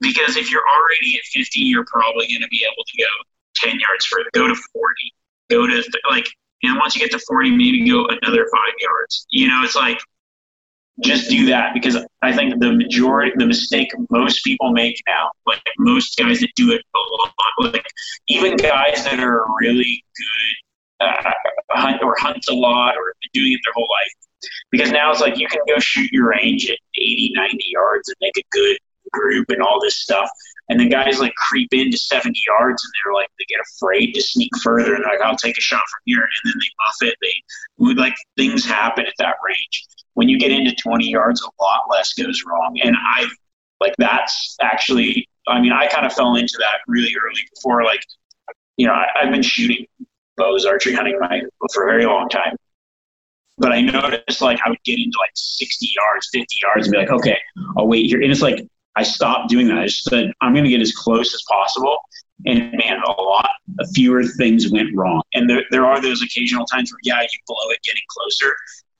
Because 0.00 0.36
if 0.36 0.50
you're 0.50 0.64
already 0.66 1.16
at 1.16 1.24
50, 1.32 1.60
you're 1.60 1.84
probably 1.84 2.26
going 2.28 2.42
to 2.42 2.48
be 2.48 2.64
able 2.64 2.84
to 2.84 2.96
go 2.98 3.31
10 3.62 3.78
yards 3.78 4.06
further, 4.06 4.28
go 4.32 4.48
to 4.48 4.54
40, 4.54 4.94
go 5.50 5.66
to 5.66 5.82
like, 6.10 6.28
and 6.62 6.78
once 6.78 6.94
you 6.94 7.00
get 7.00 7.10
to 7.12 7.18
40, 7.18 7.50
maybe 7.50 7.88
go 7.88 8.06
another 8.06 8.46
five 8.52 8.74
yards. 8.80 9.26
You 9.30 9.48
know, 9.48 9.62
it's 9.64 9.74
like, 9.74 9.98
just 11.00 11.30
do 11.30 11.46
that 11.46 11.72
because 11.74 11.96
I 12.20 12.34
think 12.34 12.60
the 12.60 12.72
majority, 12.72 13.32
the 13.36 13.46
mistake 13.46 13.90
most 14.10 14.44
people 14.44 14.72
make 14.72 14.96
now, 15.06 15.30
like 15.46 15.62
most 15.78 16.16
guys 16.18 16.40
that 16.40 16.50
do 16.54 16.72
it 16.72 16.82
a 16.94 16.98
lot, 17.18 17.72
like 17.72 17.86
even 18.28 18.56
guys 18.56 19.04
that 19.04 19.18
are 19.18 19.44
really 19.60 20.04
good 20.16 21.06
uh, 21.08 21.30
hunt 21.70 22.02
or 22.02 22.14
hunt 22.18 22.44
a 22.48 22.54
lot 22.54 22.96
or 22.96 23.14
doing 23.32 23.52
it 23.52 23.60
their 23.64 23.72
whole 23.74 23.88
life, 23.88 24.50
because 24.70 24.90
now 24.90 25.10
it's 25.10 25.20
like 25.20 25.38
you 25.38 25.48
can 25.48 25.60
go 25.66 25.78
shoot 25.78 26.10
your 26.12 26.28
range 26.28 26.70
at 26.70 26.78
80, 26.96 27.32
90 27.34 27.64
yards 27.68 28.08
and 28.08 28.16
make 28.20 28.36
a 28.36 28.44
good 28.50 28.78
group 29.12 29.48
and 29.48 29.62
all 29.62 29.80
this 29.80 29.96
stuff. 29.96 30.28
And 30.68 30.78
then 30.78 30.88
guys 30.88 31.18
like 31.18 31.34
creep 31.34 31.68
into 31.72 31.98
70 31.98 32.38
yards 32.46 32.84
and 32.84 32.92
they're 33.04 33.14
like, 33.14 33.28
they 33.38 33.44
get 33.48 33.60
afraid 33.60 34.12
to 34.14 34.22
sneak 34.22 34.50
further 34.62 34.94
and 34.94 35.04
like, 35.04 35.20
I'll 35.20 35.36
take 35.36 35.58
a 35.58 35.60
shot 35.60 35.82
from 35.90 36.00
here. 36.04 36.18
And 36.20 36.52
then 36.52 36.54
they 36.60 36.68
buff 36.78 37.10
it. 37.10 37.18
They 37.20 37.34
would 37.78 37.98
like 37.98 38.14
things 38.36 38.64
happen 38.64 39.04
at 39.06 39.14
that 39.18 39.36
range. 39.46 39.86
When 40.14 40.28
you 40.28 40.38
get 40.38 40.52
into 40.52 40.74
20 40.74 41.10
yards, 41.10 41.42
a 41.42 41.62
lot 41.62 41.82
less 41.90 42.12
goes 42.12 42.42
wrong. 42.46 42.78
And 42.82 42.96
I 42.96 43.26
like 43.80 43.94
that's 43.98 44.56
actually, 44.62 45.28
I 45.48 45.60
mean, 45.60 45.72
I 45.72 45.88
kind 45.88 46.06
of 46.06 46.12
fell 46.12 46.36
into 46.36 46.54
that 46.58 46.78
really 46.86 47.12
early 47.22 47.40
before, 47.54 47.82
like, 47.82 48.02
you 48.76 48.86
know, 48.86 48.92
I, 48.92 49.06
I've 49.20 49.32
been 49.32 49.42
shooting 49.42 49.86
bows, 50.36 50.64
archery 50.64 50.94
hunting 50.94 51.18
my, 51.20 51.42
for 51.74 51.84
a 51.84 51.86
very 51.90 52.06
long 52.06 52.28
time. 52.28 52.56
But 53.58 53.72
I 53.72 53.80
noticed 53.80 54.40
like 54.40 54.60
I 54.64 54.70
would 54.70 54.82
get 54.84 54.98
into 54.98 55.18
like 55.20 55.32
60 55.34 55.88
yards, 55.94 56.28
50 56.32 56.46
yards 56.62 56.86
and 56.86 56.92
be 56.92 56.98
like, 56.98 57.10
okay, 57.10 57.38
I'll 57.76 57.86
wait 57.86 58.06
here. 58.06 58.22
And 58.22 58.30
it's 58.30 58.40
like 58.40 58.66
I 58.96 59.02
stopped 59.02 59.48
doing 59.48 59.68
that. 59.68 59.78
I 59.78 59.86
just 59.86 60.04
said, 60.04 60.32
I'm 60.40 60.52
going 60.52 60.64
to 60.64 60.70
get 60.70 60.80
as 60.80 60.92
close 60.92 61.34
as 61.34 61.42
possible. 61.48 61.98
And 62.44 62.72
man, 62.72 63.00
a 63.06 63.10
lot, 63.10 63.48
fewer 63.94 64.24
things 64.24 64.70
went 64.70 64.94
wrong. 64.94 65.22
And 65.34 65.48
there, 65.48 65.62
there 65.70 65.86
are 65.86 66.00
those 66.00 66.22
occasional 66.22 66.66
times 66.66 66.92
where, 66.92 67.00
yeah, 67.02 67.22
you 67.22 67.38
blow 67.46 67.70
it 67.70 67.78
getting 67.84 68.02
closer. 68.08 68.54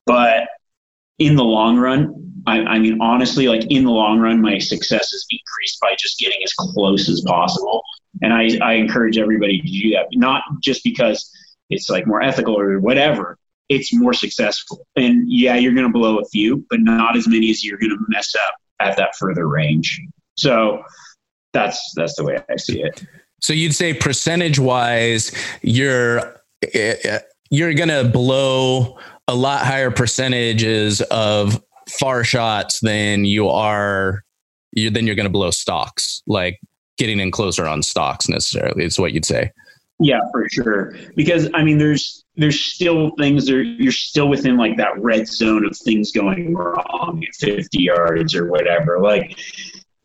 But 0.05 0.47
in 1.19 1.35
the 1.35 1.43
long 1.43 1.77
run, 1.77 2.31
I, 2.47 2.59
I 2.61 2.79
mean, 2.79 2.99
honestly, 3.01 3.47
like 3.47 3.65
in 3.69 3.83
the 3.83 3.91
long 3.91 4.19
run, 4.19 4.41
my 4.41 4.57
success 4.57 5.13
is 5.13 5.25
increased 5.29 5.79
by 5.81 5.95
just 5.99 6.19
getting 6.19 6.41
as 6.43 6.53
close 6.53 7.09
as 7.09 7.21
possible. 7.21 7.81
And 8.21 8.33
I, 8.33 8.57
I 8.61 8.73
encourage 8.73 9.17
everybody 9.17 9.61
to 9.61 9.67
do 9.67 9.91
that, 9.91 10.07
not 10.13 10.43
just 10.61 10.83
because 10.83 11.29
it's 11.69 11.89
like 11.89 12.07
more 12.07 12.21
ethical 12.21 12.57
or 12.57 12.79
whatever. 12.79 13.37
It's 13.69 13.93
more 13.93 14.13
successful. 14.13 14.85
And 14.95 15.25
yeah, 15.31 15.55
you're 15.55 15.73
going 15.73 15.87
to 15.87 15.93
blow 15.93 16.19
a 16.19 16.25
few, 16.25 16.65
but 16.69 16.79
not 16.81 17.15
as 17.15 17.27
many 17.27 17.49
as 17.49 17.63
you're 17.63 17.77
going 17.77 17.91
to 17.91 18.05
mess 18.09 18.33
up 18.47 18.55
at 18.83 18.97
that 18.97 19.15
further 19.17 19.47
range. 19.47 20.01
So 20.35 20.83
that's 21.53 21.93
that's 21.95 22.15
the 22.15 22.23
way 22.23 22.37
I 22.49 22.55
see 22.57 22.81
it. 22.81 23.03
So 23.41 23.53
you'd 23.53 23.75
say 23.75 23.93
percentage 23.93 24.59
wise, 24.59 25.31
you're 25.61 26.41
you're 27.49 27.73
gonna 27.73 28.03
blow 28.03 28.97
a 29.27 29.35
lot 29.35 29.65
higher 29.65 29.91
percentages 29.91 31.01
of 31.01 31.61
far 31.99 32.23
shots 32.23 32.79
than 32.79 33.25
you 33.25 33.49
are 33.49 34.23
you 34.71 34.89
then 34.89 35.05
you're 35.05 35.15
gonna 35.15 35.29
blow 35.29 35.51
stocks, 35.51 36.23
like 36.27 36.59
getting 36.97 37.19
in 37.19 37.31
closer 37.31 37.67
on 37.67 37.83
stocks 37.83 38.27
necessarily. 38.27 38.85
Is 38.85 38.99
what 38.99 39.13
you'd 39.13 39.25
say. 39.25 39.51
Yeah, 39.99 40.19
for 40.31 40.47
sure. 40.49 40.95
Because 41.15 41.49
I 41.53 41.63
mean, 41.63 41.77
there's 41.77 42.22
there's 42.35 42.59
still 42.59 43.11
things 43.17 43.45
that 43.45 43.75
you're 43.77 43.91
still 43.91 44.27
within 44.27 44.57
like 44.57 44.77
that 44.77 44.99
red 44.99 45.27
zone 45.27 45.65
of 45.65 45.77
things 45.77 46.11
going 46.11 46.53
wrong 46.53 47.23
at 47.27 47.35
50 47.35 47.81
yards 47.81 48.35
or 48.35 48.47
whatever. 48.47 48.99
Like 48.99 49.37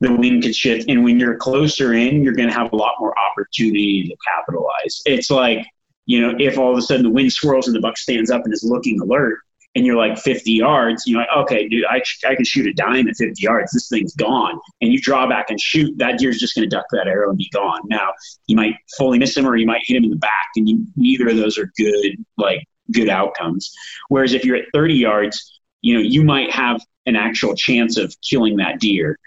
the 0.01 0.15
wind 0.15 0.43
could 0.43 0.55
shift, 0.55 0.89
and 0.89 1.03
when 1.03 1.19
you're 1.19 1.37
closer 1.37 1.95
in, 1.95 2.23
you're 2.23 2.35
going 2.35 2.49
to 2.49 2.55
have 2.55 2.73
a 2.73 2.77
lot 2.77 2.95
more 3.01 3.15
opportunity 3.19 4.09
to 4.09 4.17
capitalize. 4.27 5.03
It's 5.07 5.31
like 5.31 5.67
you 6.09 6.23
know, 6.23 6.35
if 6.39 6.57
all 6.57 6.73
of 6.73 6.79
a 6.79 6.83
sudden 6.83 7.03
the 7.03 7.11
wind 7.11 7.31
swirls 7.33 7.67
and 7.67 7.77
the 7.77 7.81
buck 7.81 7.99
stands 7.99 8.31
up 8.31 8.43
and 8.45 8.53
is 8.53 8.65
looking 8.65 8.99
alert, 8.99 9.41
and 9.75 9.87
you're 9.87 9.97
like 9.97 10.19
50 10.19 10.51
yards, 10.51 11.05
you're 11.07 11.21
like, 11.21 11.29
okay, 11.37 11.69
dude, 11.69 11.85
I, 11.89 12.03
I 12.27 12.35
can 12.35 12.45
shoot 12.45 12.67
a 12.67 12.73
dime 12.73 13.07
at 13.09 13.17
50 13.17 13.41
yards. 13.43 13.73
This 13.73 13.89
thing's 13.89 14.15
gone. 14.15 14.59
And 14.81 14.93
you 14.93 15.01
draw 15.01 15.29
back 15.29 15.51
and 15.51 15.61
shoot, 15.61 15.97
that 15.99 16.19
deer's 16.19 16.39
just 16.39 16.55
going 16.55 16.69
to 16.69 16.75
duck 16.75 16.87
that 16.93 17.07
arrow 17.07 17.29
and 17.29 17.39
be 17.39 17.49
gone. 17.53 17.81
Now, 17.85 18.13
you 18.47 18.57
might 18.57 18.75
fully 18.97 19.19
miss 19.19 19.37
him 19.37 19.47
or 19.47 19.57
you 19.57 19.67
might 19.67 19.83
hit 19.85 19.97
him 19.97 20.05
in 20.05 20.11
the 20.11 20.17
back, 20.17 20.49
and 20.57 20.69
you, 20.69 20.85
neither 20.97 21.29
of 21.29 21.37
those 21.37 21.59
are 21.59 21.71
good, 21.77 22.17
like, 22.37 22.65
good 22.93 23.09
outcomes. 23.09 23.73
Whereas 24.09 24.33
if 24.33 24.45
you're 24.45 24.57
at 24.57 24.65
30 24.73 24.95
yards, 24.95 25.61
you 25.83 25.95
know, 25.95 26.01
you 26.01 26.25
might 26.25 26.51
have 26.51 26.81
an 27.07 27.17
actual 27.17 27.55
chance 27.55 27.97
of 27.99 28.15
killing 28.29 28.57
that 28.57 28.81
deer. 28.81 29.19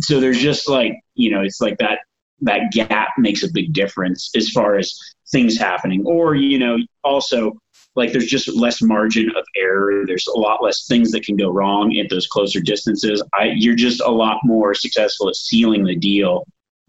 So 0.00 0.20
there's 0.20 0.40
just 0.40 0.68
like, 0.68 1.00
you 1.14 1.30
know, 1.30 1.42
it's 1.42 1.60
like 1.60 1.78
that 1.78 2.00
that 2.40 2.72
gap 2.72 3.10
makes 3.16 3.42
a 3.42 3.52
big 3.52 3.72
difference 3.72 4.30
as 4.36 4.50
far 4.50 4.76
as 4.76 4.92
things 5.30 5.56
happening. 5.56 6.04
Or, 6.04 6.34
you 6.34 6.58
know, 6.58 6.78
also 7.02 7.56
like 7.96 8.12
there's 8.12 8.26
just 8.26 8.48
less 8.48 8.82
margin 8.82 9.30
of 9.36 9.44
error. 9.56 10.04
There's 10.06 10.26
a 10.26 10.38
lot 10.38 10.62
less 10.62 10.86
things 10.86 11.12
that 11.12 11.24
can 11.24 11.36
go 11.36 11.50
wrong 11.50 11.96
at 11.98 12.10
those 12.10 12.26
closer 12.26 12.60
distances. 12.60 13.22
I, 13.32 13.52
you're 13.54 13.76
just 13.76 14.00
a 14.00 14.10
lot 14.10 14.38
more 14.44 14.74
successful 14.74 15.28
at 15.28 15.36
sealing 15.36 15.84
the 15.84 15.96
deal 15.96 16.46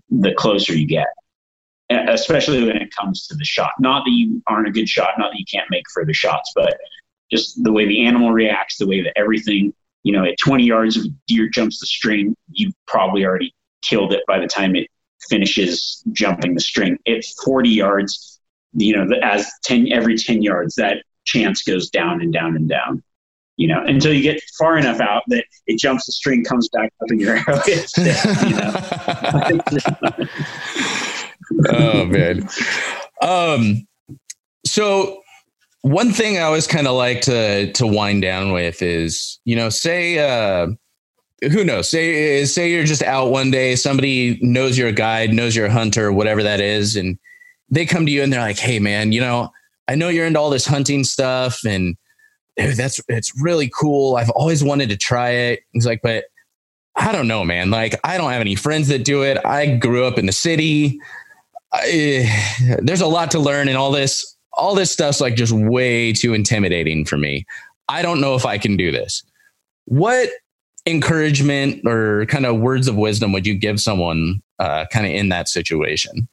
the 0.10 0.34
closer 0.34 0.74
you 0.74 0.88
get, 0.88 1.08
especially 1.89 2.66
when 2.66 2.78
it 2.78 2.93
comes 2.95 3.28
to 3.28 3.36
the 3.36 3.45
shot. 3.45 3.72
Not 3.80 4.06
that 4.06 4.12
you 4.12 4.41
aren't 4.47 4.68
a 4.68 4.72
good 4.72 4.89
shot, 4.89 5.12
not 5.18 5.32
that 5.32 5.39
you 5.39 5.45
can't 5.51 5.70
make 5.70 5.84
further 5.93 6.14
shots, 6.14 6.51
but 6.56 6.78
just 7.32 7.64
the 7.64 7.72
way 7.72 7.88
the 7.88 8.06
animal 8.06 8.32
reacts, 8.32 8.78
the 8.78 8.88
way 8.88 9.01
that 9.01 9.14
everything, 9.18 9.74
you 10.03 10.12
know, 10.12 10.24
at 10.24 10.38
20 10.38 10.64
yards, 10.64 10.97
if 10.97 11.12
deer 11.28 11.49
jumps 11.49 11.80
the 11.80 11.88
string, 11.88 12.36
you've 12.51 12.74
probably 12.88 13.26
already 13.26 13.53
killed 13.82 14.14
it 14.14 14.24
by 14.28 14.39
the 14.39 14.47
time 14.47 14.76
it 14.76 14.88
finishes 15.30 16.03
jumping 16.12 16.53
the 16.53 16.62
string. 16.62 16.97
At 17.08 17.24
40 17.43 17.70
yards, 17.70 18.35
you 18.76 18.95
know, 18.95 19.15
as 19.21 19.49
10, 19.63 19.91
every 19.91 20.17
10 20.17 20.41
yards, 20.41 20.76
that 20.76 21.03
chance 21.26 21.63
goes 21.63 21.89
down 21.89 22.21
and 22.21 22.32
down 22.32 22.55
and 22.55 22.69
down, 22.69 23.03
you 23.57 23.67
know, 23.67 23.84
until 23.86 24.13
you 24.13 24.21
get 24.21 24.41
far 24.57 24.78
enough 24.78 24.99
out 24.99 25.23
that 25.28 25.45
it 25.67 25.80
jumps 25.80 26.05
the 26.05 26.11
string, 26.11 26.43
comes 26.43 26.69
back 26.69 26.91
up 27.01 27.11
in 27.11 27.19
your 27.19 27.38
arrow. 27.47 27.61
oh 31.69 32.05
man. 32.05 32.47
Um, 33.21 33.88
so 34.65 35.21
one 35.82 36.11
thing 36.11 36.38
I 36.38 36.41
always 36.41 36.67
kind 36.67 36.88
of 36.88 36.95
like 36.95 37.21
to 37.21 37.71
to 37.73 37.88
wind 37.88 38.21
down 38.23 38.51
with 38.51 38.82
is, 38.82 39.39
you 39.45 39.55
know, 39.55 39.69
say 39.69 40.19
uh 40.19 40.67
who 41.43 41.63
knows, 41.63 41.89
say 41.91 42.43
say 42.45 42.71
you're 42.71 42.86
just 42.86 43.03
out 43.03 43.30
one 43.30 43.51
day, 43.51 43.76
somebody 43.76 44.39
knows 44.41 44.78
you're 44.78 44.88
a 44.89 44.93
guide, 44.93 45.32
knows 45.32 45.55
you're 45.55 45.67
a 45.67 45.71
hunter, 45.71 46.11
whatever 46.11 46.43
that 46.43 46.59
is, 46.59 46.95
and 46.95 47.17
they 47.70 47.86
come 47.86 48.05
to 48.05 48.11
you 48.11 48.24
and 48.24 48.32
they're 48.32 48.41
like, 48.41 48.59
"Hey 48.59 48.80
man, 48.80 49.11
you 49.11 49.22
know, 49.22 49.51
I 49.88 49.95
know 49.95 50.09
you're 50.09 50.26
into 50.26 50.39
all 50.39 50.49
this 50.49 50.66
hunting 50.66 51.03
stuff 51.03 51.63
and 51.66 51.95
that's 52.57 52.99
it's 53.07 53.32
really 53.41 53.70
cool. 53.70 54.16
I've 54.16 54.30
always 54.32 54.63
wanted 54.63 54.89
to 54.89 54.97
try 54.97 55.30
it." 55.30 55.61
He's 55.72 55.86
like, 55.86 56.01
"But 56.01 56.26
I 56.95 57.11
don't 57.11 57.28
know, 57.28 57.43
man. 57.43 57.72
Like 57.72 57.99
I 58.03 58.18
don't 58.18 58.32
have 58.32 58.41
any 58.41 58.55
friends 58.55 58.88
that 58.88 59.03
do 59.03 59.24
it. 59.24 59.38
I 59.45 59.76
grew 59.76 60.05
up 60.05 60.18
in 60.18 60.26
the 60.26 60.32
city. 60.32 60.99
I, 61.74 62.78
there's 62.82 63.01
a 63.01 63.07
lot 63.07 63.32
to 63.32 63.39
learn 63.39 63.68
and 63.68 63.78
all 63.78 63.91
this 63.91 64.36
all 64.53 64.76
this 64.76 64.91
stuff's 64.91 65.20
like 65.20 65.36
just 65.36 65.51
way 65.51 66.13
too 66.13 66.34
intimidating 66.34 67.03
for 67.03 67.18
me. 67.18 67.45
I 67.89 68.01
don't 68.01 68.22
know 68.22 68.36
if 68.36 68.45
I 68.45 68.57
can 68.57 68.78
do 68.78 68.91
this. 68.91 69.24
What 69.86 70.30
encouragement 70.86 71.82
or 71.86 72.26
kind 72.28 72.45
of 72.45 72.59
words 72.59 72.88
of 72.88 72.95
wisdom 72.95 73.34
would 73.34 73.45
you 73.45 73.55
give 73.55 73.80
someone 73.80 74.41
uh, 74.59 74.86
kind 74.91 75.05
of 75.05 75.11
in 75.11 75.30
that 75.30 75.49
situation? 75.49 76.28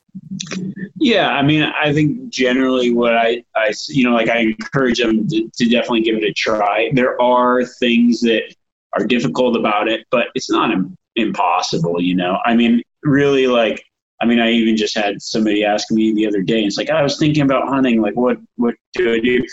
Yeah, 1.02 1.30
I 1.30 1.42
mean, 1.42 1.62
I 1.62 1.92
think 1.92 2.28
generally 2.28 2.92
what 2.92 3.16
I, 3.16 3.42
I 3.56 3.72
you 3.88 4.04
know, 4.04 4.14
like 4.14 4.28
I 4.28 4.38
encourage 4.38 4.98
them 5.00 5.26
to, 5.28 5.50
to 5.52 5.68
definitely 5.68 6.02
give 6.02 6.16
it 6.16 6.22
a 6.22 6.32
try. 6.32 6.90
There 6.92 7.20
are 7.20 7.64
things 7.64 8.20
that 8.20 8.54
are 8.92 9.04
difficult 9.04 9.56
about 9.56 9.88
it, 9.88 10.06
but 10.12 10.28
it's 10.36 10.48
not 10.48 10.72
impossible, 11.16 12.00
you 12.00 12.14
know. 12.14 12.38
I 12.44 12.54
mean, 12.54 12.82
really, 13.02 13.48
like 13.48 13.84
I 14.20 14.26
mean, 14.26 14.38
I 14.38 14.52
even 14.52 14.76
just 14.76 14.96
had 14.96 15.20
somebody 15.20 15.64
ask 15.64 15.90
me 15.90 16.14
the 16.14 16.24
other 16.24 16.40
day. 16.40 16.62
It's 16.62 16.76
like 16.76 16.88
I 16.88 17.02
was 17.02 17.18
thinking 17.18 17.42
about 17.42 17.66
hunting. 17.66 18.00
Like, 18.00 18.14
what 18.14 18.38
what 18.54 18.76
do 18.94 19.12
I 19.12 19.18
do? 19.18 19.44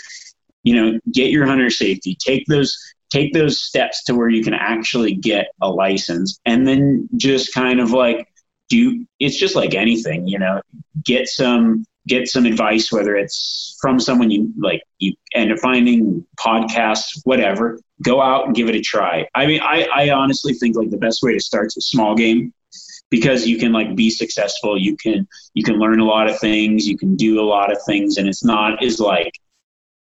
You 0.62 0.76
know, 0.76 1.00
get 1.12 1.32
your 1.32 1.46
hunter 1.46 1.68
safety. 1.68 2.16
Take 2.24 2.46
those 2.46 2.78
take 3.10 3.32
those 3.32 3.60
steps 3.60 4.04
to 4.04 4.14
where 4.14 4.28
you 4.28 4.44
can 4.44 4.54
actually 4.54 5.14
get 5.16 5.48
a 5.60 5.68
license, 5.68 6.38
and 6.44 6.64
then 6.64 7.08
just 7.16 7.52
kind 7.52 7.80
of 7.80 7.90
like 7.90 8.28
do. 8.70 9.04
It's 9.18 9.36
just 9.36 9.54
like 9.54 9.74
anything, 9.74 10.26
you 10.26 10.38
know. 10.38 10.62
Get 11.04 11.28
some 11.28 11.84
get 12.06 12.28
some 12.28 12.46
advice, 12.46 12.90
whether 12.90 13.14
it's 13.14 13.76
from 13.80 14.00
someone 14.00 14.30
you 14.30 14.52
like, 14.58 14.82
you 14.98 15.14
end 15.34 15.52
up 15.52 15.58
finding 15.58 16.26
podcasts, 16.38 17.20
whatever. 17.24 17.78
Go 18.02 18.22
out 18.22 18.46
and 18.46 18.56
give 18.56 18.68
it 18.68 18.74
a 18.74 18.80
try. 18.80 19.28
I 19.34 19.46
mean, 19.46 19.60
I, 19.60 19.86
I 19.94 20.10
honestly 20.10 20.54
think 20.54 20.76
like 20.76 20.90
the 20.90 20.96
best 20.96 21.22
way 21.22 21.34
to 21.34 21.40
start 21.40 21.66
is 21.66 21.76
a 21.76 21.82
small 21.82 22.14
game 22.14 22.54
because 23.10 23.46
you 23.46 23.58
can 23.58 23.72
like 23.72 23.94
be 23.94 24.08
successful 24.08 24.78
you 24.78 24.96
can 24.96 25.26
you 25.54 25.62
can 25.62 25.76
learn 25.78 26.00
a 26.00 26.04
lot 26.04 26.30
of 26.30 26.38
things 26.38 26.86
you 26.86 26.96
can 26.96 27.16
do 27.16 27.40
a 27.40 27.44
lot 27.44 27.70
of 27.70 27.78
things 27.84 28.16
and 28.16 28.28
it's 28.28 28.44
not 28.44 28.82
as 28.82 29.00
like 29.00 29.32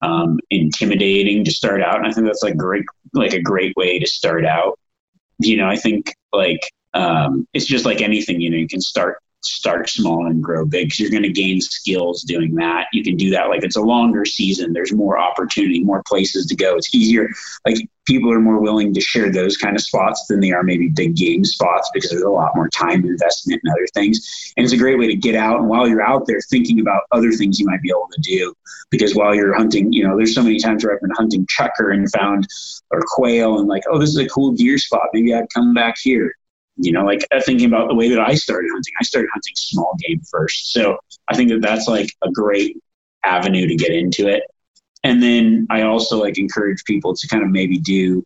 um, 0.01 0.39
intimidating 0.49 1.43
to 1.45 1.51
start 1.51 1.81
out 1.81 1.97
and 1.97 2.07
i 2.07 2.11
think 2.11 2.25
that's 2.25 2.43
like 2.43 2.57
great 2.57 2.83
like 3.13 3.33
a 3.33 3.41
great 3.41 3.75
way 3.77 3.99
to 3.99 4.07
start 4.07 4.45
out 4.45 4.77
you 5.39 5.55
know 5.55 5.67
i 5.67 5.75
think 5.75 6.13
like 6.33 6.59
um, 6.95 7.47
it's 7.53 7.65
just 7.65 7.85
like 7.85 8.01
anything 8.01 8.41
you 8.41 8.49
know 8.49 8.57
you 8.57 8.67
can 8.67 8.81
start 8.81 9.17
start 9.45 9.89
small 9.89 10.25
and 10.25 10.43
grow 10.43 10.65
big 10.65 10.87
because 10.87 10.99
you're 10.99 11.11
going 11.11 11.23
to 11.23 11.29
gain 11.29 11.61
skills 11.61 12.23
doing 12.23 12.55
that. 12.55 12.87
You 12.93 13.03
can 13.03 13.15
do 13.15 13.29
that. 13.31 13.49
Like 13.49 13.63
it's 13.63 13.75
a 13.75 13.81
longer 13.81 14.25
season. 14.25 14.73
There's 14.73 14.91
more 14.91 15.19
opportunity, 15.19 15.83
more 15.83 16.01
places 16.07 16.47
to 16.47 16.55
go. 16.55 16.75
It's 16.75 16.93
easier. 16.93 17.29
Like 17.65 17.77
people 18.05 18.31
are 18.31 18.39
more 18.39 18.59
willing 18.59 18.93
to 18.93 19.01
share 19.01 19.31
those 19.31 19.57
kind 19.57 19.75
of 19.75 19.81
spots 19.81 20.25
than 20.27 20.39
they 20.39 20.51
are 20.51 20.63
maybe 20.63 20.89
big 20.89 21.15
game 21.15 21.43
spots 21.45 21.89
because 21.93 22.09
there's 22.09 22.23
a 22.23 22.29
lot 22.29 22.55
more 22.55 22.69
time 22.69 23.05
investment 23.05 23.61
and 23.63 23.71
other 23.71 23.87
things. 23.93 24.53
And 24.57 24.63
it's 24.63 24.73
a 24.73 24.77
great 24.77 24.97
way 24.97 25.07
to 25.07 25.15
get 25.15 25.35
out. 25.35 25.59
And 25.59 25.69
while 25.69 25.87
you're 25.87 26.01
out 26.01 26.25
there 26.25 26.39
thinking 26.49 26.79
about 26.79 27.03
other 27.11 27.31
things 27.31 27.59
you 27.59 27.65
might 27.65 27.81
be 27.81 27.89
able 27.89 28.09
to 28.13 28.21
do, 28.21 28.53
because 28.89 29.15
while 29.15 29.35
you're 29.35 29.55
hunting, 29.55 29.91
you 29.93 30.07
know, 30.07 30.17
there's 30.17 30.35
so 30.35 30.43
many 30.43 30.59
times 30.59 30.83
where 30.83 30.93
I've 30.93 31.01
been 31.01 31.11
hunting 31.11 31.45
chukar 31.47 31.93
and 31.93 32.11
found 32.11 32.47
or 32.91 33.01
quail 33.07 33.59
and 33.59 33.67
like, 33.67 33.83
oh, 33.91 33.99
this 33.99 34.09
is 34.09 34.17
a 34.17 34.27
cool 34.27 34.53
deer 34.53 34.77
spot. 34.77 35.09
Maybe 35.13 35.33
I'd 35.33 35.51
come 35.53 35.73
back 35.73 35.95
here 36.01 36.35
you 36.77 36.91
know, 36.91 37.05
like 37.05 37.25
uh, 37.31 37.41
thinking 37.41 37.67
about 37.67 37.87
the 37.87 37.95
way 37.95 38.09
that 38.09 38.19
I 38.19 38.35
started 38.35 38.69
hunting, 38.73 38.93
I 38.99 39.03
started 39.03 39.29
hunting 39.33 39.53
small 39.55 39.95
game 40.05 40.21
first. 40.29 40.71
So 40.71 40.97
I 41.27 41.35
think 41.35 41.49
that 41.49 41.61
that's 41.61 41.87
like 41.87 42.09
a 42.23 42.31
great 42.31 42.77
avenue 43.23 43.67
to 43.67 43.75
get 43.75 43.91
into 43.91 44.27
it. 44.27 44.43
And 45.03 45.21
then 45.21 45.67
I 45.69 45.83
also 45.83 46.19
like 46.19 46.37
encourage 46.37 46.83
people 46.85 47.15
to 47.15 47.27
kind 47.27 47.43
of 47.43 47.49
maybe 47.49 47.77
do 47.77 48.23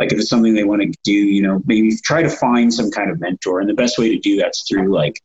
like 0.00 0.12
if 0.12 0.18
it's 0.18 0.30
something 0.30 0.54
they 0.54 0.64
want 0.64 0.82
to 0.82 0.92
do, 1.04 1.12
you 1.12 1.42
know, 1.42 1.62
maybe 1.66 1.94
try 2.04 2.22
to 2.22 2.30
find 2.30 2.72
some 2.72 2.90
kind 2.90 3.10
of 3.10 3.20
mentor. 3.20 3.60
And 3.60 3.68
the 3.68 3.74
best 3.74 3.98
way 3.98 4.08
to 4.08 4.18
do 4.18 4.36
that's 4.36 4.66
through 4.68 4.92
like 4.92 5.20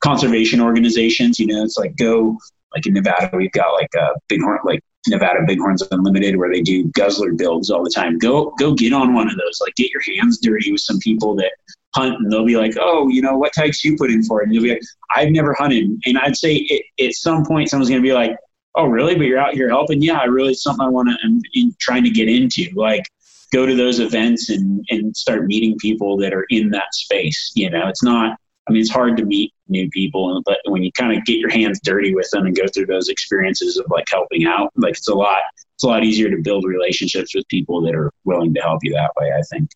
conservation 0.00 0.60
organizations. 0.60 1.38
You 1.38 1.46
know, 1.48 1.62
it's 1.62 1.76
like 1.76 1.96
go 1.96 2.38
like 2.74 2.86
in 2.86 2.94
Nevada, 2.94 3.36
we've 3.36 3.52
got 3.52 3.72
like 3.72 3.90
a 3.96 4.08
bighorn, 4.28 4.58
like 4.64 4.80
Nevada 5.08 5.40
Bighorns 5.46 5.82
Unlimited, 5.90 6.36
where 6.36 6.50
they 6.50 6.62
do 6.62 6.88
guzzler 6.88 7.32
builds 7.32 7.70
all 7.70 7.84
the 7.84 7.90
time. 7.90 8.18
Go 8.18 8.52
go 8.58 8.74
get 8.74 8.92
on 8.92 9.14
one 9.14 9.28
of 9.28 9.36
those. 9.36 9.60
Like 9.60 9.74
get 9.76 9.90
your 9.90 10.02
hands 10.16 10.38
dirty 10.38 10.72
with 10.72 10.80
some 10.80 10.98
people 10.98 11.34
that 11.36 11.52
hunt 11.96 12.14
and 12.20 12.30
they'll 12.30 12.44
be 12.44 12.56
like, 12.56 12.74
oh, 12.80 13.08
you 13.08 13.22
know, 13.22 13.36
what 13.36 13.52
types 13.54 13.84
you 13.84 13.96
put 13.96 14.10
in 14.10 14.22
for 14.22 14.40
it? 14.40 14.44
And 14.44 14.54
you'll 14.54 14.62
be 14.62 14.70
like, 14.70 14.82
I've 15.14 15.30
never 15.30 15.54
hunted. 15.54 15.86
And 16.04 16.18
I'd 16.18 16.36
say 16.36 16.56
it, 16.56 16.84
at 17.04 17.14
some 17.14 17.44
point, 17.44 17.70
someone's 17.70 17.88
going 17.88 18.02
to 18.02 18.06
be 18.06 18.14
like, 18.14 18.36
oh, 18.76 18.86
really? 18.86 19.14
But 19.14 19.26
you're 19.26 19.38
out 19.38 19.54
here 19.54 19.70
helping? 19.70 20.02
Yeah, 20.02 20.18
I 20.18 20.24
really, 20.24 20.54
something 20.54 20.84
I 20.84 20.88
want 20.88 21.08
to, 21.08 21.16
I'm 21.24 21.36
um, 21.36 21.40
in, 21.54 21.74
trying 21.80 22.04
to 22.04 22.10
get 22.10 22.28
into. 22.28 22.68
Like, 22.76 23.04
go 23.52 23.64
to 23.64 23.74
those 23.74 24.00
events 24.00 24.50
and, 24.50 24.84
and 24.90 25.16
start 25.16 25.46
meeting 25.46 25.76
people 25.78 26.16
that 26.18 26.34
are 26.34 26.46
in 26.50 26.70
that 26.70 26.92
space. 26.92 27.52
You 27.54 27.70
know, 27.70 27.88
it's 27.88 28.02
not, 28.02 28.38
I 28.68 28.72
mean, 28.72 28.82
it's 28.82 28.90
hard 28.90 29.16
to 29.16 29.24
meet 29.24 29.54
new 29.68 29.88
people, 29.90 30.42
but 30.44 30.58
when 30.66 30.82
you 30.82 30.92
kind 30.92 31.16
of 31.16 31.24
get 31.24 31.38
your 31.38 31.50
hands 31.50 31.80
dirty 31.82 32.14
with 32.14 32.28
them 32.30 32.46
and 32.46 32.56
go 32.56 32.66
through 32.66 32.86
those 32.86 33.08
experiences 33.08 33.78
of 33.78 33.86
like 33.88 34.06
helping 34.10 34.46
out, 34.46 34.72
like 34.76 34.96
it's 34.96 35.08
a 35.08 35.14
lot, 35.14 35.42
it's 35.74 35.84
a 35.84 35.86
lot 35.86 36.04
easier 36.04 36.30
to 36.30 36.42
build 36.42 36.64
relationships 36.64 37.34
with 37.34 37.46
people 37.48 37.80
that 37.82 37.94
are 37.94 38.12
willing 38.24 38.52
to 38.54 38.60
help 38.60 38.80
you 38.82 38.92
that 38.92 39.12
way, 39.18 39.32
I 39.32 39.42
think. 39.42 39.70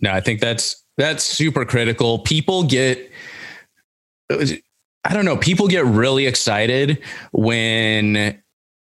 No, 0.00 0.12
I 0.12 0.20
think 0.20 0.40
that's 0.40 0.83
that's 0.96 1.24
super 1.24 1.64
critical. 1.64 2.20
People 2.20 2.64
get, 2.64 3.10
I 4.30 5.12
don't 5.12 5.24
know, 5.24 5.36
people 5.36 5.68
get 5.68 5.84
really 5.84 6.26
excited 6.26 7.02
when 7.32 8.40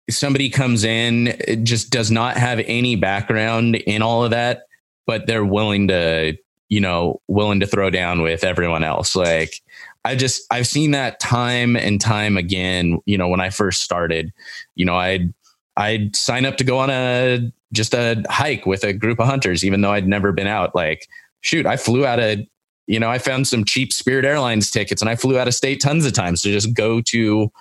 somebody 0.09 0.49
comes 0.49 0.83
in, 0.83 1.35
just 1.63 1.89
does 1.89 2.11
not 2.11 2.37
have 2.37 2.59
any 2.65 2.95
background 2.95 3.75
in 3.75 4.01
all 4.01 4.23
of 4.23 4.31
that, 4.31 4.63
but 5.07 5.27
they're 5.27 5.45
willing 5.45 5.87
to, 5.87 6.37
you 6.69 6.79
know, 6.79 7.21
willing 7.27 7.59
to 7.59 7.67
throw 7.67 7.89
down 7.89 8.21
with 8.21 8.43
everyone 8.43 8.83
else. 8.83 9.15
Like, 9.15 9.61
I 10.03 10.15
just, 10.15 10.41
I've 10.51 10.67
seen 10.67 10.91
that 10.91 11.19
time 11.19 11.75
and 11.75 12.01
time 12.01 12.37
again. 12.37 12.99
You 13.05 13.17
know, 13.17 13.27
when 13.27 13.39
I 13.39 13.49
first 13.49 13.81
started, 13.81 14.31
you 14.75 14.85
know, 14.85 14.95
I'd, 14.95 15.33
I'd 15.77 16.15
sign 16.15 16.45
up 16.45 16.57
to 16.57 16.63
go 16.63 16.79
on 16.79 16.89
a 16.89 17.51
just 17.73 17.93
a 17.93 18.23
hike 18.29 18.65
with 18.65 18.83
a 18.83 18.93
group 18.93 19.19
of 19.19 19.27
hunters, 19.27 19.63
even 19.63 19.81
though 19.81 19.91
I'd 19.91 20.07
never 20.07 20.31
been 20.31 20.47
out. 20.47 20.75
Like 20.75 21.07
shoot, 21.41 21.65
I 21.65 21.77
flew 21.77 22.05
out 22.05 22.19
of, 22.19 22.39
you 22.87 22.99
know, 22.99 23.09
I 23.09 23.17
found 23.17 23.47
some 23.47 23.65
cheap 23.65 23.93
Spirit 23.93 24.25
Airlines 24.25 24.71
tickets 24.71 25.01
and 25.01 25.09
I 25.09 25.15
flew 25.15 25.37
out 25.37 25.47
of 25.47 25.53
state 25.53 25.81
tons 25.81 26.05
of 26.05 26.13
times 26.13 26.41
to 26.41 26.51
just 26.51 26.73
go 26.73 27.01
to 27.01 27.51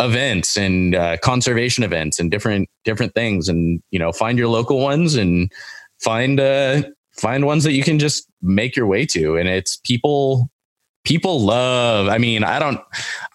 events 0.00 0.56
and 0.56 0.94
uh, 0.94 1.16
conservation 1.18 1.84
events 1.84 2.18
and 2.18 2.30
different 2.30 2.68
different 2.84 3.14
things 3.14 3.50
and 3.50 3.82
you 3.90 3.98
know 3.98 4.12
find 4.12 4.38
your 4.38 4.48
local 4.48 4.80
ones 4.80 5.14
and 5.14 5.52
find 6.02 6.40
uh 6.40 6.80
find 7.18 7.44
ones 7.44 7.64
that 7.64 7.72
you 7.72 7.82
can 7.82 7.98
just 7.98 8.26
make 8.40 8.74
your 8.74 8.86
way 8.86 9.04
to. 9.04 9.36
And 9.36 9.46
it's 9.46 9.76
people 9.84 10.50
people 11.04 11.40
love 11.40 12.08
i 12.08 12.18
mean 12.18 12.44
i 12.44 12.58
don't 12.58 12.80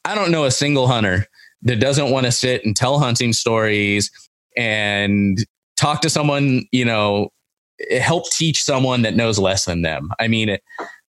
i 0.05 0.13
don't 0.13 0.31
know 0.31 0.45
a 0.45 0.51
single 0.51 0.87
hunter 0.87 1.25
that 1.63 1.79
doesn't 1.79 2.11
want 2.11 2.25
to 2.25 2.31
sit 2.31 2.63
and 2.63 2.75
tell 2.75 2.99
hunting 2.99 3.33
stories 3.33 4.11
and 4.55 5.39
talk 5.75 6.01
to 6.01 6.09
someone 6.09 6.63
you 6.71 6.85
know 6.85 7.29
help 7.99 8.29
teach 8.29 8.63
someone 8.63 9.01
that 9.03 9.15
knows 9.15 9.39
less 9.39 9.65
than 9.65 9.81
them. 9.81 10.11
I 10.19 10.27
mean, 10.27 10.49
it, 10.49 10.63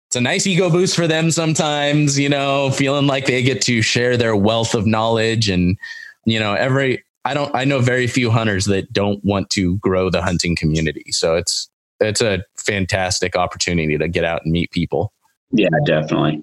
it's 0.08 0.16
a 0.16 0.20
nice 0.20 0.46
ego 0.46 0.70
boost 0.70 0.96
for 0.96 1.06
them 1.06 1.30
sometimes, 1.30 2.18
you 2.18 2.28
know, 2.28 2.70
feeling 2.70 3.06
like 3.06 3.26
they 3.26 3.42
get 3.42 3.62
to 3.62 3.80
share 3.80 4.16
their 4.16 4.34
wealth 4.34 4.74
of 4.74 4.86
knowledge 4.86 5.48
and, 5.48 5.78
you 6.24 6.40
know, 6.40 6.54
every, 6.54 7.04
I 7.24 7.34
don't, 7.34 7.54
I 7.54 7.64
know 7.64 7.78
very 7.80 8.06
few 8.06 8.30
hunters 8.30 8.64
that 8.64 8.92
don't 8.92 9.24
want 9.24 9.50
to 9.50 9.78
grow 9.78 10.10
the 10.10 10.20
hunting 10.20 10.56
community. 10.56 11.12
So 11.12 11.36
it's, 11.36 11.70
it's 12.00 12.20
a 12.20 12.42
fantastic 12.56 13.36
opportunity 13.36 13.96
to 13.98 14.08
get 14.08 14.24
out 14.24 14.42
and 14.42 14.52
meet 14.52 14.70
people. 14.72 15.12
Yeah, 15.52 15.68
definitely. 15.84 16.42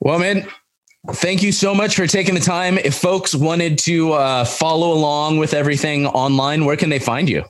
Well, 0.00 0.18
man, 0.18 0.46
thank 1.14 1.42
you 1.42 1.52
so 1.52 1.74
much 1.74 1.96
for 1.96 2.06
taking 2.06 2.34
the 2.34 2.40
time. 2.40 2.78
If 2.78 2.94
folks 2.94 3.34
wanted 3.34 3.78
to 3.80 4.12
uh, 4.12 4.44
follow 4.44 4.92
along 4.92 5.38
with 5.38 5.52
everything 5.52 6.06
online, 6.06 6.64
where 6.64 6.76
can 6.76 6.90
they 6.90 6.98
find 6.98 7.28
you? 7.28 7.44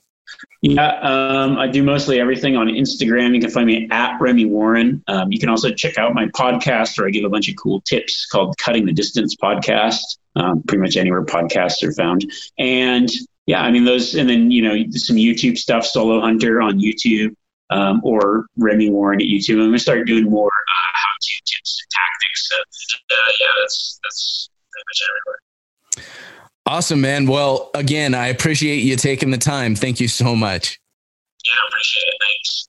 Yeah, 0.62 0.98
um, 1.00 1.58
I 1.58 1.68
do 1.68 1.82
mostly 1.82 2.18
everything 2.20 2.56
on 2.56 2.66
Instagram. 2.66 3.34
You 3.34 3.40
can 3.40 3.50
find 3.50 3.66
me 3.66 3.88
at 3.90 4.18
Remi 4.20 4.44
Warren. 4.46 5.02
Um, 5.06 5.30
you 5.30 5.38
can 5.38 5.48
also 5.48 5.70
check 5.72 5.98
out 5.98 6.14
my 6.14 6.26
podcast 6.28 6.98
where 6.98 7.06
I 7.06 7.10
give 7.10 7.24
a 7.24 7.28
bunch 7.28 7.48
of 7.48 7.56
cool 7.56 7.80
tips 7.82 8.26
called 8.26 8.56
Cutting 8.58 8.84
the 8.86 8.92
Distance 8.92 9.36
Podcast. 9.36 10.00
Um, 10.34 10.62
pretty 10.62 10.82
much 10.82 10.96
anywhere 10.96 11.24
podcasts 11.24 11.82
are 11.82 11.92
found. 11.92 12.30
And 12.58 13.08
yeah, 13.46 13.62
I 13.62 13.70
mean 13.70 13.84
those, 13.84 14.14
and 14.14 14.28
then 14.28 14.50
you 14.50 14.62
know 14.62 14.74
some 14.90 15.16
YouTube 15.16 15.56
stuff, 15.58 15.86
Solo 15.86 16.20
Hunter 16.20 16.60
on 16.60 16.78
YouTube. 16.80 17.34
um, 17.70 18.00
or 18.04 18.46
Remi 18.56 18.90
Warren 18.90 19.20
at 19.20 19.26
YouTube. 19.26 19.54
I'm 19.54 19.68
gonna 19.68 19.78
start 19.78 20.06
doing 20.06 20.24
more 20.24 20.48
uh, 20.48 20.90
how-to 20.94 21.42
tips 21.46 21.82
and 21.82 21.90
tactics. 21.90 22.50
Uh, 22.52 23.32
yeah, 23.40 23.46
that's 23.60 24.00
that's 24.02 24.50
pretty 24.72 24.84
much 24.88 25.00
everywhere. 25.10 26.35
Awesome, 26.66 27.00
man. 27.00 27.26
Well, 27.26 27.70
again, 27.74 28.12
I 28.12 28.26
appreciate 28.26 28.78
you 28.78 28.96
taking 28.96 29.30
the 29.30 29.38
time. 29.38 29.76
Thank 29.76 30.00
you 30.00 30.08
so 30.08 30.34
much. 30.34 30.80
Yeah, 31.44 31.52
appreciate 31.68 32.08
it. 32.08 32.14
Thanks. 32.20 32.68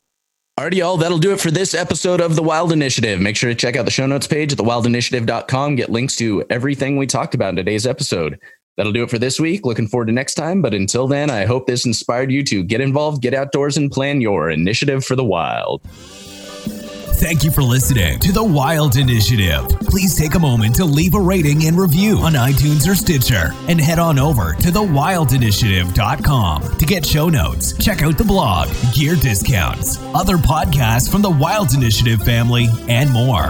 Alrighty, 0.60 0.78
y'all. 0.78 0.98
That'll 0.98 1.18
do 1.18 1.34
it 1.34 1.40
for 1.40 1.50
this 1.50 1.74
episode 1.74 2.22
of 2.22 2.36
The 2.36 2.44
Wild 2.44 2.72
Initiative. 2.72 3.20
Make 3.20 3.36
sure 3.36 3.50
to 3.50 3.56
check 3.56 3.76
out 3.76 3.86
the 3.86 3.92
show 3.92 4.06
notes 4.06 4.28
page 4.28 4.54
at 4.54 4.60
thewildinitiative.com. 4.60 5.76
Get 5.76 5.90
links 5.90 6.16
to 6.18 6.46
everything 6.50 6.98
we 6.98 7.08
talked 7.08 7.34
about 7.34 7.50
in 7.50 7.56
today's 7.56 7.88
episode. 7.88 8.40
That'll 8.76 8.92
do 8.92 9.04
it 9.04 9.10
for 9.10 9.18
this 9.18 9.40
week. 9.40 9.66
Looking 9.66 9.88
forward 9.88 10.06
to 10.08 10.12
next 10.14 10.36
time. 10.36 10.62
But 10.62 10.76
until 10.76 11.08
then, 11.08 11.32
I 11.32 11.46
hope 11.46 11.66
this 11.66 11.86
inspired 11.86 12.32
you 12.32 12.44
to 12.44 12.64
get 12.64 12.82
involved, 12.82 13.24
get 13.24 13.34
outdoors, 13.34 13.78
and 13.78 13.92
plan 13.92 14.22
your 14.22 14.52
initiative 14.52 15.04
for 15.04 15.16
the 15.16 15.24
wild. 15.24 15.82
Thank 17.18 17.44
you 17.44 17.50
for 17.50 17.64
listening 17.64 18.20
to 18.20 18.32
The 18.32 18.44
Wild 18.44 18.96
Initiative. 18.96 19.68
Please 19.90 20.16
take 20.16 20.36
a 20.36 20.40
moment 20.40 20.76
to 20.76 20.86
leave 20.86 21.16
a 21.16 21.20
rating 21.20 21.66
and 21.66 21.76
review 21.76 22.20
on 22.20 22.34
iTunes 22.34 22.88
or 22.88 22.94
Stitcher 22.94 23.54
and 23.68 23.82
head 23.82 23.98
on 23.98 24.20
over 24.20 24.54
to 24.54 24.68
thewildinitiative.com 24.68 26.78
to 26.78 26.86
get 26.86 27.04
show 27.04 27.28
notes, 27.28 27.76
check 27.84 28.04
out 28.04 28.20
the 28.20 28.24
blog, 28.24 28.70
gear 28.94 29.16
discounts, 29.16 29.98
other 30.14 30.38
podcasts 30.38 31.12
from 31.12 31.24
the 31.24 31.30
Wild 31.30 31.74
Initiative 31.74 32.22
family, 32.22 32.68
and 32.88 33.10
more. 33.10 33.50